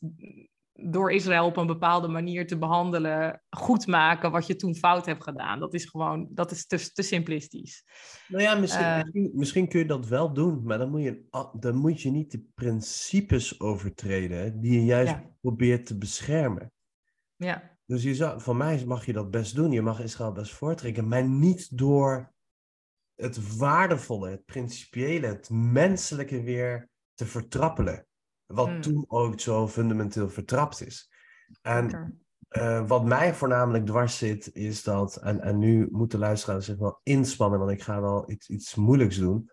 door 0.73 1.13
Israël 1.13 1.47
op 1.47 1.57
een 1.57 1.67
bepaalde 1.67 2.09
manier 2.09 2.47
te 2.47 2.59
behandelen, 2.59 3.43
goed 3.51 3.87
maken 3.87 4.31
wat 4.31 4.47
je 4.47 4.57
toen 4.57 4.75
fout 4.75 5.07
hebt 5.07 5.23
gedaan. 5.23 5.61
Dat 5.61 5.75
is 5.75 5.85
gewoon, 5.85 6.29
dat 6.31 6.51
is 6.51 6.67
te, 6.67 6.93
te 6.93 7.03
simplistisch. 7.03 7.85
Nou 8.29 8.43
ja, 8.43 8.55
misschien, 8.55 8.87
misschien, 8.95 9.31
misschien 9.35 9.69
kun 9.69 9.79
je 9.79 9.87
dat 9.87 10.07
wel 10.07 10.33
doen, 10.33 10.63
maar 10.65 10.79
dan 10.79 10.91
moet 10.91 11.03
je, 11.03 11.27
a- 11.37 11.53
dan 11.59 11.77
moet 11.77 12.03
je 12.03 12.11
niet 12.11 12.31
de 12.31 12.45
principes 12.55 13.61
overtreden 13.61 14.61
die 14.61 14.73
je 14.73 14.85
juist 14.85 15.13
Ja. 15.13 15.31
probeert 15.41 15.87
te 15.87 15.99
beschermen. 15.99 16.71
Ja, 17.37 17.79
Dus 17.85 18.03
je 18.03 18.15
zou, 18.15 18.41
van 18.41 18.57
mij 18.57 18.85
mag 18.87 19.07
je 19.07 19.13
dat 19.13 19.31
best 19.31 19.55
doen. 19.55 19.73
Je 19.73 19.83
mag 19.83 20.01
Israël 20.01 20.33
best 20.33 20.55
voortrekken, 20.55 21.09
maar 21.09 21.29
niet 21.29 21.79
door 21.79 22.35
het 23.15 23.57
waardevolle, 23.57 24.31
het 24.31 24.45
principiële, 24.45 25.27
het 25.27 25.51
menselijke 25.51 26.43
weer 26.43 26.89
te 27.15 27.27
vertrappelen. 27.27 28.07
Wat 28.47 28.69
Hmm. 28.69 28.81
toen 28.81 29.05
ook 29.09 29.41
zo 29.41 29.69
fundamenteel 29.69 30.29
vertrapt 30.29 30.87
is. 30.87 31.11
En 31.63 32.21
eh, 32.49 32.87
wat 32.87 33.05
mij 33.05 33.35
voornamelijk 33.35 33.87
dwars 33.87 34.19
zit, 34.19 34.55
is 34.55 34.83
dat, 34.83 35.17
en, 35.17 35.41
en 35.41 35.59
nu 35.59 35.89
moeten 35.91 36.19
luisteraars 36.19 36.65
zich 36.65 36.77
wel 36.79 37.01
inspannen, 37.03 37.59
want 37.59 37.71
ik 37.71 37.83
ga 37.83 38.01
wel 38.01 38.31
iets, 38.31 38.49
iets 38.49 38.75
moeilijks 38.75 39.17
doen. 39.17 39.51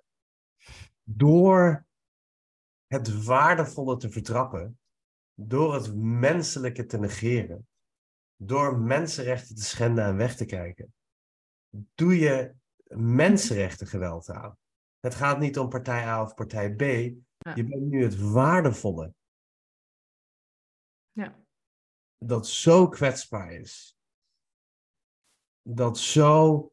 Door 1.04 1.86
het 2.88 3.24
waardevolle 3.24 3.98
te 3.98 4.10
vertrappen, 4.10 4.80
door 5.34 5.74
het 5.74 5.96
menselijke 5.96 6.86
te 6.86 6.98
negeren, 7.00 7.68
door 8.46 8.78
mensenrechten 8.80 9.56
te 9.56 9.64
schenden 9.64 10.06
en 10.06 10.16
weg 10.18 10.36
te 10.36 10.46
kijken, 10.46 10.94
doe 11.96 12.20
je 12.20 12.56
mensenrechten 12.96 13.88
geweld 13.88 14.30
aan. 14.30 14.58
Het 15.00 15.16
gaat 15.16 15.40
niet 15.40 15.60
om 15.60 15.70
partij 15.70 16.06
A 16.06 16.22
of 16.22 16.34
partij 16.34 16.76
B. 16.76 16.82
Je 17.56 17.64
bent 17.64 17.82
nu 17.82 18.04
het 18.04 18.20
waardevolle 18.20 19.14
Ja. 21.12 21.46
dat 22.18 22.48
zo 22.48 22.88
kwetsbaar 22.90 23.52
is. 23.52 23.98
Dat 25.62 25.98
zo. 25.98 26.73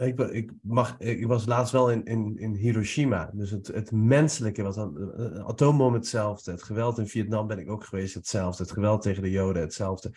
Ik, 0.00 0.18
ik, 0.18 0.52
mag, 0.62 0.98
ik 0.98 1.26
was 1.26 1.46
laatst 1.46 1.72
wel 1.72 1.90
in, 1.90 2.04
in, 2.04 2.38
in 2.38 2.54
Hiroshima. 2.54 3.30
Dus 3.34 3.50
het, 3.50 3.66
het 3.66 3.92
menselijke 3.92 4.62
was 4.62 4.74
dan. 4.74 4.96
Een 4.96 5.44
atoombom 5.44 5.94
hetzelfde. 5.94 6.50
Het 6.50 6.62
geweld 6.62 6.98
in 6.98 7.06
Vietnam 7.06 7.46
ben 7.46 7.58
ik 7.58 7.70
ook 7.70 7.84
geweest 7.84 8.14
hetzelfde. 8.14 8.62
Het 8.62 8.72
geweld 8.72 9.02
tegen 9.02 9.22
de 9.22 9.30
Joden 9.30 9.62
hetzelfde. 9.62 10.12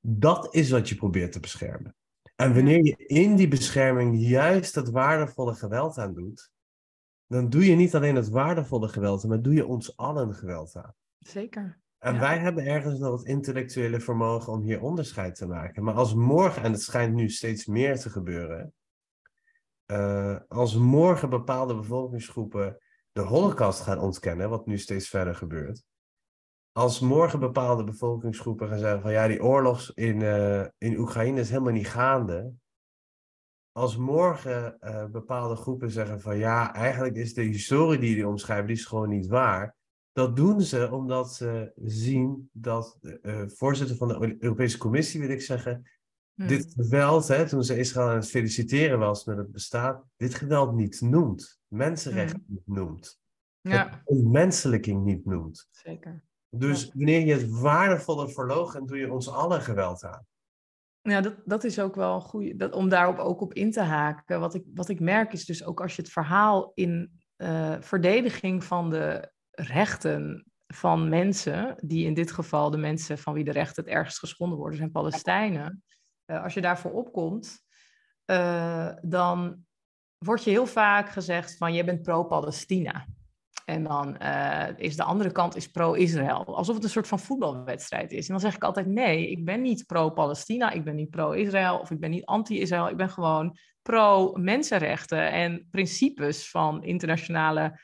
Dat 0.00 0.54
is 0.54 0.70
wat 0.70 0.88
je 0.88 0.94
probeert 0.94 1.32
te 1.32 1.40
beschermen. 1.40 1.94
En 2.36 2.54
wanneer 2.54 2.84
je 2.84 2.96
in 2.96 3.36
die 3.36 3.48
bescherming 3.48 4.20
juist 4.20 4.74
het 4.74 4.90
waardevolle 4.90 5.54
geweld 5.54 5.98
aan 5.98 6.14
doet. 6.14 6.50
Dan 7.26 7.48
doe 7.50 7.66
je 7.66 7.74
niet 7.74 7.94
alleen 7.94 8.16
het 8.16 8.28
waardevolle 8.28 8.88
geweld 8.88 9.24
maar 9.24 9.42
doe 9.42 9.54
je 9.54 9.66
ons 9.66 9.96
allen 9.96 10.34
geweld 10.34 10.76
aan. 10.76 10.94
Zeker. 11.18 11.80
En 11.98 12.14
Ja. 12.14 12.20
wij 12.20 12.38
hebben 12.38 12.66
ergens 12.66 12.98
nog 12.98 13.18
het 13.18 13.28
intellectuele 13.28 14.00
vermogen 14.00 14.52
om 14.52 14.62
hier 14.62 14.80
onderscheid 14.82 15.34
te 15.34 15.46
maken. 15.46 15.84
Maar 15.84 15.94
als 15.94 16.14
morgen, 16.14 16.62
en 16.62 16.72
het 16.72 16.82
schijnt 16.82 17.14
nu 17.14 17.28
steeds 17.28 17.66
meer 17.66 17.98
te 17.98 18.10
gebeuren, 18.10 18.72
eh, 19.88 20.36
als 20.48 20.74
morgen 20.74 21.30
bepaalde 21.30 21.74
bevolkingsgroepen 21.74 22.78
de 23.12 23.20
holocaust 23.20 23.80
gaan 23.80 23.98
ontkennen, 23.98 24.50
wat 24.50 24.66
nu 24.66 24.78
steeds 24.78 25.08
verder 25.08 25.34
gebeurt, 25.34 25.84
als 26.72 27.00
morgen 27.00 27.40
bepaalde 27.40 27.84
bevolkingsgroepen 27.84 28.68
gaan 28.68 28.78
zeggen 28.78 29.00
van 29.00 29.12
ja, 29.12 29.26
die 29.26 29.42
oorlog 29.42 29.90
in, 29.94 30.22
eh, 30.22 30.66
in 30.78 30.98
Oekraïne 30.98 31.40
is 31.40 31.50
helemaal 31.50 31.72
niet 31.72 31.88
gaande. 31.88 32.52
Als 33.72 33.96
morgen 33.96 34.80
eh, 34.80 35.04
bepaalde 35.06 35.56
groepen 35.56 35.90
zeggen 35.90 36.20
van 36.20 36.38
ja, 36.38 36.74
eigenlijk 36.74 37.16
is 37.16 37.34
de 37.34 37.42
historie 37.42 37.98
die 37.98 38.08
jullie 38.08 38.28
omschrijven, 38.28 38.66
die 38.66 38.76
is 38.76 38.84
gewoon 38.84 39.08
niet 39.08 39.26
waar. 39.26 39.76
Dat 40.12 40.36
doen 40.36 40.60
ze 40.60 40.92
omdat 40.92 41.34
ze 41.34 41.72
zien 41.74 42.50
dat 42.52 42.96
de 43.00 43.52
voorzitter 43.56 43.96
van 43.96 44.08
de 44.08 44.36
Europese 44.38 44.78
Commissie, 44.78 45.20
wil 45.20 45.30
ik 45.30 45.42
zeggen, 45.42 45.90
Hm. 46.38 46.46
dit 46.46 46.72
geweld, 46.76 47.28
hè, 47.28 47.48
toen 47.48 47.64
ze 47.64 47.78
Israël 47.78 48.08
aan 48.08 48.14
het 48.14 48.30
feliciteren 48.30 48.98
was 48.98 49.24
met 49.24 49.36
het 49.36 49.52
bestaan, 49.52 50.02
dit 50.16 50.34
geweld 50.34 50.74
niet 50.74 51.00
noemt. 51.00 51.60
Mensenrechten 51.66 52.44
niet 52.46 52.66
noemt. 52.66 53.20
Ja, 53.60 53.90
Het 53.90 54.00
onmenselijking 54.04 55.04
niet 55.04 55.24
noemt. 55.24 55.68
zeker. 55.70 56.22
Dus 56.50 56.90
wanneer 56.94 57.26
je 57.26 57.32
het 57.32 57.48
waardevolle 57.48 58.28
verloochent, 58.28 58.88
doe 58.88 58.98
je 58.98 59.12
ons 59.12 59.28
allen 59.28 59.60
geweld 59.60 60.04
aan. 60.04 60.26
Ja, 61.00 61.20
dat, 61.20 61.34
dat 61.44 61.64
is 61.64 61.80
ook 61.80 61.94
wel 61.94 62.14
een 62.14 62.20
goede. 62.20 62.70
Om 62.70 62.88
daarop 62.88 63.18
ook 63.18 63.40
op 63.40 63.54
in 63.54 63.70
te 63.70 63.82
haken. 63.82 64.40
Wat 64.40 64.54
ik, 64.54 64.64
wat 64.74 64.88
ik 64.88 65.00
merk 65.00 65.32
is 65.32 65.44
dus 65.44 65.64
ook 65.64 65.80
als 65.80 65.96
je 65.96 66.02
het 66.02 66.10
verhaal 66.10 66.72
in 66.74 67.20
uh, 67.36 67.76
verdediging 67.80 68.64
van 68.64 68.90
de 68.90 69.32
rechten 69.50 70.46
van 70.66 71.08
mensen, 71.08 71.76
die 71.84 72.06
in 72.06 72.14
dit 72.14 72.32
geval 72.32 72.70
de 72.70 72.76
mensen 72.76 73.18
van 73.18 73.34
wie 73.34 73.44
de 73.44 73.52
rechten 73.52 73.84
het 73.84 73.92
ergst 73.92 74.18
geschonden 74.18 74.58
worden, 74.58 74.78
zijn 74.78 74.90
Palestijnen. 74.90 75.82
Uh, 76.30 76.42
als 76.42 76.54
je 76.54 76.60
daarvoor 76.60 76.92
opkomt, 76.92 77.66
uh, 78.26 78.88
dan 79.02 79.64
wordt 80.18 80.44
je 80.44 80.50
heel 80.50 80.66
vaak 80.66 81.08
gezegd 81.08 81.56
van 81.56 81.74
je 81.74 81.84
bent 81.84 82.02
pro-Palestina. 82.02 83.06
En 83.64 83.84
dan 83.84 84.16
uh, 84.22 84.68
is 84.76 84.96
de 84.96 85.02
andere 85.02 85.32
kant 85.32 85.56
is 85.56 85.70
pro-Israël. 85.70 86.56
Alsof 86.56 86.74
het 86.74 86.84
een 86.84 86.90
soort 86.90 87.08
van 87.08 87.18
voetbalwedstrijd 87.18 88.12
is. 88.12 88.26
En 88.26 88.32
dan 88.32 88.40
zeg 88.40 88.54
ik 88.54 88.64
altijd 88.64 88.86
nee, 88.86 89.30
ik 89.30 89.44
ben 89.44 89.62
niet 89.62 89.86
pro-Palestina, 89.86 90.70
ik 90.70 90.84
ben 90.84 90.96
niet 90.96 91.10
pro-Israël 91.10 91.78
of 91.78 91.90
ik 91.90 92.00
ben 92.00 92.10
niet 92.10 92.24
anti-Israël. 92.24 92.88
Ik 92.88 92.96
ben 92.96 93.10
gewoon 93.10 93.58
pro-mensenrechten 93.82 95.30
en 95.30 95.66
principes 95.70 96.50
van 96.50 96.82
internationale, 96.84 97.80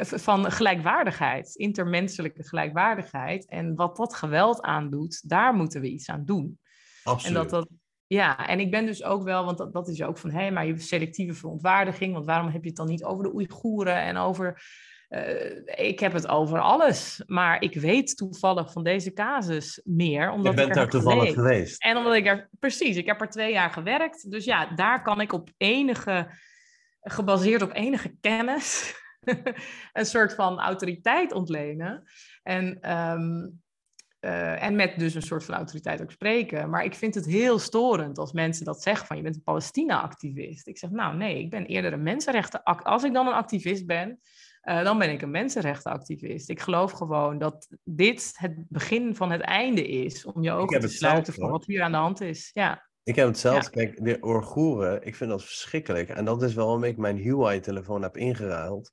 van 0.00 0.52
gelijkwaardigheid, 0.52 1.54
intermenselijke 1.54 2.44
gelijkwaardigheid. 2.44 3.46
En 3.46 3.74
wat 3.74 3.96
dat 3.96 4.14
geweld 4.14 4.60
aandoet, 4.60 5.28
daar 5.28 5.54
moeten 5.54 5.80
we 5.80 5.90
iets 5.90 6.08
aan 6.08 6.24
doen. 6.24 6.58
Absoluut. 7.04 7.36
En 7.36 7.42
dat 7.42 7.50
dat 7.50 7.68
ja, 8.14 8.46
en 8.48 8.60
ik 8.60 8.70
ben 8.70 8.86
dus 8.86 9.04
ook 9.04 9.22
wel, 9.22 9.44
want 9.44 9.58
dat, 9.58 9.72
dat 9.72 9.88
is 9.88 10.02
ook 10.02 10.18
van, 10.18 10.30
hé, 10.30 10.40
hey, 10.40 10.52
maar 10.52 10.66
je 10.66 10.78
selectieve 10.78 11.34
verontwaardiging, 11.34 12.12
want 12.12 12.26
waarom 12.26 12.50
heb 12.50 12.62
je 12.62 12.68
het 12.68 12.76
dan 12.76 12.86
niet 12.86 13.04
over 13.04 13.24
de 13.24 13.34
Oeigoeren 13.34 13.96
en 13.96 14.16
over, 14.16 14.62
uh, 15.08 15.56
ik 15.74 16.00
heb 16.00 16.12
het 16.12 16.28
over 16.28 16.60
alles, 16.60 17.22
maar 17.26 17.62
ik 17.62 17.74
weet 17.74 18.16
toevallig 18.16 18.72
van 18.72 18.84
deze 18.84 19.12
casus 19.12 19.80
meer. 19.84 20.30
Omdat 20.30 20.52
je 20.52 20.56
bent 20.56 20.68
ik 20.68 20.74
daar 20.74 20.88
toevallig 20.88 21.34
geweest. 21.34 21.82
En 21.82 21.96
omdat 21.96 22.14
ik 22.14 22.26
er, 22.26 22.48
precies, 22.58 22.96
ik 22.96 23.06
heb 23.06 23.20
er 23.20 23.28
twee 23.28 23.52
jaar 23.52 23.70
gewerkt, 23.70 24.30
dus 24.30 24.44
ja, 24.44 24.74
daar 24.74 25.02
kan 25.02 25.20
ik 25.20 25.32
op 25.32 25.50
enige, 25.56 26.30
gebaseerd 27.00 27.62
op 27.62 27.74
enige 27.74 28.14
kennis, 28.20 28.94
een 29.92 30.06
soort 30.06 30.34
van 30.34 30.60
autoriteit 30.60 31.32
ontlenen. 31.32 32.02
En 32.42 32.92
um, 32.92 33.60
uh, 34.20 34.62
en 34.62 34.76
met 34.76 34.98
dus 34.98 35.14
een 35.14 35.22
soort 35.22 35.44
van 35.44 35.54
autoriteit 35.54 36.02
ook 36.02 36.10
spreken. 36.10 36.70
Maar 36.70 36.84
ik 36.84 36.94
vind 36.94 37.14
het 37.14 37.26
heel 37.26 37.58
storend 37.58 38.18
als 38.18 38.32
mensen 38.32 38.64
dat 38.64 38.82
zeggen 38.82 39.06
van 39.06 39.16
je 39.16 39.22
bent 39.22 39.34
een 39.34 39.42
Palestina-activist. 39.42 40.66
Ik 40.66 40.78
zeg 40.78 40.90
nou 40.90 41.16
nee, 41.16 41.38
ik 41.38 41.50
ben 41.50 41.66
eerder 41.66 41.92
een 41.92 42.02
mensenrechten... 42.02 42.62
Als 42.62 43.04
ik 43.04 43.12
dan 43.12 43.26
een 43.26 43.32
activist 43.32 43.86
ben, 43.86 44.20
uh, 44.64 44.84
dan 44.84 44.98
ben 44.98 45.10
ik 45.10 45.22
een 45.22 45.30
mensenrechtenactivist. 45.30 46.50
Ik 46.50 46.60
geloof 46.60 46.92
gewoon 46.92 47.38
dat 47.38 47.68
dit 47.84 48.32
het 48.36 48.64
begin 48.68 49.16
van 49.16 49.30
het 49.30 49.40
einde 49.40 49.88
is. 49.88 50.24
Om 50.24 50.42
je 50.42 50.52
ogen 50.52 50.80
te 50.80 50.88
sluiten 50.88 51.34
voor 51.34 51.50
wat 51.50 51.66
hier 51.66 51.82
aan 51.82 51.92
de 51.92 51.98
hand 51.98 52.20
is. 52.20 52.50
Ja. 52.52 52.88
Ik 53.02 53.14
heb 53.14 53.26
het 53.26 53.38
zelfs, 53.38 53.64
ja. 53.64 53.70
kijk, 53.70 54.04
de 54.04 54.18
Oeigoeren, 54.20 55.06
ik 55.06 55.14
vind 55.14 55.30
dat 55.30 55.44
verschrikkelijk. 55.44 56.08
En 56.08 56.24
dat 56.24 56.42
is 56.42 56.54
waarom 56.54 56.84
ik 56.84 56.96
mijn 56.96 57.16
Huawei-telefoon 57.16 58.02
heb 58.02 58.16
ingeruild 58.16 58.92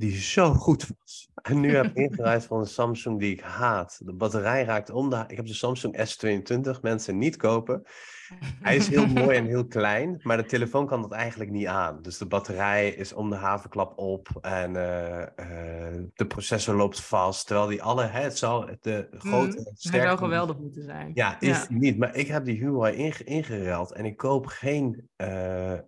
die 0.00 0.16
zo 0.16 0.52
goed 0.52 0.86
was. 0.98 1.28
En 1.42 1.60
nu 1.60 1.74
heb 1.74 1.84
ik 1.84 1.94
ingeruild 1.94 2.44
van 2.44 2.60
een 2.60 2.66
Samsung 2.66 3.18
die 3.18 3.32
ik 3.32 3.40
haat. 3.40 4.00
De 4.04 4.12
batterij 4.12 4.64
raakt 4.64 4.90
om 4.90 5.10
de... 5.10 5.24
Ik 5.26 5.36
heb 5.36 5.46
de 5.46 5.54
Samsung 5.54 5.96
S22, 5.96 6.80
mensen 6.80 7.18
niet 7.18 7.36
kopen. 7.36 7.82
Hij 8.62 8.76
is 8.76 8.88
heel 8.88 9.06
mooi 9.06 9.36
en 9.36 9.46
heel 9.46 9.66
klein, 9.66 10.20
maar 10.22 10.36
de 10.36 10.44
telefoon 10.44 10.86
kan 10.86 11.02
dat 11.02 11.12
eigenlijk 11.12 11.50
niet 11.50 11.66
aan. 11.66 12.02
Dus 12.02 12.18
de 12.18 12.26
batterij 12.26 12.88
is 12.88 13.12
om 13.12 13.30
de 13.30 13.36
havenklap 13.36 13.98
op 13.98 14.28
en 14.40 14.74
uh, 14.74 15.18
uh, 15.18 15.26
de 16.14 16.26
processor 16.26 16.74
loopt 16.74 17.00
vast. 17.00 17.46
Terwijl 17.46 17.68
die 17.68 17.82
alle, 17.82 18.04
hè, 18.04 18.20
het 18.20 18.38
zou 18.38 18.76
de 18.80 19.08
grote... 19.10 19.56
Mm, 19.56 19.70
sterke, 19.74 19.98
hij 19.98 20.06
zou 20.06 20.18
geweldig 20.18 20.58
moeten 20.58 20.82
zijn. 20.82 21.10
Ja, 21.14 21.40
is 21.40 21.48
ja. 21.48 21.66
niet. 21.68 21.98
Maar 21.98 22.14
ik 22.16 22.26
heb 22.26 22.44
die 22.44 22.58
Huawei 22.58 22.96
inge 22.96 23.24
ingeruild 23.24 23.92
en 23.92 24.04
ik 24.04 24.16
koop 24.16 24.46
geen 24.46 25.08
uh, 25.16 25.78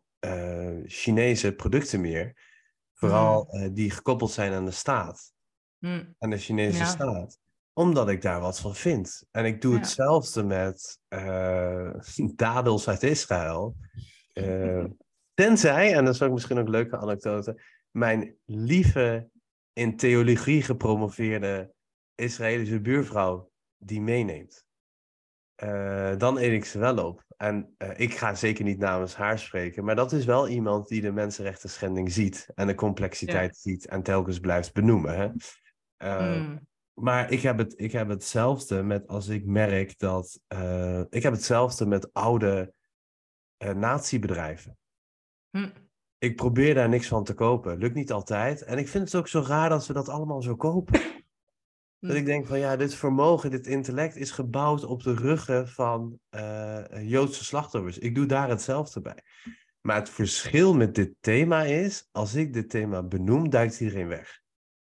Chinese 0.86 1.52
producten 1.52 2.00
meer. 2.00 2.50
Vooral 3.08 3.48
uh, 3.50 3.68
die 3.72 3.90
gekoppeld 3.90 4.30
zijn 4.30 4.52
aan 4.52 4.64
de 4.64 4.70
staat. 4.70 5.32
Mm. 5.78 6.14
Aan 6.18 6.30
de 6.30 6.38
Chinese 6.38 6.78
ja. 6.78 6.84
staat. 6.84 7.38
Omdat 7.72 8.08
ik 8.08 8.22
daar 8.22 8.40
wat 8.40 8.60
van 8.60 8.74
vind. 8.74 9.26
En 9.30 9.44
ik 9.44 9.60
doe 9.60 9.72
ja. 9.72 9.78
hetzelfde 9.78 10.44
met 10.44 10.98
uh, 11.08 11.94
dadels 12.36 12.88
uit 12.88 13.02
Israël. 13.02 13.76
Uh, 14.34 14.84
tenzij, 15.34 15.94
en 15.94 16.04
dat 16.04 16.14
is 16.14 16.22
ook 16.22 16.32
misschien 16.32 16.58
ook 16.58 16.64
een 16.64 16.70
leuke 16.70 16.96
anekdote, 16.96 17.62
mijn 17.90 18.36
lieve 18.44 19.30
in 19.72 19.96
theologie 19.96 20.62
gepromoveerde 20.62 21.72
Israëlische 22.14 22.80
buurvrouw 22.80 23.50
die 23.78 24.00
meeneemt. 24.00 24.64
Uh, 25.64 26.16
dan 26.18 26.38
eet 26.38 26.52
ik 26.52 26.64
ze 26.64 26.78
wel 26.78 27.06
op. 27.06 27.24
En 27.36 27.74
uh, 27.78 27.88
ik 27.96 28.14
ga 28.14 28.34
zeker 28.34 28.64
niet 28.64 28.78
namens 28.78 29.14
haar 29.14 29.38
spreken, 29.38 29.84
maar 29.84 29.96
dat 29.96 30.12
is 30.12 30.24
wel 30.24 30.48
iemand 30.48 30.88
die 30.88 31.00
de 31.00 31.12
mensenrechten 31.12 31.70
schending 31.70 32.12
ziet 32.12 32.48
en 32.54 32.66
de 32.66 32.74
complexiteit 32.74 33.50
ja. 33.54 33.70
ziet 33.70 33.86
en 33.86 34.02
telkens 34.02 34.38
blijft 34.38 34.72
benoemen. 34.72 35.16
Hè? 35.16 35.28
Uh, 36.06 36.40
mm. 36.40 36.66
Maar 36.94 37.30
ik 37.30 37.40
heb, 37.40 37.58
het, 37.58 37.74
ik 37.76 37.92
heb 37.92 38.08
hetzelfde 38.08 38.82
met 38.82 39.06
als 39.06 39.28
ik 39.28 39.46
merk 39.46 39.98
dat. 39.98 40.40
ik 41.08 41.22
heb 41.22 41.32
hetzelfde 41.32 41.86
met 41.86 42.12
oude 42.12 42.72
natiebedrijven. 43.74 44.76
Mm. 45.50 45.72
Ik 46.18 46.36
probeer 46.36 46.74
daar 46.74 46.88
niks 46.88 47.08
van 47.08 47.24
te 47.24 47.34
kopen. 47.34 47.78
Lukt 47.78 47.94
niet 47.94 48.12
altijd. 48.12 48.62
En 48.62 48.78
ik 48.78 48.88
vind 48.88 49.04
het 49.04 49.14
ook 49.14 49.28
zo 49.28 49.44
raar 49.46 49.68
dat 49.68 49.86
we 49.86 49.92
dat 49.92 50.08
allemaal 50.08 50.42
zo 50.42 50.56
kopen. 50.56 51.00
Dat 52.08 52.16
ik 52.16 52.24
denk 52.24 52.46
van 52.46 52.58
ja, 52.58 52.76
dit 52.76 52.94
vermogen, 52.94 53.50
dit 53.50 53.66
intellect 53.66 54.16
is 54.16 54.30
gebouwd 54.30 54.84
op 54.84 55.02
de 55.02 55.14
ruggen 55.14 55.68
van 55.68 56.18
uh, 56.30 56.84
Joodse 57.00 57.44
slachtoffers. 57.44 57.98
Ik 57.98 58.14
doe 58.14 58.26
daar 58.26 58.48
hetzelfde 58.48 59.00
bij. 59.00 59.22
Maar 59.80 59.96
het 59.96 60.10
verschil 60.10 60.74
met 60.74 60.94
dit 60.94 61.14
thema 61.20 61.62
is, 61.62 62.08
als 62.12 62.34
ik 62.34 62.52
dit 62.52 62.70
thema 62.70 63.02
benoem, 63.02 63.50
duikt 63.50 63.80
iedereen 63.80 64.08
weg. 64.08 64.40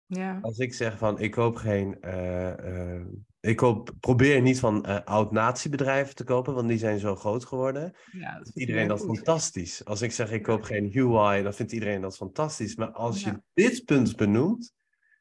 Ja. 0.07 0.39
Als 0.41 0.59
ik 0.59 0.75
zeg 0.75 0.99
van 0.99 1.19
ik 1.19 1.31
koop 1.31 1.57
geen, 1.57 1.99
uh, 2.01 2.57
uh, 2.57 3.05
ik 3.41 3.57
koop, 3.57 3.93
probeer 4.01 4.41
niet 4.41 4.61
van 4.61 5.05
oud-natiebedrijven 5.05 6.15
te 6.15 6.25
kopen, 6.25 6.55
want 6.55 6.69
die 6.69 6.79
zijn 6.79 6.99
zo 6.99 7.17
groot 7.17 7.45
geworden. 7.45 7.93
Ja, 8.13 8.39
dat 8.39 8.49
iedereen 8.55 8.89
dat 8.89 9.01
goed. 9.01 9.17
fantastisch. 9.17 9.85
Als 9.85 10.03
ik 10.03 10.13
zeg 10.13 10.33
ik 10.33 10.43
koop 10.43 10.63
geen 10.63 10.85
Huawei, 10.85 11.43
dan 11.43 11.55
vindt 11.55 11.73
iedereen 11.73 12.01
dat 12.01 12.17
fantastisch. 12.17 12.77
Maar 12.77 12.91
als 12.91 13.23
ja. 13.23 13.31
je 13.31 13.63
dit 13.63 13.85
punt 13.85 14.17
benoemt, 14.17 14.75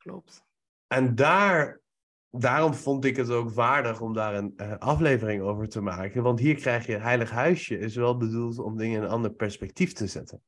Klopt. 0.05 0.44
En 0.87 1.15
daar, 1.15 1.81
daarom 2.29 2.73
vond 2.73 3.05
ik 3.05 3.15
het 3.15 3.29
ook 3.29 3.51
waardig 3.51 4.01
om 4.01 4.13
daar 4.13 4.35
een 4.35 4.53
uh, 4.57 4.77
aflevering 4.77 5.41
over 5.41 5.69
te 5.69 5.81
maken. 5.81 6.23
Want 6.23 6.39
hier 6.39 6.55
krijg 6.55 6.85
je 6.85 6.97
Heilig 6.97 7.31
Huisje, 7.31 7.77
is 7.77 7.95
wel 7.95 8.17
bedoeld 8.17 8.59
om 8.59 8.77
dingen 8.77 8.97
in 8.97 9.03
een 9.03 9.09
ander 9.09 9.31
perspectief 9.31 9.93
te 9.93 10.07
zetten. 10.07 10.41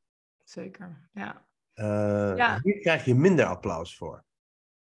Zeker, 0.44 1.10
ja. 1.14 1.46
Uh, 1.76 2.38
ja. 2.38 2.60
Hier 2.64 2.80
krijg 2.80 3.06
je 3.06 3.16
minder 3.16 3.46
applaus 3.46 3.98
voor. 3.98 4.26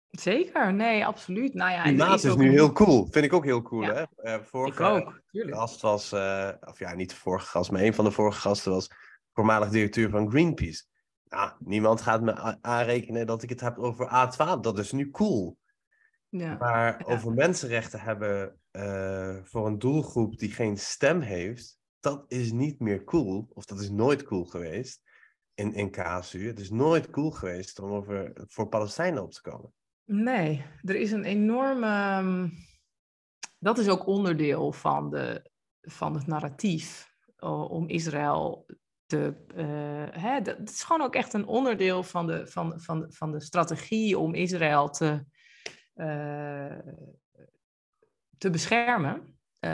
Zeker, 0.09 0.73
nee, 0.73 1.05
absoluut. 1.05 1.53
Nou 1.53 1.71
ja, 1.71 1.81
Klimaat 1.81 2.17
is, 2.17 2.23
is 2.23 2.35
nu 2.35 2.45
een... 2.45 2.51
heel 2.51 2.71
cool. 2.71 3.07
Vind 3.11 3.25
ik 3.25 3.33
ook 3.33 3.45
heel 3.45 3.61
cool, 3.61 3.81
ja. 3.81 3.93
hè? 3.93 4.35
Uh, 4.35 4.43
vorige 4.43 4.83
ik 4.83 4.89
ook, 4.89 5.21
tuurlijk. 5.31 5.57
gast 5.57 5.81
was, 5.81 6.13
uh, 6.13 6.49
of 6.61 6.79
ja, 6.79 6.93
niet 6.93 7.09
de 7.09 7.15
vorige 7.15 7.45
gast, 7.45 7.71
maar 7.71 7.81
een 7.81 7.93
van 7.93 8.05
de 8.05 8.11
vorige 8.11 8.39
gasten 8.39 8.71
was 8.71 8.89
voormalig 9.33 9.69
directeur 9.69 10.09
van 10.09 10.29
Greenpeace. 10.29 10.83
Nou, 11.33 11.51
niemand 11.59 12.01
gaat 12.01 12.21
me 12.21 12.61
aanrekenen 12.61 13.27
dat 13.27 13.43
ik 13.43 13.49
het 13.49 13.61
heb 13.61 13.77
over 13.77 14.07
A12. 14.07 14.59
Dat 14.61 14.79
is 14.79 14.91
nu 14.91 15.11
cool. 15.11 15.57
Ja. 16.29 16.55
Maar 16.59 16.99
ja. 16.99 17.13
over 17.13 17.31
mensenrechten 17.31 17.99
hebben 17.99 18.59
uh, 18.71 19.37
voor 19.43 19.67
een 19.67 19.79
doelgroep 19.79 20.37
die 20.37 20.51
geen 20.51 20.77
stem 20.77 21.21
heeft, 21.21 21.79
dat 21.99 22.25
is 22.27 22.51
niet 22.51 22.79
meer 22.79 23.03
cool. 23.03 23.47
Of 23.53 23.65
dat 23.65 23.79
is 23.79 23.89
nooit 23.89 24.23
cool 24.23 24.45
geweest 24.45 25.01
in, 25.53 25.73
in 25.73 25.91
KSU. 25.91 26.47
Het 26.47 26.59
is 26.59 26.69
nooit 26.69 27.09
cool 27.09 27.31
geweest 27.31 27.79
om 27.79 27.91
over, 27.91 28.31
voor 28.35 28.67
Palestijnen 28.67 29.23
op 29.23 29.31
te 29.31 29.41
komen. 29.41 29.73
Nee, 30.03 30.65
er 30.81 30.95
is 30.95 31.11
een 31.11 31.23
enorme. 31.23 32.17
um, 32.17 32.51
Dat 33.59 33.77
is 33.77 33.89
ook 33.89 34.05
onderdeel 34.05 34.71
van, 34.71 35.09
de, 35.09 35.49
van 35.81 36.13
het 36.13 36.27
narratief 36.27 37.11
uh, 37.39 37.71
om 37.71 37.87
Israël 37.87 38.65
te. 39.05 39.33
Uh, 39.55 40.21
hè, 40.23 40.41
dat 40.41 40.69
is 40.69 40.83
gewoon 40.83 41.01
ook 41.01 41.15
echt 41.15 41.33
een 41.33 41.45
onderdeel 41.45 42.03
van 42.03 42.27
de, 42.27 42.47
van, 42.47 42.79
van, 42.79 43.05
van 43.09 43.31
de 43.31 43.41
strategie 43.41 44.17
om 44.17 44.33
Israël 44.33 44.89
te, 44.89 45.25
uh, 45.95 46.79
te 48.37 48.49
beschermen. 48.49 49.37
Uh, 49.65 49.69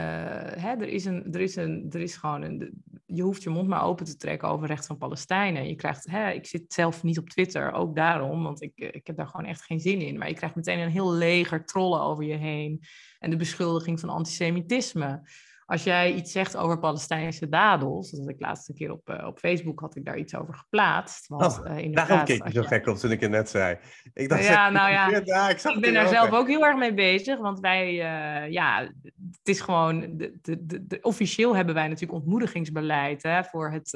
hè, 0.62 0.70
er, 0.70 0.88
is 0.88 1.04
een, 1.04 1.32
er, 1.32 1.40
is 1.40 1.56
een, 1.56 1.86
er 1.90 2.00
is 2.00 2.16
gewoon 2.16 2.42
een. 2.42 2.82
Je 3.06 3.22
hoeft 3.22 3.42
je 3.42 3.50
mond 3.50 3.68
maar 3.68 3.84
open 3.84 4.04
te 4.04 4.16
trekken 4.16 4.48
over 4.48 4.66
recht 4.66 4.86
van 4.86 4.98
Palestijnen. 4.98 5.68
Je 5.68 5.74
krijgt, 5.74 6.10
hè, 6.10 6.30
ik 6.30 6.46
zit 6.46 6.72
zelf 6.72 7.02
niet 7.02 7.18
op 7.18 7.28
Twitter, 7.28 7.72
ook 7.72 7.96
daarom, 7.96 8.42
want 8.42 8.62
ik, 8.62 8.72
ik 8.74 9.06
heb 9.06 9.16
daar 9.16 9.26
gewoon 9.26 9.46
echt 9.46 9.62
geen 9.62 9.80
zin 9.80 10.00
in. 10.00 10.18
Maar 10.18 10.28
je 10.28 10.34
krijgt 10.34 10.54
meteen 10.54 10.78
een 10.78 10.90
heel 10.90 11.12
leger 11.12 11.64
trollen 11.64 12.00
over 12.00 12.24
je 12.24 12.36
heen. 12.36 12.82
En 13.18 13.30
de 13.30 13.36
beschuldiging 13.36 14.00
van 14.00 14.08
antisemitisme 14.08 15.22
als 15.70 15.84
jij 15.84 16.12
iets 16.12 16.32
zegt 16.32 16.56
over 16.56 16.78
Palestijnse 16.78 17.48
dadels, 17.48 18.10
dat 18.10 18.20
had 18.20 18.28
ik 18.28 18.40
laatste 18.40 18.72
keer 18.72 18.92
op, 18.92 19.10
uh, 19.10 19.26
op 19.26 19.38
Facebook 19.38 19.80
had 19.80 19.96
ik 19.96 20.04
daar 20.04 20.18
iets 20.18 20.34
over 20.34 20.54
geplaatst. 20.54 21.26
Want, 21.26 21.60
oh, 21.60 21.78
uh, 21.78 21.94
daarom 21.94 22.24
keek 22.24 22.46
je 22.46 22.52
zo 22.52 22.62
gek 22.62 22.86
op 22.86 22.96
toen 22.96 23.10
ik 23.10 23.20
het 23.20 23.30
net 23.30 23.48
zei. 23.48 23.78
Ik 24.14 24.28
dacht, 24.28 24.44
ja, 24.44 24.70
nou 24.78 24.90
ja, 24.90 25.20
ja 25.24 25.48
ik, 25.48 25.62
ik 25.62 25.80
ben 25.80 25.94
daar 25.94 26.08
zelf 26.08 26.30
ook 26.30 26.48
heel 26.48 26.66
erg 26.66 26.76
mee 26.76 26.94
bezig, 26.94 27.38
want 27.38 27.60
wij, 27.60 27.92
uh, 27.92 28.52
ja, 28.52 28.80
het 29.14 29.48
is 29.48 29.60
gewoon, 29.60 30.16
de, 30.16 30.38
de, 30.42 30.86
de, 30.86 30.98
officieel 31.00 31.56
hebben 31.56 31.74
wij 31.74 31.88
natuurlijk 31.88 32.18
ontmoedigingsbeleid 32.18 33.22
hè, 33.22 33.44
voor, 33.44 33.72
het, 33.72 33.90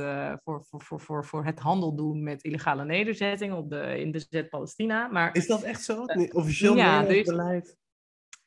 voor, 0.44 0.64
voor, 0.64 0.82
voor, 0.82 1.00
voor, 1.00 1.24
voor 1.24 1.44
het 1.44 1.58
handel 1.58 1.94
doen 1.94 2.22
met 2.22 2.42
illegale 2.42 2.84
nederzettingen 2.84 3.56
op 3.56 3.70
de, 3.70 4.00
in 4.00 4.10
bezet 4.10 4.48
Palestina. 4.48 5.08
Maar, 5.08 5.34
is 5.34 5.46
dat 5.46 5.62
echt 5.62 5.82
zo? 5.84 6.04
officieel 6.32 6.76
ja, 6.76 7.06
beleid? 7.06 7.76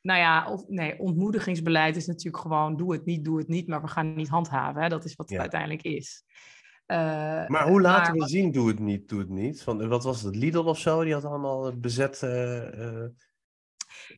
Nou 0.02 0.18
ja, 0.18 0.52
of, 0.52 0.64
nee, 0.68 0.98
ontmoedigingsbeleid 0.98 1.96
is 1.96 2.06
natuurlijk 2.06 2.42
gewoon 2.42 2.76
doe 2.76 2.92
het 2.92 3.04
niet, 3.04 3.24
doe 3.24 3.38
het 3.38 3.48
niet, 3.48 3.68
maar 3.68 3.80
we 3.80 3.88
gaan 3.88 4.14
niet 4.14 4.28
handhaven. 4.28 4.82
Hè? 4.82 4.88
Dat 4.88 5.04
is 5.04 5.14
wat 5.14 5.30
het 5.30 5.38
uiteindelijk 5.38 5.82
is. 5.82 6.24
Uh, 6.86 7.46
maar 7.46 7.68
hoe 7.68 7.80
laten 7.80 8.14
we 8.14 8.28
zien, 8.28 8.52
doe 8.52 8.68
het 8.68 8.78
niet, 8.78 9.08
doe 9.08 9.18
het 9.18 9.28
niet? 9.28 9.62
Van, 9.62 9.88
wat 9.88 10.04
was 10.04 10.22
het, 10.22 10.36
Lidl 10.36 10.58
of 10.58 10.78
zo? 10.78 11.04
Die 11.04 11.12
had 11.12 11.24
allemaal 11.24 11.78
bezet... 11.78 12.22
Uh, 12.24 13.04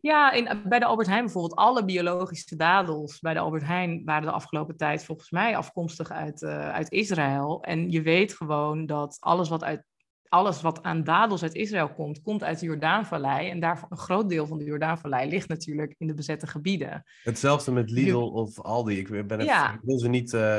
ja, 0.00 0.32
in, 0.32 0.62
bij 0.68 0.78
de 0.78 0.84
Albert 0.84 1.08
Heijn 1.08 1.24
bijvoorbeeld, 1.24 1.58
alle 1.58 1.84
biologische 1.84 2.56
dadels 2.56 3.18
bij 3.18 3.34
de 3.34 3.40
Albert 3.40 3.64
Heijn 3.64 4.02
waren 4.04 4.22
de 4.22 4.30
afgelopen 4.30 4.76
tijd 4.76 5.04
volgens 5.04 5.30
mij 5.30 5.56
afkomstig 5.56 6.10
uit, 6.10 6.42
uh, 6.42 6.70
uit 6.70 6.90
Israël. 6.90 7.62
En 7.62 7.90
je 7.90 8.02
weet 8.02 8.34
gewoon 8.34 8.86
dat 8.86 9.16
alles 9.20 9.48
wat 9.48 9.64
uit 9.64 9.84
alles 10.30 10.62
wat 10.62 10.82
aan 10.82 11.04
dadels 11.04 11.42
uit 11.42 11.54
Israël 11.54 11.92
komt, 11.92 12.22
komt 12.22 12.44
uit 12.44 12.58
de 12.58 12.66
Jordaanvallei. 12.66 13.48
En 13.48 13.60
daar 13.60 13.84
een 13.88 13.96
groot 13.96 14.28
deel 14.28 14.46
van 14.46 14.58
de 14.58 14.64
Jordaanvallei 14.64 15.28
ligt 15.28 15.48
natuurlijk 15.48 15.94
in 15.98 16.06
de 16.06 16.14
bezette 16.14 16.46
gebieden. 16.46 17.04
Hetzelfde 17.22 17.72
met 17.72 17.90
Lidl 17.90 18.16
of 18.16 18.60
Aldi. 18.60 18.98
Ik, 18.98 19.08
ben 19.26 19.40
even, 19.40 19.74
ik 19.74 19.80
wil 19.82 19.98
ze 19.98 20.08
niet 20.08 20.32
uh, 20.32 20.58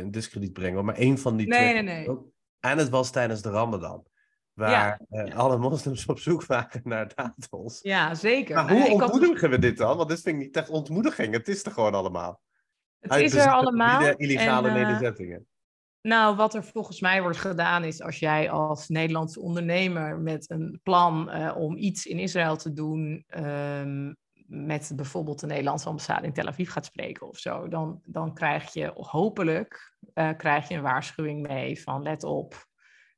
in 0.00 0.10
discrediet 0.10 0.52
brengen, 0.52 0.84
maar 0.84 0.94
één 0.94 1.18
van 1.18 1.36
die 1.36 1.46
nee, 1.46 1.70
twee. 1.70 1.82
Nee, 1.82 2.06
nee. 2.06 2.18
En 2.60 2.78
het 2.78 2.88
was 2.88 3.10
tijdens 3.10 3.42
de 3.42 3.50
Ramadan. 3.50 4.06
Waar 4.52 5.00
uh, 5.10 5.36
alle 5.36 5.58
moslims 5.58 6.06
op 6.06 6.18
zoek 6.18 6.46
waren 6.46 6.80
naar 6.84 7.12
dadels. 7.14 7.78
Ja, 7.82 8.14
zeker. 8.14 8.54
Maar 8.54 8.70
hoe 8.70 8.90
ontmoedigen 8.90 9.50
we 9.50 9.58
dit 9.58 9.76
dan? 9.76 9.96
Want 9.96 10.08
dit 10.08 10.20
vind 10.20 10.36
ik 10.36 10.42
niet 10.42 10.56
echt 10.56 10.68
ontmoediging. 10.68 11.32
Het 11.32 11.48
is 11.48 11.64
er 11.64 11.72
gewoon 11.72 11.94
allemaal. 11.94 12.40
Het 13.00 13.20
is 13.20 13.34
er 13.34 13.50
allemaal. 13.50 14.14
illegale 14.16 14.68
en, 14.68 14.74
nederzettingen. 14.74 15.46
Nou, 16.06 16.36
wat 16.36 16.54
er 16.54 16.64
volgens 16.64 17.00
mij 17.00 17.22
wordt 17.22 17.38
gedaan 17.38 17.84
is 17.84 18.02
als 18.02 18.18
jij 18.18 18.50
als 18.50 18.88
Nederlandse 18.88 19.40
ondernemer 19.40 20.18
met 20.18 20.50
een 20.50 20.80
plan 20.82 21.30
uh, 21.30 21.56
om 21.56 21.76
iets 21.76 22.06
in 22.06 22.18
Israël 22.18 22.56
te 22.56 22.72
doen, 22.72 23.24
um, 23.36 24.16
met 24.46 24.92
bijvoorbeeld 24.96 25.40
de 25.40 25.46
Nederlandse 25.46 25.88
ambassade 25.88 26.26
in 26.26 26.32
Tel 26.32 26.46
Aviv 26.46 26.70
gaat 26.70 26.84
spreken 26.84 27.28
of 27.28 27.38
zo, 27.38 27.68
dan, 27.68 28.00
dan 28.04 28.34
krijg 28.34 28.72
je 28.72 28.92
hopelijk 28.94 29.96
uh, 30.14 30.30
krijg 30.36 30.68
je 30.68 30.74
een 30.74 30.82
waarschuwing 30.82 31.46
mee 31.46 31.82
van 31.82 32.02
let 32.02 32.24
op, 32.24 32.66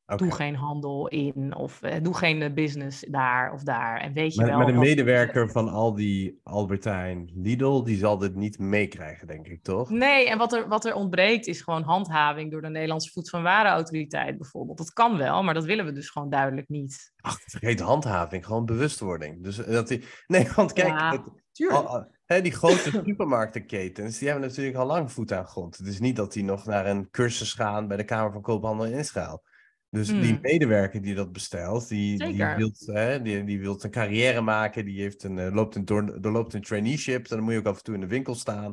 Doe 0.07 0.33
geen 0.33 0.55
handel 0.55 1.09
in 1.09 1.55
of 1.57 1.83
uh, 1.83 1.95
doe 2.03 2.15
geen 2.15 2.55
business 2.55 3.05
daar 3.09 3.53
of 3.53 3.63
daar. 3.63 4.01
En 4.01 4.13
weet 4.13 4.35
je 4.35 4.41
maar, 4.41 4.49
wel. 4.49 4.59
Maar 4.59 4.67
de 4.67 4.79
medewerker 4.79 5.51
van 5.51 5.69
al 5.69 5.95
die 5.95 6.41
Albertijn 6.43 7.31
Lidl, 7.35 7.83
die 7.83 7.97
zal 7.97 8.19
dit 8.19 8.35
niet 8.35 8.59
meekrijgen, 8.59 9.27
denk 9.27 9.47
ik, 9.47 9.63
toch? 9.63 9.91
Nee, 9.91 10.29
en 10.29 10.39
wat 10.39 10.53
er, 10.53 10.69
wat 10.69 10.85
er 10.85 10.95
ontbreekt 10.95 11.47
is 11.47 11.61
gewoon 11.61 11.83
handhaving 11.83 12.51
door 12.51 12.63
de 12.63 12.69
Nederlandse 12.69 13.11
Voedsel- 13.13 13.39
en 13.39 13.45
Warenautoriteit 13.45 14.39
bijvoorbeeld. 14.39 14.79
Dat 14.79 14.93
kan 14.93 15.17
wel, 15.17 15.43
maar 15.43 15.55
dat 15.55 15.65
willen 15.65 15.85
we 15.85 15.93
dus 15.93 16.11
gewoon 16.11 16.31
duidelijk 16.31 16.69
niet. 16.69 17.13
Ach, 17.21 17.39
vergeet 17.45 17.81
handhaving, 17.81 18.47
gewoon 18.47 18.67
bewustwording. 18.67 19.45
Dus 19.45 19.65
eh, 19.65 19.73
dat 19.73 19.89
die... 19.89 20.05
Nee, 20.27 20.49
want 20.55 20.73
kijk, 20.73 20.89
ja, 20.89 21.11
het, 21.11 22.09
hè, 22.25 22.43
die 22.43 22.53
grote 22.53 23.03
supermarktenketens, 23.05 24.19
die 24.19 24.29
hebben 24.29 24.49
natuurlijk 24.49 24.77
al 24.77 24.87
lang 24.87 25.13
voet 25.13 25.33
aan 25.33 25.47
grond. 25.47 25.77
Het 25.77 25.87
is 25.87 26.01
niet 26.01 26.17
dat 26.17 26.33
die 26.33 26.45
nog 26.45 26.65
naar 26.65 26.87
een 26.87 27.11
cursus 27.11 27.53
gaan 27.53 27.89
bij 27.89 27.97
de 27.97 28.05
Kamer 28.05 28.33
van 28.33 28.43
Koophandel 28.43 28.87
in 28.87 28.99
Israël. 28.99 29.43
Dus 29.91 30.09
die 30.09 30.32
hmm. 30.32 30.39
medewerker 30.43 31.03
die 31.03 31.14
dat 31.14 31.32
bestelt, 31.32 31.89
die, 31.89 32.18
die, 32.18 32.45
wilt, 32.45 32.87
hè, 32.87 33.22
die, 33.22 33.45
die 33.45 33.61
wilt 33.61 33.84
een 33.84 33.91
carrière 33.91 34.41
maken, 34.41 34.84
die 34.84 35.01
heeft 35.01 35.22
een, 35.22 35.37
uh, 35.37 35.55
loopt 35.55 35.74
een, 35.74 35.84
door, 35.84 36.20
doorloopt 36.20 36.55
een 36.55 36.62
traineeship, 36.62 37.28
dan 37.28 37.43
moet 37.43 37.53
je 37.53 37.59
ook 37.59 37.66
af 37.66 37.76
en 37.76 37.82
toe 37.82 37.95
in 37.95 38.01
de 38.01 38.07
winkel 38.07 38.34
staan. 38.34 38.72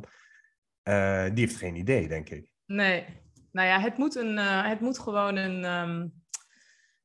Uh, 0.88 1.24
die 1.24 1.44
heeft 1.44 1.56
geen 1.56 1.76
idee, 1.76 2.08
denk 2.08 2.30
ik. 2.30 2.52
Nee, 2.66 3.04
nou 3.52 3.68
ja, 3.68 3.80
het 3.80 3.96
moet, 3.96 4.14
een, 4.14 4.36
uh, 4.36 4.68
het 4.68 4.80
moet 4.80 4.98
gewoon 4.98 5.36
een, 5.36 5.64
um, 5.64 6.23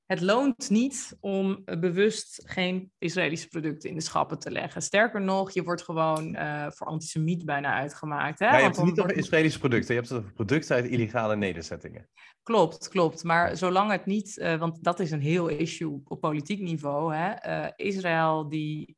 het 0.10 0.22
loont 0.22 0.70
niet 0.70 1.18
om 1.20 1.64
bewust 1.80 2.42
geen 2.46 2.92
Israëlische 2.98 3.48
producten 3.48 3.90
in 3.90 3.96
de 3.96 4.02
schappen 4.02 4.40
te 4.40 4.52
leggen. 4.52 4.82
Sterker 4.82 5.22
nog, 5.22 5.52
je 5.52 5.64
wordt 5.64 5.84
gewoon 5.84 6.36
uh, 6.36 6.66
voor 6.70 6.88
antisemiet 6.88 7.46
bijna 7.46 7.74
uitgemaakt. 7.74 8.40
Hè? 8.40 8.46
Ja, 8.46 8.58
je 8.58 8.64
hebt 8.64 8.76
het 8.76 8.86
niet 8.86 9.00
over 9.00 9.18
Israëlische 9.18 9.60
producten, 9.60 9.94
je 9.94 10.00
hebt 10.00 10.12
het 10.12 10.20
over 10.20 10.34
producten 10.34 10.76
uit 10.76 10.86
illegale 10.86 11.36
nederzettingen. 11.36 12.10
Klopt, 12.44 12.88
klopt. 12.88 13.24
Maar 13.24 13.58
zolang 13.58 13.92
het 13.92 14.06
niet, 14.06 14.38
uh, 14.38 14.60
want 14.60 14.84
dat 14.84 15.00
is 15.00 15.12
een 15.12 15.22
heel 15.22 15.48
issue 15.48 16.02
op 16.04 16.20
politiek 16.20 16.62
niveau. 16.62 17.16
Hè? 17.16 17.50
Uh, 17.64 17.72
Israël 17.76 18.50
die 18.50 18.96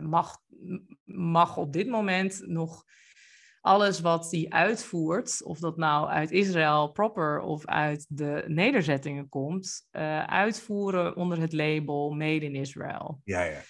mag, 0.00 0.36
mag 1.04 1.56
op 1.56 1.72
dit 1.72 1.88
moment 1.88 2.42
nog 2.46 2.84
alles 3.66 4.00
wat 4.00 4.30
die 4.30 4.54
uitvoert, 4.54 5.42
of 5.44 5.58
dat 5.58 5.76
nou 5.76 6.08
uit 6.08 6.30
Israël 6.30 6.90
proper 6.92 7.40
of 7.40 7.66
uit 7.66 8.06
de 8.08 8.44
nederzettingen 8.46 9.28
komt, 9.28 9.86
uh, 9.92 10.24
uitvoeren 10.24 11.16
onder 11.16 11.40
het 11.40 11.52
label 11.52 12.10
Made 12.10 12.44
in 12.44 12.54
Israel. 12.54 13.20
Ja, 13.24 13.42
ja. 13.42 13.60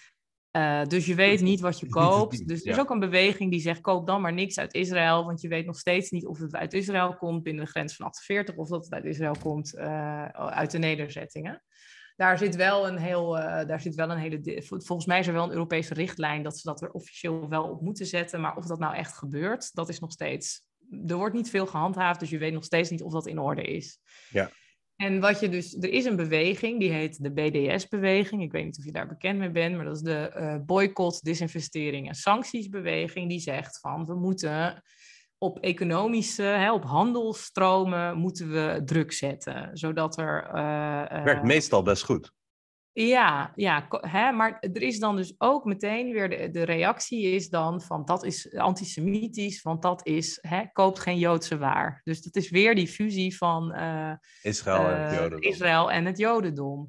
Uh, 0.56 0.86
dus 0.86 1.06
je 1.06 1.14
weet 1.14 1.40
niet 1.40 1.60
wat 1.60 1.80
je 1.80 1.88
koopt. 2.00 2.48
Dus 2.48 2.64
er 2.64 2.70
is 2.70 2.78
ook 2.78 2.90
een 2.90 2.98
beweging 2.98 3.50
die 3.50 3.60
zegt: 3.60 3.80
koop 3.80 4.06
dan 4.06 4.20
maar 4.20 4.32
niks 4.32 4.58
uit 4.58 4.74
Israël. 4.74 5.24
Want 5.24 5.40
je 5.40 5.48
weet 5.48 5.66
nog 5.66 5.78
steeds 5.78 6.10
niet 6.10 6.26
of 6.26 6.38
het 6.38 6.54
uit 6.54 6.72
Israël 6.72 7.16
komt 7.16 7.42
binnen 7.42 7.64
de 7.64 7.70
grens 7.70 7.96
van 7.96 8.06
48 8.06 8.56
of 8.56 8.68
dat 8.68 8.84
het 8.84 8.92
uit 8.92 9.04
Israël 9.04 9.36
komt 9.42 9.74
uh, 9.74 10.24
uit 10.28 10.70
de 10.70 10.78
nederzettingen 10.78 11.62
daar 12.16 12.38
zit 12.38 12.56
wel 12.56 12.88
een 12.88 12.98
heel, 12.98 13.38
uh, 13.38 13.42
daar 13.42 13.80
zit 13.80 13.94
wel 13.94 14.10
een 14.10 14.18
hele, 14.18 14.62
volgens 14.66 15.06
mij 15.06 15.18
is 15.18 15.26
er 15.26 15.32
wel 15.32 15.44
een 15.44 15.50
Europese 15.50 15.94
richtlijn 15.94 16.42
dat 16.42 16.58
ze 16.58 16.68
dat 16.68 16.82
er 16.82 16.90
officieel 16.90 17.48
wel 17.48 17.64
op 17.64 17.80
moeten 17.80 18.06
zetten, 18.06 18.40
maar 18.40 18.56
of 18.56 18.66
dat 18.66 18.78
nou 18.78 18.94
echt 18.94 19.12
gebeurt, 19.12 19.74
dat 19.74 19.88
is 19.88 19.98
nog 19.98 20.12
steeds, 20.12 20.62
er 21.06 21.16
wordt 21.16 21.34
niet 21.34 21.50
veel 21.50 21.66
gehandhaafd, 21.66 22.20
dus 22.20 22.30
je 22.30 22.38
weet 22.38 22.52
nog 22.52 22.64
steeds 22.64 22.90
niet 22.90 23.02
of 23.02 23.12
dat 23.12 23.26
in 23.26 23.38
orde 23.38 23.62
is. 23.62 24.00
Ja. 24.30 24.50
En 24.96 25.20
wat 25.20 25.40
je 25.40 25.48
dus, 25.48 25.74
er 25.74 25.90
is 25.90 26.04
een 26.04 26.16
beweging, 26.16 26.80
die 26.80 26.90
heet 26.90 27.22
de 27.22 27.32
BDS-beweging. 27.32 28.42
Ik 28.42 28.52
weet 28.52 28.64
niet 28.64 28.78
of 28.78 28.84
je 28.84 28.92
daar 28.92 29.08
bekend 29.08 29.38
mee 29.38 29.50
bent, 29.50 29.76
maar 29.76 29.84
dat 29.84 29.96
is 29.96 30.02
de 30.02 30.32
uh, 30.36 30.56
boycott, 30.64 31.24
disinvestering 31.24 32.08
en 32.08 32.14
sancties-beweging. 32.14 33.28
Die 33.28 33.40
zegt 33.40 33.78
van 33.80 34.06
we 34.06 34.14
moeten 34.14 34.82
op 35.38 35.58
economische, 35.58 36.42
hè, 36.42 36.72
op 36.72 36.84
handelstromen 36.84 38.16
moeten 38.16 38.50
we 38.50 38.82
druk 38.84 39.12
zetten, 39.12 39.70
zodat 39.72 40.18
er... 40.18 40.46
Uh, 40.46 41.24
Werkt 41.24 41.42
meestal 41.42 41.82
best 41.82 42.04
goed. 42.04 42.34
Ja, 42.92 43.52
ja 43.54 43.86
hè, 43.90 44.32
maar 44.32 44.58
er 44.60 44.82
is 44.82 44.98
dan 44.98 45.16
dus 45.16 45.34
ook 45.38 45.64
meteen 45.64 46.12
weer 46.12 46.28
de, 46.28 46.50
de 46.50 46.62
reactie 46.62 47.22
is 47.22 47.48
dan 47.48 47.82
van 47.82 48.04
dat 48.04 48.24
is 48.24 48.54
antisemitisch, 48.54 49.62
want 49.62 49.82
dat 49.82 50.06
is, 50.06 50.38
hè, 50.40 50.62
koopt 50.72 50.98
geen 50.98 51.18
Joodse 51.18 51.58
waar. 51.58 52.00
Dus 52.04 52.22
dat 52.22 52.36
is 52.36 52.50
weer 52.50 52.74
die 52.74 52.88
fusie 52.88 53.36
van 53.36 53.74
uh, 53.74 54.12
Israël, 54.42 54.88
en 54.88 55.02
het 55.02 55.14
Jodendom. 55.14 55.40
Israël 55.40 55.90
en 55.90 56.04
het 56.04 56.18
Jodendom. 56.18 56.88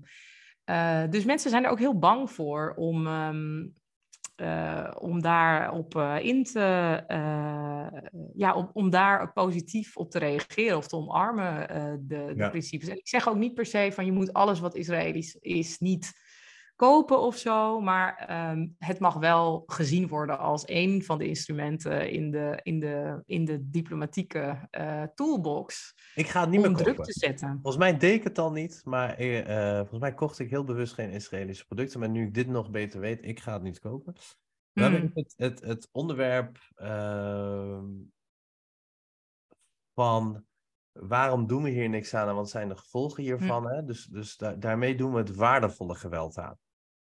dus 1.09 1.25
mensen 1.25 1.49
zijn 1.49 1.63
er 1.63 1.69
ook 1.69 1.79
heel 1.79 1.99
bang 1.99 2.31
voor 2.31 2.73
om, 2.75 3.07
um, 3.07 3.75
uh, 4.41 4.91
om 4.99 5.21
daarop 5.21 5.95
uh, 5.95 6.15
in 6.21 6.43
te, 6.43 7.03
uh, 7.07 7.87
ja, 8.35 8.55
om, 8.55 8.69
om 8.73 8.89
daar 8.89 9.33
positief 9.33 9.97
op 9.97 10.11
te 10.11 10.19
reageren 10.19 10.77
of 10.77 10.87
te 10.87 10.95
omarmen, 10.95 11.67
de, 12.07 12.33
de 12.35 12.49
principes. 12.49 12.87
En 12.87 12.97
ik 12.97 13.07
zeg 13.07 13.29
ook 13.29 13.37
niet 13.37 13.53
per 13.53 13.65
se 13.65 13.91
van 13.93 14.05
je 14.05 14.11
moet 14.11 14.33
alles 14.33 14.59
wat 14.59 14.75
Israëlisch 14.75 15.35
is 15.39 15.79
niet 15.79 16.13
kopen 16.77 17.19
of 17.19 17.37
zo, 17.37 17.81
maar 17.81 18.29
um, 18.51 18.75
het 18.77 18.99
mag 18.99 19.13
wel 19.13 19.63
gezien 19.65 20.07
worden 20.07 20.39
als 20.39 20.63
een 20.65 21.03
van 21.03 21.17
de 21.17 21.27
instrumenten 21.27 22.11
in 22.11 22.31
de, 22.31 22.59
in 22.63 22.79
de, 22.79 23.21
in 23.25 23.45
de 23.45 23.69
diplomatieke 23.69 24.69
toolbox. 25.15 25.95
Ik 26.15 26.27
ga 26.27 26.41
het 26.41 26.49
niet 26.49 26.61
meer 26.61 26.75
druk 26.75 27.03
te 27.03 27.13
zetten. 27.13 27.49
Volgens 27.49 27.77
mij 27.77 27.97
deed 27.97 28.13
ik 28.13 28.23
het 28.23 28.37
al 28.37 28.51
niet, 28.51 28.81
maar 28.83 29.21
uh, 29.21 29.77
volgens 29.77 29.99
mij 29.99 30.13
kocht 30.13 30.39
ik 30.39 30.49
heel 30.49 30.63
bewust 30.63 30.93
geen 30.93 31.09
Israëlische 31.09 31.65
producten. 31.65 31.99
Maar 31.99 32.09
nu 32.09 32.25
ik 32.25 32.33
dit 32.33 32.47
nog 32.47 32.69
beter 32.69 32.99
weet, 32.99 33.25
ik 33.25 33.39
ga 33.39 33.53
het 33.53 33.63
niet 33.63 33.79
kopen. 33.79 34.15
Dan 34.73 34.95
hmm. 34.95 35.11
het, 35.13 35.33
het, 35.37 35.61
het 35.61 35.89
onderwerp 35.91 36.57
uh, 36.75 37.83
van 39.93 40.45
waarom 40.91 41.47
doen 41.47 41.63
we 41.63 41.69
hier 41.69 41.89
niks 41.89 42.13
aan 42.13 42.27
en 42.27 42.35
wat 42.35 42.49
zijn 42.49 42.69
de 42.69 42.77
gevolgen 42.77 43.23
hiervan? 43.23 43.63
Hmm. 43.63 43.71
Hè? 43.71 43.83
Dus, 43.83 44.05
dus 44.05 44.37
da 44.37 44.53
daarmee 44.53 44.95
doen 44.95 45.11
we 45.11 45.17
het 45.17 45.35
waardevolle 45.35 45.95
geweld 45.95 46.37
aan. 46.37 46.57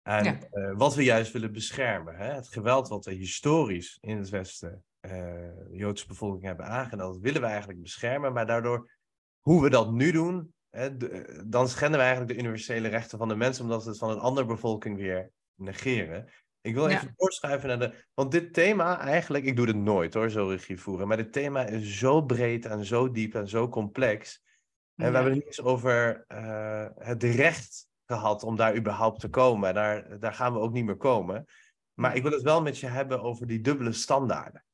En 0.02 0.24
ja. 0.24 0.38
uh, 0.52 0.76
wat 0.76 0.94
we 0.94 1.04
juist 1.04 1.32
willen 1.32 1.52
beschermen, 1.52 2.16
hè? 2.16 2.32
het 2.32 2.48
geweld 2.48 2.88
wat 2.88 3.04
we 3.04 3.12
historisch 3.12 3.98
in 4.00 4.18
het 4.18 4.28
Westen 4.28 4.84
uh, 5.00 5.10
de 5.10 5.68
Joodse 5.70 6.06
bevolking 6.06 6.44
hebben 6.44 6.66
aangedaan, 6.66 7.12
dat 7.12 7.20
willen 7.20 7.40
we 7.40 7.46
eigenlijk 7.46 7.82
beschermen. 7.82 8.32
Maar 8.32 8.46
daardoor, 8.46 8.90
hoe 9.40 9.62
we 9.62 9.70
dat 9.70 9.92
nu 9.92 10.12
doen, 10.12 10.54
hè, 10.70 10.96
de, 10.96 11.42
dan 11.46 11.68
schenden 11.68 11.98
we 11.98 12.04
eigenlijk 12.04 12.34
de 12.34 12.44
universele 12.44 12.88
rechten 12.88 13.18
van 13.18 13.28
de 13.28 13.36
mensen, 13.36 13.64
omdat 13.64 13.84
we 13.84 13.90
het 13.90 13.98
van 13.98 14.10
een 14.10 14.18
andere 14.18 14.46
bevolking 14.46 14.96
weer 14.96 15.30
negeren. 15.54 16.28
Ik 16.60 16.74
wil 16.74 16.88
even 16.88 17.14
doorschuiven 17.16 17.68
naar 17.68 17.78
de. 17.78 18.04
Want 18.14 18.30
dit 18.30 18.54
thema, 18.54 18.98
eigenlijk, 18.98 19.44
ik 19.44 19.56
doe 19.56 19.66
dit 19.66 19.76
nooit 19.76 20.14
hoor, 20.14 20.30
zo 20.30 20.48
regie 20.48 20.80
voeren. 20.80 21.08
Maar 21.08 21.16
dit 21.16 21.32
thema 21.32 21.66
is 21.66 21.98
zo 21.98 22.22
breed 22.22 22.66
en 22.66 22.84
zo 22.84 23.10
diep 23.10 23.34
en 23.34 23.48
zo 23.48 23.68
complex. 23.68 24.42
En 24.94 25.04
ja. 25.04 25.10
we 25.10 25.14
hebben 25.14 25.32
het 25.32 25.34
niet 25.34 25.46
eens 25.46 25.62
over 25.62 26.24
uh, 26.28 26.86
het 26.94 27.22
recht 27.22 27.90
gehad 28.12 28.42
om 28.42 28.56
daar 28.56 28.76
überhaupt 28.76 29.20
te 29.20 29.28
komen. 29.28 29.74
Daar, 29.74 30.18
daar 30.20 30.34
gaan 30.34 30.52
we 30.52 30.58
ook 30.58 30.72
niet 30.72 30.84
meer 30.84 30.96
komen. 30.96 31.46
Maar 31.94 32.16
ik 32.16 32.22
wil 32.22 32.32
het 32.32 32.42
wel 32.42 32.62
met 32.62 32.78
je 32.78 32.86
hebben 32.86 33.22
over 33.22 33.46
die 33.46 33.60
dubbele 33.60 33.92
standaarden. 33.92 34.64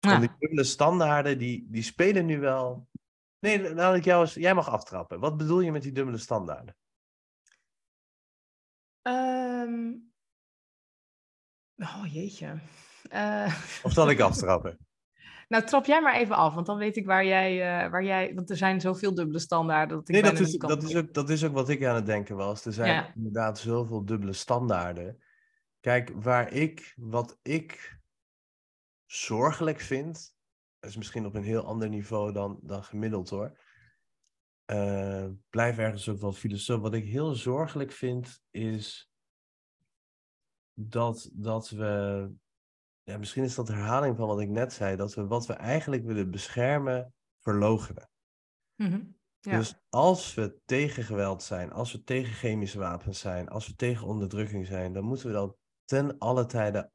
En 0.00 0.20
die 0.20 0.30
dubbele 0.38 0.64
standaarden, 0.64 1.38
die, 1.38 1.66
die 1.68 1.82
spelen 1.82 2.26
nu 2.26 2.40
wel. 2.40 2.88
Nee, 3.38 3.74
laat 3.74 3.96
ik 3.96 4.04
jou 4.04 4.20
eens. 4.20 4.34
Jij 4.34 4.54
mag 4.54 4.68
aftrappen. 4.68 5.20
Wat 5.20 5.36
bedoel 5.36 5.60
je 5.60 5.72
met 5.72 5.82
die 5.82 5.92
dubbele 5.92 6.18
standaarden? 6.18 6.76
Ehm, 9.02 9.92
Oh 11.80 12.12
jeetje. 12.12 12.58
Uh... 13.12 13.54
Of 13.82 13.92
zal 13.92 14.10
ik 14.10 14.20
aftrappen? 14.20 14.78
Nou, 15.50 15.64
trap 15.64 15.86
jij 15.86 16.02
maar 16.02 16.14
even 16.14 16.36
af, 16.36 16.54
want 16.54 16.66
dan 16.66 16.78
weet 16.78 16.96
ik 16.96 17.06
waar 17.06 17.24
jij, 17.24 17.84
uh, 17.84 17.90
waar 17.90 18.04
jij 18.04 18.34
want 18.34 18.50
er 18.50 18.56
zijn 18.56 18.80
zoveel 18.80 19.14
dubbele 19.14 19.38
standaarden. 19.38 19.96
Dat 19.96 20.08
ik 20.08 20.14
nee, 20.14 20.22
dat 20.22 20.40
is, 20.40 20.56
dat, 20.56 20.82
is 20.82 20.96
ook, 20.96 21.14
dat 21.14 21.30
is 21.30 21.44
ook 21.44 21.52
wat 21.52 21.68
ik 21.68 21.84
aan 21.84 21.94
het 21.94 22.06
denken 22.06 22.36
was. 22.36 22.64
Er 22.64 22.72
zijn 22.72 23.12
inderdaad 23.14 23.58
zoveel 23.58 24.04
dubbele 24.04 24.32
standaarden. 24.32 25.22
Kijk, 25.80 26.12
waar 26.14 26.52
ik, 26.52 26.94
wat 26.96 27.38
ik 27.42 27.98
zorgelijk 29.06 29.80
vind, 29.80 30.34
is 30.80 30.96
misschien 30.96 31.26
op 31.26 31.34
een 31.34 31.44
heel 31.44 31.64
ander 31.64 31.88
niveau 31.88 32.32
dan, 32.32 32.58
dan 32.62 32.84
gemiddeld 32.84 33.30
hoor. 33.30 33.58
Uh, 34.66 35.26
blijf 35.48 35.78
ergens 35.78 36.08
ook 36.08 36.20
wel 36.20 36.32
filosoof. 36.32 36.80
Wat 36.80 36.94
ik 36.94 37.04
heel 37.04 37.34
zorgelijk 37.34 37.92
vind, 37.92 38.42
is 38.50 39.10
dat, 40.74 41.30
dat 41.32 41.70
we 41.70 42.30
ja, 43.10 43.18
misschien 43.18 43.44
is 43.44 43.54
dat 43.54 43.68
herhaling 43.68 44.16
van 44.16 44.26
wat 44.26 44.40
ik 44.40 44.48
net 44.48 44.72
zei, 44.72 44.96
dat 44.96 45.14
we 45.14 45.26
wat 45.26 45.46
we 45.46 45.52
eigenlijk 45.52 46.04
willen 46.04 46.30
beschermen, 46.30 47.14
verlogenen. 47.38 48.10
Mm 48.76 49.18
ja. 49.40 49.58
Dus 49.58 49.80
als 49.88 50.34
we 50.34 50.60
tegen 50.64 51.04
geweld 51.04 51.42
zijn, 51.42 51.72
als 51.72 51.92
we 51.92 52.02
tegen 52.02 52.32
chemische 52.32 52.78
wapens 52.78 53.18
zijn, 53.18 53.48
als 53.48 53.66
we 53.66 53.74
tegen 53.74 54.06
onderdrukking 54.06 54.66
zijn, 54.66 54.92
dan 54.92 55.04
moeten 55.04 55.26
we 55.26 55.32
dan 55.32 55.56
ten 55.84 56.18
alle 56.18 56.46
tijde 56.46 56.90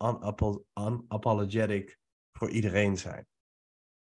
unapologetic 0.74 2.00
voor 2.32 2.50
iedereen 2.50 2.98
zijn. 2.98 3.28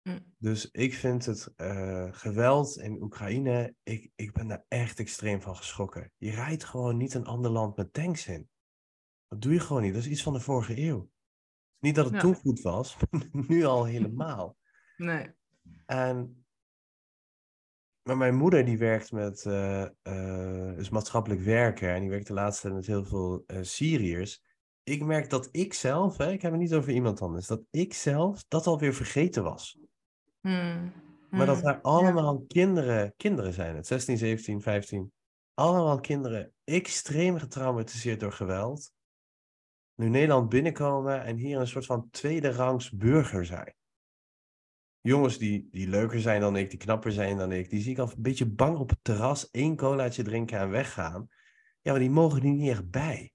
Mm. 0.10 0.34
Dus 0.38 0.72
ik 0.72 0.94
vind 0.94 1.26
het 1.26 1.54
uh, 1.58 2.14
geweld 2.14 2.78
in 2.78 3.02
Oekraïne, 3.02 3.76
ik, 3.84 4.12
ik 4.16 4.32
ben 4.32 4.48
daar 4.48 4.66
echt 4.68 5.00
extreem 5.00 5.42
van 5.42 5.56
geschrokken. 5.56 6.12
Je 6.18 6.32
rijdt 6.32 6.64
gewoon 6.64 6.98
niet 6.98 7.14
een 7.14 7.26
ander 7.26 7.52
land 7.52 7.76
met 7.76 7.94
tanks 7.94 8.28
in. 8.28 8.50
Dat 9.28 9.42
doe 9.42 9.54
je 9.54 9.60
gewoon 9.60 9.82
niet. 9.82 9.94
Dat 9.94 10.02
is 10.02 10.10
iets 10.10 10.24
van 10.24 10.34
de 10.34 10.40
vorige 10.40 10.80
eeuw. 10.80 11.11
Niet 11.82 11.95
dat 11.95 12.12
het 12.12 12.20
toen 12.20 12.36
goed 12.36 12.62
was, 12.62 12.98
nu 13.48 13.64
al 13.64 13.86
helemaal. 13.86 14.58
Nee. 14.98 15.34
En, 15.86 16.45
maar 18.03 18.18
mijn 18.18 18.36
moeder 18.36 18.66
die 18.66 18.78
werkt 18.78 19.12
met, 19.12 19.45
uh, 19.48 19.86
uh, 20.03 20.78
is 20.78 20.90
maatschappelijk 20.90 21.41
werker 21.41 21.94
en 21.94 22.02
die 22.02 22.10
werkt 22.10 22.28
de 22.28 22.34
laatste 22.34 22.62
tijd 22.62 22.74
met 22.74 22.86
heel 22.86 23.06
veel 23.06 23.44
uh, 23.48 23.58
Syriërs. 23.62 24.44
Ik 24.84 25.03
merk 25.03 25.30
dat 25.30 25.49
ik 25.52 25.74
zelf, 25.74 26.18
hè, 26.18 26.32
ik 26.32 26.41
heb 26.41 26.52
het 26.52 26.62
niet 26.62 26.74
over 26.74 26.91
iemand 26.91 27.22
anders, 27.22 27.48
dat 27.48 27.62
ik 27.70 27.94
zelf 27.94 28.45
dat 28.48 28.68
alweer 28.68 28.94
vergeten 28.94 29.44
was. 29.44 29.80
Hmm. 30.41 30.91
Maar 31.30 31.45
dat 31.45 31.56
hmm. 31.56 31.66
daar 31.66 31.82
allemaal 31.82 32.44
kinderen, 32.48 33.14
kinderen 33.18 33.53
zijn 33.53 33.76
het, 33.76 33.88
16, 33.88 34.18
17, 34.18 34.62
15, 34.62 35.12
allemaal 35.53 35.99
kinderen 35.99 36.53
extreem 36.64 37.38
getraumatiseerd 37.38 38.20
door 38.20 38.34
geweld 38.34 38.91
nu 39.96 40.10
Nederland 40.10 40.50
binnenkomen 40.50 41.24
en 41.24 41.36
hier 41.36 41.60
een 41.60 41.68
soort 41.68 41.86
van 41.86 42.10
tweede 42.10 42.52
rangs 42.52 42.92
burger 42.92 43.46
zijn. 43.46 43.74
Jongens 45.02 45.38
die, 45.38 45.68
die 45.72 45.88
leuker 45.88 46.20
zijn 46.20 46.42
dan 46.42 46.56
ik, 46.56 46.70
die 46.70 46.80
knapper 46.80 47.12
zijn 47.12 47.38
dan 47.38 47.52
ik, 47.52 47.70
die 47.70 47.82
zie 47.82 47.92
ik 47.92 47.98
al 48.00 48.08
een 48.08 48.22
beetje 48.22 48.46
bang 48.46 48.78
op 48.78 48.90
het 48.90 49.00
terras 49.02 49.50
één 49.50 49.76
colaatje 49.76 50.24
drinken 50.24 50.60
en 50.60 50.70
weggaan. 50.70 51.28
Ja, 51.82 51.92
maar 51.92 52.00
die 52.00 52.10
mogen 52.10 52.42
er 52.42 52.50
niet 52.50 52.70
echt 52.70 52.90
bij. 52.90 53.32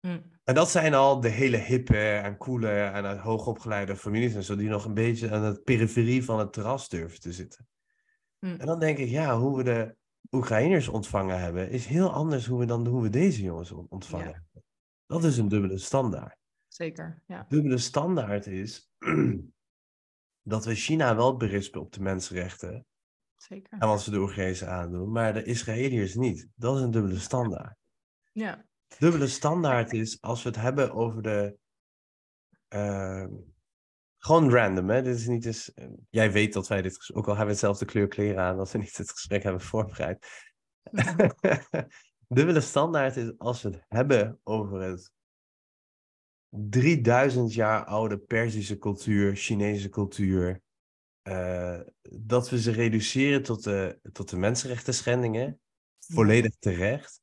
Hm. 0.00 0.20
En 0.44 0.54
dat 0.54 0.70
zijn 0.70 0.94
al 0.94 1.20
de 1.20 1.28
hele 1.28 1.56
hippe 1.56 1.98
en 1.98 2.36
coole 2.36 2.68
en 2.68 3.18
hoogopgeleide 3.18 3.96
families 3.96 4.34
en 4.34 4.42
zo, 4.42 4.56
die 4.56 4.68
nog 4.68 4.84
een 4.84 4.94
beetje 4.94 5.30
aan 5.30 5.52
de 5.52 5.60
periferie 5.60 6.24
van 6.24 6.38
het 6.38 6.52
terras 6.52 6.88
durven 6.88 7.20
te 7.20 7.32
zitten. 7.32 7.68
Hm. 8.38 8.46
En 8.46 8.66
dan 8.66 8.78
denk 8.78 8.98
ik, 8.98 9.08
ja, 9.08 9.38
hoe 9.38 9.56
we 9.56 9.62
de 9.62 9.96
Oekraïners 10.30 10.88
ontvangen 10.88 11.40
hebben, 11.40 11.70
is 11.70 11.86
heel 11.86 12.12
anders 12.12 12.46
hoe 12.46 12.58
we 12.58 12.64
dan 12.64 12.86
hoe 12.86 13.02
we 13.02 13.08
deze 13.08 13.42
jongens 13.42 13.72
ontvangen. 13.72 14.44
Ja. 14.52 14.60
Dat 15.06 15.24
is 15.24 15.38
een 15.38 15.48
dubbele 15.48 15.78
standaard. 15.78 16.36
Zeker, 16.68 17.22
ja. 17.26 17.46
Dubbele 17.48 17.78
standaard 17.78 18.46
is 18.46 18.90
dat 20.42 20.64
we 20.64 20.74
China 20.74 21.16
wel 21.16 21.36
berispen 21.36 21.80
op 21.80 21.92
de 21.92 22.00
mensenrechten. 22.00 22.86
Zeker. 23.36 23.78
En 23.78 23.88
wat 23.88 24.02
ze 24.02 24.10
de 24.10 24.18
Oegrezen 24.18 24.68
aandoen, 24.68 25.12
maar 25.12 25.32
de 25.32 25.42
Israëliërs 25.42 26.14
niet. 26.14 26.48
Dat 26.54 26.76
is 26.76 26.82
een 26.82 26.90
dubbele 26.90 27.18
standaard. 27.18 27.76
Ja. 28.32 28.66
Dubbele 28.98 29.26
standaard 29.26 29.92
is 29.92 30.20
als 30.20 30.42
we 30.42 30.48
het 30.48 30.58
hebben 30.58 30.92
over 30.92 31.22
de. 31.22 31.56
Uh, 32.68 33.26
gewoon 34.18 34.50
random, 34.50 34.90
hè? 34.90 35.02
Dit 35.02 35.16
is 35.16 35.26
niet 35.26 35.44
eens. 35.44 35.72
jij 36.10 36.32
weet 36.32 36.52
dat 36.52 36.68
wij 36.68 36.82
dit. 36.82 37.10
Ook 37.12 37.24
al 37.24 37.36
hebben 37.36 37.44
we 37.44 37.50
hetzelfde 37.50 37.84
kleur 37.84 38.08
kleren 38.08 38.42
aan, 38.42 38.56
dat 38.56 38.72
we 38.72 38.78
niet 38.78 38.96
het 38.96 39.10
gesprek 39.10 39.42
hebben 39.42 39.60
voorbereid. 39.62 40.26
dubbele 42.28 42.60
standaard 42.60 43.16
is 43.16 43.38
als 43.38 43.62
we 43.62 43.68
het 43.68 43.84
hebben 43.88 44.40
over 44.42 44.80
het 44.80 45.12
3000 46.48 47.54
jaar 47.54 47.84
oude 47.84 48.18
Perzische 48.18 48.78
cultuur, 48.78 49.36
Chinese 49.36 49.88
cultuur, 49.88 50.60
uh, 51.28 51.80
dat 52.02 52.50
we 52.50 52.60
ze 52.60 52.70
reduceren 52.70 53.42
tot 53.42 53.64
de, 53.64 53.98
tot 54.12 54.30
de 54.30 54.36
mensenrechten 54.36 54.94
schendingen, 54.94 55.60
volledig 55.98 56.56
terecht. 56.58 57.20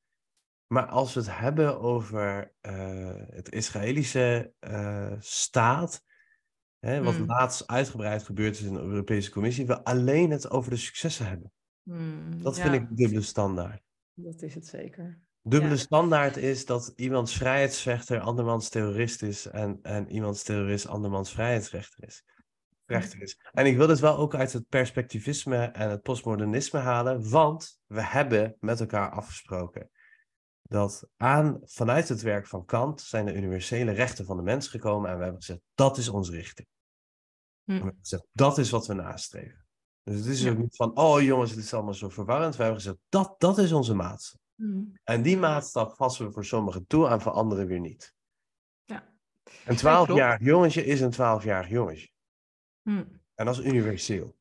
Maar 0.68 0.86
als 0.86 1.14
we 1.14 1.20
het 1.20 1.38
hebben 1.38 1.80
over 1.80 2.54
uh, 2.62 3.14
het 3.16 3.52
Israëlische 3.52 4.54
uh, 4.60 5.14
staat, 5.20 6.04
hè, 6.80 7.04
wat 7.04 7.18
mm. 7.18 7.26
laatst 7.26 7.68
uitgebreid 7.68 8.24
gebeurd 8.24 8.56
is 8.56 8.66
in 8.66 8.74
de 8.74 8.80
Europese 8.80 9.32
Commissie, 9.32 9.66
we 9.66 9.84
alleen 9.84 10.32
het 10.32 10.50
over 10.50 10.70
de 10.70 10.78
successen 10.78 11.26
hebben. 11.26 11.52
Mm, 11.84 12.44
dat 12.44 12.60
vind 12.60 12.74
ik 12.74 12.98
dubbele 12.98 13.22
standaard. 13.22 13.84
Dat 14.14 14.42
is 14.42 14.56
het 14.56 14.68
zeker. 14.68 15.20
Dubbele 15.42 15.78
standaard 15.78 16.38
is 16.38 16.66
dat 16.66 16.94
iemands 16.96 17.38
vrijheidsvechter 17.38 18.20
andermans 18.20 18.70
terrorist 18.70 19.22
is 19.22 19.46
en, 19.46 19.80
en 19.82 20.10
iemands 20.10 20.44
terrorist 20.44 20.88
andermans 20.88 21.32
vrijheidsrechter 21.32 22.04
is. 22.04 22.24
Rechter 22.86 23.22
is. 23.22 23.40
En 23.52 23.66
ik 23.66 23.78
wil 23.78 23.90
het 23.90 24.00
wel 24.00 24.18
ook 24.18 24.36
uit 24.36 24.54
het 24.54 24.68
perspectivisme 24.68 25.58
en 25.58 25.90
het 25.90 26.02
postmodernisme 26.02 26.80
halen, 26.80 27.30
want 27.30 27.80
we 27.86 28.02
hebben 28.02 28.56
met 28.60 28.80
elkaar 28.80 29.10
afgesproken 29.10 29.90
dat 30.62 31.10
aan, 31.18 31.60
vanuit 31.64 32.10
het 32.10 32.22
werk 32.22 32.48
van 32.48 32.66
Kant 32.66 33.02
zijn 33.02 33.26
de 33.26 33.34
universele 33.34 33.92
rechten 33.92 34.26
van 34.26 34.38
de 34.38 34.44
mens 34.44 34.68
gekomen 34.68 35.10
en 35.10 35.18
we 35.18 35.24
hebben 35.24 35.42
gezegd, 35.42 35.62
dat 35.74 35.98
is 35.98 36.10
onze 36.10 36.32
richting. 36.32 36.68
Hm. 37.64 37.72
we 37.72 37.78
hebben 37.78 38.00
gezegd, 38.00 38.26
dat 38.32 38.58
is 38.58 38.70
wat 38.70 38.88
we 38.88 38.94
nastreven. 38.94 39.63
Dus 40.04 40.16
het 40.16 40.26
is 40.26 40.48
ook 40.48 40.58
niet 40.58 40.76
van, 40.76 40.98
oh 40.98 41.22
jongens, 41.22 41.52
het 41.52 41.60
is 41.60 41.74
allemaal 41.74 41.94
zo 41.94 42.10
verwarrend. 42.10 42.56
We 42.56 42.64
hebben 42.64 42.82
gezegd, 42.82 43.00
dat, 43.10 43.36
dat 43.38 43.58
is 43.58 43.72
onze 43.72 43.94
maatstaf. 43.94 44.42
Mm. 44.56 44.94
En 45.04 45.22
die 45.22 45.38
maatstaf 45.38 45.96
passen 45.96 46.26
we 46.26 46.32
voor 46.32 46.46
sommigen 46.46 46.88
toe 46.88 47.08
en 47.08 47.22
voor 47.22 47.32
anderen 47.32 47.68
weer 47.68 47.80
niet. 47.80 48.14
Ja. 48.84 49.04
Een 49.66 49.78
12-jarig 49.78 50.40
jongetje 50.40 50.86
is 50.86 51.02
een 51.02 51.14
12-jarig 51.14 51.70
jongetje. 51.70 52.10
Mm. 52.82 53.22
En 53.36 53.46
dat 53.46 53.58
is 53.58 53.66
universeel. 53.66 54.36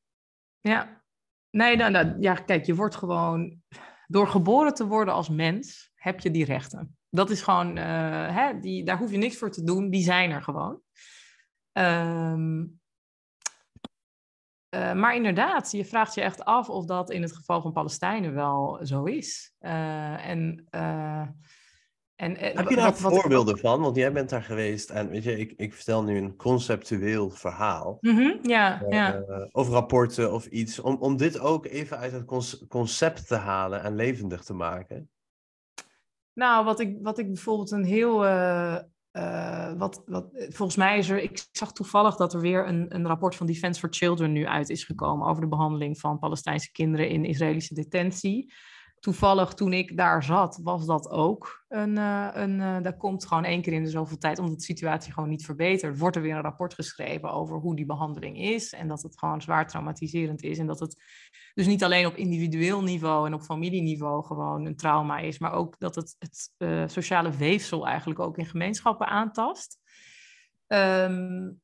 Ja. 0.61 1.03
Nee, 1.51 1.77
nou, 1.77 1.91
nou, 1.91 2.21
ja, 2.21 2.35
kijk, 2.35 2.67
je 2.67 2.75
wordt 2.75 2.95
gewoon... 2.95 3.61
Door 4.07 4.29
geboren 4.29 4.75
te 4.75 4.87
worden 4.87 5.15
als 5.15 5.29
mens, 5.29 5.93
heb 5.95 6.21
je 6.21 6.31
die 6.31 6.45
rechten. 6.45 6.97
Dat 7.11 7.31
is 7.31 7.43
gewoon... 7.43 7.77
Uh, 7.77 8.37
hè, 8.37 8.59
die, 8.61 8.85
daar 8.85 8.99
hoef 8.99 9.11
je 9.11 9.17
niks 9.17 9.37
voor 9.37 9.51
te 9.51 9.65
doen. 9.65 9.91
Die 9.91 10.03
zijn 10.03 10.31
er 10.31 10.43
gewoon. 10.43 10.81
Um, 11.73 12.81
uh, 14.75 14.93
maar 14.93 15.15
inderdaad, 15.15 15.71
je 15.71 15.85
vraagt 15.85 16.15
je 16.15 16.21
echt 16.21 16.45
af 16.45 16.69
of 16.69 16.85
dat 16.85 17.11
in 17.11 17.23
het 17.23 17.37
geval 17.37 17.63
van 17.63 17.73
Palestijnen 17.73 18.35
wel 18.35 18.79
zo 18.83 19.05
is. 19.05 19.55
Uh, 19.61 20.29
en, 20.29 20.67
uh, 20.71 21.27
en, 22.15 22.37
Heb 22.37 22.69
je 22.69 22.77
daar 22.77 22.85
wat, 22.85 22.99
voorbeelden 22.99 23.59
van? 23.59 23.81
Want 23.81 23.97
jij 23.97 24.13
bent 24.13 24.31
daar 24.31 24.43
geweest 24.43 24.91
en 24.91 25.09
weet 25.09 25.25
je, 25.25 25.39
ik, 25.39 25.53
ik 25.57 25.75
vertel 25.75 26.03
nu 26.03 26.17
een 26.17 26.37
conceptueel 26.37 27.31
verhaal. 27.31 27.99
Mm 28.01 28.17
-hmm, 28.17 28.39
ja, 28.43 28.85
ja. 28.89 29.25
Of 29.51 29.69
rapporten 29.69 30.33
of 30.33 30.47
iets. 30.47 30.81
Om, 30.81 30.97
om 30.97 31.17
dit 31.17 31.39
ook 31.39 31.67
even 31.67 31.99
uit 31.99 32.13
het 32.13 32.25
concept 32.69 33.27
te 33.27 33.37
halen 33.37 33.83
en 33.83 33.95
levendig 33.95 34.45
te 34.45 34.55
maken. 34.55 35.11
Nou, 36.33 36.65
wat 36.65 36.81
ik, 36.81 36.99
wat 37.01 37.19
ik 37.19 37.27
bijvoorbeeld 37.27 37.71
een 37.71 37.85
heel 37.85 38.25
uh, 38.25 38.79
wat, 39.77 40.03
wat, 40.07 40.27
volgens 40.33 40.77
mij 40.77 40.99
is 40.99 41.09
er, 41.09 41.23
ik 41.23 41.45
zag 41.53 41.73
toevallig 41.73 42.17
dat 42.17 42.35
er 42.35 42.41
weer 42.41 42.69
een, 42.69 42.95
een 42.95 43.07
rapport 43.07 43.35
van 43.35 43.47
Defense 43.47 43.81
for 43.81 43.89
Children 43.93 44.33
nu 44.33 44.47
uit 44.47 44.71
is 44.71 44.85
gekomen 44.85 45.27
over 45.27 45.43
de 45.43 45.49
behandeling 45.49 45.99
van 45.99 46.19
Palestijnse 46.19 46.73
kinderen 46.73 47.09
in 47.09 47.25
Israëlische 47.25 47.75
detentie 47.75 48.53
toevallig 49.03 49.55
toen 49.55 49.73
ik 49.73 49.97
daar 49.97 50.23
zat, 50.23 50.61
was 50.63 50.87
dat 50.87 51.11
ook 51.11 51.65
een. 51.69 51.97
Uh, 51.97 52.29
een 52.33 52.61
uh, 52.61 52.83
daar 52.83 52.97
komt 52.97 53.27
gewoon 53.27 53.45
één 53.45 53.63
keer 53.63 53.73
in 53.73 53.83
de 53.83 53.91
zoveel 53.91 54.19
tijd, 54.19 54.39
omdat 54.39 54.55
de 54.55 54.63
situatie 54.63 55.13
gewoon 55.13 55.29
niet 55.29 55.45
verbetert. 55.45 55.99
Wordt 55.99 56.17
er 56.17 56.23
weer 56.23 56.35
een 56.35 56.43
rapport 56.43 56.75
geschreven 56.75 57.31
over 57.31 57.57
hoe 57.57 57.77
die 57.77 57.87
behandeling 57.87 58.39
is. 58.39 58.73
En 58.73 58.89
dat 58.89 59.03
het 59.03 59.19
gewoon 59.19 59.43
zwaar 59.43 59.69
traumatiserend 59.69 60.43
is. 60.43 60.59
En 60.59 60.67
dat 60.67 60.81
het 60.81 60.97
dus 61.55 61.67
niet 61.67 61.85
alleen 61.85 62.07
op 62.07 62.15
individueel 62.15 62.83
niveau 62.83 63.27
en 63.27 63.35
op 63.35 63.43
familieniveau 63.43 64.25
gewoon 64.25 64.67
een 64.67 64.77
trauma 64.77 65.19
is, 65.19 65.39
maar 65.39 65.53
ook 65.53 65.79
dat 65.79 65.95
het 65.95 66.17
het 66.19 66.53
uh, 66.59 66.83
sociale 66.87 67.31
weefsel 67.31 67.87
eigenlijk 67.87 68.21
ook 68.21 68.39
in 68.39 68.47
gemeenschappen 68.47 69.07
aantast. 69.07 69.79
Um, 70.67 71.61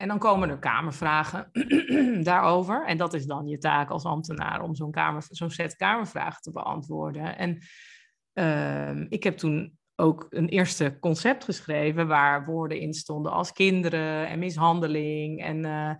en 0.00 0.08
dan 0.08 0.18
komen 0.18 0.48
er 0.48 0.58
kamervragen 0.58 1.50
daarover. 2.22 2.86
En 2.86 2.96
dat 2.96 3.14
is 3.14 3.26
dan 3.26 3.46
je 3.46 3.58
taak 3.58 3.90
als 3.90 4.04
ambtenaar 4.04 4.62
om 4.62 4.74
zo'n 4.74 4.90
kamer, 4.90 5.24
zo'n 5.28 5.50
set 5.50 5.76
kamervragen 5.76 6.42
te 6.42 6.52
beantwoorden. 6.52 7.36
En 7.36 7.58
ehm, 8.32 9.06
ik 9.08 9.22
heb 9.22 9.36
toen 9.36 9.78
ook 9.96 10.26
een 10.30 10.48
eerste 10.48 10.98
concept 11.00 11.44
geschreven 11.44 12.06
waar 12.06 12.44
woorden 12.44 12.80
in 12.80 12.94
stonden 12.94 13.32
als 13.32 13.52
kinderen 13.52 14.28
en 14.28 14.38
mishandeling 14.38 15.42
en 15.42 15.64
uh, 15.64 15.92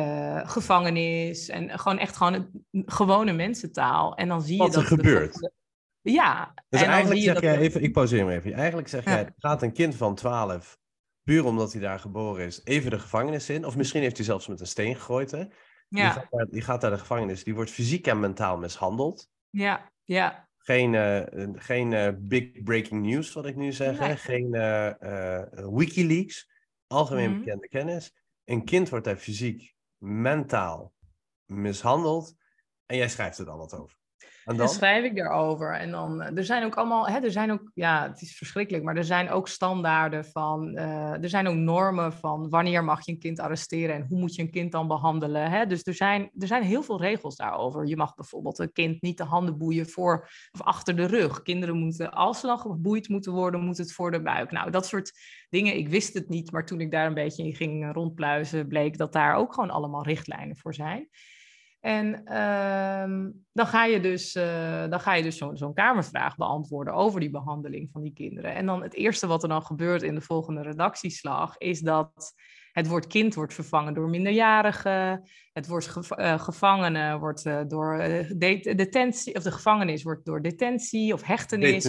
uh, 0.00 0.48
gevangenis 0.48 1.48
en 1.48 1.78
gewoon 1.78 1.98
echt 1.98 2.16
gewoon 2.16 2.50
gewone 2.70 3.32
mensentaal. 3.32 4.14
En 4.14 4.28
dan 4.28 4.42
zie 4.42 4.56
je 4.56 4.62
Wat 4.62 4.72
dat 4.72 4.82
er 4.82 4.88
gebeurt. 4.88 5.50
Ja. 6.00 6.54
Dus 6.68 6.82
en 6.82 6.88
eigenlijk 6.88 7.22
zeg 7.22 7.40
jij 7.40 7.58
even, 7.58 7.82
ik 7.82 7.92
pauzeer 7.92 8.24
maar 8.24 8.34
even. 8.34 8.52
Eigenlijk 8.52 8.88
zeg 8.88 9.04
Ja. 9.04 9.12
jij, 9.12 9.32
gaat 9.36 9.62
een 9.62 9.72
kind 9.72 9.94
van 9.94 10.14
12, 10.14 10.78
puur 11.24 11.44
omdat 11.44 11.72
hij 11.72 11.80
daar 11.80 11.98
geboren 12.00 12.44
is, 12.46 12.60
even 12.64 12.90
de 12.90 12.98
gevangenis 12.98 13.50
in. 13.50 13.64
Of 13.66 13.76
misschien 13.76 14.02
heeft 14.02 14.16
hij 14.16 14.24
zelfs 14.26 14.46
met 14.46 14.60
een 14.60 14.66
steen 14.66 14.94
gegooid. 14.94 15.30
Hè? 15.30 15.44
Die, 15.88 16.02
Ja, 16.02 16.10
gaat 16.10 16.30
naar, 16.30 16.46
die 16.46 16.62
gaat 16.62 16.80
naar 16.82 16.90
de 16.90 16.98
gevangenis, 16.98 17.44
die 17.44 17.54
wordt 17.54 17.70
fysiek 17.70 18.06
en 18.06 18.20
mentaal 18.20 18.56
mishandeld. 18.58 19.28
ja, 19.50 19.92
ja, 20.02 20.48
Geen, 20.56 20.94
eh, 20.94 21.42
eh, 21.42 21.50
geen 21.54 21.92
eh, 21.92 22.08
big 22.18 22.62
breaking 22.62 23.02
news, 23.06 23.32
wat 23.32 23.46
ik 23.46 23.56
nu 23.56 23.72
zeg. 23.72 23.98
Nee. 23.98 24.16
Geen 24.16 24.54
eh, 24.54 25.42
Wikileaks. 25.70 26.50
Algemeen 26.86 27.30
Mhm. 27.30 27.38
bekende 27.38 27.68
kennis. 27.68 28.14
Een 28.44 28.64
kind 28.64 28.88
wordt 28.88 29.04
daar 29.04 29.16
fysiek, 29.16 29.74
mentaal 29.98 30.94
mishandeld. 31.44 32.34
En 32.86 32.96
jij 32.96 33.08
schrijft 33.08 33.38
er 33.38 33.44
dan 33.44 33.58
wat 33.58 33.74
over. 33.74 33.98
En 34.44 34.56
Dan 34.56 34.66
dan? 34.66 34.74
schrijf 34.74 35.04
ik 35.04 35.16
daarover. 35.16 35.74
En 35.74 35.90
dan, 35.90 36.22
eh, 36.22 36.36
er 36.36 36.44
zijn 36.44 36.64
ook 36.64 36.74
allemaal, 36.74 37.08
hè, 37.08 37.18
er 37.18 37.30
zijn 37.30 37.52
ook, 37.52 37.70
ja, 37.74 38.08
het 38.08 38.22
is 38.22 38.36
verschrikkelijk, 38.36 38.84
maar 38.84 38.96
er 38.96 39.04
zijn 39.04 39.30
ook 39.30 39.48
standaarden 39.48 40.24
van, 40.24 40.76
eh, 40.76 41.22
er 41.22 41.28
zijn 41.28 41.46
ook 41.46 41.54
normen 41.54 42.12
van 42.12 42.48
wanneer 42.48 42.84
mag 42.84 43.06
je 43.06 43.12
een 43.12 43.18
kind 43.18 43.40
arresteren 43.40 43.94
en 43.94 44.06
hoe 44.08 44.18
moet 44.18 44.34
je 44.34 44.42
een 44.42 44.50
kind 44.50 44.72
dan 44.72 44.88
behandelen. 44.88 45.50
Hè? 45.50 45.66
Dus 45.66 45.86
er 45.86 45.94
zijn, 45.94 46.30
er 46.38 46.46
zijn 46.46 46.62
heel 46.62 46.82
veel 46.82 47.00
regels 47.00 47.36
daarover. 47.36 47.86
Je 47.86 47.96
mag 47.96 48.14
bijvoorbeeld 48.14 48.58
een 48.58 48.72
kind 48.72 49.02
niet 49.02 49.18
de 49.18 49.24
handen 49.24 49.58
boeien 49.58 49.88
voor 49.88 50.28
of 50.52 50.62
achter 50.62 50.96
de 50.96 51.06
rug. 51.06 51.42
Kinderen 51.42 51.76
moeten, 51.76 52.12
als 52.12 52.40
ze 52.40 52.46
dan 52.46 52.58
geboeid 52.58 53.08
moeten 53.08 53.32
worden, 53.32 53.60
moet 53.60 53.78
het 53.78 53.92
voor 53.92 54.10
de 54.10 54.22
buik. 54.22 54.50
Nou, 54.50 54.70
dat 54.70 54.86
soort 54.86 55.12
dingen, 55.48 55.76
ik 55.76 55.88
wist 55.88 56.14
het 56.14 56.28
niet, 56.28 56.52
maar 56.52 56.66
toen 56.66 56.80
ik 56.80 56.90
daar 56.90 57.06
een 57.06 57.14
beetje 57.14 57.44
in 57.44 57.54
ging 57.54 57.92
rondpluizen, 57.92 58.68
bleek 58.68 58.98
dat 58.98 59.12
daar 59.12 59.34
ook 59.34 59.54
gewoon 59.54 59.70
allemaal 59.70 60.04
richtlijnen 60.04 60.56
voor 60.56 60.74
zijn. 60.74 61.08
En 61.84 62.24
ehm, 62.24 63.30
dan 63.52 63.66
ga 63.66 63.84
je 63.84 64.00
dus, 64.00 64.34
eh, 64.34 64.88
dan 64.88 65.00
ga 65.00 65.14
je 65.14 65.22
dus 65.22 65.36
zo'n 65.36 65.56
zo'n 65.56 65.74
kamervraag 65.74 66.36
beantwoorden 66.36 66.94
over 66.94 67.20
die 67.20 67.30
behandeling 67.30 67.88
van 67.92 68.02
die 68.02 68.12
kinderen. 68.12 68.54
En 68.54 68.66
dan 68.66 68.82
het 68.82 68.94
eerste 68.94 69.26
wat 69.26 69.42
er 69.42 69.48
dan 69.48 69.62
gebeurt 69.62 70.02
in 70.02 70.14
de 70.14 70.20
volgende 70.20 70.62
redactieslag 70.62 71.58
is 71.58 71.80
dat 71.80 72.34
het 72.72 72.88
woord 72.88 73.06
kind 73.06 73.34
wordt 73.34 73.54
vervangen 73.54 73.94
door 73.94 74.08
minderjarigen. 74.08 75.22
Het 75.52 75.66
woord 75.66 76.08
eh, 76.08 76.38
gevangene 76.38 77.18
wordt 77.18 77.46
eh, 77.46 77.60
door 77.66 77.98
de- 78.36 78.72
detentie, 78.76 79.34
of 79.34 79.42
de 79.42 79.52
gevangenis 79.52 80.02
wordt 80.02 80.24
door 80.24 80.42
detentie 80.42 81.12
of 81.12 81.22
hechtenis. 81.22 81.84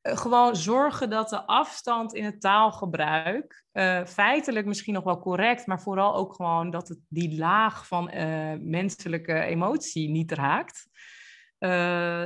Eh, 0.00 0.16
gewoon 0.16 0.56
zorgen 0.56 1.10
dat 1.10 1.28
de 1.28 1.46
afstand 1.46 2.14
in 2.14 2.24
het 2.24 2.40
taalgebruik 2.40 3.64
eh, 3.72 4.04
feitelijk 4.04 4.66
misschien 4.66 4.94
nog 4.94 5.04
wel 5.04 5.18
correct, 5.18 5.66
maar 5.66 5.80
vooral 5.80 6.14
ook 6.14 6.34
gewoon 6.34 6.70
dat 6.70 6.88
het 6.88 6.98
die 7.08 7.38
laag 7.38 7.86
van 7.86 8.10
eh, 8.10 8.54
menselijke 8.60 9.40
emotie 9.40 10.08
niet 10.08 10.32
raakt. 10.32 10.88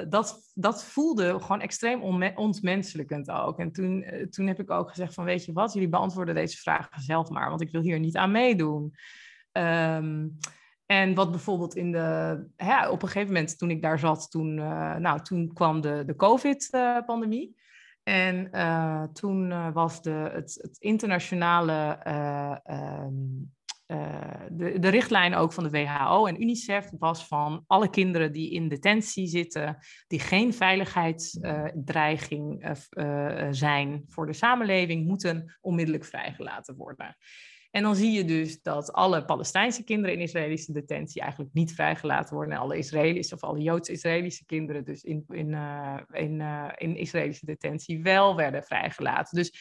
Dat, 0.08 0.50
dat 0.54 0.84
voelde 0.84 1.40
gewoon 1.40 1.60
extreem 1.60 2.02
ontmenselijkend 2.34 3.30
ook. 3.30 3.58
En 3.58 3.72
toen, 3.72 4.04
toen 4.30 4.46
heb 4.46 4.60
ik 4.60 4.70
ook 4.70 4.88
gezegd 4.88 5.14
van, 5.14 5.24
weet 5.24 5.44
je 5.44 5.52
wat, 5.52 5.72
jullie 5.72 5.88
beantwoorden 5.88 6.34
deze 6.34 6.56
vragen 6.56 7.02
zelf 7.02 7.28
maar, 7.28 7.48
want 7.48 7.60
ik 7.60 7.70
wil 7.70 7.80
hier 7.80 7.98
niet 7.98 8.16
aan 8.16 8.30
meedoen. 8.30 8.94
Ehm, 9.52 10.28
en 10.86 11.14
wat 11.14 11.30
bijvoorbeeld 11.30 11.76
in 11.76 11.92
de, 11.92 12.46
hè, 12.56 12.88
op 12.88 13.02
een 13.02 13.08
gegeven 13.08 13.32
moment 13.32 13.58
toen 13.58 13.70
ik 13.70 13.82
daar 13.82 13.98
zat, 13.98 14.30
toen, 14.30 14.54
nou, 15.00 15.22
toen 15.22 15.52
kwam 15.52 15.80
de, 15.80 16.02
de 16.06 16.16
COVID-pandemie. 16.16 17.56
En 18.04 18.50
eh, 18.50 19.02
toen 19.02 19.52
eh, 19.52 19.72
was 19.72 20.02
de, 20.02 20.30
het, 20.32 20.58
het 20.62 20.76
internationale, 20.78 21.98
eh, 22.02 22.56
ehm, 22.64 23.12
eh, 23.86 24.40
de, 24.50 24.78
de 24.78 24.88
richtlijn 24.88 25.34
ook 25.34 25.52
van 25.52 25.64
de 25.64 25.70
WHO 25.70 26.26
en 26.26 26.42
UNICEF 26.42 26.90
was 26.98 27.26
van 27.26 27.64
alle 27.66 27.90
kinderen 27.90 28.32
die 28.32 28.50
in 28.50 28.68
detentie 28.68 29.26
zitten, 29.26 29.76
die 30.06 30.20
geen 30.20 30.54
veiligheidsdreiging 30.54 32.76
zijn 33.50 34.04
voor 34.06 34.26
de 34.26 34.32
samenleving, 34.32 35.06
moeten 35.06 35.58
onmiddellijk 35.60 36.04
vrijgelaten 36.04 36.76
worden. 36.76 37.16
En 37.74 37.82
dan 37.82 37.96
zie 37.96 38.12
je 38.12 38.24
dus 38.24 38.62
dat 38.62 38.92
alle 38.92 39.24
Palestijnse 39.24 39.84
kinderen 39.84 40.14
in 40.14 40.22
Israëlische 40.22 40.72
detentie 40.72 41.20
eigenlijk 41.20 41.54
niet 41.54 41.74
vrijgelaten 41.74 42.34
worden. 42.34 42.54
En 42.54 42.60
alle 42.60 42.76
Israëlische 42.76 43.34
of 43.34 43.42
alle 43.42 43.60
Joods-Israëlische 43.60 44.44
kinderen 44.44 44.84
dus 44.84 45.02
in, 45.02 45.24
in, 45.28 45.54
eh, 45.54 45.96
in, 46.12 46.40
eh, 46.40 46.68
in 46.76 46.96
Israëlische 46.96 47.46
detentie 47.46 48.02
wel 48.02 48.36
werden 48.36 48.62
vrijgelaten. 48.62 49.36
Dus 49.36 49.52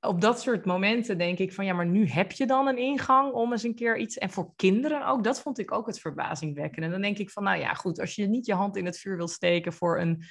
op 0.00 0.20
dat 0.20 0.40
soort 0.40 0.64
momenten 0.64 1.18
denk 1.18 1.38
ik 1.38 1.52
van 1.52 1.64
ja, 1.64 1.72
maar 1.72 1.86
nu 1.86 2.06
heb 2.06 2.32
je 2.32 2.46
dan 2.46 2.66
een 2.66 2.78
ingang 2.78 3.32
om 3.32 3.52
eens 3.52 3.62
een 3.62 3.74
keer 3.74 3.98
iets. 3.98 4.18
En 4.18 4.30
voor 4.30 4.52
kinderen 4.56 5.06
ook, 5.06 5.24
dat 5.24 5.40
vond 5.40 5.58
ik 5.58 5.72
ook 5.72 5.86
het 5.86 6.00
verbazingwekkende. 6.00 6.86
En 6.86 6.92
dan 6.92 7.02
denk 7.02 7.18
ik 7.18 7.30
van 7.30 7.42
nou 7.42 7.58
ja, 7.58 7.74
goed, 7.74 8.00
als 8.00 8.14
je 8.14 8.26
niet 8.26 8.46
je 8.46 8.54
hand 8.54 8.76
in 8.76 8.84
het 8.84 8.98
vuur 8.98 9.16
wil 9.16 9.28
steken 9.28 9.72
voor 9.72 10.00
een 10.00 10.24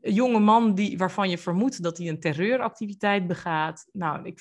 jonge 0.00 0.40
man 0.40 0.74
die, 0.74 0.98
waarvan 0.98 1.30
je 1.30 1.38
vermoedt 1.38 1.82
dat 1.82 1.98
hij 1.98 2.08
een 2.08 2.20
terreuractiviteit 2.20 3.26
begaat. 3.26 3.88
Nou, 3.92 4.26
ik 4.26 4.40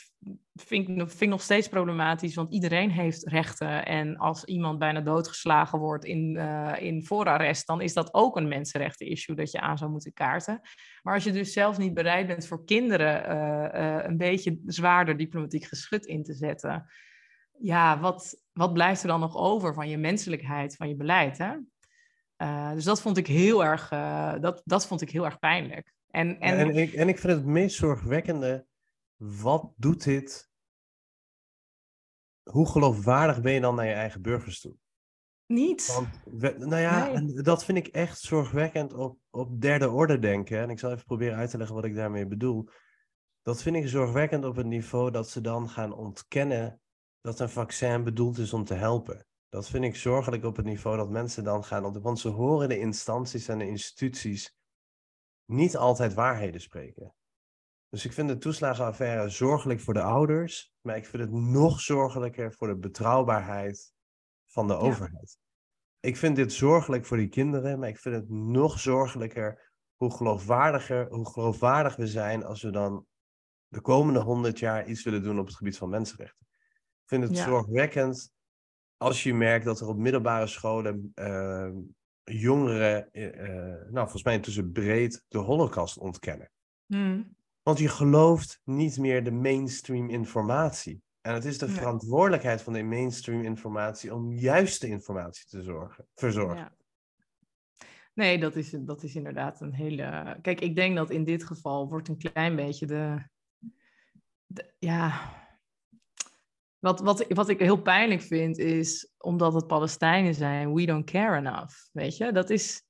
vind, 0.53 1.11
vind 1.11 1.31
nog 1.31 1.41
steeds 1.41 1.67
problematisch, 1.67 2.35
want 2.35 2.53
iedereen 2.53 2.91
heeft 2.91 3.27
rechten. 3.27 3.85
En 3.85 4.17
als 4.17 4.43
iemand 4.43 4.79
bijna 4.79 5.01
doodgeslagen 5.01 5.79
wordt 5.79 6.05
in, 6.05 6.35
uh, 6.35 6.73
in 6.79 7.05
voorarrest, 7.05 7.67
dan 7.67 7.81
is 7.81 7.93
dat 7.93 8.13
ook 8.13 8.37
een 8.37 8.47
mensenrechten-issue 8.47 9.35
dat 9.35 9.51
je 9.51 9.59
aan 9.59 9.77
zou 9.77 9.91
moeten 9.91 10.13
kaarten. 10.13 10.61
Maar 11.01 11.13
als 11.13 11.23
je 11.23 11.31
dus 11.31 11.53
zelf 11.53 11.77
niet 11.77 11.93
bereid 11.93 12.27
bent 12.27 12.47
voor 12.47 12.65
kinderen 12.65 13.31
uh, 13.31 13.81
uh, 13.81 14.03
een 14.03 14.17
beetje 14.17 14.59
zwaarder 14.65 15.17
diplomatiek 15.17 15.65
geschut 15.65 16.05
in 16.05 16.23
te 16.23 16.33
zetten, 16.33 16.85
ja, 17.59 17.99
wat, 17.99 18.43
wat 18.53 18.73
blijft 18.73 19.01
er 19.01 19.07
dan 19.07 19.19
nog 19.19 19.35
over 19.35 19.73
van 19.73 19.89
je 19.89 19.97
menselijkheid, 19.97 20.75
van 20.75 20.87
je 20.87 20.95
beleid? 20.95 21.37
Hè? 21.37 21.51
Uh, 22.41 22.71
dus 22.71 22.83
dat 22.83 23.01
vond 23.01 23.17
ik 23.17 23.27
heel 23.27 23.63
erg, 23.63 23.91
uh, 23.91 24.39
dat, 24.39 24.61
dat 24.65 24.87
vond 24.87 25.01
ik 25.01 25.09
heel 25.09 25.25
erg 25.25 25.39
pijnlijk. 25.39 25.93
En, 26.09 26.39
en... 26.39 26.57
Ja, 26.57 26.63
en, 26.63 26.75
ik, 26.75 26.93
en 26.93 27.07
ik 27.07 27.19
vind 27.19 27.33
het 27.33 27.45
meest 27.45 27.75
zorgwekkende, 27.75 28.65
wat 29.15 29.71
doet 29.75 30.03
dit? 30.03 30.49
Hoe 32.43 32.67
geloofwaardig 32.67 33.41
ben 33.41 33.53
je 33.53 33.61
dan 33.61 33.75
naar 33.75 33.85
je 33.85 33.93
eigen 33.93 34.21
burgers 34.21 34.59
toe? 34.59 34.75
Niet. 35.45 35.93
Want, 35.93 36.07
we, 36.23 36.55
nou 36.57 36.81
ja, 36.81 37.05
Nee. 37.05 37.13
en 37.13 37.43
dat 37.43 37.65
vind 37.65 37.77
ik 37.77 37.87
echt 37.87 38.19
zorgwekkend 38.19 38.93
op, 38.93 39.17
op 39.29 39.61
derde 39.61 39.89
orde 39.89 40.19
denken. 40.19 40.59
En 40.59 40.69
ik 40.69 40.79
zal 40.79 40.91
even 40.91 41.05
proberen 41.05 41.37
uit 41.37 41.49
te 41.49 41.57
leggen 41.57 41.75
wat 41.75 41.85
ik 41.85 41.95
daarmee 41.95 42.27
bedoel. 42.27 42.69
Dat 43.41 43.61
vind 43.61 43.75
ik 43.75 43.87
zorgwekkend 43.87 44.45
op 44.45 44.55
het 44.55 44.65
niveau 44.65 45.11
dat 45.11 45.29
ze 45.29 45.41
dan 45.41 45.69
gaan 45.69 45.93
ontkennen 45.93 46.81
dat 47.21 47.39
een 47.39 47.49
vaccin 47.49 48.03
bedoeld 48.03 48.37
is 48.37 48.53
om 48.53 48.63
te 48.63 48.73
helpen. 48.73 49.25
Dat 49.51 49.69
vind 49.69 49.83
ik 49.83 49.95
zorgelijk 49.95 50.43
op 50.43 50.55
het 50.55 50.65
niveau 50.65 50.97
dat 50.97 51.09
mensen 51.09 51.43
dan 51.43 51.63
gaan. 51.63 51.85
Op, 51.85 52.03
want 52.03 52.19
ze 52.19 52.29
horen 52.29 52.69
de 52.69 52.79
instanties 52.79 53.47
en 53.47 53.57
de 53.57 53.67
instituties 53.67 54.55
niet 55.45 55.77
altijd 55.77 56.13
waarheden 56.13 56.61
spreken. 56.61 57.15
Dus 57.89 58.05
ik 58.05 58.13
vind 58.13 58.27
de 58.27 58.37
toeslagenaffaire 58.37 59.29
zorgelijk 59.29 59.79
voor 59.79 59.93
de 59.93 60.01
ouders, 60.01 60.73
maar 60.81 60.95
ik 60.97 61.05
vind 61.05 61.23
het 61.23 61.31
nog 61.31 61.79
zorgelijker 61.79 62.53
voor 62.53 62.67
de 62.67 62.77
betrouwbaarheid 62.77 63.93
van 64.45 64.67
de 64.67 64.73
Ja. 64.73 64.79
overheid. 64.79 65.37
Ik 65.99 66.17
vind 66.17 66.35
dit 66.35 66.53
zorgelijk 66.53 67.05
voor 67.05 67.17
die 67.17 67.29
kinderen, 67.29 67.79
maar 67.79 67.89
ik 67.89 67.99
vind 67.99 68.15
het 68.15 68.29
nog 68.29 68.79
zorgelijker 68.79 69.73
hoe 69.95 70.11
geloofwaardiger, 70.15 71.07
hoe 71.09 71.29
geloofwaardig 71.31 71.95
we 71.95 72.07
zijn 72.07 72.43
als 72.45 72.61
we 72.61 72.69
dan 72.69 73.05
de 73.67 73.81
komende 73.81 74.19
honderd 74.19 74.59
jaar 74.59 74.87
iets 74.87 75.03
willen 75.03 75.23
doen 75.23 75.39
op 75.39 75.45
het 75.45 75.55
gebied 75.55 75.77
van 75.77 75.89
mensenrechten. 75.89 76.47
Ik 77.01 77.07
vind 77.07 77.23
het 77.23 77.37
Ja. 77.37 77.43
zorgwekkend 77.43 78.33
als 79.01 79.23
je 79.23 79.33
merkt 79.33 79.65
dat 79.65 79.79
er 79.79 79.87
op 79.87 79.97
middelbare 79.97 80.47
scholen 80.47 81.11
eh, 81.15 81.69
jongeren, 82.23 83.11
eh, 83.11 83.25
eh, 83.25 83.81
nou 83.81 83.93
volgens 83.93 84.23
mij 84.23 84.33
intussen 84.33 84.71
breed, 84.71 85.25
de 85.27 85.37
holocaust 85.37 85.97
ontkennen. 85.97 86.51
Hmm. 86.85 87.35
Want 87.63 87.79
je 87.79 87.87
gelooft 87.87 88.61
niet 88.63 88.97
meer 88.97 89.23
de 89.23 89.31
mainstream 89.31 90.09
informatie. 90.09 91.01
En 91.21 91.33
het 91.33 91.45
is 91.45 91.57
de 91.57 91.67
verantwoordelijkheid 91.67 92.61
van 92.61 92.73
de 92.73 92.83
mainstream 92.83 93.43
informatie 93.43 94.13
om 94.13 94.31
juiste 94.31 94.87
informatie 94.87 95.45
te 95.45 95.61
zorgen, 95.61 96.07
verzorgen. 96.15 96.57
Ja. 96.57 96.75
Nee, 98.13 98.39
dat 98.39 98.55
is, 98.55 98.69
dat 98.79 99.03
is 99.03 99.15
inderdaad 99.15 99.61
een 99.61 99.73
hele. 99.73 100.37
Kijk, 100.41 100.61
ik 100.61 100.75
denk 100.75 100.95
dat 100.95 101.09
in 101.09 101.23
dit 101.23 101.43
geval 101.43 101.89
wordt 101.89 102.07
een 102.07 102.17
klein 102.17 102.55
beetje 102.55 102.85
de. 102.85 103.23
de- 104.45 104.73
ja. 104.79 105.39
Wat, 106.81 106.99
wat, 106.99 107.25
wat 107.27 107.49
ik 107.49 107.59
heel 107.59 107.81
pijnlijk 107.81 108.21
vind 108.21 108.57
is, 108.57 109.11
omdat 109.17 109.53
het 109.53 109.67
Palestijnen 109.67 110.33
zijn, 110.33 110.73
we 110.73 110.85
don't 110.85 111.11
care 111.11 111.37
enough. 111.37 111.75
Weet 111.91 112.17
je, 112.17 112.31
dat 112.31 112.49
is. 112.49 112.83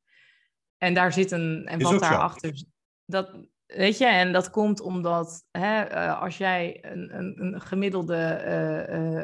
En 0.78 0.94
daar 0.94 1.14
zit 1.14 1.32
een. 1.32 1.66
En 1.66 1.80
Is 1.80 1.92
wat 1.92 2.00
daarachter. 2.00 2.64
Dat, 3.06 3.46
weet 3.66 3.98
je, 3.98 4.06
en 4.06 4.34
dat 4.34 4.50
komt 4.50 4.82
omdat 4.82 5.44
hè, 5.52 5.92
uh, 5.92 6.22
als 6.22 6.38
jij 6.38 6.80
een, 6.82 7.18
een, 7.18 7.44
een 7.44 7.62
gemiddelde, 7.62 8.46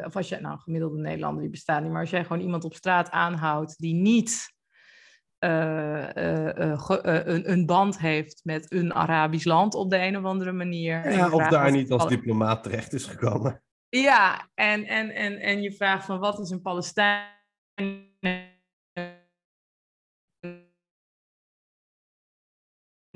uh, 0.00 0.06
of 0.06 0.16
als 0.16 0.28
jij, 0.28 0.40
nou, 0.40 0.52
een 0.52 0.60
gemiddelde 0.60 0.98
Nederlander 0.98 1.42
die 1.42 1.50
bestaat 1.50 1.82
niet, 1.82 1.90
maar 1.90 2.00
als 2.00 2.10
jij 2.10 2.24
gewoon 2.24 2.42
iemand 2.42 2.64
op 2.64 2.74
straat 2.74 3.10
aanhoudt 3.10 3.78
die 3.78 3.94
niet 3.94 4.56
een, 5.38 7.50
een, 7.50 7.66
band 7.66 7.98
heeft 7.98 8.40
met 8.44 8.72
een 8.72 8.94
Arabisch 8.94 9.44
land 9.44 9.74
op 9.74 9.90
de 9.90 9.98
een 9.98 10.16
of 10.16 10.24
andere 10.24 10.52
manier. 10.52 11.12
Ja, 11.12 11.30
of 11.30 11.48
daar 11.48 11.70
niet 11.70 11.90
als 11.90 12.08
diplomaat 12.08 12.62
terecht 12.62 12.92
is 12.92 13.06
gekomen. 13.06 13.62
Ja, 13.88 14.50
en, 14.54 14.84
en, 14.84 15.10
en, 15.10 15.38
en 15.38 15.62
je 15.62 15.72
vraagt 15.72 16.06
van 16.06 16.18
wat 16.18 16.38
is 16.38 16.50
een 16.50 16.62
Palestijn 16.62 17.36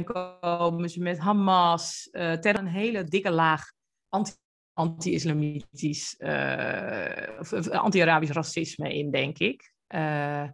komen 0.05 0.91
ze 0.91 1.01
met 1.01 1.19
Hamas, 1.19 2.09
uh, 2.13 2.33
ter 2.33 2.59
een 2.59 2.67
hele 2.67 3.05
dikke 3.05 3.31
laag 3.31 3.73
anti- 4.09 4.37
anti-islamitisch, 4.73 6.15
uh, 6.19 7.39
of, 7.39 7.69
anti-Arabisch 7.69 8.33
racisme 8.33 8.95
in, 8.95 9.11
denk 9.11 9.39
ik. 9.39 9.75
Uh, 9.95 10.49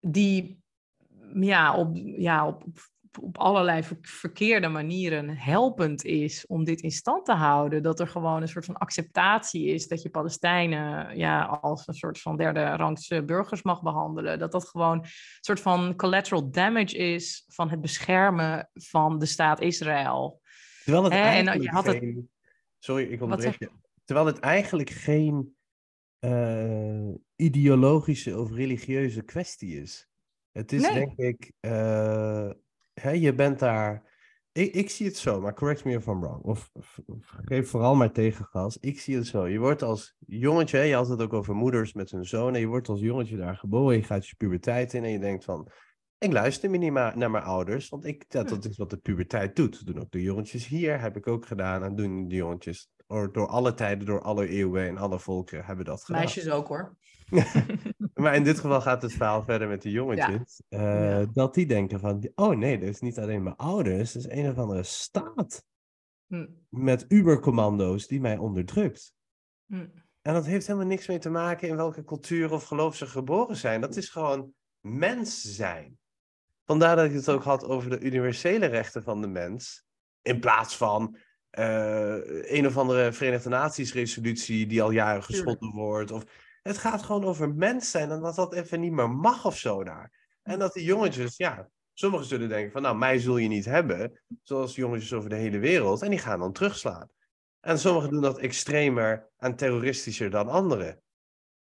die 0.00 0.62
ja, 1.34 1.76
op, 1.76 1.96
ja, 1.96 2.46
op 2.46 2.64
allerlei 3.32 3.82
verkeerde 4.00 4.68
manieren 4.68 5.36
helpend 5.36 6.04
is 6.04 6.46
om 6.46 6.64
dit 6.64 6.80
in 6.80 6.90
stand 6.90 7.24
te 7.24 7.32
houden. 7.32 7.82
Dat 7.82 8.00
er 8.00 8.08
gewoon 8.08 8.42
een 8.42 8.48
soort 8.48 8.64
van 8.64 8.76
acceptatie 8.76 9.66
is 9.66 9.88
dat 9.88 10.02
je 10.02 10.10
Palestijnen 10.10 11.16
ja, 11.16 11.44
als 11.44 11.86
een 11.86 11.94
soort 11.94 12.20
van 12.20 12.36
derde 12.36 12.76
rangs 12.76 13.08
burgers 13.08 13.62
mag 13.62 13.82
behandelen. 13.82 14.38
Dat 14.38 14.52
dat 14.52 14.68
gewoon 14.68 14.98
een 14.98 15.10
soort 15.40 15.60
van 15.60 15.96
collateral 15.96 16.50
damage 16.50 16.96
is 16.96 17.44
van 17.46 17.70
het 17.70 17.80
beschermen 17.80 18.70
van 18.72 19.18
de 19.18 19.26
staat 19.26 19.60
Israël. 19.60 20.40
Terwijl 20.84 21.04
het 21.04 21.12
eigenlijk 21.12 21.62
je 21.62 21.68
had 21.68 21.88
geen... 21.88 22.30
Sorry, 22.78 23.04
ik 23.04 23.22
onderbreek 23.22 23.58
je. 23.58 23.70
Terwijl 24.04 24.26
het 24.26 24.38
eigenlijk 24.38 24.90
geen 24.90 25.54
uh, 26.20 27.14
ideologische 27.36 28.38
of 28.38 28.50
religieuze 28.50 29.22
kwestie 29.22 29.80
is. 29.80 30.08
Het 30.52 30.72
is 30.72 30.82
denk 30.82 31.16
ik 31.16 31.52
uh, 31.60 32.50
hè, 32.94 33.10
je 33.10 33.34
bent 33.34 33.58
daar. 33.58 34.08
Ik, 34.52 34.74
ik 34.74 34.90
zie 34.90 35.06
het 35.06 35.16
zo, 35.16 35.40
maar 35.40 35.54
correct 35.54 35.84
me 35.84 35.92
if 35.92 36.06
I'm 36.06 36.20
wrong. 36.20 36.42
Of, 36.42 36.70
geef 37.44 37.68
vooral 37.70 37.94
maar 37.94 38.12
tegengas. 38.12 38.78
Ik 38.80 39.00
zie 39.00 39.16
het 39.16 39.26
zo. 39.26 39.48
Je 39.48 39.58
wordt 39.58 39.82
als 39.82 40.16
jongetje, 40.26 40.78
je 40.78 40.94
had 40.94 41.08
het 41.08 41.22
ook 41.22 41.32
over 41.32 41.54
moeders 41.54 41.92
met 41.92 42.10
hun 42.10 42.24
zoon. 42.24 42.54
En 42.54 42.60
je 42.60 42.66
wordt 42.66 42.88
als 42.88 43.00
jongetje 43.00 43.36
daar 43.36 43.56
geboren. 43.56 43.96
Je 43.96 44.02
gaat 44.02 44.28
je 44.28 44.34
puberteit 44.36 44.94
in 44.94 45.04
en 45.04 45.10
je 45.10 45.18
denkt 45.18 45.44
van. 45.44 45.70
Ik 46.18 46.32
luister 46.32 46.70
niet 46.70 46.92
naar 46.92 47.30
mijn 47.30 47.44
ouders, 47.44 47.88
want 47.88 48.04
ik, 48.04 48.24
dat, 48.28 48.48
dat 48.48 48.64
is 48.64 48.76
wat 48.76 48.90
de 48.90 48.96
puberteit 48.96 49.56
doet. 49.56 49.86
Doen 49.86 50.00
ook 50.00 50.10
de 50.10 50.22
jongetjes 50.22 50.66
hier, 50.66 51.00
heb 51.00 51.16
ik 51.16 51.26
ook 51.26 51.46
gedaan. 51.46 51.84
En 51.84 51.96
doen 51.96 52.28
de 52.28 52.34
jongetjes 52.34 52.90
door 53.06 53.46
alle 53.46 53.74
tijden, 53.74 54.06
door 54.06 54.22
alle 54.22 54.48
eeuwen 54.48 54.86
en 54.86 54.96
alle 54.96 55.18
volken 55.18 55.64
hebben 55.64 55.84
dat 55.84 56.04
gedaan. 56.04 56.20
Meisjes 56.20 56.50
ook 56.50 56.68
hoor. 56.68 56.96
maar 58.20 58.34
in 58.34 58.44
dit 58.44 58.58
geval 58.58 58.80
gaat 58.80 59.02
het 59.02 59.12
verhaal 59.12 59.42
verder 59.42 59.68
met 59.68 59.82
de 59.82 59.90
jongetjes. 59.90 60.62
Eh, 60.68 61.22
dat 61.32 61.54
die 61.54 61.66
denken 61.66 62.00
van, 62.00 62.30
oh 62.34 62.56
nee, 62.56 62.78
dat 62.78 62.88
is 62.88 63.00
niet 63.00 63.18
alleen 63.18 63.42
mijn 63.42 63.56
ouders, 63.56 64.12
dat 64.12 64.24
is 64.24 64.38
een 64.38 64.50
of 64.50 64.58
andere 64.58 64.82
staat. 64.82 65.64
Hm. 66.26 66.46
Met 66.68 67.04
ubercommando's 67.08 68.06
die 68.06 68.20
mij 68.20 68.36
onderdrukt. 68.36 69.14
Hm. 69.66 69.86
En 70.22 70.34
dat 70.34 70.46
heeft 70.46 70.66
helemaal 70.66 70.88
niks 70.88 71.06
mee 71.06 71.18
te 71.18 71.30
maken 71.30 71.68
in 71.68 71.76
welke 71.76 72.04
cultuur 72.04 72.52
of 72.52 72.64
geloof 72.64 72.96
ze 72.96 73.06
geboren 73.06 73.56
zijn. 73.56 73.80
Dat 73.80 73.96
is 73.96 74.08
gewoon 74.08 74.52
mens 74.80 75.42
zijn. 75.42 75.98
Vandaar 76.64 76.96
dat 76.96 77.04
ik 77.04 77.12
het 77.12 77.28
ook 77.28 77.42
had 77.42 77.64
over 77.64 77.90
de 77.90 78.00
universele 78.00 78.66
rechten 78.66 79.02
van 79.02 79.20
de 79.20 79.26
mens. 79.26 79.84
In 80.22 80.40
plaats 80.40 80.76
van 80.76 81.16
uh, 81.58 82.16
een 82.50 82.66
of 82.66 82.76
andere 82.76 83.12
Verenigde 83.12 83.48
Naties 83.48 83.92
resolutie 83.92 84.66
die 84.66 84.82
al 84.82 84.90
jaren 84.90 85.22
geschonden 85.22 85.70
wordt. 85.70 86.10
Of, 86.10 86.24
het 86.62 86.78
gaat 86.78 87.02
gewoon 87.02 87.24
over 87.24 87.54
mens 87.54 87.90
zijn 87.90 88.10
en 88.10 88.20
dat 88.20 88.34
dat 88.34 88.54
even 88.54 88.80
niet 88.80 88.92
meer 88.92 89.10
mag 89.10 89.46
of 89.46 89.58
zo 89.58 89.84
daar. 89.84 90.28
En 90.42 90.58
dat 90.58 90.72
die 90.72 90.84
jongetjes, 90.84 91.36
ja, 91.36 91.68
sommigen 91.92 92.26
zullen 92.26 92.48
denken 92.48 92.72
van 92.72 92.82
nou, 92.82 92.96
mij 92.96 93.18
zul 93.18 93.36
je 93.36 93.48
niet 93.48 93.64
hebben. 93.64 94.20
Zoals 94.42 94.74
jongetjes 94.74 95.12
over 95.12 95.28
de 95.28 95.36
hele 95.36 95.58
wereld. 95.58 96.02
En 96.02 96.10
die 96.10 96.18
gaan 96.18 96.38
dan 96.38 96.52
terugslaan. 96.52 97.08
En 97.60 97.78
sommigen 97.78 98.10
doen 98.10 98.22
dat 98.22 98.38
extremer 98.38 99.28
en 99.36 99.56
terroristischer 99.56 100.30
dan 100.30 100.48
anderen. 100.48 101.02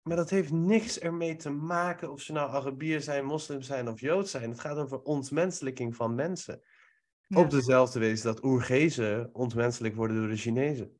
Maar 0.01 0.17
dat 0.17 0.30
heeft 0.30 0.51
niks 0.51 0.99
ermee 0.99 1.35
te 1.35 1.49
maken 1.49 2.11
of 2.11 2.21
ze 2.21 2.31
nou 2.31 2.51
Arabier 2.51 3.01
zijn, 3.01 3.26
moslim 3.26 3.61
zijn 3.61 3.89
of 3.89 3.99
Jood 3.99 4.30
zijn. 4.30 4.49
Het 4.49 4.59
gaat 4.59 4.77
over 4.77 5.01
ontmenselijking 5.01 5.95
van 5.95 6.15
mensen. 6.15 6.61
Op 7.35 7.49
dezelfde 7.49 7.99
wijze 7.99 8.23
dat 8.23 8.43
Oergezen 8.43 9.30
ontmenselijk 9.34 9.95
worden 9.95 10.17
door 10.17 10.27
de 10.27 10.38
Chinezen. 10.38 10.99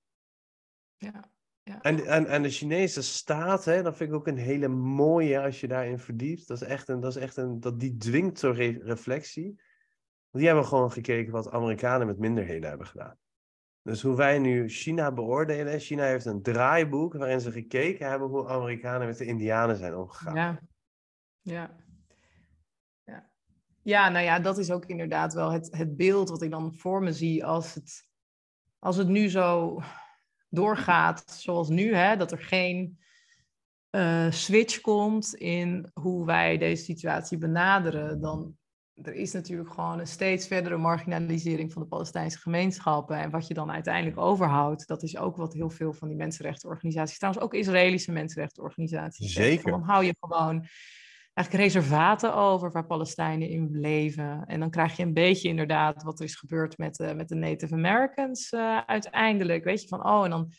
Ja. 0.98 1.32
Ja. 1.70 1.82
En, 1.82 2.06
en, 2.06 2.26
en 2.26 2.42
de 2.42 2.50
Chinese 2.50 3.02
staat, 3.02 3.66
hè, 3.66 3.84
dat 3.84 3.98
vind 3.98 4.10
ik 4.10 4.16
ook 4.16 4.28
een 4.28 4.38
hele 4.38 4.68
mooie 4.68 5.42
als 5.42 5.60
je 5.60 5.68
daarin 5.68 6.00
verdiept. 6.00 6.48
Dat 6.48 6.62
is 6.62 6.68
echt 6.68 6.88
een, 6.88 7.00
dat 7.00 7.16
is 7.16 7.22
echt 7.22 7.38
een, 7.38 7.60
dat 7.60 7.80
die 7.80 7.98
dwingt 7.98 8.40
zo'n 8.40 8.54
reflectie. 8.82 9.62
Die 10.32 10.46
hebben 10.46 10.66
gewoon 10.66 10.92
gekeken 10.92 11.32
wat 11.32 11.52
Amerikanen 11.52 12.08
met 12.08 12.20
minderheden 12.20 12.70
hebben 12.70 12.88
gedaan. 12.88 13.18
Dus 13.82 14.02
hoe 14.02 14.16
wij 14.16 14.40
nu 14.40 14.70
China 14.70 15.12
beoordelen. 15.12 15.80
China 15.80 16.04
heeft 16.04 16.26
een 16.26 16.42
draaiboek 16.42 17.14
waarin 17.14 17.42
ze 17.42 17.52
gekeken 17.52 18.10
hebben 18.10 18.28
hoe 18.28 18.48
Amerikanen 18.48 19.08
met 19.08 19.18
de 19.18 19.26
Indianen 19.26 19.76
zijn 19.76 19.96
omgegaan. 19.96 20.36
Ja, 20.36 20.60
ja. 21.42 21.78
Ja, 23.82 24.10
nou 24.10 24.26
ja, 24.26 24.40
dat 24.40 24.58
is 24.58 24.72
ook 24.72 24.86
inderdaad 24.86 25.34
wel 25.34 25.52
het, 25.52 25.78
het 25.78 25.98
beeld 25.98 26.30
wat 26.30 26.42
ik 26.42 26.52
dan 26.52 26.74
voor 26.74 27.04
me 27.04 27.14
zie 27.14 27.46
als 27.46 27.74
het, 27.74 28.08
als 28.80 28.98
het 28.98 29.08
nu 29.08 29.30
zo 29.30 29.80
doorgaat 30.50 31.24
zoals 31.32 31.70
nu, 31.70 31.96
hè, 31.96 32.18
dat 32.18 32.32
er 32.32 32.40
geen 32.40 33.00
uh, 33.92 34.32
switch 34.32 34.82
komt 34.82 35.34
in 35.36 35.90
hoe 35.94 36.26
wij 36.26 36.58
deze 36.58 36.84
situatie 36.84 37.38
benaderen, 37.38 38.22
dan 38.22 38.58
er 39.02 39.14
is 39.14 39.32
natuurlijk 39.32 39.74
gewoon 39.74 40.00
een 40.00 40.08
steeds 40.08 40.48
verdere 40.48 40.78
marginalisering 40.78 41.74
van 41.74 41.82
de 41.82 41.88
Palestijnse 41.88 42.38
gemeenschappen. 42.38 43.18
En 43.18 43.30
wat 43.30 43.48
je 43.48 43.54
dan 43.54 43.72
uiteindelijk 43.72 44.18
overhoudt, 44.18 44.88
dat 44.88 45.04
is 45.04 45.18
ook 45.18 45.36
wat 45.36 45.54
heel 45.54 45.70
veel 45.70 45.94
van 45.94 46.08
die 46.08 46.18
mensenrechtenorganisaties, 46.18 47.18
trouwens 47.18 47.44
ook 47.44 47.54
Israëlische 47.54 48.12
mensenrechtenorganisaties, 48.12 49.34
Zeker. 49.34 49.72
dan 49.72 49.82
hou 49.84 50.06
je 50.06 50.16
gewoon 50.20 50.66
eigenlijk 51.40 51.64
reservaten 51.64 52.36
over 52.36 52.72
waar 52.72 52.86
Palestijnen 52.86 53.50
in 53.50 53.70
leven. 53.72 54.44
En 54.46 54.60
dan 54.60 54.70
krijg 54.70 54.98
je 54.98 55.04
een 55.04 55.14
beetje 55.14 55.48
inderdaad 55.48 56.04
wat 56.04 56.20
er 56.20 56.26
is 56.26 56.36
gebeurd 56.36 56.78
met, 56.78 57.00
uh, 57.00 57.14
met 57.14 57.28
de 57.28 57.36
Native 57.36 57.74
Americans 57.74 58.52
uh, 58.52 58.78
uiteindelijk. 58.86 59.64
Weet 59.64 59.82
je, 59.82 59.88
van 59.88 60.06
oh, 60.06 60.24
en 60.24 60.30
dan, 60.30 60.52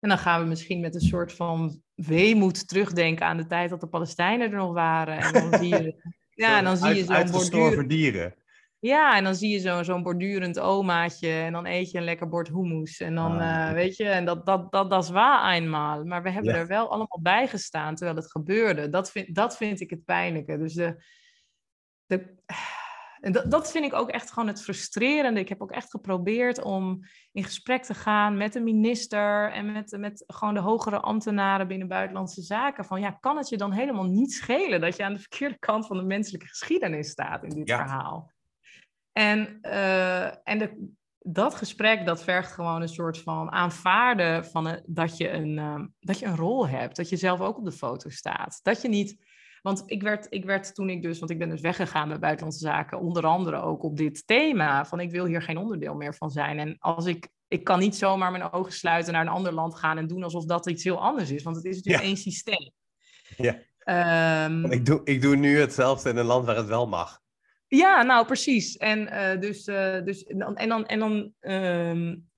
en 0.00 0.08
dan 0.08 0.18
gaan 0.18 0.42
we 0.42 0.48
misschien 0.48 0.80
met 0.80 0.94
een 0.94 1.00
soort 1.00 1.32
van 1.32 1.82
weemoed 1.94 2.68
terugdenken 2.68 3.26
aan 3.26 3.36
de 3.36 3.46
tijd 3.46 3.70
dat 3.70 3.80
de 3.80 3.88
Palestijnen 3.88 4.50
er 4.50 4.56
nog 4.56 4.72
waren. 4.72 5.18
En 5.18 5.32
dan 5.32 5.58
zie 5.58 5.68
je, 5.68 5.94
ja, 6.44 6.58
en 6.58 6.64
dan 6.64 6.76
zie 6.76 6.94
je 6.94 7.04
zo'n 7.04 7.30
borduur... 7.30 7.88
dieren. 7.88 8.34
Ja, 8.80 9.16
en 9.16 9.24
dan 9.24 9.34
zie 9.34 9.50
je 9.50 9.60
zo'n 9.60 9.84
zo'n 9.84 10.02
bordurend 10.02 10.60
omaatje 10.60 11.28
en 11.28 11.52
dan 11.52 11.66
eet 11.66 11.90
je 11.90 11.98
een 11.98 12.04
lekker 12.04 12.28
bord 12.28 12.48
hummus. 12.48 13.00
En 13.00 13.14
dan, 13.14 13.38
ah, 13.38 13.72
weet 13.72 13.96
je, 13.96 14.04
en 14.04 14.24
dat, 14.24 14.46
dat, 14.46 14.72
dat, 14.72 14.90
dat 14.90 15.04
is 15.04 15.10
waar 15.10 15.52
eenmaal. 15.52 16.04
Maar 16.04 16.22
we 16.22 16.30
hebben 16.30 16.54
er 16.54 16.66
wel 16.66 16.88
allemaal 16.90 17.18
bij 17.22 17.48
gestaan 17.48 17.94
terwijl 17.94 18.16
het 18.16 18.30
gebeurde. 18.30 18.88
Dat 18.88 19.10
vind, 19.10 19.34
dat 19.34 19.56
vind 19.56 19.80
ik 19.80 19.90
het 19.90 20.04
pijnlijke. 20.04 20.58
Dus 20.58 20.74
de, 20.74 21.04
de, 22.06 22.34
en 23.20 23.32
dat, 23.32 23.50
dat 23.50 23.70
vind 23.70 23.84
ik 23.84 23.94
ook 23.94 24.08
echt 24.08 24.32
gewoon 24.32 24.48
het 24.48 24.62
frustrerende. 24.62 25.40
Ik 25.40 25.48
heb 25.48 25.62
ook 25.62 25.72
echt 25.72 25.90
geprobeerd 25.90 26.62
om 26.62 27.04
in 27.32 27.44
gesprek 27.44 27.82
te 27.82 27.94
gaan 27.94 28.36
met 28.36 28.52
de 28.52 28.60
minister 28.60 29.52
en 29.52 29.72
met, 29.72 29.96
met 29.98 30.24
gewoon 30.26 30.54
de 30.54 30.60
hogere 30.60 31.00
ambtenaren 31.00 31.68
binnen 31.68 31.88
buitenlandse 31.88 32.42
zaken. 32.42 32.84
Van 32.84 33.00
ja, 33.00 33.10
kan 33.10 33.36
het 33.36 33.48
je 33.48 33.56
dan 33.56 33.72
helemaal 33.72 34.06
niet 34.06 34.32
schelen 34.32 34.80
dat 34.80 34.96
je 34.96 35.04
aan 35.04 35.14
de 35.14 35.18
verkeerde 35.18 35.58
kant 35.58 35.86
van 35.86 35.96
de 35.96 36.04
menselijke 36.04 36.46
geschiedenis 36.46 37.10
staat 37.10 37.42
in 37.42 37.50
dit 37.50 37.68
ja. 37.68 37.76
verhaal? 37.76 38.30
En, 39.12 39.58
uh, 39.62 40.48
en 40.48 40.58
de, 40.58 40.88
dat 41.18 41.54
gesprek, 41.54 42.06
dat 42.06 42.22
vergt 42.22 42.52
gewoon 42.52 42.82
een 42.82 42.88
soort 42.88 43.18
van 43.18 43.50
aanvaarden 43.50 44.44
van 44.44 44.66
een, 44.66 44.82
dat, 44.86 45.16
je 45.16 45.30
een, 45.30 45.56
uh, 45.56 45.84
dat 46.00 46.18
je 46.18 46.26
een 46.26 46.36
rol 46.36 46.68
hebt. 46.68 46.96
Dat 46.96 47.08
je 47.08 47.16
zelf 47.16 47.40
ook 47.40 47.58
op 47.58 47.64
de 47.64 47.72
foto 47.72 48.08
staat. 48.08 48.60
Dat 48.62 48.82
je 48.82 48.88
niet... 48.88 49.28
Want 49.62 49.82
ik 49.86 50.02
werd, 50.02 50.26
ik 50.28 50.44
werd 50.44 50.74
toen 50.74 50.90
ik 50.90 51.02
dus, 51.02 51.18
want 51.18 51.30
ik 51.30 51.38
ben 51.38 51.48
dus 51.48 51.60
weggegaan 51.60 52.08
met 52.08 52.20
buitenlandse 52.20 52.64
zaken, 52.64 53.00
onder 53.00 53.26
andere 53.26 53.60
ook 53.60 53.82
op 53.82 53.96
dit 53.96 54.26
thema, 54.26 54.84
van 54.84 55.00
ik 55.00 55.10
wil 55.10 55.24
hier 55.24 55.42
geen 55.42 55.58
onderdeel 55.58 55.94
meer 55.94 56.14
van 56.14 56.30
zijn. 56.30 56.58
En 56.58 56.76
als 56.78 57.06
ik, 57.06 57.28
ik 57.48 57.64
kan 57.64 57.78
niet 57.78 57.96
zomaar 57.96 58.30
mijn 58.30 58.52
ogen 58.52 58.72
sluiten 58.72 59.12
naar 59.12 59.22
een 59.22 59.28
ander 59.28 59.52
land 59.52 59.74
gaan 59.74 59.98
en 59.98 60.06
doen 60.06 60.22
alsof 60.22 60.44
dat 60.44 60.68
iets 60.68 60.84
heel 60.84 61.00
anders 61.00 61.30
is, 61.30 61.42
want 61.42 61.56
het 61.56 61.64
is 61.64 61.76
natuurlijk 61.76 62.04
één 62.04 62.16
systeem. 62.16 62.70
Ja. 63.36 63.58
Um, 64.44 64.64
ik, 64.64 64.86
doe, 64.86 65.00
ik 65.04 65.22
doe 65.22 65.36
nu 65.36 65.58
hetzelfde 65.58 66.10
in 66.10 66.16
een 66.16 66.24
land 66.24 66.46
waar 66.46 66.56
het 66.56 66.66
wel 66.66 66.86
mag. 66.86 67.19
Ja, 67.70 68.02
nou 68.02 68.26
precies. 68.26 68.76
En, 68.76 69.00
uh, 69.00 69.40
dus, 69.40 69.68
uh, 69.68 70.04
dus, 70.04 70.24
en 70.24 70.38
dan, 70.68 70.86
en 70.86 70.98
dan, 70.98 71.32
um, 71.40 72.28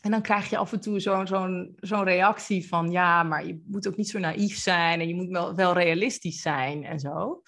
en 0.00 0.10
dan 0.10 0.22
krijg 0.22 0.50
je 0.50 0.56
af 0.56 0.72
en 0.72 0.80
toe 0.80 1.00
zo'n 1.00 1.26
zo'n 1.26 1.76
zo'n 1.76 2.04
reactie 2.04 2.68
van 2.68 2.90
ja, 2.90 3.22
maar 3.22 3.46
je 3.46 3.62
moet 3.66 3.88
ook 3.88 3.96
niet 3.96 4.08
zo 4.08 4.18
naïef 4.18 4.56
zijn 4.56 5.00
en 5.00 5.08
je 5.08 5.14
moet 5.14 5.28
wel, 5.28 5.54
wel 5.54 5.72
realistisch 5.72 6.40
zijn 6.40 6.84
en 6.84 6.98
zo. 6.98 7.42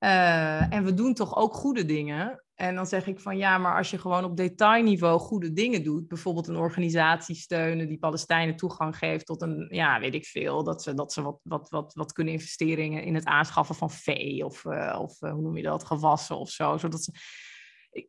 Uh, 0.00 0.72
en 0.72 0.84
we 0.84 0.94
doen 0.94 1.14
toch 1.14 1.36
ook 1.36 1.54
goede 1.54 1.84
dingen. 1.84 2.44
En 2.58 2.74
dan 2.74 2.86
zeg 2.86 3.06
ik 3.06 3.20
van 3.20 3.36
ja, 3.36 3.58
maar 3.58 3.76
als 3.76 3.90
je 3.90 3.98
gewoon 3.98 4.24
op 4.24 4.36
detailniveau 4.36 5.18
goede 5.18 5.52
dingen 5.52 5.82
doet, 5.82 6.08
bijvoorbeeld 6.08 6.48
een 6.48 6.56
organisatie 6.56 7.34
steunen 7.34 7.88
die 7.88 7.98
Palestijnen 7.98 8.56
toegang 8.56 8.96
geeft 8.96 9.26
tot 9.26 9.42
een, 9.42 9.68
ja, 9.70 10.00
weet 10.00 10.14
ik 10.14 10.24
veel, 10.24 10.64
dat 10.64 10.82
ze, 10.82 10.94
dat 10.94 11.12
ze 11.12 11.22
wat, 11.22 11.40
wat, 11.42 11.68
wat, 11.68 11.94
wat 11.94 12.12
kunnen 12.12 12.32
investeren 12.32 13.02
in 13.02 13.14
het 13.14 13.24
aanschaffen 13.24 13.74
van 13.74 13.90
vee 13.90 14.44
of, 14.44 14.64
uh, 14.64 14.98
of 15.00 15.22
uh, 15.22 15.32
hoe 15.32 15.42
noem 15.42 15.56
je 15.56 15.62
dat, 15.62 15.84
gewassen 15.84 16.38
of 16.38 16.50
zo. 16.50 16.76
Zodat 16.76 17.04
ze, 17.04 17.12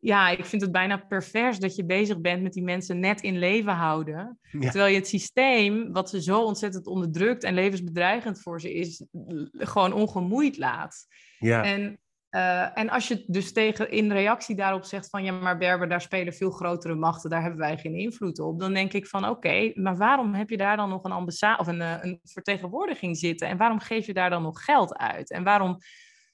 ja, 0.00 0.28
ik 0.28 0.44
vind 0.44 0.62
het 0.62 0.72
bijna 0.72 0.96
pervers 0.96 1.58
dat 1.58 1.76
je 1.76 1.84
bezig 1.84 2.20
bent 2.20 2.42
met 2.42 2.52
die 2.52 2.64
mensen 2.64 3.00
net 3.00 3.20
in 3.20 3.38
leven 3.38 3.74
houden. 3.74 4.38
Terwijl 4.50 4.86
je 4.86 4.98
het 4.98 5.08
systeem, 5.08 5.92
wat 5.92 6.10
ze 6.10 6.22
zo 6.22 6.42
ontzettend 6.42 6.86
onderdrukt 6.86 7.44
en 7.44 7.54
levensbedreigend 7.54 8.40
voor 8.40 8.60
ze 8.60 8.74
is, 8.74 9.04
gewoon 9.52 9.92
ongemoeid 9.92 10.58
laat. 10.58 11.06
Ja. 11.38 11.64
En 11.64 12.00
uh, 12.30 12.78
en 12.78 12.90
als 12.90 13.08
je 13.08 13.24
dus 13.26 13.52
tegen 13.52 13.90
in 13.90 14.12
reactie 14.12 14.56
daarop 14.56 14.84
zegt 14.84 15.10
van 15.10 15.24
ja, 15.24 15.32
maar 15.32 15.58
Berber, 15.58 15.88
daar 15.88 16.00
spelen 16.00 16.32
veel 16.32 16.50
grotere 16.50 16.94
machten, 16.94 17.30
daar 17.30 17.42
hebben 17.42 17.60
wij 17.60 17.78
geen 17.78 17.94
invloed 17.94 18.38
op. 18.38 18.60
Dan 18.60 18.72
denk 18.72 18.92
ik 18.92 19.06
van 19.06 19.28
oké, 19.28 19.72
maar 19.74 19.96
waarom 19.96 20.34
heb 20.34 20.50
je 20.50 20.56
daar 20.56 20.76
dan 20.76 20.88
nog 20.88 21.04
een 21.04 21.12
ambassade 21.12 21.60
of 21.60 21.66
een, 21.66 21.80
een 21.80 22.20
vertegenwoordiging 22.22 23.16
zitten? 23.16 23.48
En 23.48 23.56
waarom 23.56 23.80
geef 23.80 24.06
je 24.06 24.14
daar 24.14 24.30
dan 24.30 24.42
nog 24.42 24.64
geld 24.64 24.96
uit? 24.96 25.30
En 25.30 25.44
waarom 25.44 25.78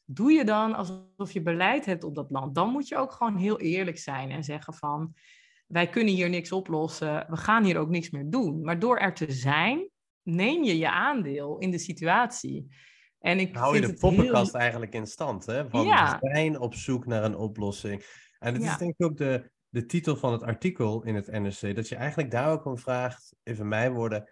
doe 0.05 0.33
je 0.33 0.45
dan 0.45 0.75
alsof 0.75 1.33
je 1.33 1.43
beleid 1.43 1.87
hebt 1.87 2.05
op 2.05 2.15
dat 2.15 2.31
land? 2.31 2.55
Dan 2.55 2.71
moet 2.71 2.89
je 2.89 2.97
ook 2.97 3.13
gewoon 3.13 3.37
heel 3.37 3.61
eerlijk 3.61 3.99
zijn 3.99 4.31
en 4.31 4.45
zeggen 4.45 4.75
van 4.75 5.15
wij 5.67 5.89
kunnen 5.89 6.15
hier 6.15 6.29
niks 6.29 6.53
oplossen, 6.53 7.27
we 7.29 7.37
gaan 7.37 7.65
hier 7.65 7.79
ook 7.79 7.89
niks 7.89 8.11
meer 8.11 8.31
doen. 8.31 8.61
Maar 8.61 8.79
door 8.79 8.99
er 8.99 9.15
te 9.15 9.33
zijn, 9.33 9.89
neem 10.23 10.65
je 10.65 10.79
je 10.79 10.91
aandeel 10.91 11.59
in 11.59 11.71
de 11.71 11.79
situatie. 11.79 12.69
En 13.27 13.39
ik 13.39 13.57
hou 13.57 13.75
je 13.75 13.81
de 13.81 13.95
poppenkast 13.95 14.53
heel... 14.53 14.61
eigenlijk 14.61 14.95
in 14.95 15.07
stand, 15.07 15.47
hè? 15.47 15.69
Van 15.69 15.85
Ja. 15.85 16.19
we 16.21 16.29
zijn 16.31 16.59
op 16.61 16.75
zoek 16.75 17.07
naar 17.07 17.25
een 17.25 17.37
oplossing. 17.37 18.05
En 18.39 18.55
het 18.55 18.63
Ja. 18.63 18.71
is 18.73 18.79
denk 18.79 18.95
ik 18.99 19.07
ook 19.07 19.17
de, 19.17 19.51
de 19.69 19.87
titel 19.87 20.17
van 20.17 20.33
het 20.33 20.43
artikel 20.43 21.03
in 21.03 21.15
het 21.15 21.27
NRC, 21.27 21.75
dat 21.77 21.89
je 21.89 21.97
eigenlijk 21.97 22.31
daar 22.31 22.51
ook 22.51 22.65
om 22.65 22.79
vraagt, 22.79 23.35
even 23.43 23.69
mijn 23.69 23.93
woorden, 23.93 24.31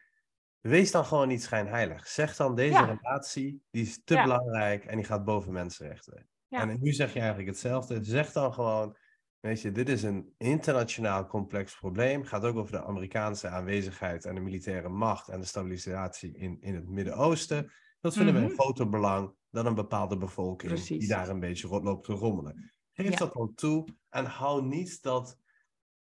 wees 0.61 0.91
dan 0.91 1.05
gewoon 1.05 1.29
niet 1.29 1.43
schijnheilig. 1.43 2.07
Zeg 2.09 2.37
dan, 2.37 2.55
deze 2.55 2.73
Ja. 2.73 2.85
relatie, 2.85 3.63
die 3.71 3.83
is 3.83 4.01
te 4.05 4.15
belangrijk 4.23 4.85
en 4.85 4.97
die 4.97 5.05
gaat 5.05 5.25
boven 5.25 5.53
mensenrechten. 5.53 6.29
En 6.49 6.79
nu 6.81 6.93
zeg 6.93 7.13
je 7.13 7.19
eigenlijk 7.19 7.49
hetzelfde. 7.49 8.05
Zeg 8.05 8.33
dan 8.33 8.53
gewoon, 8.53 8.97
weet 9.41 9.61
je, 9.61 9.73
dit 9.73 9.89
is 9.89 10.03
een 10.03 10.35
internationaal 10.39 11.27
complex 11.27 11.77
probleem. 11.77 12.25
Gaat 12.25 12.45
ook 12.45 12.57
over 12.57 12.73
de 12.73 12.85
Amerikaanse 12.85 13.49
aanwezigheid 13.49 14.25
en 14.25 14.35
de 14.35 14.41
militaire 14.41 14.89
macht 14.89 15.29
en 15.29 15.41
de 15.41 15.47
stabilisatie 15.47 16.37
in, 16.37 16.57
in 16.61 16.75
het 16.75 16.89
Midden-Oosten. 16.89 17.73
Dat 18.05 18.15
vinden 18.15 18.35
we 18.35 18.41
Mhm. 18.41 18.51
een 18.51 18.57
groter 18.59 18.89
belang 18.89 19.35
dan 19.51 19.67
een 19.67 19.75
bepaalde 19.75 20.17
bevolking 20.17 20.73
die 20.81 21.09
daar 21.09 21.29
een 21.29 21.41
beetje 21.41 21.69
rond 21.69 21.85
loopt 21.85 22.05
te 22.05 22.13
rommelen. 22.13 22.73
Geef 22.93 23.11
Ja. 23.11 23.17
dat 23.17 23.33
dan 23.33 23.55
toe 23.55 23.85
en 24.09 24.25
hou 24.25 24.65
niet 24.67 25.03
dat 25.03 25.39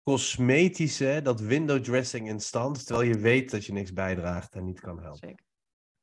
cosmetische, 0.03 1.19
dat 1.23 1.39
window 1.39 1.79
dressing 1.83 2.27
in 2.27 2.39
stand, 2.39 2.85
terwijl 2.85 3.07
je 3.09 3.17
weet 3.17 3.51
dat 3.51 3.65
je 3.65 3.73
niks 3.73 3.93
bijdraagt 3.93 4.55
en 4.55 4.65
niet 4.65 4.79
kan 4.79 4.99
helpen. 5.01 5.27
Zeker. 5.29 5.45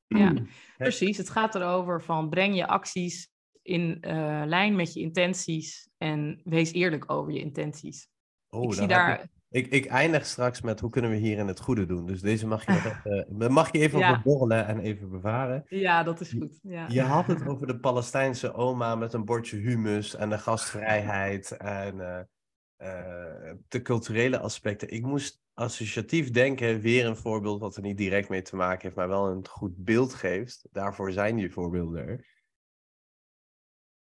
Ja, 0.07 0.35
precies. 0.77 1.17
Het 1.17 1.31
gaat 1.31 1.55
erover 1.55 2.03
van 2.03 2.29
breng 2.29 2.57
je 2.57 2.67
acties 2.67 3.31
in 3.63 4.01
eh, 4.01 4.43
lijn 4.47 4.77
met 4.77 4.93
je 4.93 5.01
intenties 5.01 5.89
en 5.97 6.41
wees 6.45 6.73
eerlijk 6.73 7.11
over 7.11 7.33
je 7.33 7.41
intenties. 7.41 8.09
Oh, 8.49 8.63
ik 8.63 8.73
zie 8.73 8.87
daar... 8.87 9.29
ik, 9.51 9.67
ik, 9.67 9.87
eindig 9.87 10.27
straks 10.27 10.61
met 10.61 10.81
hoe 10.81 10.91
kunnen 10.91 11.11
we 11.11 11.17
hier 11.17 11.39
in 11.39 11.47
het 11.47 11.61
goede 11.61 11.87
doen. 11.87 12.07
Dus 12.07 12.21
deze 12.21 12.47
mag 12.47 12.65
je 12.67 12.73
nog 12.73 12.85
even, 13.05 13.53
mag 13.53 13.73
je 13.73 13.79
even 13.79 13.99
Ja. 13.99 14.15
verborrelen 14.15 14.67
en 14.67 14.79
even 14.79 15.11
bewaren. 15.11 15.65
Ja, 15.69 16.03
dat 16.03 16.21
is 16.21 16.33
goed. 16.33 16.59
Ja. 16.63 16.87
Je 16.89 17.03
had 17.03 17.27
het 17.27 17.47
over 17.47 17.67
de 17.67 17.79
Palestijnse 17.79 18.53
oma 18.53 18.95
met 18.95 19.13
een 19.13 19.25
bordje 19.25 19.57
humus 19.57 20.15
en 20.15 20.31
de 20.31 20.39
gastvrijheid 20.39 21.57
en 21.57 22.01
eh, 22.01 22.21
eh, 22.77 23.55
de 23.69 23.83
culturele 23.83 24.39
aspecten. 24.39 24.91
Ik 24.91 25.03
moest 25.03 25.41
associatief 25.55 26.31
denken, 26.31 26.81
weer 26.81 27.07
een 27.07 27.17
voorbeeld 27.17 27.61
wat 27.61 27.77
er 27.77 27.83
niet 27.83 27.97
direct 27.97 28.29
mee 28.29 28.43
te 28.43 28.57
maken 28.57 28.83
heeft, 28.83 28.97
maar 28.97 29.09
wel 29.09 29.29
een 29.29 29.47
goed 29.49 29.77
beeld 29.77 30.15
geeft. 30.15 30.69
Daarvoor 30.73 31.13
zijn 31.13 31.37
die 31.37 31.53
voorbeelden 31.53 32.07
er. 32.09 32.27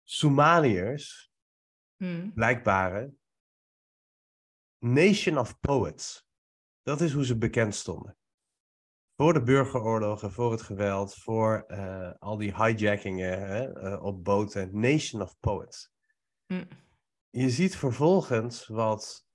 Somaliërs, 0.03 1.33
Hm. 1.97 2.31
blijkbare 2.35 3.13
Nation 4.81 5.39
of 5.39 5.61
Poets. 5.61 6.29
Dat 6.83 7.01
is 7.01 7.13
hoe 7.13 7.25
ze 7.25 7.39
bekend 7.39 7.75
stonden. 7.75 8.17
Voor 9.17 9.33
de 9.33 9.43
burgeroorlogen, 9.43 10.33
voor 10.33 10.51
het 10.51 10.63
geweld, 10.63 11.15
voor 11.15 11.65
eh, 11.67 12.13
al 12.19 12.37
die 12.37 12.55
hijackingen 12.65 13.49
hè, 13.49 13.73
eh, 13.73 14.03
op 14.03 14.25
boten. 14.25 14.81
Nation 14.81 15.23
of 15.23 15.39
Poets. 15.41 15.93
Hm. 16.47 16.65
Je 17.31 17.51
ziet 17.51 17.77
vervolgens 17.77 18.67
wat 18.67 19.27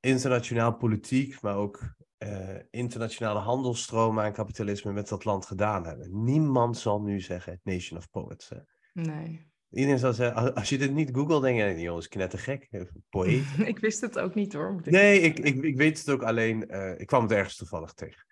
internationaal 0.00 0.76
politiek, 0.76 1.40
maar 1.40 1.56
ook 1.56 1.94
eh, 2.16 2.56
internationale 2.70 3.38
handelsstromen 3.38 4.24
en 4.24 4.32
kapitalisme 4.32 4.92
met 4.92 5.08
dat 5.08 5.24
land 5.24 5.46
gedaan 5.46 5.86
hebben. 5.86 6.24
Niemand 6.24 6.78
zal 6.78 7.02
nu 7.02 7.20
zeggen 7.20 7.60
Nation 7.62 7.98
of 7.98 8.10
Poets. 8.10 8.48
Hè. 8.48 8.58
Nee. 8.92 9.47
Iedereen 9.70 9.98
zal 9.98 10.12
zeggen, 10.12 10.54
als- 10.54 10.68
je 10.68 10.78
dit 10.78 10.92
niet 10.92 11.10
googelt, 11.12 11.42
denk 11.42 11.58
je, 11.58 11.80
jongens, 11.80 12.08
knettergek, 12.08 12.86
poëet. 13.08 13.44
ik 13.72 13.78
wist 13.78 14.00
het 14.00 14.18
ook 14.18 14.34
niet 14.34 14.52
hoor. 14.52 14.80
ik 14.84 14.90
Nee, 14.90 15.20
ik, 15.20 15.38
ik, 15.38 15.62
ik 15.62 15.76
weet 15.76 15.98
het 15.98 16.10
ook 16.10 16.22
alleen. 16.22 16.68
eh, 16.68 17.00
ik 17.00 17.06
kwam 17.06 17.22
het 17.22 17.32
ergens 17.32 17.56
toevallig 17.56 17.92
tegen. 17.92 18.26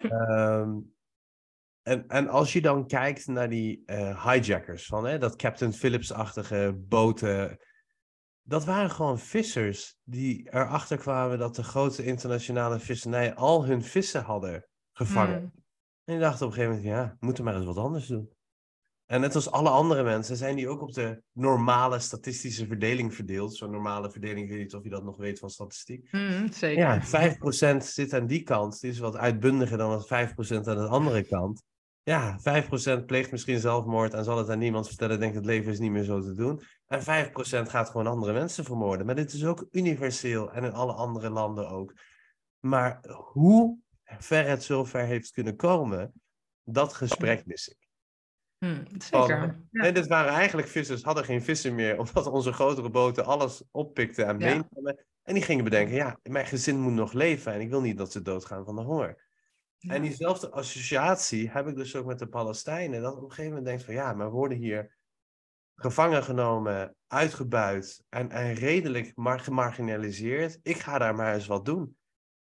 Ehm, 0.00 0.78
en, 1.82 2.06
en 2.08 2.28
als 2.28 2.52
je 2.52 2.60
dan 2.60 2.86
kijkt 2.86 3.26
naar 3.26 3.48
die 3.48 3.82
eh, 3.86 4.24
hijackers, 4.32 4.86
van, 4.86 5.04
hè, 5.06 5.18
dat 5.18 5.36
Captain 5.36 5.72
Phillips-achtige 5.72 6.74
boten. 6.88 7.58
Dat 8.42 8.64
waren 8.64 8.90
gewoon 8.90 9.18
vissers 9.18 9.96
die 10.04 10.48
erachter 10.52 10.96
kwamen 10.98 11.38
dat 11.38 11.54
de 11.56 11.62
grote 11.62 12.04
internationale 12.04 12.78
vissernij 12.80 13.34
al 13.34 13.66
hun 13.66 13.82
vissen 13.82 14.22
hadden 14.22 14.66
gevangen. 14.92 15.38
Hm. 15.38 15.44
En 16.04 16.16
die 16.16 16.18
dachten 16.18 16.46
op 16.46 16.52
een 16.52 16.58
gegeven 16.58 16.76
moment, 16.76 16.96
ja, 16.96 17.16
we 17.20 17.26
moeten 17.26 17.44
maar 17.44 17.54
eens 17.56 17.64
wat 17.64 17.76
anders 17.76 18.06
doen. 18.06 18.30
En 19.10 19.20
net 19.20 19.34
als 19.34 19.50
alle 19.50 19.68
andere 19.68 20.02
mensen 20.02 20.36
zijn 20.36 20.56
die 20.56 20.68
ook 20.68 20.82
op 20.82 20.92
de 20.92 21.22
normale 21.32 21.98
statistische 21.98 22.66
verdeling 22.66 23.14
verdeeld. 23.14 23.56
Zo'n 23.56 23.70
normale 23.70 24.10
verdeling, 24.10 24.40
ik 24.40 24.50
weet 24.50 24.58
niet 24.58 24.74
of 24.74 24.82
je 24.82 24.90
dat 24.90 25.04
nog 25.04 25.16
weet 25.16 25.38
van 25.38 25.50
statistiek. 25.50 26.08
Hm, 26.10 26.52
zeker. 26.52 26.78
Ja, 26.78 27.02
5% 27.02 27.84
zit 27.84 28.14
aan 28.14 28.26
die 28.26 28.42
kant. 28.42 28.80
Die 28.80 28.90
is 28.90 28.98
wat 28.98 29.16
uitbundiger 29.16 29.78
dan 29.78 29.88
wat 29.88 30.06
5% 30.06 30.68
aan 30.68 30.76
de 30.76 30.86
andere 30.86 31.22
kant. 31.22 31.62
Ja, 32.02 32.38
5% 32.40 33.06
pleegt 33.06 33.30
misschien 33.30 33.58
zelfmoord 33.58 34.14
en 34.14 34.24
zal 34.24 34.38
het 34.38 34.50
aan 34.50 34.58
niemand 34.58 34.86
vertellen. 34.86 35.20
Denkt 35.20 35.34
het 35.34 35.44
leven 35.44 35.72
is 35.72 35.78
niet 35.78 35.90
meer 35.90 36.04
zo 36.04 36.20
te 36.20 36.34
doen. 36.34 36.62
En 36.86 37.02
5% 37.02 37.68
gaat 37.68 37.90
gewoon 37.90 38.06
andere 38.06 38.32
mensen 38.32 38.64
vermoorden. 38.64 39.06
Maar 39.06 39.14
dit 39.14 39.32
is 39.32 39.44
ook 39.44 39.66
universeel 39.70 40.52
en 40.52 40.64
in 40.64 40.72
alle 40.72 40.92
andere 40.92 41.30
landen 41.30 41.68
ook. 41.68 41.94
Maar 42.60 43.04
hoe 43.32 43.78
ver 44.18 44.48
het 44.48 44.62
zover 44.62 45.04
heeft 45.04 45.30
kunnen 45.30 45.56
komen, 45.56 46.12
dat 46.64 46.92
gesprek 46.92 47.46
mis 47.46 47.68
ik. 47.68 47.88
Hm, 48.60 48.84
zeker. 48.98 49.08
Van, 49.10 49.28
Ja. 49.70 49.82
Nee, 49.82 49.92
dit 49.92 50.06
waren 50.06 50.32
eigenlijk 50.32 50.68
vissers, 50.68 51.02
hadden 51.02 51.24
geen 51.24 51.42
vissen 51.42 51.74
meer, 51.74 51.98
omdat 52.02 52.26
onze 52.26 52.52
grotere 52.52 52.90
boten 52.90 53.24
alles 53.24 53.64
oppikten 53.70 54.26
en 54.26 54.38
Ja. 54.38 54.46
meenamen. 54.46 55.04
En 55.22 55.34
die 55.34 55.42
gingen 55.42 55.64
bedenken, 55.64 55.94
ja, 55.94 56.18
mijn 56.22 56.46
gezin 56.46 56.80
moet 56.80 56.92
nog 56.92 57.12
leven 57.12 57.52
en 57.52 57.60
ik 57.60 57.70
wil 57.70 57.80
niet 57.80 57.96
dat 57.98 58.12
ze 58.12 58.22
doodgaan 58.22 58.64
van 58.64 58.76
de 58.76 58.82
honger. 58.82 59.28
Ja. 59.76 59.94
En 59.94 60.02
diezelfde 60.02 60.50
associatie 60.50 61.50
heb 61.50 61.66
ik 61.66 61.76
dus 61.76 61.96
ook 61.96 62.06
met 62.06 62.18
de 62.18 62.28
Palestijnen, 62.28 63.02
dat 63.02 63.16
op 63.16 63.22
een 63.22 63.28
gegeven 63.28 63.48
moment 63.48 63.66
denkt 63.66 63.84
van, 63.84 63.94
ja, 63.94 64.12
maar 64.12 64.26
we 64.26 64.32
worden 64.32 64.58
hier 64.58 64.96
gevangen 65.74 66.22
genomen, 66.24 66.96
uitgebuit 67.06 68.04
en, 68.08 68.30
en 68.30 68.54
redelijk 68.54 69.12
mar- 69.14 69.40
gemarginaliseerd. 69.40 70.58
Ik 70.62 70.76
ga 70.76 70.98
daar 70.98 71.14
maar 71.14 71.34
eens 71.34 71.46
wat 71.46 71.64
doen. 71.64 71.96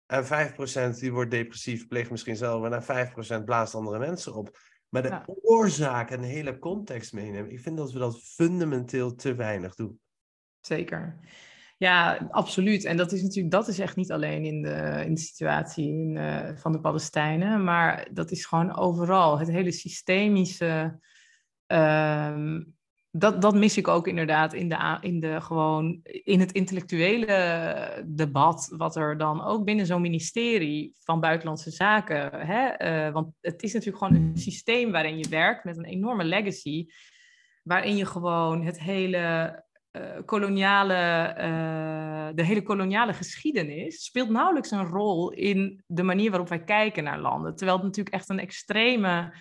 En 0.06 0.26
5% 0.26 1.00
die 1.00 1.12
wordt 1.14 1.32
depressief, 1.32 1.88
pleegt 1.88 2.12
misschien 2.12 2.36
zelf, 2.36 2.64
en 2.88 3.42
5% 3.42 3.44
blaast 3.46 3.76
andere 3.76 4.00
mensen 4.00 4.34
op. 4.34 4.58
Maar 4.92 5.02
de 5.02 5.08
Ja. 5.08 5.26
oorzaak 5.42 6.10
en 6.12 6.22
de 6.22 6.28
hele 6.28 6.60
context 6.60 7.14
meenemen, 7.14 7.52
ik 7.52 7.60
vind 7.60 7.78
dat 7.78 7.92
we 7.92 8.00
dat 8.00 8.22
fundamenteel 8.24 9.16
te 9.16 9.36
weinig 9.36 9.76
doen. 9.76 10.00
Zeker. 10.60 11.20
Ja, 11.78 12.28
absoluut. 12.32 12.86
En 12.86 12.98
dat 12.98 13.12
is 13.12 13.22
natuurlijk, 13.22 13.54
dat 13.54 13.68
is 13.68 13.80
echt 13.80 13.96
niet 13.96 14.12
alleen 14.12 14.44
in 14.46 14.62
de, 14.62 15.04
in 15.06 15.14
de 15.14 15.20
situatie 15.20 15.88
in, 15.88 16.18
eh, 16.18 16.56
van 16.56 16.72
de 16.72 16.80
Palestijnen, 16.80 17.64
maar 17.64 18.08
dat 18.14 18.32
is 18.32 18.46
gewoon 18.46 18.76
overal. 18.76 19.40
Het 19.40 19.48
hele 19.48 19.72
systemische, 19.72 21.00
ehm, 21.66 22.62
dat, 23.12 23.42
dat 23.42 23.56
mis 23.56 23.78
ik 23.78 23.88
ook 23.88 24.08
inderdaad 24.08 24.54
in 24.54 24.70
de, 24.70 24.98
in 25.02 25.20
de 25.20 25.42
gewoon, 25.42 26.00
in 26.04 26.40
het 26.40 26.52
intellectuele 26.52 28.04
debat, 28.06 28.74
wat 28.78 28.96
er 28.96 29.18
dan 29.18 29.44
ook 29.44 29.66
binnen 29.66 29.86
zo'n 29.86 30.02
ministerie 30.02 30.96
van 31.00 31.20
Buitenlandse 31.20 31.72
Zaken, 31.72 32.48
hè, 32.48 32.68
eh, 32.68 33.14
want 33.14 33.34
het 33.42 33.64
is 33.64 33.74
natuurlijk 33.74 34.04
gewoon 34.04 34.22
een 34.22 34.38
systeem 34.38 34.92
waarin 34.92 35.18
je 35.18 35.30
werkt 35.30 35.64
met 35.64 35.78
een 35.78 35.86
enorme 35.86 36.24
legacy, 36.24 36.86
waarin 37.64 37.96
je 37.96 38.06
gewoon 38.06 38.66
het 38.66 38.80
hele 38.80 39.64
eh, 39.92 40.04
koloniale, 40.26 40.94
eh, 41.38 42.30
de 42.36 42.44
hele 42.44 42.64
koloniale 42.64 43.14
geschiedenis 43.14 44.04
speelt 44.04 44.30
nauwelijks 44.30 44.72
een 44.72 44.86
rol 44.86 45.32
in 45.32 45.84
de 45.88 46.04
manier 46.04 46.30
waarop 46.30 46.50
wij 46.50 46.64
kijken 46.64 47.04
naar 47.04 47.20
landen. 47.20 47.56
Terwijl 47.56 47.78
het 47.78 47.86
natuurlijk 47.86 48.16
echt 48.16 48.30
een 48.30 48.40
extreme, 48.40 49.34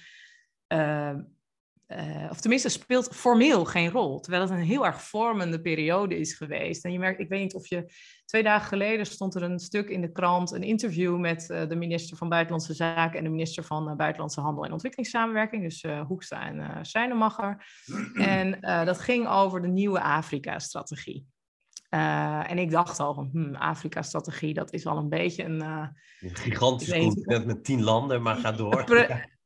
uh, 1.90 2.30
of 2.30 2.40
tenminste 2.40 2.68
speelt 2.68 3.14
formeel 3.14 3.64
geen 3.64 3.90
rol, 3.90 4.20
terwijl 4.20 4.42
het 4.42 4.50
een 4.50 4.58
heel 4.58 4.86
erg 4.86 5.02
vormende 5.02 5.60
periode 5.60 6.18
is 6.18 6.34
geweest. 6.34 6.84
En 6.84 6.92
je 6.92 6.98
merkt, 6.98 7.20
ik 7.20 7.28
weet 7.28 7.40
niet 7.40 7.54
of 7.54 7.66
je, 7.66 7.92
twee 8.24 8.42
dagen 8.42 8.68
geleden 8.68 9.06
stond 9.06 9.34
er 9.34 9.42
een 9.42 9.58
stuk 9.58 9.88
in 9.88 10.00
de 10.00 10.12
krant, 10.12 10.52
een 10.52 10.62
interview 10.62 11.18
met 11.18 11.48
uh, 11.50 11.68
de 11.68 11.76
minister 11.76 12.16
van 12.16 12.28
Buitenlandse 12.28 12.74
Zaken 12.74 13.18
en 13.18 13.24
de 13.24 13.30
minister 13.30 13.64
van 13.64 13.88
uh, 13.88 13.96
Buitenlandse 13.96 14.40
Handel 14.40 14.64
en 14.64 14.72
Ontwikkelingssamenwerking, 14.72 15.62
dus 15.62 15.84
Hoekstra 16.06 16.46
en 16.46 16.56
uh, 16.56 16.78
Seinemacher. 16.82 17.64
En 18.14 18.60
dat 18.60 18.98
ging 18.98 19.28
over 19.28 19.62
de 19.62 19.68
nieuwe 19.68 20.00
Afrika-strategie. 20.00 21.26
en 21.88 22.58
ik 22.58 22.70
dacht 22.70 23.00
al, 23.00 23.28
hmm, 23.32 23.54
Afrika-strategie, 23.54 24.54
dat 24.54 24.72
is 24.72 24.86
al 24.86 24.96
een 24.96 25.08
beetje 25.08 25.44
een... 25.44 25.60
een 25.60 25.90
gigantisch 26.20 26.92
continent 26.92 27.46
met 27.46 27.64
tien 27.64 27.82
landen, 27.82 28.22
maar 28.22 28.36
ga 28.36 28.52
door. 28.52 28.84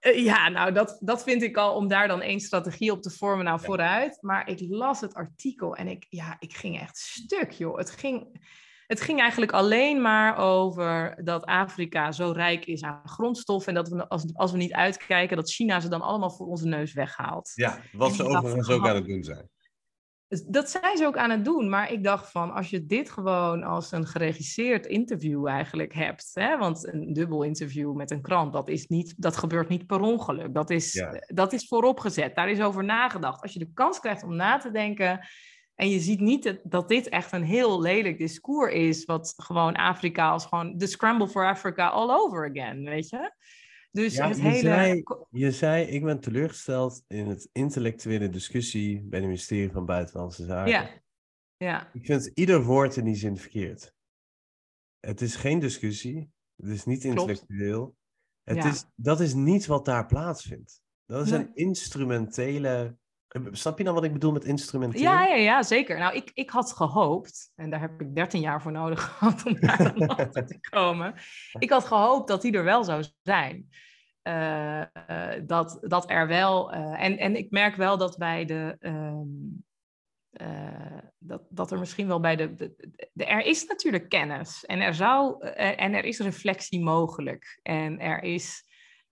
ja, 0.00 0.48
nou, 0.48 0.72
dat, 0.72 0.98
dat 1.00 1.22
vind 1.22 1.42
ik 1.42 1.56
al 1.56 1.74
om 1.74 1.88
daar 1.88 2.08
dan 2.08 2.20
één 2.20 2.40
strategie 2.40 2.92
op 2.92 3.02
te 3.02 3.10
vormen, 3.10 3.44
nou 3.44 3.60
vooruit. 3.60 4.18
Maar 4.20 4.48
ik 4.48 4.64
las 4.68 5.00
het 5.00 5.14
artikel 5.14 5.76
en 5.76 5.88
ik, 5.88 6.06
ja, 6.08 6.36
ik 6.38 6.54
ging 6.54 6.80
echt 6.80 6.96
stuk, 6.96 7.50
joh. 7.50 7.76
Het 7.76 7.90
ging, 7.90 8.40
het 8.86 9.00
ging 9.00 9.20
eigenlijk 9.20 9.52
alleen 9.52 10.00
maar 10.00 10.36
over 10.36 11.18
dat 11.24 11.44
Afrika 11.44 12.12
zo 12.12 12.30
rijk 12.30 12.66
is 12.66 12.82
aan 12.82 13.00
grondstof. 13.04 13.66
En 13.66 13.74
dat 13.74 13.88
we, 13.88 14.08
als, 14.08 14.34
als 14.34 14.52
we 14.52 14.58
niet 14.58 14.72
uitkijken, 14.72 15.36
dat 15.36 15.50
China 15.50 15.80
ze 15.80 15.88
dan 15.88 16.02
allemaal 16.02 16.30
voor 16.30 16.46
onze 16.46 16.66
neus 16.66 16.92
weghaalt. 16.92 17.52
Ja, 17.54 17.80
wat 17.92 18.14
ze 18.14 18.24
overigens 18.24 18.70
ook 18.70 18.86
aan 18.86 18.94
het 18.94 19.06
doen 19.06 19.24
zijn. 19.24 19.48
Dus 20.30 20.42
dat 20.42 20.70
zijn 20.70 20.96
ze 20.96 21.06
ook 21.06 21.16
aan 21.16 21.30
het 21.30 21.44
doen. 21.44 21.68
Maar 21.68 21.92
ik 21.92 22.04
dacht 22.04 22.30
van, 22.30 22.52
als 22.52 22.70
je 22.70 22.86
dit 22.86 23.10
gewoon 23.10 23.62
als 23.62 23.92
een 23.92 24.06
geregisseerd 24.06 24.86
interview 24.86 25.46
eigenlijk 25.46 25.94
hebt. 25.94 26.30
Hè, 26.34 26.58
want 26.58 26.86
een 26.86 27.12
dubbel 27.12 27.42
interview 27.42 27.94
met 27.94 28.10
een 28.10 28.22
krant, 28.22 28.52
dat, 28.52 28.68
is 28.68 28.86
niet, 28.86 29.14
dat 29.16 29.36
gebeurt 29.36 29.68
niet 29.68 29.86
per 29.86 30.00
ongeluk. 30.00 30.54
Dat 30.54 30.70
is, 30.70 31.04
dat 31.26 31.52
is 31.52 31.68
vooropgezet. 31.68 32.34
Daar 32.34 32.50
is 32.50 32.60
over 32.60 32.84
nagedacht. 32.84 33.42
Als 33.42 33.52
je 33.52 33.58
de 33.58 33.72
kans 33.74 34.00
krijgt 34.00 34.22
om 34.22 34.36
na 34.36 34.58
te 34.58 34.70
denken. 34.70 35.28
En 35.74 35.88
je 35.88 36.00
ziet 36.00 36.20
niet 36.20 36.60
dat 36.62 36.88
dit 36.88 37.08
echt 37.08 37.32
een 37.32 37.44
heel 37.44 37.80
lelijk 37.80 38.18
discours 38.18 38.72
is. 38.72 39.04
Wat 39.04 39.34
gewoon 39.36 39.74
Afrika 39.74 40.30
als 40.30 40.46
gewoon 40.46 40.76
de 40.76 40.86
scramble 40.86 41.28
for 41.28 41.46
Africa 41.46 41.86
all 41.88 42.10
over 42.10 42.50
again, 42.50 42.84
weet 42.84 43.08
je. 43.08 43.32
Dus 43.90 44.14
ja, 44.14 44.28
het 44.28 44.36
je, 44.36 44.42
hele... 44.42 44.58
zei, 44.60 45.04
je 45.30 45.52
zei, 45.52 45.84
ik 45.84 46.04
ben 46.04 46.20
teleurgesteld 46.20 47.04
in 47.06 47.26
het 47.26 47.48
intellectuele 47.52 48.28
discussie 48.28 49.02
bij 49.02 49.18
het 49.18 49.28
ministerie 49.28 49.70
van 49.70 49.86
Buitenlandse 49.86 50.44
Zaken. 50.44 50.70
Ja. 50.70 51.02
ja. 51.56 51.92
Ik 51.92 52.04
vind 52.04 52.30
ieder 52.34 52.64
woord 52.64 52.96
in 52.96 53.04
die 53.04 53.14
zin 53.14 53.36
verkeerd. 53.36 53.94
Het 55.00 55.20
is 55.20 55.36
geen 55.36 55.58
discussie. 55.58 56.30
Het 56.56 56.70
is 56.70 56.84
niet 56.84 57.04
intellectueel. 57.04 57.96
Het 58.42 58.64
is, 58.64 58.84
dat 58.94 59.20
is 59.20 59.34
niet 59.34 59.66
wat 59.66 59.84
daar 59.84 60.06
plaatsvindt. 60.06 60.82
Dat 61.04 61.26
is 61.26 61.32
een 61.32 61.54
instrumentele. 61.54 62.98
Snap 63.50 63.78
je 63.78 63.84
nou 63.84 63.94
wat 63.94 64.04
ik 64.04 64.12
bedoel 64.12 64.32
met 64.32 64.44
instrumenteel? 64.44 65.00
Ja, 65.00 65.26
ja, 65.26 65.34
ja, 65.34 65.62
zeker. 65.62 65.98
Nou, 65.98 66.14
ik, 66.14 66.30
ik 66.34 66.50
had 66.50 66.72
gehoopt, 66.72 67.52
en 67.54 67.70
daar 67.70 67.80
heb 67.80 68.00
ik 68.00 68.14
13 68.14 68.40
jaar 68.40 68.62
voor 68.62 68.72
nodig 68.72 69.02
gehad 69.18 69.46
om 69.46 69.60
daar 69.60 69.92
achter 70.06 70.46
te 70.46 70.58
komen. 70.70 71.14
Ik 71.58 71.70
had 71.70 71.84
gehoopt 71.84 72.28
dat 72.28 72.42
die 72.42 72.52
er 72.52 72.64
wel 72.64 72.84
zou 72.84 73.04
zijn. 73.22 73.68
Uh, 74.22 74.82
dat, 75.42 75.78
dat 75.80 76.10
er 76.10 76.26
wel. 76.26 76.74
Uh, 76.74 77.02
en, 77.04 77.18
en 77.18 77.36
ik 77.36 77.50
merk 77.50 77.76
wel 77.76 77.98
dat 77.98 78.18
bij 78.18 78.44
de. 78.44 78.76
Um, 78.80 79.64
dat, 81.18 81.42
dat 81.48 81.70
er 81.70 81.78
misschien 81.78 82.06
wel 82.06 82.20
bij 82.20 82.36
de, 82.36 82.54
de, 82.54 82.74
de, 83.12 83.24
Er 83.24 83.44
is 83.44 83.66
natuurlijk 83.66 84.08
kennis 84.08 84.64
en 84.64 84.80
er, 84.80 84.94
zou, 84.94 85.44
en 85.54 85.94
er 85.94 86.04
is 86.04 86.18
reflectie 86.18 86.80
mogelijk. 86.80 87.60
En 87.62 87.98
er 87.98 88.22
is. 88.22 88.68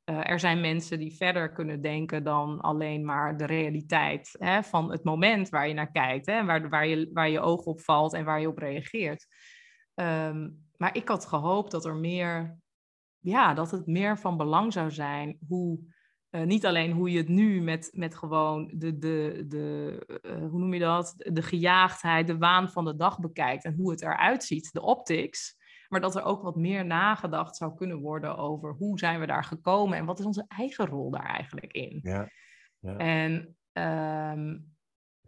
Er 0.09 0.41
zijn 0.41 0.61
mensen 0.61 0.99
die 0.99 1.17
verder 1.17 1.53
kunnen 1.53 1.81
denken 1.81 2.25
dan 2.25 2.61
alleen 2.61 3.05
maar 3.05 3.37
de 3.37 3.47
realiteit 3.47 4.37
hè, 4.39 4.63
van 4.63 4.91
het 4.91 5.05
moment 5.05 5.49
waar 5.49 5.69
je 5.69 5.75
naar 5.75 5.91
kijkt, 5.91 6.27
hè, 6.27 6.45
waar, 6.45 6.69
waar, 6.69 6.87
je, 6.87 7.11
waar 7.13 7.29
je 7.29 7.41
oog 7.41 7.65
op 7.65 7.81
valt 7.81 8.13
en 8.13 8.25
waar 8.25 8.41
je 8.41 8.49
op 8.49 8.59
reageert. 8.59 9.27
Um, 9.95 10.67
maar 10.77 10.97
ik 10.97 11.09
had 11.09 11.27
gehoopt 11.27 11.71
dat 11.71 11.85
er 11.85 11.95
meer 11.95 12.59
ja, 13.19 13.55
dat 13.55 13.71
het 13.71 13.87
meer 13.87 14.19
van 14.19 14.37
belang 14.37 14.73
zou 14.73 14.91
zijn 14.91 15.39
hoe, 15.49 15.79
uh, 16.31 16.43
niet 16.43 16.67
alleen 16.67 16.93
hoe 16.93 17.11
je 17.11 17.19
het 17.19 17.29
nu 17.29 17.61
met, 17.61 17.91
met 17.93 18.15
gewoon 18.15 18.71
de, 18.75 18.99
de, 18.99 19.45
de 19.49 20.03
uh, 20.23 20.51
hoe 20.51 20.59
noem 20.59 20.75
je 20.75 20.81
dat, 20.81 21.15
de 21.17 21.43
gejaagdheid, 21.43 22.27
de 22.27 22.39
waan 22.39 22.71
van 22.71 22.85
de 22.85 22.97
dag 22.97 23.19
bekijkt 23.19 23.65
en 23.65 23.75
hoe 23.75 23.91
het 23.91 24.03
eruit 24.03 24.45
ziet, 24.45 24.73
de 24.73 24.83
optics, 24.83 25.57
maar 25.89 26.01
dat 26.01 26.17
er 26.17 26.25
ook 26.25 26.43
wat 26.43 26.57
meer 26.57 26.87
nagedacht 26.87 27.57
zou 27.57 27.75
kunnen 27.75 28.01
worden 28.01 28.37
over 28.37 28.73
hoe 28.73 28.99
zijn 28.99 29.21
we 29.21 29.27
daar 29.27 29.45
gekomen 29.45 29.99
en 29.99 30.05
wat 30.05 30.19
is 30.19 30.25
onze 30.25 30.45
eigen 30.49 30.87
rol 30.87 31.11
daar 31.11 31.27
eigenlijk 31.27 31.73
in. 31.73 32.01
Ja, 32.03 32.29
ja. 32.79 32.97
En 32.97 33.57
um, 34.33 34.77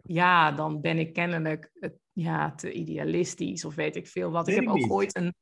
ja, 0.03 0.51
dan 0.51 0.81
ben 0.81 0.97
ik 0.97 1.13
kennelijk 1.13 1.71
ja, 2.11 2.55
te 2.55 2.71
idealistisch 2.71 3.65
of 3.65 3.75
weet 3.75 3.95
ik 3.95 4.07
veel 4.07 4.31
wat. 4.31 4.47
ik 4.47 4.55
heb 4.55 4.67
ook 4.67 4.91
ooit 4.91 5.15
een 5.15 5.33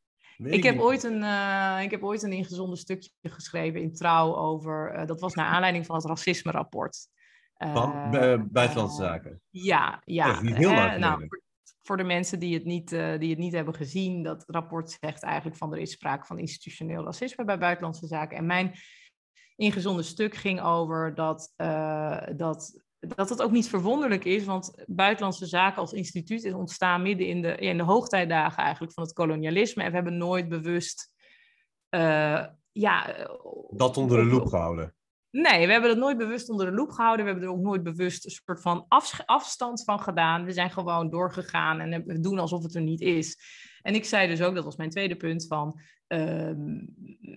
ik 0.44 0.64
heb, 0.64 0.80
ooit 0.80 1.04
een, 1.04 1.22
uh, 1.22 1.80
ik 1.82 1.92
heb 1.92 2.04
ooit 2.04 2.24
een 2.24 2.34
ingezonden 2.34 2.78
stukje 2.78 3.10
geschreven 3.22 3.82
in 3.82 3.94
Trouw 3.94 4.36
over... 4.36 4.96
Uh, 4.96 5.06
dat 5.06 5.20
was 5.20 5.34
naar 5.34 5.46
aanleiding 5.46 5.86
van 5.86 5.96
het 5.96 6.06
racisme-rapport. 6.06 7.08
Uh, 7.58 7.74
van 7.74 8.12
Buitenlandse 8.52 9.02
Zaken? 9.02 9.42
Ja, 9.50 10.02
ja. 10.06 10.42
Heel 10.42 10.72
lang 10.72 10.98
nou, 10.98 11.28
voor, 11.28 11.42
voor, 11.90 11.98
de 11.98 12.04
mensen 12.04 12.40
die 12.40 12.54
het, 12.54 12.66
niet, 12.66 12.90
die 12.90 13.30
het 13.30 13.38
niet 13.38 13.54
hebben 13.54 13.74
gezien... 13.74 14.24
dat 14.24 14.44
rapport 14.48 14.98
zegt 15.00 15.24
eigenlijk 15.24 15.58
van 15.58 15.74
er 15.74 15.80
is 15.80 15.92
sprake 15.92 16.26
van 16.26 16.40
institutioneel 16.40 17.04
racisme 17.04 17.46
bij 17.46 17.58
Buitenlandse 17.58 18.08
Zaken. 18.08 18.38
En 18.38 18.46
mijn 18.46 18.74
ingezonden 19.56 20.06
stuk 20.06 20.36
ging 20.36 20.62
over 20.62 21.16
dat, 21.16 21.54
dat 22.36 22.82
dat 23.00 23.30
het 23.30 23.42
ook 23.42 23.52
niet 23.52 23.70
verwonderlijk 23.70 24.26
is, 24.26 24.46
want 24.46 24.84
buitenlandse 24.88 25.46
zaken 25.46 25.82
als 25.82 25.94
instituut 25.94 26.44
is 26.44 26.54
ontstaan 26.54 27.02
midden 27.02 27.28
in 27.28 27.42
de, 27.42 27.56
in 27.56 27.78
de 27.78 27.84
hoogtijdagen 27.84 28.64
eigenlijk 28.64 28.94
van 28.94 29.04
het 29.04 29.14
kolonialisme. 29.14 29.84
En 29.84 29.90
we 29.90 29.96
hebben 29.96 30.18
nooit 30.18 30.50
bewust. 30.50 31.14
Uh, 31.90 32.46
ja, 32.72 33.28
dat 33.70 33.98
onder 33.98 34.18
de 34.18 34.26
loep 34.26 34.48
gehouden. 34.48 34.96
Nee, 35.32 35.66
we 35.66 35.72
hebben 35.72 35.90
dat 35.90 36.00
nooit 36.00 36.18
bewust 36.18 36.50
onder 36.50 36.66
de 36.66 36.72
loep 36.72 36.92
gehouden. 36.92 37.26
We 37.26 37.32
hebben 37.32 37.50
er 37.50 37.56
ook 37.56 37.64
nooit 37.64 37.84
bewust 37.84 38.26
een 38.26 38.32
soort 38.32 38.62
van 38.62 38.86
afstand 39.26 39.84
van 39.84 40.00
gedaan. 40.00 40.46
We 40.46 40.52
zijn 40.52 40.72
gewoon 40.72 41.10
doorgegaan 41.10 41.80
en 41.80 42.06
we 42.06 42.20
doen 42.20 42.40
alsof 42.40 42.64
het 42.64 42.76
er 42.76 42.82
niet 42.82 43.02
is. 43.02 43.38
En 43.82 43.96
ik 43.96 44.06
zei 44.06 44.28
dus 44.28 44.42
ook, 44.42 44.56
dat 44.56 44.64
was 44.64 44.76
mijn 44.76 44.90
tweede 44.90 45.16
punt, 45.16 45.48
van 45.48 45.82
Ehm, 46.10 46.80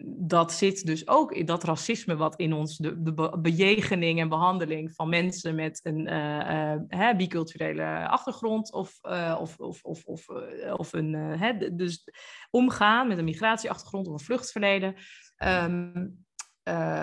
dat 0.05 0.53
zit 0.53 0.87
dus 0.87 1.09
ook 1.09 1.33
in 1.33 1.47
dat 1.47 1.65
racisme 1.65 2.17
wat 2.17 2.37
in 2.37 2.53
ons, 2.53 2.77
de, 2.77 3.39
bejegening 3.41 4.21
en 4.21 4.29
behandeling 4.29 4.95
van 4.95 5.09
mensen 5.09 5.55
met 5.55 5.81
een 5.83 6.09
uh, 6.89 7.17
biculturele 7.17 8.09
achtergrond 8.09 8.73
of, 8.73 8.99
uh, 9.03 9.39
of, 9.41 9.59
of, 9.59 9.83
of, 9.83 10.05
of, 10.05 10.29
of 10.77 10.93
een, 10.93 11.15
hè, 11.15 11.75
dus 11.75 12.09
omgaan 12.51 13.09
met 13.09 13.19
een 13.19 13.25
migratieachtergrond 13.25 14.07
of 14.07 14.13
een 14.13 14.25
vluchtverleden. 14.25 14.95
Um, 15.45 16.25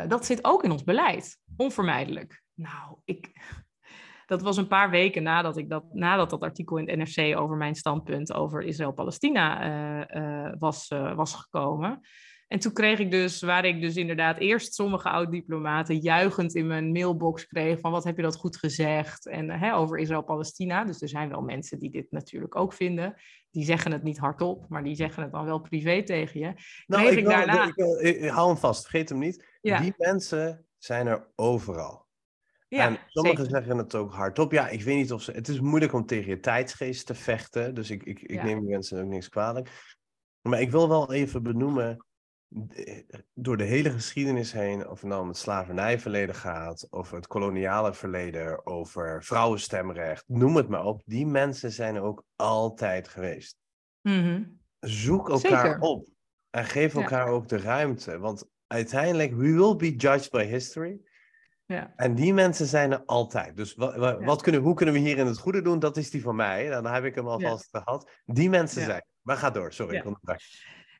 dat 0.08 0.26
zit 0.26 0.46
ook 0.46 0.64
in 0.64 0.72
ons 0.72 0.84
beleid, 0.84 1.38
onvermijdelijk. 1.58 2.44
Nou, 2.54 2.98
ik, 3.04 3.32
dat 4.26 4.42
was 4.42 4.58
een 4.58 4.68
paar 4.68 4.90
weken 4.90 5.24
nadat, 5.24 5.58
ik 5.58 5.70
dat, 5.70 5.84
nadat 5.94 6.30
dat 6.30 6.42
artikel 6.42 6.78
in 6.78 7.00
het 7.00 7.16
NRC 7.16 7.38
over 7.38 7.58
mijn 7.58 7.76
standpunt 7.76 8.34
over 8.34 8.62
Israël-Palestina 8.62 9.66
uh, 9.66 10.22
uh, 10.22 10.54
was, 10.60 10.88
was 11.16 11.34
gekomen. 11.34 12.02
En 12.50 12.60
toen 12.60 12.74
kreeg 12.74 13.00
ik 13.00 13.12
dus, 13.12 13.42
waar 13.42 13.66
ik 13.66 13.82
dus 13.82 13.96
inderdaad 13.96 14.38
eerst 14.38 14.74
sommige 14.74 15.10
oud-diplomaten 15.10 15.98
juichend 15.98 16.56
in 16.56 16.68
mijn 16.68 16.92
mailbox 16.92 17.48
kreeg 17.48 17.80
van 17.80 17.92
wat 17.92 18.04
heb 18.04 18.16
je 18.16 18.22
dat 18.22 18.36
goed 18.36 18.58
gezegd 18.58 19.28
en 19.28 19.50
hè, 19.50 19.76
over 19.76 19.98
Israël-Palestina. 19.98 20.86
Dus 20.86 21.02
er 21.02 21.10
zijn 21.10 21.30
wel 21.30 21.42
mensen 21.42 21.80
die 21.80 21.92
dit 21.92 22.12
natuurlijk 22.12 22.56
ook 22.56 22.74
vinden. 22.74 23.16
Die 23.52 23.64
zeggen 23.64 23.92
het 23.92 24.04
niet 24.04 24.18
hardop, 24.18 24.66
maar 24.70 24.84
die 24.84 24.96
zeggen 24.96 25.24
het 25.24 25.32
dan 25.32 25.46
wel 25.46 25.60
privé 25.60 26.04
tegen 26.04 26.40
je. 26.40 26.54
Nou, 26.88 27.08
ik, 27.08 27.18
ik, 27.18 27.26
daarna... 27.26 27.66
ik, 27.66 27.76
ik, 28.00 28.30
hou 28.30 28.48
hem 28.48 28.58
vast, 28.58 28.82
vergeet 28.82 29.10
hem 29.10 29.20
niet. 29.20 29.46
Ja. 29.62 29.80
Die 29.80 29.94
mensen 29.98 30.66
zijn 30.78 31.08
er 31.08 31.28
overal. 31.36 32.08
Ja, 32.68 32.86
en 32.86 33.00
sommigen 33.08 33.46
zeggen 33.46 33.78
het 33.78 33.96
ook 33.96 34.14
hardop. 34.14 34.52
Ja, 34.52 34.68
ik 34.68 34.82
weet 34.82 34.96
niet 34.96 35.14
of 35.14 35.22
ze. 35.22 35.32
Het 35.32 35.48
is 35.48 35.60
moeilijk 35.60 35.94
om 35.94 36.06
tegen 36.06 36.30
je 36.30 36.40
tijdsgeest 36.40 37.06
te 37.06 37.16
vechten. 37.16 37.76
Dus 37.76 37.90
ik, 37.90 38.04
ik, 38.04 38.22
ik 38.22 38.44
neem 38.44 38.60
die 38.60 38.70
mensen 38.70 39.02
ook 39.02 39.10
niks 39.10 39.30
kwalijk. 39.30 39.98
Maar 40.42 40.62
ik 40.62 40.72
wil 40.72 40.90
wel 40.90 41.14
even 41.14 41.44
benoemen. 41.44 42.06
Door 43.34 43.58
de 43.58 43.64
hele 43.64 43.90
geschiedenis 43.90 44.52
heen, 44.52 44.88
of 44.88 45.00
het 45.00 45.10
nou 45.10 45.22
om 45.22 45.28
het 45.28 45.38
slavernijverleden 45.38 46.36
gaat, 46.36 46.88
of 46.90 47.12
het 47.12 47.28
koloniale 47.28 47.94
verleden, 47.94 48.66
over 48.66 49.24
vrouwenstemrecht, 49.24 50.24
noem 50.28 50.56
het 50.56 50.68
maar 50.68 50.86
op. 50.86 51.02
Die 51.06 51.26
mensen 51.26 51.72
zijn 51.72 51.96
er 51.96 52.02
ook 52.02 52.24
altijd 52.36 53.08
geweest. 53.08 53.58
Mm 54.02 54.58
Zoek 54.80 55.30
elkaar 55.30 55.80
op 55.80 56.08
en 56.50 56.66
geef 56.66 56.96
elkaar 56.96 57.28
ook 57.28 57.48
de 57.48 57.58
ruimte. 57.58 58.20
Want 58.20 58.48
uiteindelijk, 58.70 59.32
we 59.36 59.54
will 59.54 59.76
be 59.76 59.96
judged 59.96 60.32
by 60.32 60.46
history. 60.46 61.00
Ja. 61.66 61.94
En 61.96 62.16
die 62.16 62.34
mensen 62.34 62.66
zijn 62.66 62.92
er 62.92 63.04
altijd. 63.06 63.56
Dus 63.56 63.76
wat, 63.76 64.20
wat 64.20 64.42
kunnen, 64.42 64.62
hoe 64.62 64.74
kunnen 64.74 64.96
we 64.96 65.02
hier 65.02 65.18
in 65.18 65.26
het 65.26 65.38
goede 65.38 65.62
doen? 65.62 65.80
Dat 65.80 65.98
is 65.98 66.10
die 66.10 66.22
van 66.22 66.36
mij. 66.36 66.70
Dan 66.70 66.86
heb 66.86 67.04
ik 67.04 67.16
hem 67.16 67.28
alvast 67.28 67.70
ja. 67.72 67.80
gehad. 67.80 68.12
Die 68.26 68.50
mensen 68.50 68.84
zijn. 68.84 69.04
Maar 69.22 69.38
ga 69.38 69.50
door, 69.50 69.74
sorry. 69.74 69.96
Ik 69.96 70.04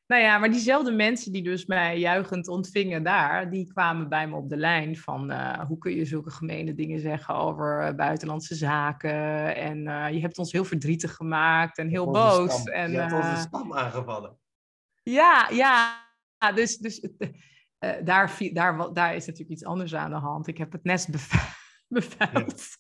Nou 0.08 0.22
ja, 0.22 0.38
maar 0.38 0.52
diezelfde 0.52 0.92
mensen 0.92 1.32
die 1.32 1.44
dus 1.44 1.66
mij 1.66 2.00
juichend 2.00 2.48
ontvingen 2.48 3.04
daar, 3.04 3.50
die 3.50 3.68
kwamen 3.74 4.10
bij 4.10 4.28
me 4.28 4.36
op 4.36 4.50
de 4.50 4.58
lijn 4.58 4.98
van 4.98 5.32
uh, 5.32 5.60
hoe 5.60 5.78
kun 5.78 5.96
je 5.96 6.06
zulke 6.06 6.32
gemene 6.32 6.74
dingen 6.74 7.00
zeggen 7.00 7.36
over 7.36 7.88
uh, 7.88 7.96
buitenlandse 7.96 8.56
zaken 8.56 9.56
en 9.56 9.88
uh, 9.88 10.10
je 10.12 10.20
hebt 10.20 10.38
ons 10.38 10.52
heel 10.52 10.66
verdrietig 10.66 11.16
gemaakt 11.16 11.78
en 11.78 11.88
heel 11.88 12.12
boos. 12.12 12.54
Stam. 12.54 12.74
En, 12.74 12.92
je 12.92 13.00
hebt 13.00 13.14
onze 13.14 13.36
stam 13.36 13.74
aangevallen. 13.74 14.38
Ja, 15.04 15.50
ja, 15.52 16.08
dus, 16.56 16.78
dus 16.78 17.08
daar, 18.04 18.38
daar, 18.54 18.94
daar 18.94 19.16
is 19.16 19.26
natuurlijk 19.26 19.52
iets 19.52 19.66
anders 19.66 19.96
aan 19.96 20.10
de 20.10 20.18
hand. 20.18 20.48
Ik 20.48 20.58
heb 20.58 20.72
het 20.72 20.84
nest 20.84 21.10
bevuild. 21.88 22.78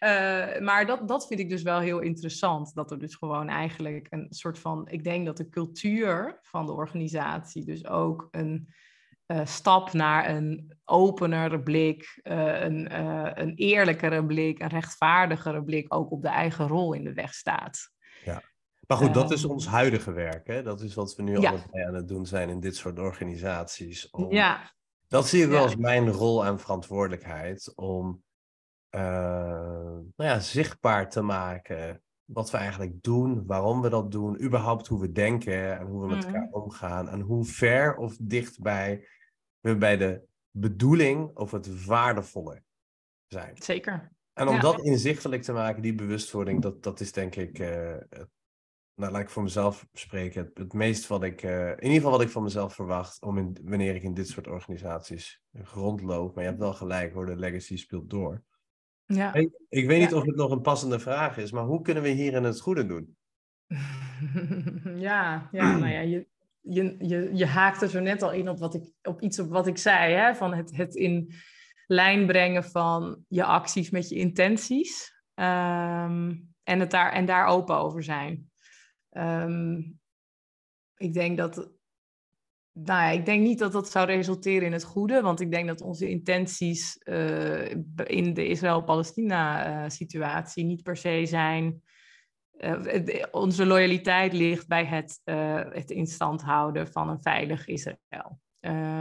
Ja. 0.00 0.56
uh, 0.56 0.60
maar 0.68 0.86
dat, 0.86 1.08
dat 1.08 1.26
vind 1.26 1.40
ik 1.40 1.48
dus 1.48 1.62
wel 1.62 1.78
heel 1.78 2.00
interessant. 2.00 2.74
Dat 2.74 2.90
er 2.90 2.98
dus 2.98 3.14
gewoon 3.14 3.48
eigenlijk 3.48 4.06
een 4.10 4.26
soort 4.30 4.58
van. 4.58 4.88
Ik 4.88 5.04
denk 5.04 5.26
dat 5.26 5.36
de 5.36 5.48
cultuur 5.48 6.38
van 6.42 6.66
de 6.66 6.72
organisatie 6.72 7.64
dus 7.64 7.86
ook 7.86 8.28
een 8.30 8.68
uh, 9.26 9.46
stap 9.46 9.92
naar 9.92 10.28
een 10.28 10.78
openere 10.84 11.62
blik, 11.62 12.20
uh, 12.22 12.60
een, 12.60 13.00
een 13.40 13.54
eerlijkere 13.54 14.26
blik, 14.26 14.58
een 14.58 14.68
rechtvaardigere 14.68 15.64
blik 15.64 15.94
ook 15.94 16.10
op 16.10 16.22
de 16.22 16.28
eigen 16.28 16.68
rol 16.68 16.92
in 16.92 17.04
de 17.04 17.12
weg 17.12 17.34
staat. 17.34 17.90
Ja. 18.24 18.42
Maar 18.90 18.98
goed, 18.98 19.14
dat 19.14 19.30
is 19.30 19.44
ons 19.44 19.66
huidige 19.66 20.12
werk. 20.12 20.46
Hè? 20.46 20.62
Dat 20.62 20.80
is 20.80 20.94
wat 20.94 21.16
we 21.16 21.22
nu 21.22 21.38
ja. 21.38 21.50
allemaal 21.50 21.86
aan 21.86 21.94
het 21.94 22.08
doen 22.08 22.26
zijn 22.26 22.48
in 22.48 22.60
dit 22.60 22.76
soort 22.76 22.98
organisaties. 22.98 24.10
Om... 24.10 24.32
Ja, 24.32 24.72
dat 25.08 25.26
zie 25.26 25.42
ik 25.42 25.48
wel 25.48 25.62
als 25.62 25.76
mijn 25.76 26.10
rol 26.10 26.44
en 26.44 26.60
verantwoordelijkheid 26.60 27.72
om 27.74 28.22
uh, 28.90 29.00
nou 29.00 30.12
ja, 30.16 30.40
zichtbaar 30.40 31.10
te 31.10 31.22
maken 31.22 32.02
wat 32.24 32.50
we 32.50 32.56
eigenlijk 32.56 33.02
doen, 33.02 33.46
waarom 33.46 33.80
we 33.80 33.88
dat 33.88 34.10
doen, 34.10 34.42
überhaupt 34.42 34.86
hoe 34.86 35.00
we 35.00 35.12
denken 35.12 35.78
en 35.78 35.86
hoe 35.86 36.00
we 36.00 36.14
met 36.14 36.24
elkaar 36.24 36.48
omgaan 36.50 37.08
en 37.08 37.20
hoe 37.20 37.44
ver 37.44 37.96
of 37.96 38.16
dichtbij 38.20 39.06
we 39.60 39.76
bij 39.76 39.96
de 39.96 40.22
bedoeling 40.50 41.36
of 41.36 41.50
het 41.50 41.84
waardevolle 41.84 42.62
zijn. 43.26 43.56
Zeker. 43.62 44.12
En 44.32 44.48
om 44.48 44.54
ja. 44.54 44.60
dat 44.60 44.80
inzichtelijk 44.80 45.42
te 45.42 45.52
maken, 45.52 45.82
die 45.82 45.94
bewustwording, 45.94 46.62
dat, 46.62 46.82
dat 46.82 47.00
is 47.00 47.12
denk 47.12 47.36
ik 47.36 47.58
uh, 47.58 47.94
nou, 49.00 49.12
laat 49.12 49.22
ik 49.22 49.30
voor 49.30 49.42
mezelf 49.42 49.86
spreken, 49.92 50.44
het, 50.44 50.58
het 50.58 50.72
meest 50.72 51.06
wat 51.06 51.22
ik, 51.22 51.42
uh, 51.42 51.68
in 51.68 51.82
ieder 51.82 51.94
geval 51.94 52.10
wat 52.10 52.20
ik 52.20 52.28
van 52.28 52.42
mezelf 52.42 52.74
verwacht, 52.74 53.22
om 53.22 53.38
in, 53.38 53.56
wanneer 53.64 53.94
ik 53.94 54.02
in 54.02 54.14
dit 54.14 54.28
soort 54.28 54.46
organisaties 54.46 55.42
rondloop. 55.52 56.34
Maar 56.34 56.44
je 56.44 56.50
hebt 56.50 56.62
wel 56.62 56.74
gelijk 56.74 57.12
hoor, 57.12 57.26
de 57.26 57.36
legacy 57.36 57.76
speelt 57.76 58.10
door. 58.10 58.42
Ja. 59.06 59.34
Ik, 59.34 59.50
ik 59.68 59.86
weet 59.86 60.00
niet 60.00 60.14
of 60.14 60.24
het 60.24 60.36
nog 60.36 60.50
een 60.50 60.60
passende 60.60 60.98
vraag 60.98 61.36
is, 61.36 61.52
maar 61.52 61.64
hoe 61.64 61.82
kunnen 61.82 62.02
we 62.02 62.08
hierin 62.08 62.44
het 62.44 62.60
goede 62.60 62.86
doen? 62.86 63.16
ja, 65.08 65.48
ja, 65.52 65.76
nou 65.76 65.92
ja, 65.92 66.00
je, 66.00 66.26
je, 66.60 66.96
je, 66.98 67.30
je 67.32 67.46
haakt 67.46 67.82
er 67.82 67.88
zo 67.88 68.00
net 68.00 68.22
al 68.22 68.32
in 68.32 68.48
op, 68.48 68.58
wat 68.58 68.74
ik, 68.74 68.92
op 69.02 69.20
iets 69.20 69.38
op 69.38 69.50
wat 69.50 69.66
ik 69.66 69.78
zei, 69.78 70.14
hè? 70.14 70.34
van 70.34 70.54
het, 70.54 70.76
het 70.76 70.94
in 70.94 71.32
lijn 71.86 72.26
brengen 72.26 72.64
van 72.64 73.24
je 73.28 73.44
acties 73.44 73.90
met 73.90 74.08
je 74.08 74.14
intenties. 74.14 75.18
Um, 75.34 76.48
en, 76.62 76.80
het 76.80 76.90
daar, 76.90 77.12
en 77.12 77.24
daar 77.24 77.46
open 77.46 77.76
over 77.76 78.02
zijn. 78.02 78.49
Um, 79.10 80.00
ik 80.96 81.12
denk 81.12 81.36
dat. 81.36 81.56
Nou 82.72 83.02
ja, 83.02 83.08
ik 83.08 83.24
denk 83.24 83.42
niet 83.42 83.58
dat 83.58 83.72
dat 83.72 83.90
zou 83.90 84.06
resulteren 84.06 84.66
in 84.66 84.72
het 84.72 84.84
goede, 84.84 85.20
want 85.20 85.40
ik 85.40 85.50
denk 85.50 85.68
dat 85.68 85.80
onze 85.80 86.08
intenties 86.08 87.00
uh, 87.04 87.70
in 88.04 88.34
de 88.34 88.46
Israël-Palestina-situatie 88.46 90.64
niet 90.64 90.82
per 90.82 90.96
se 90.96 91.22
zijn. 91.26 91.82
Uh, 92.58 93.24
onze 93.30 93.66
loyaliteit 93.66 94.32
ligt 94.32 94.68
bij 94.68 94.84
het, 94.84 95.20
uh, 95.24 95.62
het 95.70 95.90
in 95.90 96.06
stand 96.06 96.42
houden 96.42 96.88
van 96.88 97.08
een 97.08 97.22
veilig 97.22 97.66
Israël. 97.66 98.40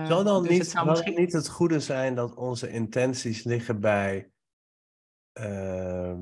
zou 0.07 0.23
dan 0.23 0.41
dus 0.41 0.51
niet, 0.51 0.59
het, 0.59 0.69
zou 0.69 0.89
misschien... 0.89 1.19
niet 1.19 1.33
het 1.33 1.49
goede 1.49 1.79
zijn 1.79 2.15
dat 2.15 2.35
onze 2.35 2.69
intenties 2.69 3.43
liggen 3.43 3.79
bij 3.79 4.31
ehm, 5.31 6.21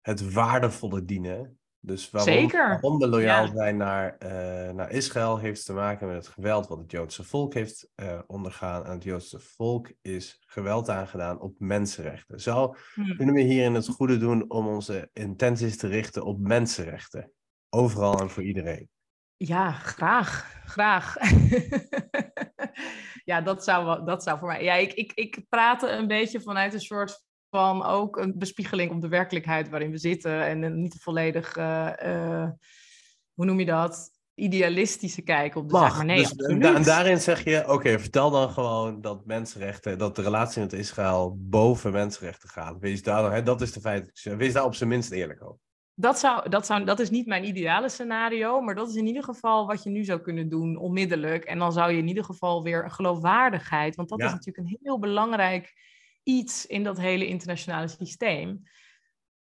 het 0.00 0.32
waardevolle 0.32 1.04
dienen 1.04 1.61
dus 1.84 2.10
waarom, 2.10 2.32
Zeker. 2.32 2.68
waarom 2.68 2.98
we 2.98 3.08
loyaal 3.08 3.44
ja. 3.44 3.52
zijn 3.52 3.76
naar, 3.76 4.16
uh, 4.18 4.70
naar 4.70 4.90
Israël 4.90 5.38
heeft 5.38 5.64
te 5.64 5.72
maken 5.72 6.06
met 6.06 6.16
het 6.16 6.28
geweld 6.28 6.68
wat 6.68 6.78
het 6.78 6.90
Joodse 6.90 7.24
volk 7.24 7.54
heeft 7.54 7.88
uh, 7.96 8.18
ondergaan. 8.26 8.84
En 8.84 8.92
het 8.92 9.02
Joodse 9.02 9.40
volk 9.40 9.92
is 10.02 10.42
geweld 10.46 10.88
aangedaan 10.88 11.40
op 11.40 11.54
mensenrechten. 11.58 12.40
Zou 12.40 12.76
hm. 12.94 13.16
kunnen 13.16 13.34
we 13.34 13.40
hierin 13.40 13.74
het 13.74 13.88
goede 13.88 14.18
doen 14.18 14.50
om 14.50 14.66
onze 14.66 15.10
intenties 15.12 15.76
te 15.76 15.86
richten 15.86 16.24
op 16.24 16.40
mensenrechten? 16.40 17.32
Overal 17.68 18.20
en 18.20 18.30
voor 18.30 18.42
iedereen. 18.42 18.88
Ja, 19.36 19.70
graag. 19.70 20.60
Graag. 20.64 21.16
ja, 23.30 23.40
dat 23.40 23.64
zou, 23.64 24.04
dat 24.04 24.22
zou 24.22 24.38
voor 24.38 24.48
mij. 24.48 24.64
Ja, 24.64 24.74
ik, 24.74 24.92
ik, 24.92 25.12
ik 25.14 25.44
praat 25.48 25.82
een 25.82 26.06
beetje 26.06 26.40
vanuit 26.40 26.74
een 26.74 26.80
soort 26.80 27.22
van 27.52 27.84
ook 27.84 28.16
een 28.16 28.38
bespiegeling 28.38 28.90
op 28.90 29.00
de 29.00 29.08
werkelijkheid 29.08 29.68
waarin 29.68 29.90
we 29.90 29.98
zitten. 29.98 30.46
En 30.46 30.80
niet 30.80 30.96
volledig, 31.00 31.56
uh, 31.56 31.92
uh, 32.04 32.48
hoe 33.34 33.44
noem 33.44 33.58
je 33.58 33.64
dat? 33.64 34.10
Idealistische 34.34 35.22
kijk 35.22 35.54
op 35.54 35.68
de 35.68 35.74
Mag, 35.74 35.88
zaak. 35.88 35.96
Maar 35.96 36.04
nee, 36.04 36.16
dus, 36.16 36.32
en, 36.32 36.60
da 36.60 36.74
en, 36.74 36.82
daarin 36.82 37.20
zeg 37.20 37.44
je, 37.44 37.62
oké, 37.62 37.72
okay, 37.72 37.98
vertel 37.98 38.30
dan 38.30 38.50
gewoon 38.50 39.00
dat 39.00 39.26
mensenrechten, 39.26 39.98
dat 39.98 40.16
de 40.16 40.22
relatie 40.22 40.62
met 40.62 40.72
Israël 40.72 41.36
boven 41.38 41.92
mensenrechten 41.92 42.48
gaat. 42.48 42.78
Wees 42.78 43.02
daar, 43.02 43.32
hè, 43.32 43.42
dat 43.42 43.60
is 43.60 43.72
de 43.72 43.80
feit. 43.80 44.22
Wees 44.22 44.52
daar 44.52 44.64
op 44.64 44.74
zijn 44.74 44.88
minst 44.88 45.10
eerlijk 45.10 45.42
over. 45.42 45.60
Dat, 45.94 46.18
zou, 46.18 46.48
dat, 46.48 46.66
zou, 46.66 46.84
dat 46.84 47.00
is 47.00 47.10
niet 47.10 47.26
mijn 47.26 47.44
ideale 47.44 47.88
scenario, 47.88 48.60
maar 48.60 48.74
dat 48.74 48.88
is 48.88 48.94
in 48.94 49.06
ieder 49.06 49.24
geval 49.24 49.66
wat 49.66 49.82
je 49.82 49.90
nu 49.90 50.04
zou 50.04 50.20
kunnen 50.20 50.48
doen, 50.48 50.76
onmiddellijk. 50.76 51.44
En 51.44 51.58
dan 51.58 51.72
zou 51.72 51.92
je 51.92 51.98
in 51.98 52.08
ieder 52.08 52.24
geval 52.24 52.62
weer 52.62 52.90
geloofwaardigheid, 52.90 53.94
want 53.94 54.08
dat 54.08 54.18
Ja. 54.18 54.26
is 54.26 54.32
natuurlijk 54.32 54.68
een 54.68 54.78
heel 54.82 54.98
belangrijk 54.98 55.72
iets 56.22 56.66
in 56.66 56.84
dat 56.84 56.98
hele 56.98 57.26
internationale 57.26 57.88
systeem. 57.88 58.62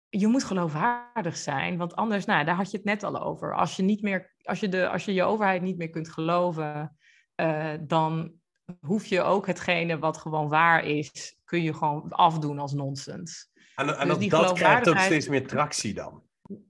Je 0.09 0.27
moet 0.27 0.43
geloofwaardig 0.43 1.37
zijn, 1.37 1.77
want 1.77 1.95
anders, 1.95 2.25
nou, 2.25 2.45
daar 2.45 2.55
had 2.55 2.71
je 2.71 2.77
het 2.77 2.85
net 2.85 3.03
al 3.03 3.21
over. 3.21 3.55
Als 3.55 3.75
je, 3.75 3.83
niet 3.83 4.01
meer, 4.01 4.33
als 4.43 4.59
je, 4.59 4.69
de, 4.69 4.89
als 4.89 5.05
je 5.05 5.13
je 5.13 5.23
overheid 5.23 5.61
niet 5.61 5.77
meer 5.77 5.89
kunt 5.89 6.09
geloven, 6.09 6.97
uh, 7.35 7.73
dan 7.81 8.33
hoef 8.79 9.05
je 9.05 9.21
ook 9.21 9.47
hetgene 9.47 9.99
wat 9.99 10.17
gewoon 10.17 10.49
waar 10.49 10.85
is, 10.85 11.37
kun 11.45 11.63
je 11.63 11.73
gewoon 11.73 12.09
afdoen 12.09 12.59
als 12.59 12.73
nonsens. 12.73 13.51
En, 13.75 13.97
en 13.97 14.07
Dus 14.07 14.27
dat, 14.27 14.53
krijgt 14.53 14.89
ook 14.89 14.99
steeds 14.99 15.27
meer 15.27 15.47
tractie 15.47 15.93
dan. 15.93 16.23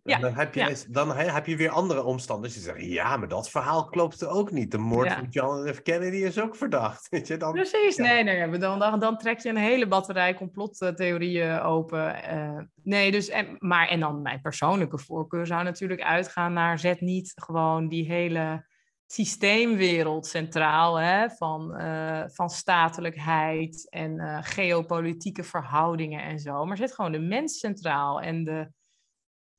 Ja, 0.03 0.15
En 0.15 0.22
dan 0.22 0.34
heb 0.34 0.53
je, 0.53 0.60
ja. 0.60 0.76
dan 0.89 1.15
he- 1.15 1.31
heb 1.31 1.45
je 1.45 1.56
weer 1.56 1.69
andere 1.69 2.03
omstanders 2.03 2.53
die 2.53 2.61
zeggen: 2.64 2.89
ja, 2.89 3.18
maar 3.18 3.27
dat 3.27 3.49
verhaal 3.49 3.85
klopte 3.85 4.27
ook 4.27 4.51
niet. 4.51 4.72
De 4.72 4.77
moord 4.77 5.07
Ja. 5.10 5.15
van 5.15 5.27
John 5.30 5.68
F. 5.73 5.81
Kennedy 5.81 6.15
is 6.18 6.39
ook 6.39 6.56
verdacht. 6.56 7.07
Weet 7.10 7.27
je, 7.27 7.38
dan, 7.38 7.51
Precies, 7.53 7.95
nee, 7.95 8.23
nee. 8.23 8.57
Dan, 8.57 8.80
dan, 8.80 8.99
dan 8.99 9.18
trek 9.18 9.39
je 9.39 9.49
een 9.49 9.57
hele 9.57 9.88
batterij 9.88 10.34
complottheorieën 10.34 11.60
open. 11.60 12.23
eh. 12.23 12.57
nee, 12.84 13.11
dus, 13.11 13.30
en, 13.30 13.56
maar 13.60 13.88
en 13.88 13.99
dan 13.99 14.22
mijn 14.22 14.41
persoonlijke 14.41 14.97
voorkeur 14.97 15.45
zou 15.47 15.64
natuurlijk 15.64 16.01
uitgaan 16.01 16.53
naar 16.53 16.80
zet 16.80 17.01
niet 17.01 17.31
gewoon 17.35 17.88
die 17.88 18.06
hele 18.11 18.68
systeemwereld 19.11 20.27
centraal, 20.27 20.99
hè, 20.99 21.30
van, 21.30 21.76
eh, 21.76 22.23
van 22.27 22.49
statelijkheid 22.49 23.89
en 23.89 24.19
eh, 24.19 24.38
geopolitieke 24.41 25.43
verhoudingen 25.43 26.23
en 26.23 26.39
zo, 26.39 26.65
maar 26.65 26.77
zet 26.77 26.93
gewoon 26.93 27.11
de 27.11 27.19
mens 27.19 27.60
centraal 27.60 28.22
en 28.22 28.43
de, 28.43 28.72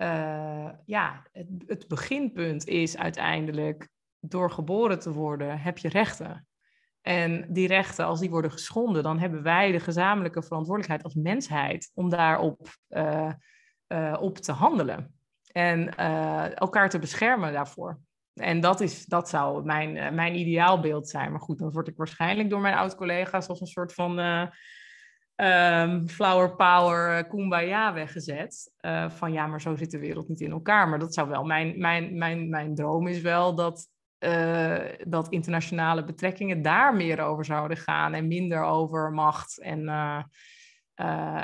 eh, 0.01 0.68
ja, 0.85 1.27
het, 1.32 1.47
het 1.66 1.89
beginpunt 1.89 2.66
is 2.66 2.97
uiteindelijk 2.97 3.89
door 4.20 4.51
geboren 4.51 4.98
te 4.98 5.12
worden 5.12 5.59
heb 5.60 5.78
je 5.78 5.89
rechten. 5.89 6.47
En 7.01 7.47
die 7.48 7.66
rechten, 7.66 8.05
als 8.05 8.20
die 8.20 8.31
worden 8.31 8.51
geschonden, 8.51 9.02
dan 9.02 9.18
hebben 9.18 9.43
wij 9.43 9.72
de 9.72 9.81
gezamenlijke 9.81 10.43
verantwoordelijkheid 10.43 11.02
als 11.02 11.14
mensheid 11.14 11.90
om 11.94 12.09
daarop 12.09 12.68
eh, 12.89 13.32
eh, 13.86 14.16
op 14.20 14.39
te 14.39 14.52
handelen. 14.52 15.14
En 15.52 15.97
elkaar 16.55 16.90
te 16.90 16.98
beschermen 16.98 17.52
daarvoor. 17.52 18.01
En 18.35 18.60
dat, 18.60 18.81
is, 18.81 19.06
dat 19.06 19.28
zou 19.28 19.64
mijn, 19.64 20.14
mijn 20.14 20.35
ideaalbeeld 20.35 21.09
zijn. 21.09 21.31
Maar 21.31 21.40
goed, 21.40 21.59
dan 21.59 21.72
word 21.72 21.89
ik 21.89 21.97
waarschijnlijk 21.97 22.51
door 22.51 22.60
mijn 22.60 22.77
oud-collega's 22.77 23.48
als 23.48 23.60
een 23.60 23.66
soort 23.66 23.94
van 23.94 24.18
eh, 25.40 25.82
ehm, 25.82 26.06
flower 26.06 26.56
power 26.56 27.16
eh, 27.16 27.28
kumbaya 27.28 27.92
weggezet. 27.92 28.72
Eh, 28.76 29.10
van 29.10 29.32
ja, 29.32 29.46
maar 29.46 29.60
zo 29.60 29.76
zit 29.76 29.90
de 29.90 29.98
wereld 29.98 30.28
niet 30.28 30.40
in 30.40 30.50
elkaar. 30.50 30.88
Maar 30.88 30.98
dat 30.98 31.14
zou 31.14 31.28
wel, 31.28 31.44
mijn, 31.44 31.78
mijn, 31.78 32.18
mijn, 32.18 32.48
mijn 32.48 32.74
droom 32.74 33.06
is 33.06 33.20
wel 33.20 33.54
dat, 33.54 33.88
eh, 34.18 34.78
dat 35.06 35.28
internationale 35.28 36.04
betrekkingen 36.04 36.62
daar 36.62 36.94
meer 36.94 37.20
over 37.20 37.44
zouden 37.44 37.76
gaan. 37.76 38.14
En 38.14 38.28
minder 38.28 38.62
over 38.62 39.10
macht 39.10 39.60
en, 39.60 39.88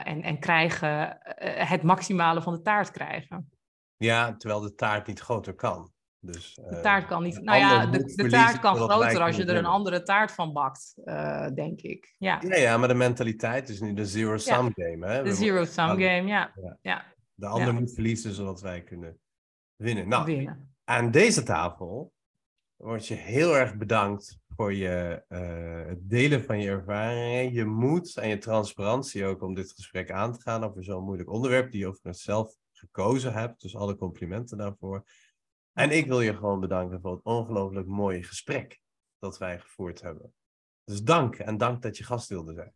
en, 0.04 0.22
en 0.22 0.38
krijgen, 0.38 1.18
het 1.44 1.82
maximale 1.82 2.42
van 2.42 2.52
de 2.52 2.62
taart 2.62 2.90
krijgen. 2.90 3.50
Ja, 3.96 4.36
terwijl 4.36 4.60
de 4.60 4.74
taart 4.74 5.06
niet 5.06 5.20
groter 5.20 5.54
kan. 5.54 5.92
Dus, 6.26 6.54
De 6.54 6.62
eh, 6.62 6.80
taart 6.80 7.06
kan 7.06 7.22
niet. 7.22 7.42
Nou 7.42 7.58
ja, 7.58 7.86
de, 7.86 8.28
taart 8.28 8.60
kan 8.60 8.76
groter 8.76 9.20
als 9.20 9.36
je 9.36 9.44
er 9.44 9.56
een 9.56 9.64
andere 9.64 10.02
taart 10.02 10.32
van 10.32 10.52
bakt, 10.52 10.94
eh, 11.04 11.46
denk 11.54 11.80
ik. 11.80 12.14
Ja, 12.18 12.40
Ja, 12.48 12.56
ja, 12.56 12.76
maar 12.76 12.88
de 12.88 12.94
mentaliteit 12.94 13.68
is 13.68 13.80
nu 13.80 13.94
de 13.94 14.06
zero-sum 14.06 14.72
game. 14.74 15.06
Hè? 15.06 15.22
de 15.22 15.34
zero-sum 15.34 15.88
game, 15.88 16.22
ja. 16.22 16.52
Ja. 16.62 16.78
Ja, 16.82 17.04
De 17.34 17.46
ander 17.46 17.74
moet 17.74 17.94
verliezen 17.94 18.32
zodat 18.34 18.60
wij 18.60 18.82
kunnen 18.82 19.18
winnen. 19.76 20.08
Nou, 20.08 20.24
winnen. 20.24 20.74
aan 20.84 21.10
deze 21.10 21.42
tafel 21.42 22.12
word 22.76 23.06
je 23.06 23.14
heel 23.14 23.56
erg 23.56 23.76
bedankt 23.76 24.38
voor 24.56 24.74
je, 24.74 25.24
uh, 25.28 25.88
het 25.88 26.10
delen 26.10 26.44
van 26.44 26.60
je 26.60 26.68
ervaringen, 26.68 27.52
je 27.52 27.64
moed 27.64 28.16
en 28.16 28.28
je 28.28 28.38
transparantie 28.38 29.26
ook 29.26 29.42
om 29.42 29.54
dit 29.54 29.72
gesprek 29.72 30.10
aan 30.10 30.32
te 30.32 30.40
gaan 30.40 30.64
over 30.64 30.84
zo'n 30.84 31.04
moeilijk 31.04 31.30
onderwerp 31.30 31.70
die 31.70 31.80
je 31.80 31.86
overigens 31.86 32.22
zelf 32.22 32.56
gekozen 32.72 33.32
hebt. 33.32 33.60
Dus 33.60 33.76
alle 33.76 33.96
complimenten 33.96 34.58
daarvoor. 34.58 35.04
En 35.76 35.90
ik 35.90 36.06
wil 36.06 36.20
je 36.20 36.34
gewoon 36.34 36.60
bedanken 36.60 37.00
voor 37.00 37.12
het 37.12 37.24
ongelooflijk 37.24 37.86
mooie 37.86 38.22
gesprek 38.22 38.80
dat 39.18 39.38
wij 39.38 39.58
gevoerd 39.58 40.00
hebben. 40.00 40.34
Dus 40.84 41.02
dank 41.02 41.36
en 41.36 41.56
dank 41.56 41.82
dat 41.82 41.96
je 41.96 42.04
gast 42.04 42.28
wilde 42.28 42.54
zijn. 42.54 42.74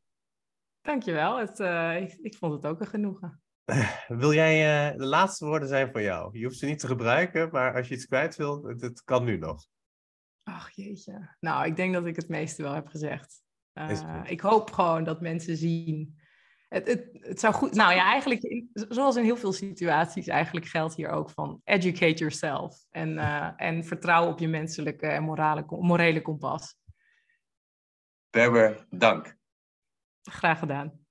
Dankjewel, 0.80 1.38
het, 1.38 1.60
uh, 1.60 2.00
ik, 2.00 2.12
ik 2.12 2.36
vond 2.36 2.52
het 2.52 2.66
ook 2.66 2.80
een 2.80 2.86
genoegen. 2.86 3.42
Wil 4.22 4.32
jij, 4.32 4.90
uh, 4.92 4.98
de 4.98 5.06
laatste 5.06 5.46
woorden 5.46 5.68
zijn 5.68 5.90
voor 5.90 6.02
jou. 6.02 6.38
Je 6.38 6.44
hoeft 6.44 6.58
ze 6.58 6.66
niet 6.66 6.78
te 6.78 6.86
gebruiken, 6.86 7.50
maar 7.50 7.74
als 7.74 7.88
je 7.88 7.94
iets 7.94 8.06
kwijt 8.06 8.36
wilt, 8.36 8.64
het, 8.64 8.80
het 8.80 9.02
kan 9.02 9.24
nu 9.24 9.38
nog. 9.38 9.66
Ach 10.42 10.70
jeetje. 10.70 11.36
Nou, 11.40 11.66
ik 11.66 11.76
denk 11.76 11.94
dat 11.94 12.06
ik 12.06 12.16
het 12.16 12.28
meeste 12.28 12.62
wel 12.62 12.74
heb 12.74 12.86
gezegd. 12.86 13.42
Uh, 13.74 14.22
ik 14.24 14.40
hoop 14.40 14.70
gewoon 14.70 15.04
dat 15.04 15.20
mensen 15.20 15.56
zien. 15.56 16.19
Het, 16.70 16.86
het, 16.86 17.08
het 17.12 17.40
zou 17.40 17.54
goed. 17.54 17.74
Nou 17.74 17.94
ja, 17.94 18.04
eigenlijk, 18.04 18.64
zoals 18.72 19.16
in 19.16 19.24
heel 19.24 19.36
veel 19.36 19.52
situaties, 19.52 20.26
eigenlijk 20.26 20.66
geldt 20.66 20.94
hier 20.94 21.08
ook 21.08 21.30
van 21.30 21.60
educate 21.64 22.14
yourself. 22.14 22.84
En, 22.90 23.08
uh, 23.16 23.50
en 23.56 23.84
vertrouw 23.84 24.28
op 24.28 24.38
je 24.38 24.48
menselijke 24.48 25.06
en 25.06 25.22
morale, 25.22 25.64
morele 25.68 26.22
kompas. 26.22 26.76
Berber, 28.30 28.86
dank. 28.90 29.36
Graag 30.22 30.58
gedaan. 30.58 31.04